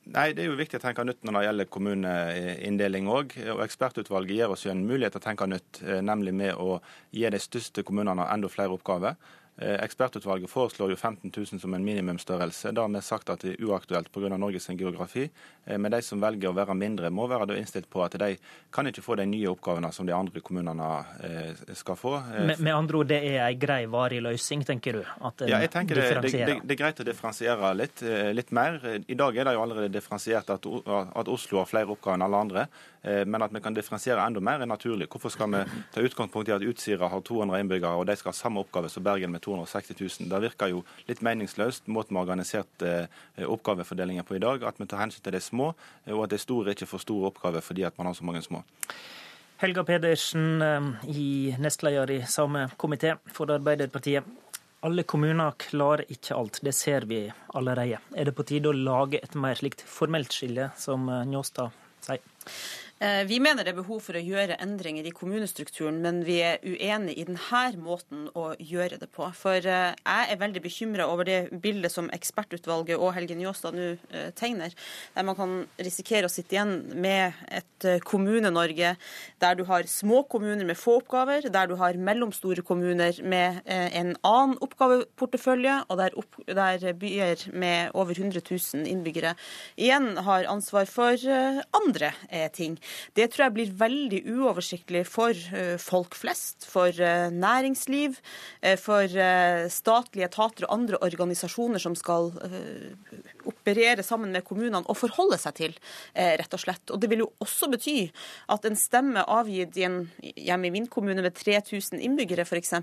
Nei, 0.09 0.31
Det 0.33 0.41
er 0.41 0.47
jo 0.49 0.57
viktig 0.57 0.79
å 0.79 0.81
tenke 0.81 1.03
nytt 1.05 1.25
når 1.25 1.35
det 1.35 1.41
gjelder 1.45 1.67
kommuneinndeling 1.69 3.09
òg. 3.13 3.35
Og 3.53 3.59
ekspertutvalget 3.65 4.39
gir 4.39 4.53
oss 4.53 4.65
jo 4.65 4.71
en 4.73 4.85
mulighet 4.87 5.13
til 5.13 5.21
å 5.21 5.25
tenke 5.27 5.45
nytt, 5.49 5.81
eh, 5.83 6.01
nemlig 6.01 6.33
med 6.33 6.55
å 6.55 6.79
gi 7.13 7.29
de 7.29 7.41
største 7.41 7.83
kommunene 7.85 8.25
enda 8.33 8.49
flere 8.49 8.73
oppgaver. 8.73 9.17
Eh, 9.61 9.83
ekspertutvalget 9.83 10.49
foreslår 10.49 10.93
jo 10.93 10.95
15 10.95 11.31
000 11.37 11.59
som 11.59 11.73
en 11.73 11.85
minimumsstørrelse. 11.85 12.71
Da 12.71 12.81
har 12.81 12.89
vi 12.93 13.01
sagt 13.03 13.29
at 13.29 13.41
det 13.43 13.57
er 13.57 13.65
uaktuelt 13.67 14.11
pga. 14.11 14.37
Norges 14.37 14.69
geografi. 14.69 15.25
Eh, 15.65 15.77
men 15.77 15.91
de 15.91 15.99
som 16.05 16.21
velger 16.21 16.47
å 16.47 16.55
være 16.55 16.75
mindre, 16.79 17.09
må 17.11 17.25
være 17.27 17.57
innstilt 17.59 17.89
på 17.91 17.99
at 18.05 18.15
de 18.21 18.37
kan 18.71 18.87
ikke 18.87 19.03
få 19.03 19.17
de 19.19 19.25
nye 19.27 19.49
oppgavene 19.51 19.91
som 19.91 20.07
de 20.07 20.15
andre 20.15 20.39
kommunene 20.39 20.87
eh, 21.27 21.75
skal 21.75 21.99
få. 21.99 22.13
Med, 22.37 22.61
med 22.63 22.75
andre 22.75 23.01
ord, 23.01 23.09
det 23.11 23.19
er 23.19 23.41
en 23.49 23.59
grei, 23.59 23.81
varig 23.91 24.21
løsning, 24.23 24.63
tenker 24.63 25.01
du? 25.01 25.03
At 25.27 25.43
ja, 25.43 25.59
jeg 25.59 25.73
tenker 25.75 25.99
det, 25.99 26.07
det, 26.21 26.31
det, 26.31 26.59
det, 26.63 26.77
er 26.77 26.79
greit 26.79 27.03
å 27.03 27.07
differensiere 27.09 27.73
litt, 27.75 28.05
litt, 28.35 28.55
mer. 28.55 28.79
I 29.11 29.19
dag 29.19 29.35
er 29.35 29.49
det 29.49 29.57
jo 29.57 29.65
allerede 29.65 29.91
differensiert 29.91 30.55
at, 30.55 30.69
at 30.69 31.33
Oslo 31.35 31.59
har 31.59 31.67
flere 31.67 31.91
oppgaver 31.91 32.15
enn 32.15 32.27
alle 32.29 32.43
andre. 32.47 32.65
Men 33.01 33.41
at 33.45 33.53
vi 33.55 33.61
kan 33.63 33.73
differensiere 33.73 34.19
enda 34.27 34.41
mer, 34.43 34.59
er 34.59 34.67
naturlig. 34.67 35.07
Hvorfor 35.07 35.31
skal 35.31 35.47
vi 35.53 35.61
ta 35.93 36.01
utgangspunkt 36.03 36.49
i 36.49 36.53
at 36.55 36.65
Utsira 36.67 37.07
har 37.07 37.21
200 37.23 37.59
innbyggere, 37.63 37.95
og 37.95 38.07
de 38.07 38.15
skal 38.19 38.33
ha 38.33 38.37
samme 38.37 38.59
oppgave 38.59 38.89
som 38.91 39.03
Bergen 39.03 39.31
med 39.31 39.41
260 39.45 39.95
000. 39.99 40.29
Det 40.31 40.41
virker 40.43 40.73
jo 40.73 40.83
litt 41.07 41.23
meningsløst, 41.25 41.87
måten 41.87 42.15
vi 42.15 42.19
har 42.19 42.27
organisert 42.27 42.85
eh, 42.85 43.07
oppgavefordelingen 43.45 44.27
på 44.27 44.35
i 44.37 44.43
dag. 44.43 44.65
At 44.67 44.81
vi 44.81 44.87
tar 44.89 45.03
hensyn 45.03 45.23
til 45.23 45.35
de 45.35 45.41
små, 45.43 45.71
eh, 46.05 46.13
og 46.15 46.25
at 46.25 46.35
de 46.35 46.41
store 46.41 46.75
ikke 46.75 46.89
får 46.89 47.05
store 47.05 47.31
oppgaver 47.31 47.65
fordi 47.65 47.87
at 47.87 47.97
man 47.99 48.09
har 48.09 48.17
så 48.17 48.27
mange 48.27 48.43
små. 48.45 48.63
Helga 49.59 49.83
Pedersen, 49.83 50.61
eh, 50.61 50.91
i 51.11 51.55
nestleder 51.59 52.15
i 52.15 52.21
samme 52.27 52.69
komité 52.77 53.15
for 53.27 53.51
Arbeiderpartiet. 53.55 54.35
Alle 54.87 55.03
kommuner 55.03 55.57
klarer 55.59 56.05
ikke 56.07 56.37
alt, 56.37 56.61
det 56.63 56.71
ser 56.73 57.03
vi 57.07 57.25
allerede. 57.53 57.97
Er 58.15 58.29
det 58.29 58.35
på 58.37 58.45
tide 58.47 58.71
å 58.71 58.75
lage 58.75 59.19
et 59.19 59.35
mer 59.35 59.59
slikt 59.59 59.83
formelt 59.83 60.31
skille, 60.31 60.69
som 60.79 61.09
Njåstad 61.27 61.75
sier? 62.05 62.23
Eh, 62.99 63.23
vi 63.23 63.37
mener 63.39 63.63
det 63.63 63.71
er 63.71 63.77
behov 63.77 64.01
for 64.03 64.17
å 64.19 64.21
gjøre 64.21 64.57
endringer 64.59 65.05
i 65.07 65.13
kommunestrukturen, 65.15 66.01
men 66.03 66.17
vi 66.27 66.41
er 66.43 66.57
uenig 66.67 67.13
i 67.15 67.23
denne 67.29 67.69
måten 67.79 68.25
å 68.35 68.49
gjøre 68.59 68.97
det 68.99 69.07
på. 69.15 69.23
For 69.39 69.55
eh, 69.55 69.93
jeg 69.95 70.33
er 70.33 70.41
veldig 70.41 70.61
bekymra 70.65 71.05
over 71.07 71.23
det 71.29 71.37
bildet 71.63 71.93
som 71.93 72.09
ekspertutvalget 72.11 72.99
og 72.99 73.13
Helge 73.15 73.37
Njåstad 73.39 73.77
nå 73.77 73.85
eh, 74.11 74.33
tegner, 74.35 74.75
der 75.15 75.27
man 75.29 75.37
kan 75.39 75.53
risikere 75.79 76.27
å 76.27 76.33
sitte 76.33 76.57
igjen 76.57 76.73
med 76.99 77.39
et 77.47 77.87
Kommune-Norge 78.03 78.91
der 79.39 79.55
du 79.55 79.63
har 79.69 79.87
små 79.87 80.25
kommuner 80.27 80.67
med 80.67 80.75
få 80.75 80.97
oppgaver, 80.99 81.47
der 81.47 81.69
du 81.71 81.77
har 81.79 81.95
mellomstore 81.95 82.65
kommuner 82.67 83.15
med 83.23 83.61
en 83.63 84.11
annen 84.27 84.57
oppgaveportefølje, 84.59 85.77
og 85.87 86.01
der, 86.01 86.17
opp, 86.19 86.35
der 86.43 86.83
byer 86.99 87.45
med 87.55 87.95
over 87.95 88.19
100 88.19 88.43
000 88.43 88.83
innbyggere 88.83 89.31
igjen 89.79 90.11
har 90.27 90.49
ansvar 90.51 90.91
for 90.91 91.23
andre 91.79 92.11
ting. 92.51 92.75
Det 93.17 93.29
tror 93.31 93.47
jeg 93.47 93.55
blir 93.57 93.75
veldig 93.79 94.21
uoversiktlig 94.35 95.05
for 95.07 95.37
folk 95.81 96.17
flest, 96.17 96.67
for 96.69 96.93
næringsliv, 97.33 98.17
for 98.81 99.19
statlige 99.71 100.27
etater 100.27 100.67
og 100.67 100.73
andre 100.75 100.99
organisasjoner 101.05 101.81
som 101.81 101.95
skal 101.97 102.31
operere 103.49 104.03
sammen 104.05 104.33
med 104.35 104.45
kommunene 104.47 104.83
og 104.85 104.97
forholde 104.97 105.39
seg 105.41 105.57
til, 105.59 105.75
rett 106.15 106.55
og 106.55 106.61
slett. 106.61 106.83
Og 106.93 106.99
Det 107.01 107.09
vil 107.11 107.23
jo 107.25 107.31
også 107.43 107.69
bety 107.71 107.97
at 108.53 108.65
en 108.67 108.77
stemme 108.79 109.23
avgitt 109.23 109.77
i 109.79 109.85
en 109.87 109.99
hjemme 110.19 110.69
i 110.69 110.73
min 110.73 110.87
kommune 110.91 111.23
med 111.23 111.35
3000 111.37 112.01
innbyggere 112.03 112.45
f.eks. 112.45 112.73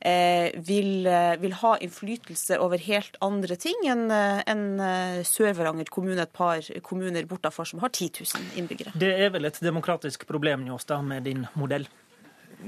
Eh, 0.00 0.50
vil, 0.66 1.08
vil 1.42 1.56
ha 1.62 1.74
innflytelse 1.82 2.58
over 2.62 2.80
helt 2.84 3.18
andre 3.24 3.56
ting 3.60 3.86
enn 3.90 4.06
en 4.10 4.64
Sør-Varanger 5.26 5.90
kommune, 5.92 6.20
et 6.22 6.32
par 6.34 6.64
kommuner 6.86 7.26
bortafor 7.28 7.68
som 7.68 7.82
har 7.84 7.92
10 7.92 8.10
000 8.20 8.60
innbyggere. 8.60 8.94
Det 8.98 9.12
er 9.20 9.32
vel 9.34 9.44
et 9.48 9.58
demokratisk 9.60 10.26
problem 10.28 10.64
Njåstad, 10.64 11.02
med 11.04 11.26
din 11.28 11.46
modell? 11.58 11.88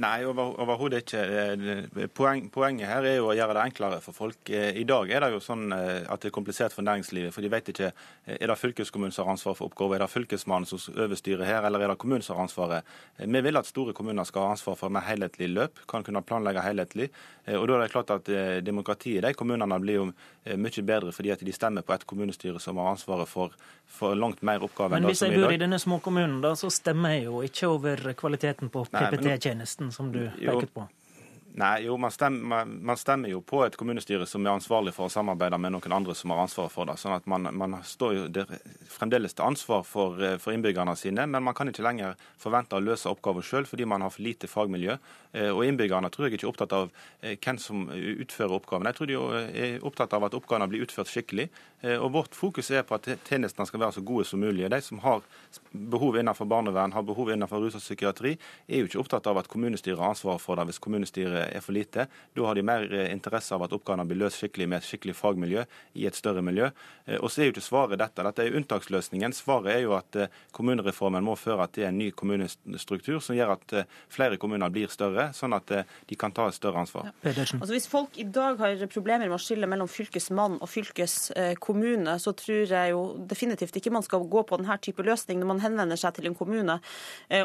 Nei, 0.01 0.25
over, 0.25 0.55
overhodet 0.63 1.03
ikke. 1.03 1.21
Eh, 1.21 2.07
poeng, 2.17 2.47
poenget 2.53 2.89
her 2.89 3.05
er 3.07 3.17
jo 3.19 3.29
å 3.29 3.35
gjøre 3.37 3.57
det 3.59 3.65
enklere 3.67 3.99
for 4.05 4.17
folk. 4.17 4.39
Eh, 4.49 4.79
I 4.81 4.85
dag 4.89 5.11
er 5.13 5.25
det 5.25 5.33
jo 5.35 5.41
sånn 5.45 5.67
eh, 5.77 6.07
at 6.09 6.23
det 6.23 6.31
er 6.31 6.35
komplisert 6.35 6.73
for 6.73 6.87
næringslivet. 6.87 7.35
For 7.35 7.45
de 7.45 7.51
vet 7.53 7.69
ikke 7.73 7.91
er 7.93 8.49
det 8.49 8.59
fylkeskommunen 8.59 9.13
som 9.13 9.27
har 9.27 9.37
ansvar 9.37 9.57
for 9.59 9.69
oppgaver, 9.69 9.99
er 9.99 10.07
det 10.07 10.13
fylkesmannen 10.15 10.69
som 10.71 10.97
overstyrer 10.97 11.45
her, 11.49 11.67
eller 11.69 11.85
er 11.85 11.93
det 11.93 11.99
kommunen 12.01 12.25
som 12.25 12.39
har 12.39 12.47
ansvaret. 12.47 12.89
Vi 13.19 13.45
vil 13.45 13.61
at 13.61 13.69
store 13.69 13.93
kommuner 13.97 14.25
skal 14.29 14.47
ha 14.47 14.57
ansvar 14.57 14.79
for 14.81 14.95
mer 14.95 15.05
helhetlig 15.07 15.51
løp, 15.53 15.85
kan 15.91 16.07
kunne 16.07 16.25
planlegge 16.25 16.65
helhetlig. 16.65 17.11
Og 17.53 17.67
da 17.67 17.77
er 17.77 17.85
det 17.85 17.93
klart 17.93 18.13
at 18.15 18.29
demokratiet 18.63 19.19
i 19.19 19.25
de 19.25 19.35
kommunene 19.35 19.79
blir 19.83 19.99
jo 19.99 20.05
mye 20.63 20.85
bedre 20.87 21.11
fordi 21.15 21.33
at 21.35 21.43
de 21.43 21.55
stemmer 21.55 21.83
på 21.83 21.95
et 21.95 22.05
kommunestyre 22.07 22.61
som 22.63 22.79
har 22.79 22.93
ansvaret 22.93 23.27
for, 23.27 23.55
for 23.91 24.15
langt 24.15 24.45
mer 24.47 24.63
oppgaver 24.63 25.01
enn 25.01 25.09
det 25.09 25.17
som 25.19 25.27
er 25.27 25.35
i 25.35 25.35
dag. 25.35 25.43
Men 25.43 25.43
hvis 25.43 25.43
jeg 25.43 25.43
bor 25.43 25.57
i 25.57 25.63
denne 25.65 25.81
småkommunen, 25.83 26.39
da, 26.45 26.55
så 26.59 26.71
stemmer 26.71 27.17
jeg 27.17 27.27
jo 27.27 27.43
ikke 27.47 27.73
over 27.75 28.05
kvaliteten 28.23 28.71
på 28.73 28.85
PPT-tjenesten 28.95 29.82
som 29.91 30.13
du 30.13 30.31
peket 30.39 30.75
på? 30.75 30.89
Nei, 31.55 31.83
jo, 31.85 31.99
man 32.01 32.11
stemmer, 32.11 32.65
man 32.65 32.97
stemmer, 32.97 33.29
jo 33.29 33.43
på 33.45 33.59
et 33.67 33.75
kommunestyre 33.77 34.25
som 34.25 34.47
er 34.47 34.55
ansvarlig 34.55 34.95
for 34.97 35.05
å 35.05 35.13
samarbeide 35.13 35.59
med 35.61 35.75
noen 35.75 35.95
andre 35.99 36.15
som 36.17 36.33
har 36.33 36.41
ansvar 36.47 36.71
for 36.73 36.89
det. 36.89 36.95
sånn 36.97 37.13
at 37.13 37.27
Man, 37.29 37.45
man 37.53 37.77
står 37.85 38.15
jo 38.15 38.23
der, 38.33 38.49
fremdeles 38.89 39.35
til 39.37 39.45
ansvar 39.45 39.83
for, 39.85 40.17
eh, 40.23 40.39
for, 40.41 40.55
innbyggerne 40.57 40.97
sine, 40.97 41.27
men 41.27 41.45
man 41.45 41.55
kan 41.55 41.69
ikke 41.69 41.85
lenger 41.85 42.17
forvente 42.41 42.77
å 42.77 42.81
løse 42.81 43.11
oppgaver 43.11 43.45
sjøl 43.45 43.69
fordi 43.69 43.85
man 43.85 44.01
har 44.01 44.11
for 44.11 44.25
lite 44.25 44.49
fagmiljø. 44.49 44.97
Eh, 45.35 45.51
og 45.53 45.65
Innbyggerne 45.67 46.09
tror 46.09 46.27
jeg 46.27 46.39
ikke 46.39 46.47
er 46.49 46.53
opptatt 46.55 46.73
av 46.73 46.89
eh, 47.21 47.37
hvem 47.37 47.59
som 47.61 47.85
utfører 47.93 48.57
oppgavene. 48.57 48.89
Jeg 48.89 48.97
tror 48.97 49.13
de 49.13 49.21
er 49.53 49.85
opptatt 49.85 50.17
av 50.17 50.25
at 50.25 50.35
oppgavene 50.35 50.71
blir 50.73 50.87
utført 50.87 51.13
skikkelig. 51.13 51.51
Og 51.99 52.13
Vårt 52.15 52.37
fokus 52.39 52.71
er 52.71 52.85
på 52.87 52.95
at 52.95 53.09
tjenestene 53.27 53.67
skal 53.67 53.81
være 53.83 53.97
så 53.97 54.03
gode 54.07 54.25
som 54.25 54.39
mulig. 54.39 54.69
De 54.71 54.79
som 54.81 55.01
har 55.03 55.25
behov 55.73 56.15
innenfor 56.21 56.47
barnevern, 56.47 56.93
har 56.95 57.03
behov 57.03 57.33
innenfor 57.33 57.59
rus 57.59 57.75
og 57.75 57.83
psykiatri, 57.83 58.37
er 58.69 58.85
jo 58.85 58.87
ikke 58.87 59.01
opptatt 59.03 59.27
av 59.27 59.41
at 59.41 59.49
kommunestyret 59.51 59.99
har 59.99 60.13
ansvaret 60.15 60.45
for 60.45 60.61
det 60.61 60.69
hvis 60.69 60.79
kommunestyret 60.79 61.42
er 61.51 61.63
for 61.65 61.75
lite. 61.77 62.07
Da 62.37 62.47
har 62.47 62.55
de 62.55 62.65
mer 62.67 62.87
eh, 62.93 63.11
interesse 63.13 63.55
av 63.55 63.65
at 63.67 63.75
oppgavene 63.75 64.07
blir 64.09 64.21
løst 64.23 64.41
skikkelig 64.41 64.69
med 64.71 64.81
et 64.81 64.89
skikkelig 64.89 65.15
fagmiljø 65.19 65.65
i 65.99 66.07
et 66.09 66.19
større 66.19 66.43
miljø. 66.45 66.71
Eh, 67.07 67.19
og 67.19 67.31
så 67.31 67.43
er 67.43 67.49
jo 67.49 67.55
ikke 67.57 67.65
svaret 67.65 68.01
dette. 68.01 68.25
Dette 68.27 68.47
er 68.47 68.57
unntaksløsningen. 68.59 69.35
Svaret 69.37 69.75
er 69.75 69.83
jo 69.85 69.97
at 69.97 70.19
eh, 70.19 70.33
kommunereformen 70.57 71.25
må 71.25 71.37
føre 71.39 71.69
til 71.75 71.89
en 71.89 71.99
ny 71.99 72.11
kommunestruktur 72.17 73.21
som 73.23 73.37
gjør 73.37 73.55
at 73.57 73.77
flere 74.13 74.39
kommuner 74.41 74.73
blir 74.73 74.91
større, 74.93 75.31
sånn 75.37 75.55
at 75.57 75.71
de 76.09 76.19
kan 76.19 76.33
ta 76.35 76.49
et 76.49 76.57
større 76.57 76.83
ansvar. 76.83 77.11
Ja. 77.25 77.33
Altså 77.33 77.73
Hvis 77.73 77.89
folk 77.91 78.17
i 78.21 78.27
dag 78.29 78.61
har 78.61 78.83
problemer 78.93 79.29
med 79.29 79.37
å 79.37 79.43
skille 79.43 79.69
mellom 79.71 79.89
fylkesmann 79.91 80.59
og 80.61 80.71
fylkeskommune, 80.71 82.17
så 82.23 82.35
tror 82.37 82.65
jeg 82.71 82.93
jo 82.93 83.03
definitivt 83.31 83.77
ikke 83.79 83.93
man 83.95 84.05
skal 84.05 84.27
gå 84.31 84.45
på 84.49 84.59
denne 84.61 84.77
type 84.83 85.05
løsning 85.07 85.41
når 85.41 85.51
man 85.53 85.63
henvender 85.65 86.01
seg 86.01 86.17
til 86.17 86.29
en 86.29 86.37
kommune 86.39 86.79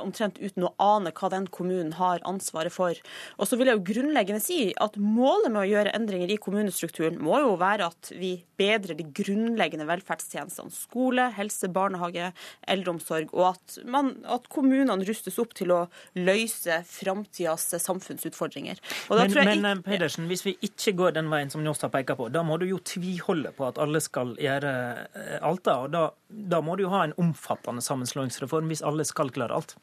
omtrent 0.02 0.40
uten 0.41 0.68
å 0.68 0.74
ane 0.84 1.14
hva 1.15 1.32
den 1.34 1.48
kommunen 1.53 1.94
har 1.98 2.24
ansvaret 2.28 2.74
for. 2.74 2.98
Og 3.38 3.49
så 3.49 3.57
vil 3.60 3.72
jeg 3.72 3.80
jo 3.80 3.86
grunnleggende 3.88 4.41
si 4.43 4.59
at 4.84 4.97
målet 5.01 5.51
med 5.51 5.61
å 5.64 5.68
gjøre 5.69 5.93
endringer 5.97 6.31
i 6.34 6.39
kommunestrukturen 6.41 7.18
må 7.23 7.39
jo 7.43 7.55
være 7.59 7.88
at 7.91 8.11
vi 8.18 8.34
bedrer 8.59 8.97
de 8.97 9.05
grunnleggende 9.15 9.88
velferdstjenestene. 9.89 10.73
Skole, 10.73 11.30
helse, 11.38 11.69
barnehage, 11.73 12.31
eldreomsorg. 12.68 13.34
Og 13.38 13.53
at, 13.53 13.77
man, 13.88 14.14
at 14.27 14.47
kommunene 14.53 15.07
rustes 15.07 15.39
opp 15.41 15.55
til 15.57 15.73
å 15.76 15.80
løse 16.18 16.81
framtidas 16.89 17.69
samfunnsutfordringer. 17.84 18.81
men, 19.11 19.35
men 19.38 19.53
ikke... 19.57 19.76
Pedersen, 19.88 20.30
hvis 20.31 20.45
vi 20.47 20.57
ikke 20.65 20.95
går 20.97 21.18
den 21.18 21.31
veien 21.34 21.51
som 21.53 21.64
Njåstad 21.65 21.93
peker 21.93 22.19
på, 22.19 22.30
da 22.34 22.43
må 22.47 22.59
du 22.61 22.68
jo 22.69 22.81
tviholde 22.84 23.53
på 23.57 23.68
at 23.69 23.80
alle 23.81 24.01
skal 24.03 24.35
gjøre 24.41 24.73
eh, 25.07 25.38
alt. 25.41 25.64
Da, 25.68 25.80
og 25.84 25.93
da, 25.93 26.07
da 26.27 26.64
må 26.64 26.77
du 26.77 26.85
jo 26.85 26.93
ha 26.93 27.05
en 27.07 27.15
omfattende 27.19 27.84
sammenslåingsreform 27.85 28.72
hvis 28.72 28.85
alle 28.85 29.07
skal 29.07 29.34
klare 29.34 29.57
alt. 29.57 29.77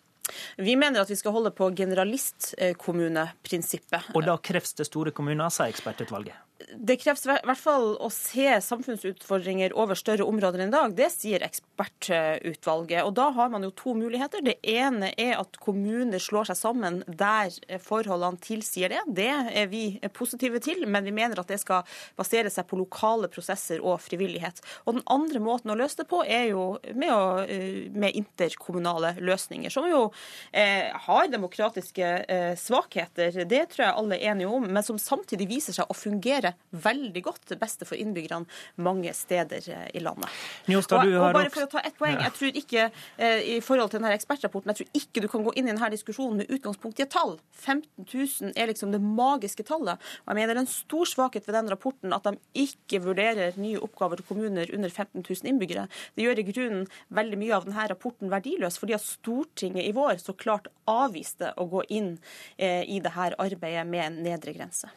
Vi 0.57 0.77
mener 0.77 1.01
at 1.03 1.11
vi 1.11 1.17
skal 1.19 1.33
holde 1.37 1.51
på 1.55 1.71
generalistkommuneprinsippet. 1.77 4.01
Og 4.15 4.23
da 4.27 4.37
kreves 4.41 4.75
det 4.79 4.87
store 4.89 5.11
kommuner, 5.17 5.49
sa 5.53 5.69
ekspertutvalget? 5.69 6.35
Det 6.55 6.97
kreves 7.02 7.24
i 7.26 7.32
hvert 7.32 7.59
fall 7.59 7.94
å 8.02 8.09
se 8.14 8.47
samfunnsutfordringer 8.62 9.72
over 9.78 9.98
større 9.98 10.26
områder 10.26 10.62
enn 10.62 10.70
i 10.70 10.74
dag. 10.74 10.94
Det 10.97 11.09
sier 11.12 11.43
ekspertutvalget. 11.43 13.02
Og 13.02 13.12
da 13.16 13.28
har 13.35 13.51
man 13.51 13.66
jo 13.66 13.72
to 13.74 13.94
muligheter. 13.98 14.43
Det 14.44 14.56
ene 14.70 15.10
er 15.20 15.35
at 15.40 15.59
kommuner 15.62 16.22
slår 16.22 16.51
seg 16.51 16.59
sammen 16.59 17.01
der 17.06 17.52
forholdene 17.82 18.40
tilsier 18.43 18.93
det. 18.94 19.02
Det 19.18 19.28
er 19.31 19.68
vi 19.70 19.85
positive 20.14 20.60
til, 20.62 20.85
men 20.86 21.06
vi 21.06 21.14
mener 21.14 21.43
at 21.43 21.51
det 21.51 21.59
skal 21.62 21.82
basere 22.18 22.52
seg 22.55 22.68
på 22.70 22.78
lokale 22.78 23.31
prosesser 23.32 23.82
og 23.82 23.98
frivillighet. 24.05 24.62
Og 24.86 24.98
den 24.98 25.06
andre 25.10 25.43
måten 25.43 25.74
å 25.74 25.78
løse 25.78 26.02
det 26.02 26.09
på 26.10 26.22
er 26.22 26.48
jo 26.52 26.68
med, 26.94 27.10
å, 27.10 27.43
eh, 27.44 27.90
med 27.90 28.14
interkommunale 28.14 29.16
løsninger, 29.18 29.74
som 29.74 29.89
jo 29.90 30.06
eh, 30.52 30.94
har 31.06 31.32
demokratiske 31.35 32.14
eh, 32.24 32.55
svakheter. 32.59 33.43
Det 33.43 33.64
tror 33.74 33.89
jeg 33.89 33.98
alle 33.98 34.20
er 34.20 34.32
enige 34.32 34.55
om, 34.55 34.70
men 34.70 34.86
som 34.86 35.01
samtidig 35.02 35.51
viser 35.51 35.76
seg 35.76 35.90
å 35.90 35.98
fungere 35.98 36.53
veldig 36.85 37.22
godt 37.24 37.44
til 37.51 37.60
beste 37.60 37.86
for 37.89 37.98
innbyggerne 38.01 38.48
mange 38.82 39.12
steder 39.14 39.68
eh, 39.70 39.86
i 39.94 40.02
landet. 40.02 40.31
Njostad, 40.70 41.06
og, 41.06 41.16
og 41.20 41.36
bare 41.36 41.52
for 41.55 41.66
å 41.66 41.70
ta 41.70 41.82
ett 41.85 41.97
poeng, 41.98 42.18
jeg 42.20 42.35
tror 42.39 42.60
ikke 42.60 42.86
eh, 42.89 43.44
i 43.56 43.59
forhold 43.64 43.93
til 43.93 44.01
denne 44.01 44.14
ekspertrapporten, 44.16 44.72
jeg 44.72 44.82
tror 44.82 45.01
ikke 45.02 45.24
du 45.24 45.28
kan 45.31 45.47
gå 45.47 45.55
inn 45.55 45.68
i 45.68 45.72
denne 45.72 45.90
diskusjonen 45.94 46.43
med 46.43 46.52
utgangspunkt 46.55 47.01
i 47.01 47.06
et 47.06 47.12
tall. 47.14 47.36
15 47.64 48.06
000 48.06 48.55
er 48.59 48.70
liksom 48.70 48.94
det 48.94 49.02
magiske 49.05 49.66
tallet. 49.68 50.02
Og 50.24 50.32
jeg 50.32 50.40
mener 50.40 50.55
det 50.55 50.62
er 50.62 50.64
en 50.64 50.72
stor 50.72 51.10
svakhet 51.10 51.48
ved 51.48 51.59
den 51.59 51.70
rapporten 51.72 52.14
at 52.16 52.26
de 52.28 52.64
ikke 52.64 53.02
vurderer 53.05 53.59
nye 53.60 53.81
oppgaver 53.85 54.20
til 54.20 54.28
kommuner 54.31 54.70
under 54.74 54.90
15 54.90 55.22
000 55.22 55.51
innbyggere. 55.51 55.86
Det 56.14 56.26
gjør 56.26 56.40
i 56.40 56.48
grunnen 56.48 56.89
veldig 57.14 57.40
mye 57.40 57.56
av 57.56 57.68
denne 57.68 57.89
rapporten 57.90 58.32
verdiløs, 58.32 58.78
fordi 58.81 58.97
at 58.97 59.05
Stortinget 59.05 59.86
i 59.86 59.94
vår 59.97 60.18
så 60.22 60.35
klart 60.36 60.70
avviste 60.90 61.52
å 61.60 61.68
gå 61.70 61.85
inn 61.94 62.14
eh, 62.56 62.82
i 62.85 63.01
dette 63.05 63.31
arbeidet 63.39 63.86
med 63.89 64.06
en 64.06 64.20
nedre 64.24 64.55
grense. 64.56 64.90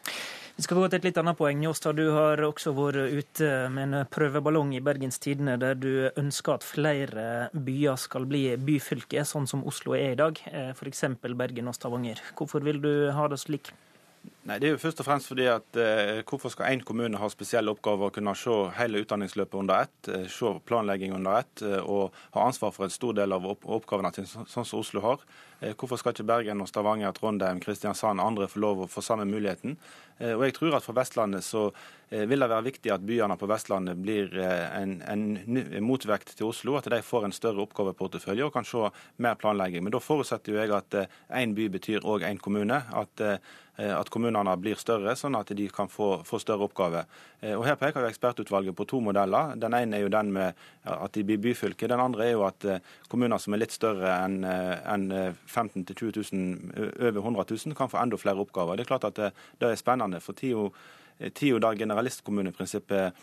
Vi 0.57 0.63
skal 0.65 0.79
gå 0.81 0.87
til 0.89 0.97
et 0.97 1.03
litt 1.05 1.17
annet 1.21 1.37
poeng. 1.37 1.59
Njåstad, 1.61 1.99
du 1.99 2.07
har 2.15 2.41
også 2.41 2.71
vært 2.73 3.11
ute 3.13 3.49
med 3.69 3.93
en 3.93 4.07
prøveballong 4.09 4.71
i 4.73 4.81
Bergens 4.81 5.21
Tidende, 5.21 5.53
der 5.61 5.77
du 5.77 6.09
ønsker 6.17 6.55
at 6.55 6.65
flere 6.65 7.25
byer 7.53 7.99
skal 8.01 8.25
bli 8.25 8.41
byfylke, 8.57 9.21
sånn 9.21 9.45
som 9.45 9.61
Oslo 9.69 9.93
er 9.93 10.15
i 10.15 10.17
dag, 10.17 10.41
eh, 10.49 10.71
f.eks. 10.73 11.03
Bergen 11.21 11.69
og 11.69 11.77
Stavanger. 11.77 12.23
Hvorfor 12.33 12.65
vil 12.65 12.81
du 12.81 12.89
ha 13.13 13.27
det 13.29 13.37
slik? 13.43 13.69
Nei, 14.47 14.59
Det 14.59 14.67
er 14.67 14.75
jo 14.75 14.79
først 14.81 15.01
og 15.03 15.07
fremst 15.07 15.29
fordi 15.29 15.45
at 15.51 15.79
eh, 15.79 16.21
Hvorfor 16.27 16.51
skal 16.51 16.71
én 16.71 16.83
kommune 16.85 17.19
ha 17.19 17.29
spesielle 17.31 17.71
oppgaver 17.71 18.09
og 18.09 18.15
kunne 18.15 18.33
se 18.39 18.55
hele 18.77 19.01
utdanningsløpet 19.03 19.59
under 19.59 19.85
ett, 19.85 20.09
eh, 20.09 20.27
se 20.31 20.53
planlegging 20.65 21.13
under 21.15 21.41
ett 21.41 21.61
eh, 21.61 21.81
og 21.83 22.15
ha 22.35 22.47
ansvar 22.47 22.71
for 22.75 22.87
en 22.87 22.93
stor 22.93 23.17
del 23.17 23.35
av 23.35 23.45
oppgavene 23.45 24.13
til 24.15 24.25
sånn 24.25 24.65
som 24.65 24.79
Oslo 24.79 25.03
har? 25.03 25.25
Eh, 25.59 25.73
hvorfor 25.73 25.97
skal 25.97 26.13
ikke 26.13 26.27
Bergen 26.27 26.61
og 26.61 26.69
Stavanger, 26.69 27.13
Trondheim, 27.17 27.59
Kristiansand 27.63 28.21
og 28.21 28.29
andre 28.29 28.49
få 28.51 28.61
lov 28.61 28.83
å 28.83 28.89
få 28.91 29.01
samme 29.01 29.25
muligheten? 29.25 29.77
Eh, 30.19 30.35
og 30.35 30.45
jeg 30.45 30.57
tror 30.57 30.77
at 30.77 30.85
For 30.85 30.97
Vestlandet 30.97 31.45
så 31.45 31.67
eh, 32.11 32.27
vil 32.29 32.43
det 32.43 32.51
være 32.51 32.67
viktig 32.69 32.93
at 32.93 33.05
byene 33.05 33.37
på 33.41 33.49
Vestlandet 33.49 33.97
blir 33.97 34.33
en, 34.37 34.99
en 35.01 35.25
motvekt 35.85 36.35
til 36.37 36.51
Oslo. 36.51 36.77
At 36.77 36.89
de 36.93 37.01
får 37.01 37.25
en 37.27 37.35
større 37.35 37.65
oppgaveportefølje 37.65 38.45
og 38.45 38.53
kan 38.53 38.67
se 38.67 38.89
mer 39.23 39.37
planlegging. 39.41 39.85
Men 39.85 39.97
da 39.97 40.03
forutsetter 40.03 40.53
jo 40.53 40.61
jeg 40.61 40.75
at 40.77 40.99
én 41.33 41.57
by 41.57 41.71
betyr 41.73 42.05
òg 42.05 42.27
én 42.27 42.41
kommune. 42.41 42.83
At, 42.93 43.21
at, 43.77 44.09
kommunene 44.13 44.53
blir 44.57 44.77
større, 44.79 45.13
sånn 45.17 45.37
at 45.37 45.51
de 45.57 45.67
kan 45.73 45.89
få, 45.89 46.23
få 46.25 46.39
større 46.41 46.65
oppgaver. 46.65 47.05
Og 47.53 47.65
Her 47.67 47.77
peker 47.77 48.01
jo 48.01 48.09
ekspertutvalget 48.09 48.77
på 48.77 48.87
to 48.89 49.01
modeller. 49.03 49.53
Den 49.59 49.75
ene 49.77 49.99
er 49.99 50.05
jo 50.05 50.13
den 50.13 50.31
med 50.33 50.57
at 50.87 51.13
de 51.13 51.25
blir 51.27 51.41
byfylke. 51.41 51.89
Den 51.89 52.01
andre 52.01 52.25
er 52.25 52.33
jo 52.33 52.45
at 52.47 52.65
kommuner 53.11 53.41
som 53.41 53.53
er 53.53 53.65
litt 53.65 53.75
større 53.75 54.15
enn 54.23 54.41
en 54.47 55.09
15 55.47 55.85
000-20 55.91 56.35
000, 56.35 56.57
over 56.99 57.21
100 57.23 57.45
000, 57.65 57.75
kan 57.75 57.89
få 57.89 57.97
enda 58.03 58.19
flere 58.19 58.39
oppgaver. 58.43 58.75
Det 58.75 58.85
er 58.85 58.91
klart 58.91 59.07
at 59.09 59.15
det, 59.15 59.31
det 59.61 59.71
er 59.71 59.75
spennende. 59.79 60.19
For 60.21 60.33
tida 60.33 61.59
der 61.59 61.79
generalistkommuneprinsippet 61.79 63.13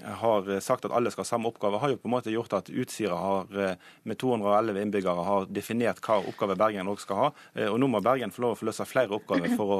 har 0.00 0.60
sagt 0.60 0.84
at 0.84 0.92
alle 0.92 1.10
skal 1.12 1.22
ha 1.22 1.28
samme 1.28 1.50
oppgave, 1.50 1.78
har 1.78 1.92
jo 1.92 1.98
på 2.00 2.08
en 2.08 2.14
måte 2.14 2.32
gjort 2.32 2.54
at 2.56 2.70
Utsira 2.72 3.16
har, 3.18 3.76
med 4.08 4.18
211 4.18 4.80
innbyggere 4.80 5.24
har 5.26 5.48
definert 5.52 6.00
hva 6.04 6.18
oppgave 6.24 6.56
Bergen 6.58 6.88
også 6.88 7.06
skal 7.06 7.20
ha. 7.20 7.26
Og 7.68 7.76
nå 7.80 7.88
må 7.92 8.00
Bergen 8.04 8.32
få 8.32 8.44
lov 8.46 8.56
å 8.56 8.58
få 8.60 8.68
løse 8.70 8.86
flere 8.88 9.12
oppgaver 9.18 9.52
for 9.58 9.74
å 9.74 9.78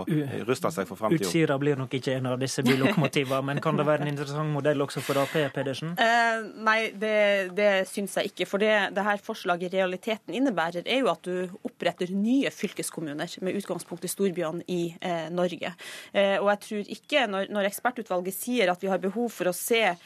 ruste 0.48 0.70
seg 0.74 0.88
for 0.88 1.00
framtida. 1.00 1.24
Utsira 1.24 1.56
blir 1.60 1.80
nok 1.80 1.96
ikke 1.96 2.18
en 2.18 2.28
av 2.34 2.36
disse 2.42 2.64
bylokomotivene, 2.66 3.40
men 3.48 3.62
kan 3.64 3.80
det 3.80 3.86
være 3.88 4.04
en 4.04 4.12
interessant 4.12 4.52
modell 4.52 4.84
også 4.84 5.02
for 5.04 5.22
Ap, 5.22 5.32
Pedersen? 5.54 5.94
Eh, 5.96 6.44
nei, 6.68 6.78
det, 6.92 7.16
det 7.56 7.70
syns 7.90 8.18
jeg 8.20 8.34
ikke. 8.34 8.48
For 8.50 8.62
det, 8.62 8.74
det 8.96 9.06
her 9.06 9.22
forslaget 9.24 9.72
i 9.72 9.80
realiteten 9.80 10.36
innebærer, 10.36 10.84
er 10.84 11.02
jo 11.02 11.10
at 11.14 11.24
du 11.24 11.56
oppretter 11.64 12.12
nye 12.12 12.52
fylkeskommuner 12.52 13.38
med 13.40 13.58
utgangspunkt 13.62 14.04
i 14.04 14.12
storbyene 14.12 14.68
i 14.68 14.82
eh, 15.00 15.26
Norge. 15.32 15.72
Eh, 16.12 16.36
og 16.36 16.52
jeg 16.52 16.62
tror 16.68 16.94
ikke, 16.98 17.26
når, 17.32 17.50
når 17.54 17.72
ekspertutvalget 17.72 18.36
sier 18.36 18.72
at 18.72 18.84
vi 18.84 18.92
har 18.92 19.00
behov 19.02 19.32
for 19.32 19.48
å 19.48 19.56
se 19.56 19.82
Eh, 19.82 20.01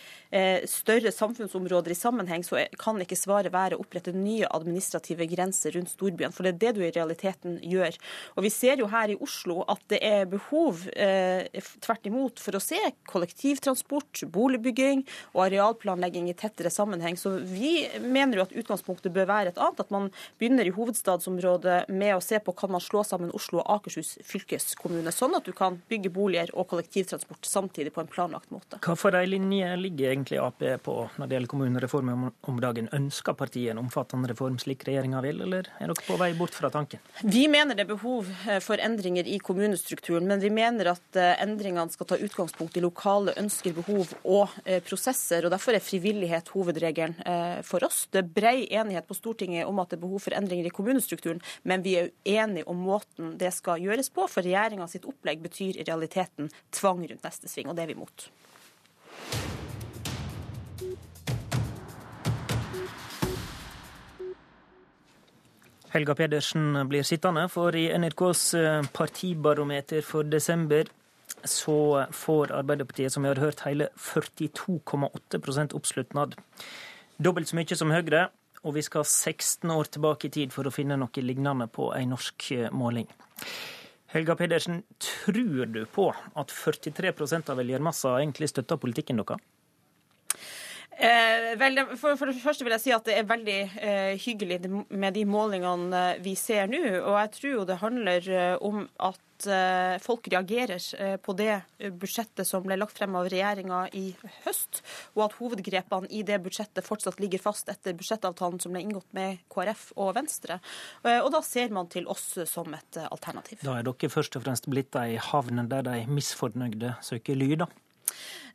større 0.67 1.13
samfunnsområder 1.15 1.93
i 1.95 1.97
sammenheng, 1.97 2.43
så 2.45 2.59
kan 2.83 2.99
ikke 3.01 3.17
svaret 3.17 3.53
være 3.55 3.77
å 3.77 3.85
opprette 3.85 4.13
nye 4.13 4.49
administrative 4.51 5.25
grenser 5.31 5.77
rundt 5.77 5.93
storbyene. 5.93 6.35
For 6.35 6.45
det 6.45 6.53
er 6.53 6.59
det 6.65 6.73
du 6.77 6.83
i 6.85 6.91
realiteten 6.93 7.61
gjør. 7.63 7.95
Og 8.35 8.47
vi 8.47 8.51
ser 8.53 8.83
jo 8.83 8.89
her 8.91 9.13
i 9.13 9.19
Oslo 9.23 9.63
at 9.71 9.83
det 9.93 10.01
er 10.05 10.27
behov 10.31 10.83
eh, 10.93 11.47
tvert 11.85 12.09
imot 12.11 12.43
for 12.43 12.59
å 12.59 12.63
se 12.63 12.81
kollektivtransport, 13.11 14.25
boligbygging 14.35 15.05
og 15.35 15.45
arealplanlegging 15.47 16.29
i 16.31 16.37
tettere 16.39 16.73
sammenheng. 16.75 17.19
Så 17.21 17.37
vi 17.47 17.87
mener 18.03 18.41
jo 18.41 18.47
at 18.47 18.57
utgangspunktet 18.57 19.15
bør 19.15 19.31
være 19.31 19.55
et 19.55 19.63
annet. 19.63 19.85
At 19.87 19.95
man 19.95 20.11
begynner 20.41 20.67
i 20.69 20.75
hovedstadsområdet 20.75 21.87
med 21.89 22.17
å 22.17 22.25
se 22.25 22.41
på 22.43 22.55
kan 22.57 22.73
man 22.75 22.85
slå 22.85 23.05
sammen 23.07 23.33
Oslo 23.37 23.63
og 23.63 23.79
Akershus 23.79 24.17
fylkeskommune, 24.27 25.13
sånn 25.15 25.37
at 25.39 25.47
du 25.47 25.55
kan 25.57 25.81
bygge 25.91 26.13
boliger 26.13 26.53
og 26.57 26.69
kollektivtransport 26.73 27.47
samtidig 27.47 27.95
på 27.95 28.03
en 28.03 28.11
planlagt 28.11 28.53
måte. 28.55 28.81
Hva 28.85 28.97
for 28.99 29.17
ei 29.17 29.27
linje 29.29 29.73
ligger 29.87 30.13
egentlig 30.13 30.41
Ap 30.43 30.63
på 30.83 30.95
når 31.17 31.29
det 31.29 31.37
gjelder 31.37 31.51
kommunereformen 31.53 32.29
om 32.51 32.61
dagen? 32.63 32.89
Ønsker 32.97 33.37
partiet 33.39 33.73
en 33.73 33.81
omfattende 33.83 34.31
reform 34.31 34.59
slik 34.63 34.85
regjeringa 34.89 35.23
vil, 35.25 35.43
eller 35.47 35.69
er 35.79 35.91
dere 35.91 36.07
på 36.07 36.19
vei 36.21 36.33
bort 36.39 36.57
fra 36.57 36.71
tanken? 36.73 37.03
Vi 37.23 37.47
mener 37.53 37.77
det 37.77 37.87
er 37.87 37.93
behov 37.93 38.29
eh, 38.49 38.61
for 38.65 38.81
endringer 38.83 39.29
i 39.29 39.39
kommunestrukturen, 39.43 40.27
men 40.29 40.43
vi 40.43 40.51
mener 40.55 40.93
at 40.95 41.19
eh, 41.21 41.35
endringene 41.45 41.93
skal 41.95 42.11
ta 42.11 42.19
utgangspunkt 42.21 42.77
i 42.79 42.85
lokale 42.85 43.37
ønsker, 43.41 43.77
behov 43.77 44.15
og 44.23 44.57
eh, 44.65 44.83
prosesser. 44.87 45.47
og 45.47 45.55
Derfor 45.55 45.77
er 45.77 45.85
frivillighet 45.85 46.53
hovedregelen 46.55 47.19
for 47.67 47.85
oss. 47.87 48.05
Det 48.13 48.21
er 48.23 48.31
brei 48.37 48.57
enighet 48.79 49.07
på 49.09 49.17
Stortinget 49.17 49.69
om 49.69 49.79
at 49.83 49.91
det 49.91 49.99
er 49.99 50.05
behov 50.05 50.23
for 50.25 50.37
endringer 50.37 50.69
i 50.69 50.75
kommunestrukturen, 50.75 51.41
men 51.69 51.85
vi 51.85 51.97
er 52.01 52.11
uenige 52.27 52.67
om 52.71 52.81
måten 52.87 53.35
det 53.41 53.53
skal 53.55 53.83
gjøres 53.83 54.11
på. 54.15 54.27
For 54.31 54.47
regjeringa 54.47 54.89
sitt 54.91 55.07
opplegg 55.09 55.43
betyr 55.45 55.81
i 55.81 55.87
realiteten 55.87 56.51
tvang 56.75 57.05
rundt 57.07 57.27
neste 57.27 57.51
sving, 57.51 57.71
og 57.71 57.79
det 57.79 57.87
er 57.87 57.93
vi 57.93 57.99
imot. 57.99 58.29
Helga 65.93 66.15
Pedersen 66.19 66.89
blir 66.91 67.07
sittende, 67.07 67.47
for 67.49 67.77
i 67.77 67.87
NRKs 67.95 68.45
eh, 68.59 68.87
partibarometer 68.93 70.03
for 70.05 70.27
desember 70.27 70.89
så 71.47 72.07
får 72.13 72.53
Arbeiderpartiet, 72.53 73.13
som 73.13 73.23
vi 73.23 73.29
har 73.29 73.41
hørt, 73.41 73.63
hele 73.67 73.89
42,8% 73.99 75.75
oppslutnad. 75.75 76.35
Dobbelt 77.19 77.49
så 77.49 77.59
mye 77.59 77.79
som 77.79 77.95
Høyre, 77.95 78.29
og 78.67 78.75
vi 78.75 78.83
skal 78.83 79.05
16 79.07 79.71
år 79.71 79.91
tilbake 79.95 80.29
i 80.29 80.35
tid 80.35 80.55
for 80.55 80.67
å 80.67 80.75
finne 80.75 80.99
noe 80.99 81.23
lignende 81.23 81.69
på 81.71 81.93
en 81.95 82.15
norsk 82.15 82.51
eh, 82.57 82.71
måling. 82.75 83.09
Helga 84.15 84.37
Pedersen, 84.39 84.83
tror 85.03 85.67
du 85.71 85.85
på 85.91 86.09
at 86.13 86.53
43% 86.55 87.51
av 87.53 87.59
velgermassa 87.61 88.17
egentlig 88.21 88.51
støtter 88.53 88.79
politikken 88.81 89.19
deres? 89.23 89.43
Eh, 90.97 91.53
vel, 91.61 91.83
for, 92.01 92.17
for, 92.17 92.31
det 92.31 92.41
første 92.41 92.65
vil 92.65 92.73
jeg 92.73 92.85
si 92.87 92.93
at 92.97 93.05
det 93.05 93.19
er 93.19 93.29
veldig 93.29 93.59
eh, 93.85 94.15
hyggelig 94.17 94.63
med 94.89 95.13
de 95.13 95.27
målingene 95.29 96.03
eh, 96.15 96.25
vi 96.25 96.33
ser 96.41 96.71
nå. 96.73 96.81
Og 97.03 97.19
jeg 97.21 97.33
tror 97.37 97.53
jo 97.53 97.65
det 97.69 97.77
handler 97.83 98.29
eh, 98.33 98.55
om 98.65 98.87
at 99.05 99.49
eh, 99.53 99.99
folk 100.01 100.31
reagerer 100.33 101.21
på 101.21 101.37
det 101.37 101.59
budsjettet 102.01 102.49
som 102.49 102.65
ble 102.65 102.81
lagt 102.81 102.97
frem 102.97 103.13
av 103.21 103.29
regjeringa 103.29 103.83
i 103.93 104.07
høst, 104.47 104.81
og 105.13 105.27
at 105.27 105.37
hovedgrepene 105.37 106.09
i 106.09 106.25
det 106.25 106.41
budsjettet 106.47 106.87
fortsatt 106.87 107.21
ligger 107.21 107.45
fast 107.45 107.69
etter 107.69 107.97
budsjettavtalen 107.99 108.63
som 108.65 108.73
ble 108.73 108.87
inngått 108.87 109.13
med 109.17 109.45
KrF 109.53 109.91
og 110.01 110.15
Venstre. 110.17 110.63
Og 111.05 111.29
da 111.35 111.43
ser 111.45 111.75
man 111.77 111.93
til 111.93 112.09
oss 112.09 112.39
som 112.49 112.73
et 112.77 113.03
alternativ. 113.05 113.61
Da 113.67 113.77
er 113.77 113.85
dere 113.85 114.13
først 114.13 114.41
og 114.41 114.47
fremst 114.47 114.71
blitt 114.73 114.97
ei 114.97 115.21
havn 115.21 115.67
der 115.69 115.85
de 115.85 116.07
misfornøyde 116.09 116.97
søker 117.05 117.37
ly, 117.37 117.53
da? 117.61 117.69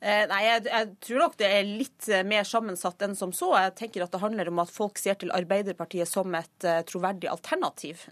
Eh, 0.01 0.23
nei, 0.25 0.39
jeg, 0.47 0.63
jeg, 0.65 0.87
tror 1.05 1.19
nok 1.21 1.35
det 1.37 1.47
er 1.53 1.67
litt 1.67 2.07
eh, 2.09 2.23
mer 2.25 2.47
sammensatt 2.47 3.03
enn 3.05 3.13
som 3.17 3.33
så. 3.35 3.51
Jeg 3.61 3.75
tenker 3.77 4.05
at 4.05 4.13
det 4.13 4.21
handler 4.23 4.49
om 4.49 4.61
at 4.63 4.73
folk 4.73 4.97
ser 4.97 5.19
til 5.21 5.33
Arbeiderpartiet 5.35 6.09
som 6.09 6.33
et 6.37 6.65
uh, 6.65 6.81
troverdig 6.89 7.29
alternativ 7.29 8.07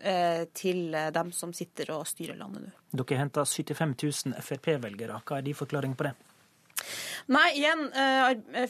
til 0.54 0.94
dem 1.14 1.32
som 1.36 1.52
sitter 1.56 1.90
og 1.96 2.06
styrer 2.08 2.38
landet 2.38 2.68
nå. 2.68 2.74
Dere 3.02 3.20
henter 3.24 3.46
75 3.46 3.96
000 4.30 4.42
Frp-velgere. 4.46 5.18
Hva 5.26 5.40
er 5.40 5.46
de 5.48 5.56
forklaring 5.58 5.96
på 5.98 6.06
det? 6.08 6.14
Nei, 7.30 7.48
igjen, 7.60 7.84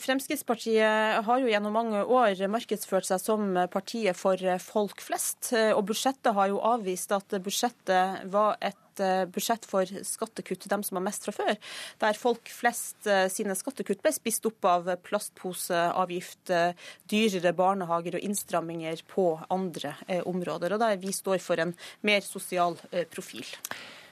Fremskrittspartiet 0.02 1.22
har 1.24 1.44
jo 1.44 1.52
gjennom 1.52 1.76
mange 1.76 2.02
år 2.04 2.42
markedsført 2.52 3.08
seg 3.08 3.22
som 3.22 3.54
partiet 3.72 4.18
for 4.18 4.42
folk 4.64 5.04
flest. 5.06 5.52
Og 5.78 5.84
budsjettet 5.92 6.34
har 6.36 6.50
jo 6.52 6.60
avvist 6.72 7.14
at 7.16 7.38
budsjettet 7.46 8.26
var 8.34 8.58
et 8.60 8.80
Eh, 9.00 9.26
budsjett 9.32 9.66
for 9.70 9.88
skattekutt 10.06 10.64
til 10.64 10.72
dem 10.72 10.84
som 10.86 11.00
har 11.00 11.06
mest 11.06 11.26
fra 11.28 11.34
før, 11.36 11.56
der 12.02 12.20
folk 12.20 12.52
flest 12.54 13.08
eh, 13.10 13.28
sine 13.32 13.56
skattekutt 13.58 14.04
ble 14.04 14.14
spist 14.16 14.46
opp 14.50 14.68
av 14.70 14.90
plastposeavgift, 15.06 16.52
eh, 16.56 16.90
dyrere 17.10 17.54
barnehager 17.58 18.20
og 18.20 18.26
innstramminger 18.26 19.04
på 19.10 19.32
andre 19.52 19.96
områder, 20.28 20.74
og 20.76 20.82
der 20.82 21.00
vi 21.02 21.14
står 21.16 21.40
for 21.44 21.62
en 21.62 21.74
mer 22.06 22.22
sosial 22.26 22.78
profil. 23.14 23.48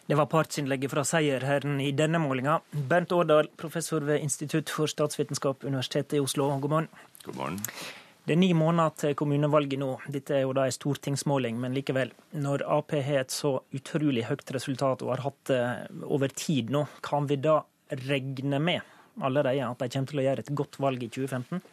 Det 0.08 0.16
var 0.16 0.30
partsinnlegget 0.32 0.92
fra 0.94 1.04
seierherren 1.04 1.82
i 1.84 1.92
denne 1.92 2.22
målinga. 2.24 2.62
Bernt 2.72 3.12
Årdal, 3.12 3.52
professor 3.60 4.06
ved 4.08 4.24
Institutt 4.24 4.72
for 4.72 4.88
statsvitenskap, 4.88 5.66
Universitetet 5.68 6.20
i 6.20 6.24
Oslo, 6.24 6.48
god 6.62 6.70
morgen. 6.70 6.92
God 7.26 7.42
morgen. 7.42 7.64
Det 8.28 8.36
er 8.36 8.42
ni 8.42 8.50
måneder 8.52 8.92
til 9.00 9.14
kommunevalget 9.16 9.80
nå. 9.80 9.94
Dette 10.12 10.34
er 10.36 10.42
jo 10.44 10.52
da 10.52 10.66
en 10.68 10.74
stortingsmåling, 10.76 11.62
men 11.64 11.72
likevel. 11.72 12.10
Når 12.36 12.66
Ap 12.76 12.92
har 12.92 13.22
et 13.22 13.32
så 13.32 13.54
utrolig 13.72 14.26
høyt 14.28 14.52
resultat 14.52 15.06
og 15.06 15.14
har 15.14 15.24
hatt 15.30 15.40
det 15.48 15.62
over 16.04 16.34
tid 16.36 16.74
nå, 16.76 16.84
kan 17.08 17.30
vi 17.30 17.40
da 17.40 17.62
regne 18.04 18.60
med 18.60 18.84
allerede 19.24 19.64
at 19.64 19.80
de 19.80 19.88
kommer 19.94 20.12
til 20.12 20.20
å 20.20 20.26
gjøre 20.28 20.44
et 20.44 20.52
godt 20.60 20.76
valg 20.84 21.08
i 21.08 21.08
2015? 21.08 21.64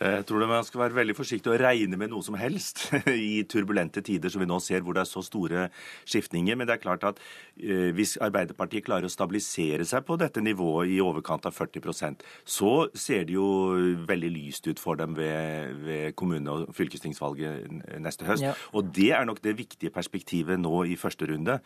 Eh, 0.00 0.18
jeg 0.18 0.26
tror 0.28 0.46
man 0.48 0.64
skal 0.64 0.86
være 0.86 0.96
veldig 0.96 1.16
forsiktig 1.16 1.52
å 1.52 1.58
regne 1.60 1.98
med 2.00 2.12
noe 2.12 2.24
som 2.24 2.36
helst 2.40 2.86
i 3.12 3.42
turbulente 3.48 4.02
tider 4.04 4.32
som 4.32 4.40
vi 4.42 4.48
nå 4.48 4.58
ser, 4.64 4.80
hvor 4.84 4.96
det 4.96 5.04
er 5.04 5.10
så 5.10 5.22
store 5.24 5.66
skiftninger. 6.08 6.56
Men 6.56 6.68
det 6.68 6.78
er 6.78 6.82
klart 6.84 7.04
at 7.08 7.20
eh, 7.60 7.90
hvis 7.96 8.16
Arbeiderpartiet 8.22 8.86
klarer 8.86 9.08
å 9.08 9.12
stabilisere 9.12 9.84
seg 9.88 10.06
på 10.08 10.16
dette 10.20 10.40
nivået 10.44 10.94
i 10.94 11.00
overkant 11.04 11.48
av 11.48 11.56
40% 11.56 12.24
så 12.48 12.72
ser 12.96 13.26
det 13.28 13.36
jo 13.36 13.46
veldig 14.08 14.30
lyst 14.32 14.68
ut 14.70 14.80
for 14.80 14.98
dem 15.00 15.16
ved, 15.18 15.76
ved 15.84 16.16
kommune- 16.18 16.52
og 16.52 16.72
fylkestingsvalget 16.76 18.00
neste 18.02 18.26
høst. 18.28 18.44
Ja. 18.44 18.54
Og 18.72 18.88
det 18.94 19.10
er 19.16 19.26
nok 19.28 19.42
det 19.44 19.56
viktige 19.58 19.92
perspektivet 19.92 20.60
nå 20.60 20.84
i 20.88 20.96
første 21.00 21.28
runde. 21.28 21.58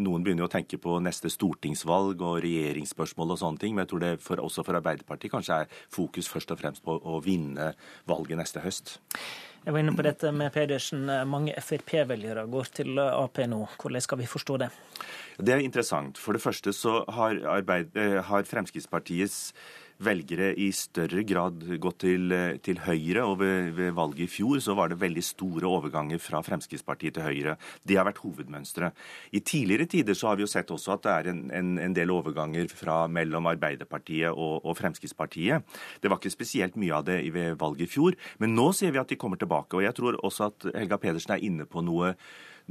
Noen 0.00 0.24
begynner 0.24 0.46
jo 0.46 0.48
å 0.48 0.54
tenke 0.54 0.80
på 0.80 0.96
neste 1.04 1.30
stortingsvalg 1.32 2.22
og 2.24 2.40
regjeringsspørsmål 2.44 3.34
og 3.34 3.40
sånne 3.42 3.62
ting, 3.62 3.76
men 3.76 3.84
jeg 3.84 3.92
tror 3.92 4.04
det 4.04 4.12
for, 4.24 4.40
også 4.42 4.64
for 4.66 4.80
Arbeiderpartiet 4.80 5.32
kanskje 5.34 5.60
er 5.64 5.78
fokus 5.92 6.30
først 6.30 6.54
og 6.54 6.60
fremst 6.60 6.84
på 6.84 6.96
å 6.96 7.20
vinne 7.24 7.73
valget 8.08 8.40
neste 8.40 8.62
høst. 8.64 8.98
Jeg 9.64 9.72
var 9.72 9.80
inne 9.80 9.94
på 9.96 10.04
dette 10.04 10.28
med 10.36 10.52
Pedersen. 10.52 11.06
Mange 11.24 11.54
Frp-velgere 11.56 12.44
går 12.52 12.68
til 12.80 12.98
Ap 13.00 13.40
nå. 13.48 13.62
Hvordan 13.80 14.04
skal 14.04 14.20
vi 14.20 14.28
forstå 14.28 14.58
det? 14.60 14.68
Det 15.40 15.54
er 15.54 15.62
interessant. 15.64 16.20
For 16.20 16.36
det 16.36 16.42
første 16.44 16.74
så 16.76 16.98
har, 17.08 17.40
arbeid, 17.48 17.96
eh, 17.96 18.20
har 18.22 18.44
Fremskrittspartiets 18.44 19.54
velgere 20.02 20.50
i 20.58 20.70
større 20.74 21.22
grad 21.26 21.62
gått 21.82 22.00
til, 22.04 22.32
til 22.64 22.80
Høyre. 22.84 23.24
Og 23.24 23.38
ved, 23.42 23.70
ved, 23.76 23.92
valget 23.96 24.26
i 24.26 24.30
fjor 24.30 24.60
så 24.64 24.76
var 24.78 24.90
det 24.90 25.00
veldig 25.02 25.24
store 25.24 25.68
overganger 25.68 26.22
fra 26.22 26.42
Fremskrittspartiet 26.44 27.16
til 27.16 27.26
Høyre. 27.26 27.56
Det 27.86 27.98
har 27.98 28.08
vært 28.08 28.22
hovedmønsteret. 28.24 28.96
I 29.32 29.42
tidligere 29.44 29.88
tider 29.90 30.18
så 30.18 30.30
har 30.30 30.38
vi 30.38 30.46
jo 30.46 30.50
sett 30.50 30.72
også 30.74 30.96
at 30.96 31.04
det 31.06 31.14
er 31.14 31.30
en, 31.32 31.44
en, 31.54 31.74
en 31.88 31.96
del 31.96 32.12
overganger 32.14 32.70
fra 32.72 33.04
mellom 33.06 33.50
Arbeiderpartiet 33.52 34.32
og, 34.32 34.64
og, 34.64 34.74
Fremskrittspartiet. 34.78 35.62
Det 36.02 36.10
var 36.10 36.20
ikke 36.20 36.34
spesielt 36.34 36.78
mye 36.80 36.96
av 36.96 37.06
det 37.06 37.20
ved 37.34 37.58
valget 37.60 37.86
i 37.88 37.92
fjor, 37.94 38.16
men 38.42 38.56
nå 38.56 38.70
ser 38.76 38.94
vi 38.94 39.02
at 39.02 39.10
de 39.10 39.20
kommer 39.20 39.40
tilbake. 39.40 39.78
Og 39.78 39.86
jeg 39.86 39.96
tror 39.96 40.18
også 40.24 40.50
at 40.50 40.68
Helga 40.74 40.98
Pedersen 41.00 41.36
er 41.36 41.46
inne 41.46 41.68
på 41.68 41.82
noe 41.84 42.14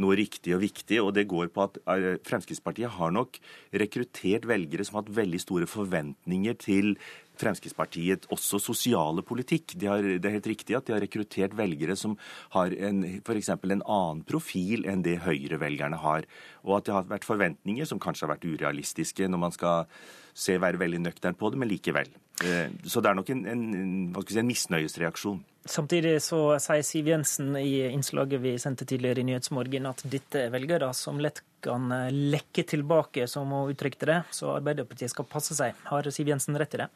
noe 0.01 0.17
riktig 0.17 0.55
og 0.55 0.63
viktig. 0.63 1.01
og 1.01 1.13
det 1.13 1.27
går 1.29 1.51
på 1.53 1.65
at 1.67 1.77
eh, 1.85 2.17
Fremskrittspartiet 2.25 2.95
har 2.97 3.11
nok 3.11 3.39
rekruttert 3.73 4.47
velgere 4.49 4.85
som 4.85 4.97
har 4.97 5.05
hatt 5.05 5.15
veldig 5.17 5.41
store 5.41 5.69
forventninger 5.69 6.57
til 6.61 6.95
Fremskrittspartiet 7.39 8.27
også 8.33 8.59
sosiale 8.61 9.23
politikk. 9.25 9.75
De 9.79 9.89
har, 9.89 10.01
det 10.03 10.29
er 10.29 10.37
helt 10.37 10.49
riktig 10.51 10.77
at 10.77 10.87
de 10.87 10.95
har 10.95 11.03
rekruttert 11.03 11.55
velgere 11.57 11.95
som 11.99 12.17
har 12.55 12.73
f.eks. 12.73 13.53
en 13.53 13.81
annen 13.81 14.23
profil 14.27 14.85
enn 14.89 15.05
det 15.05 15.19
Høyre-velgerne 15.25 16.01
har. 16.03 16.27
Og 16.63 16.77
at 16.77 16.89
det 16.89 16.97
har 16.97 17.07
vært 17.09 17.27
forventninger 17.27 17.89
som 17.89 18.01
kanskje 18.01 18.27
har 18.27 18.35
vært 18.35 18.49
urealistiske 18.49 19.29
når 19.29 19.43
man 19.47 19.55
skal 19.55 19.89
se 20.33 20.57
være 20.61 20.81
veldig 20.81 21.01
nøktern 21.03 21.37
på 21.37 21.51
det, 21.53 21.59
men 21.61 21.69
likevel. 21.69 22.09
Eh, 22.41 22.69
så 22.89 23.01
det 23.01 23.11
er 23.11 23.17
nok 23.17 23.29
en, 23.29 23.43
en, 23.45 23.65
si, 24.25 24.37
en 24.39 24.49
misnøyesreaksjon. 24.49 25.41
Samtidig 25.69 26.17
så 26.25 26.57
sier 26.59 26.83
Siv 26.83 27.07
Jensen 27.11 27.53
i 27.59 27.85
innslaget 27.87 28.41
vi 28.43 28.57
sendte 28.59 28.87
tidligere 28.89 29.21
i 29.21 29.27
Nyhetsmorgen, 29.29 29.87
at 29.87 30.03
dette 30.09 30.47
er 30.47 30.53
velgere 30.53 30.89
som 30.97 31.21
lett 31.23 31.43
kan 31.63 31.91
eh, 31.91 32.11
lekke 32.11 32.65
tilbake, 32.67 33.27
som 33.29 33.51
hun 33.53 33.71
uttrykte 33.71 34.09
det. 34.09 34.19
Så 34.35 34.51
Arbeiderpartiet 34.57 35.11
skal 35.13 35.27
passe 35.29 35.55
seg. 35.57 35.77
Har 35.89 36.09
Siv 36.13 36.29
Jensen 36.29 36.57
rett 36.59 36.75
i 36.75 36.83
det? 36.83 36.89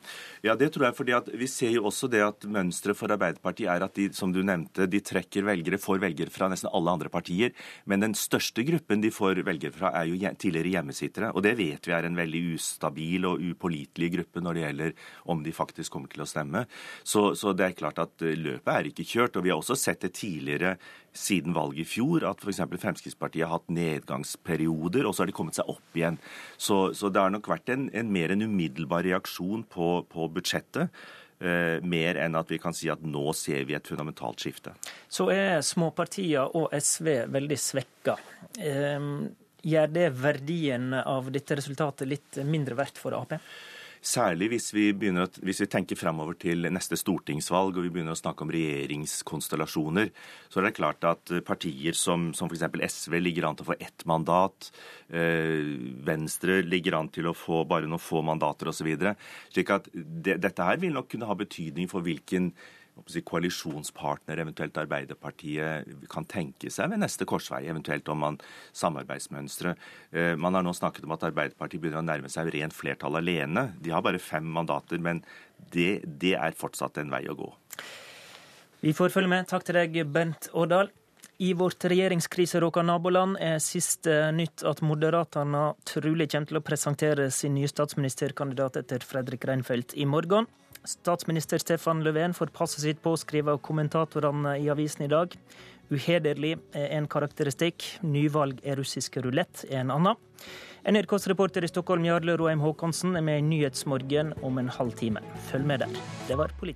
Ja, 0.45 0.57
det 0.60 0.72
tror 0.76 0.88
jeg. 0.89 0.98
fordi 0.98 1.15
Vi 1.39 1.48
ser 1.52 1.73
jo 1.76 1.85
også 1.89 2.10
det 2.11 2.23
at 2.26 2.48
mønsteret 2.48 2.99
for 2.99 3.11
Arbeiderpartiet 3.14 3.72
er 3.72 3.85
at 3.85 3.95
de 3.98 4.10
som 4.15 4.34
du 4.34 4.44
nevnte, 4.44 4.88
de 4.89 5.02
trekker 5.02 5.48
velgere, 5.48 5.80
får 5.81 6.02
velgere 6.03 6.34
fra 6.34 6.49
nesten 6.52 6.72
alle 6.73 6.94
andre 6.94 7.11
partier. 7.14 7.56
Men 7.85 8.03
den 8.03 8.15
største 8.18 8.65
gruppen 8.68 9.02
de 9.03 9.11
får 9.14 9.44
velgere 9.48 9.76
fra, 9.76 9.94
er 9.95 10.11
jo 10.11 10.19
tidligere 10.38 10.76
hjemmesittere. 10.76 11.31
Og 11.34 11.45
det 11.45 11.56
vet 11.60 11.88
vi 11.88 11.95
er 11.95 12.07
en 12.07 12.19
veldig 12.19 12.44
ustabil 12.57 13.27
og 13.30 13.44
upålitelig 13.44 14.11
gruppe 14.18 14.44
når 14.44 14.57
det 14.57 14.65
gjelder 14.65 14.95
om 15.34 15.44
de 15.44 15.56
faktisk 15.56 15.94
kommer 15.94 16.11
til 16.11 16.23
å 16.26 16.30
stemme. 16.30 16.65
Så, 17.03 17.31
så 17.39 17.56
det 17.56 17.69
er 17.69 17.77
klart 17.80 18.02
at 18.03 18.22
løpet 18.22 18.73
er 18.73 18.91
ikke 18.91 19.07
kjørt. 19.07 19.38
og 19.38 19.45
Vi 19.45 19.53
har 19.53 19.61
også 19.61 19.77
sett 19.80 20.03
det 20.03 20.15
tidligere 20.18 20.76
siden 21.18 21.56
valget 21.57 21.84
i 21.84 21.89
fjor, 21.89 22.26
at 22.30 22.44
f.eks. 22.44 22.64
Fremskrittspartiet 22.77 23.45
har 23.48 23.57
hatt 23.57 23.72
nedgangsperioder, 23.73 25.07
og 25.07 25.15
så 25.15 25.23
har 25.23 25.31
de 25.31 25.38
kommet 25.38 25.57
seg 25.57 25.69
opp 25.72 25.98
igjen. 25.98 26.19
Så, 26.56 26.94
så 26.98 27.11
det 27.11 27.23
har 27.23 27.34
nok 27.34 27.49
vært 27.52 27.72
en, 27.73 27.88
en 27.98 28.11
mer 28.14 28.34
enn 28.34 28.45
umiddelbar 28.48 29.06
reaksjon 29.07 29.65
på, 29.73 29.94
på 30.11 30.30
budsjettet. 30.35 30.94
Uh, 31.38 31.77
mer 31.85 32.18
enn 32.18 32.34
at 32.34 32.49
vi 32.49 32.57
kan 32.57 32.73
si 32.73 32.88
at 32.89 33.03
nå 33.06 33.30
ser 33.38 33.68
vi 33.69 33.76
et 33.77 33.85
fundamentalt 33.85 34.41
skifte. 34.41 34.72
Så 35.06 35.27
er 35.30 35.60
småpartiene 35.61 36.48
og 36.57 36.72
SV 36.73 37.27
veldig 37.30 37.60
svekka. 37.61 38.15
Uh, 38.57 39.27
gjør 39.68 39.91
det 39.94 40.07
verdien 40.18 40.94
av 40.98 41.30
dette 41.34 41.60
resultatet 41.60 42.10
litt 42.10 42.39
mindre 42.48 42.77
verdt 42.80 43.02
for 43.02 43.18
Ap? 43.18 43.38
Særlig 44.07 44.47
hvis 44.53 44.69
vi, 44.71 44.85
begynner, 44.95 45.27
hvis 45.43 45.59
vi 45.59 45.67
tenker 45.71 45.97
fremover 45.99 46.38
til 46.39 46.63
neste 46.71 46.95
stortingsvalg 46.99 47.75
og 47.75 47.84
vi 47.84 47.91
begynner 47.91 48.15
å 48.15 48.19
snakke 48.19 48.45
om 48.45 48.53
regjeringskonstellasjoner, 48.53 50.11
så 50.47 50.61
er 50.61 50.67
det 50.67 50.77
klart 50.77 51.07
at 51.09 51.34
partier 51.47 51.97
som, 51.97 52.29
som 52.38 52.47
f.eks. 52.47 52.63
SV 52.88 53.17
ligger 53.19 53.49
an 53.49 53.57
til 53.59 53.67
å 53.67 53.71
få 53.73 53.77
ett 53.84 54.05
mandat, 54.07 54.69
eh, 55.11 55.73
Venstre 56.07 56.61
ligger 56.63 57.01
an 57.01 57.11
til 57.11 57.27
å 57.27 57.35
få 57.35 57.65
bare 57.67 57.89
noen 57.89 58.03
få 58.03 58.23
mandater 58.23 58.71
osv. 58.71 58.93
Slik 59.51 59.75
at 59.75 59.91
det, 59.91 60.38
dette 60.45 60.69
her 60.69 60.79
vil 60.79 60.95
nok 60.95 61.11
kunne 61.11 61.27
ha 61.27 61.35
betydning 61.35 61.91
for 61.91 62.05
hvilken 62.05 62.53
koalisjonspartner, 63.28 64.41
eventuelt 64.44 64.78
Arbeiderpartiet, 64.78 65.88
kan 66.11 66.28
tenke 66.30 66.72
seg 66.74 66.91
ved 66.91 67.02
neste 67.02 67.28
korsvei, 67.30 67.64
eventuelt 67.69 68.07
om 68.14 68.22
man 68.26 68.40
samarbeidsmønstre. 68.78 69.76
Eh, 70.11 70.34
man 70.40 70.57
har 70.57 70.65
nå 70.65 70.74
snakket 70.78 71.07
om 71.07 71.15
at 71.18 71.26
Arbeiderpartiet 71.30 71.84
begynner 71.84 72.03
å 72.03 72.07
nærme 72.07 72.32
seg 72.32 72.52
rent 72.53 72.76
flertall 72.76 73.19
alene. 73.19 73.69
De 73.82 73.94
har 73.94 74.06
bare 74.06 74.22
fem 74.22 74.45
mandater, 74.45 75.02
men 75.02 75.24
det, 75.74 76.03
det 76.06 76.36
er 76.38 76.57
fortsatt 76.57 76.99
en 77.02 77.11
vei 77.14 77.26
å 77.30 77.38
gå. 77.38 77.52
Vi 78.84 78.94
får 78.94 79.10
følge 79.14 79.32
med. 79.32 79.49
Takk 79.49 79.65
til 79.68 79.80
deg, 79.80 80.02
Bent 80.14 80.52
Årdal. 80.53 80.91
I 81.38 81.52
vårt 81.53 81.86
regjeringskriseråka 81.86 82.82
naboland 82.82 83.38
er 83.38 83.60
siste 83.61 84.32
nytt 84.34 84.64
at 84.65 84.80
Moderaterna 84.82 85.68
trolig 85.86 86.32
kommer 86.32 86.49
til 86.49 86.57
å 86.57 86.64
presentere 86.65 87.28
sin 87.30 87.53
nye 87.53 87.69
statsministerkandidat 87.69 88.80
etter 88.82 89.06
Fredrik 89.06 89.45
Reinfeldt 89.45 89.94
i 89.94 90.07
morgen. 90.10 90.49
Statsminister 90.88 91.59
Stefan 91.59 92.03
Löfven 92.03 92.34
får 92.34 92.53
passet 92.55 92.80
sitt 92.85 93.01
på, 93.03 93.11
skriver 93.19 93.57
kommentatorene 93.59 94.53
i 94.64 94.69
avisen 94.72 95.03
i 95.03 95.09
dag. 95.11 95.34
Uhederlig 95.91 96.53
er 96.76 96.93
en 96.95 97.09
karakteristikk. 97.11 97.84
Nyvalg 98.07 98.61
er 98.64 98.80
russisk 98.80 99.19
rulett 99.23 99.65
er 99.68 99.81
en 99.81 99.91
annen. 99.97 100.19
NRKs 100.88 101.27
reporter 101.27 101.68
i 101.68 101.72
Stockholm, 101.72 102.07
Jarle 102.07 102.38
Roheim 102.39 102.64
Haakonsen, 102.64 103.18
er 103.19 103.26
med 103.27 103.41
i 103.41 103.47
Nyhetsmorgen 103.49 104.31
om 104.47 104.64
en 104.64 104.72
halv 104.72 104.95
time. 104.95 105.23
Følg 105.51 105.68
med 105.68 105.84
der. 105.84 106.03
Det 106.30 106.39
var 106.39 106.55
Politisk. 106.55 106.76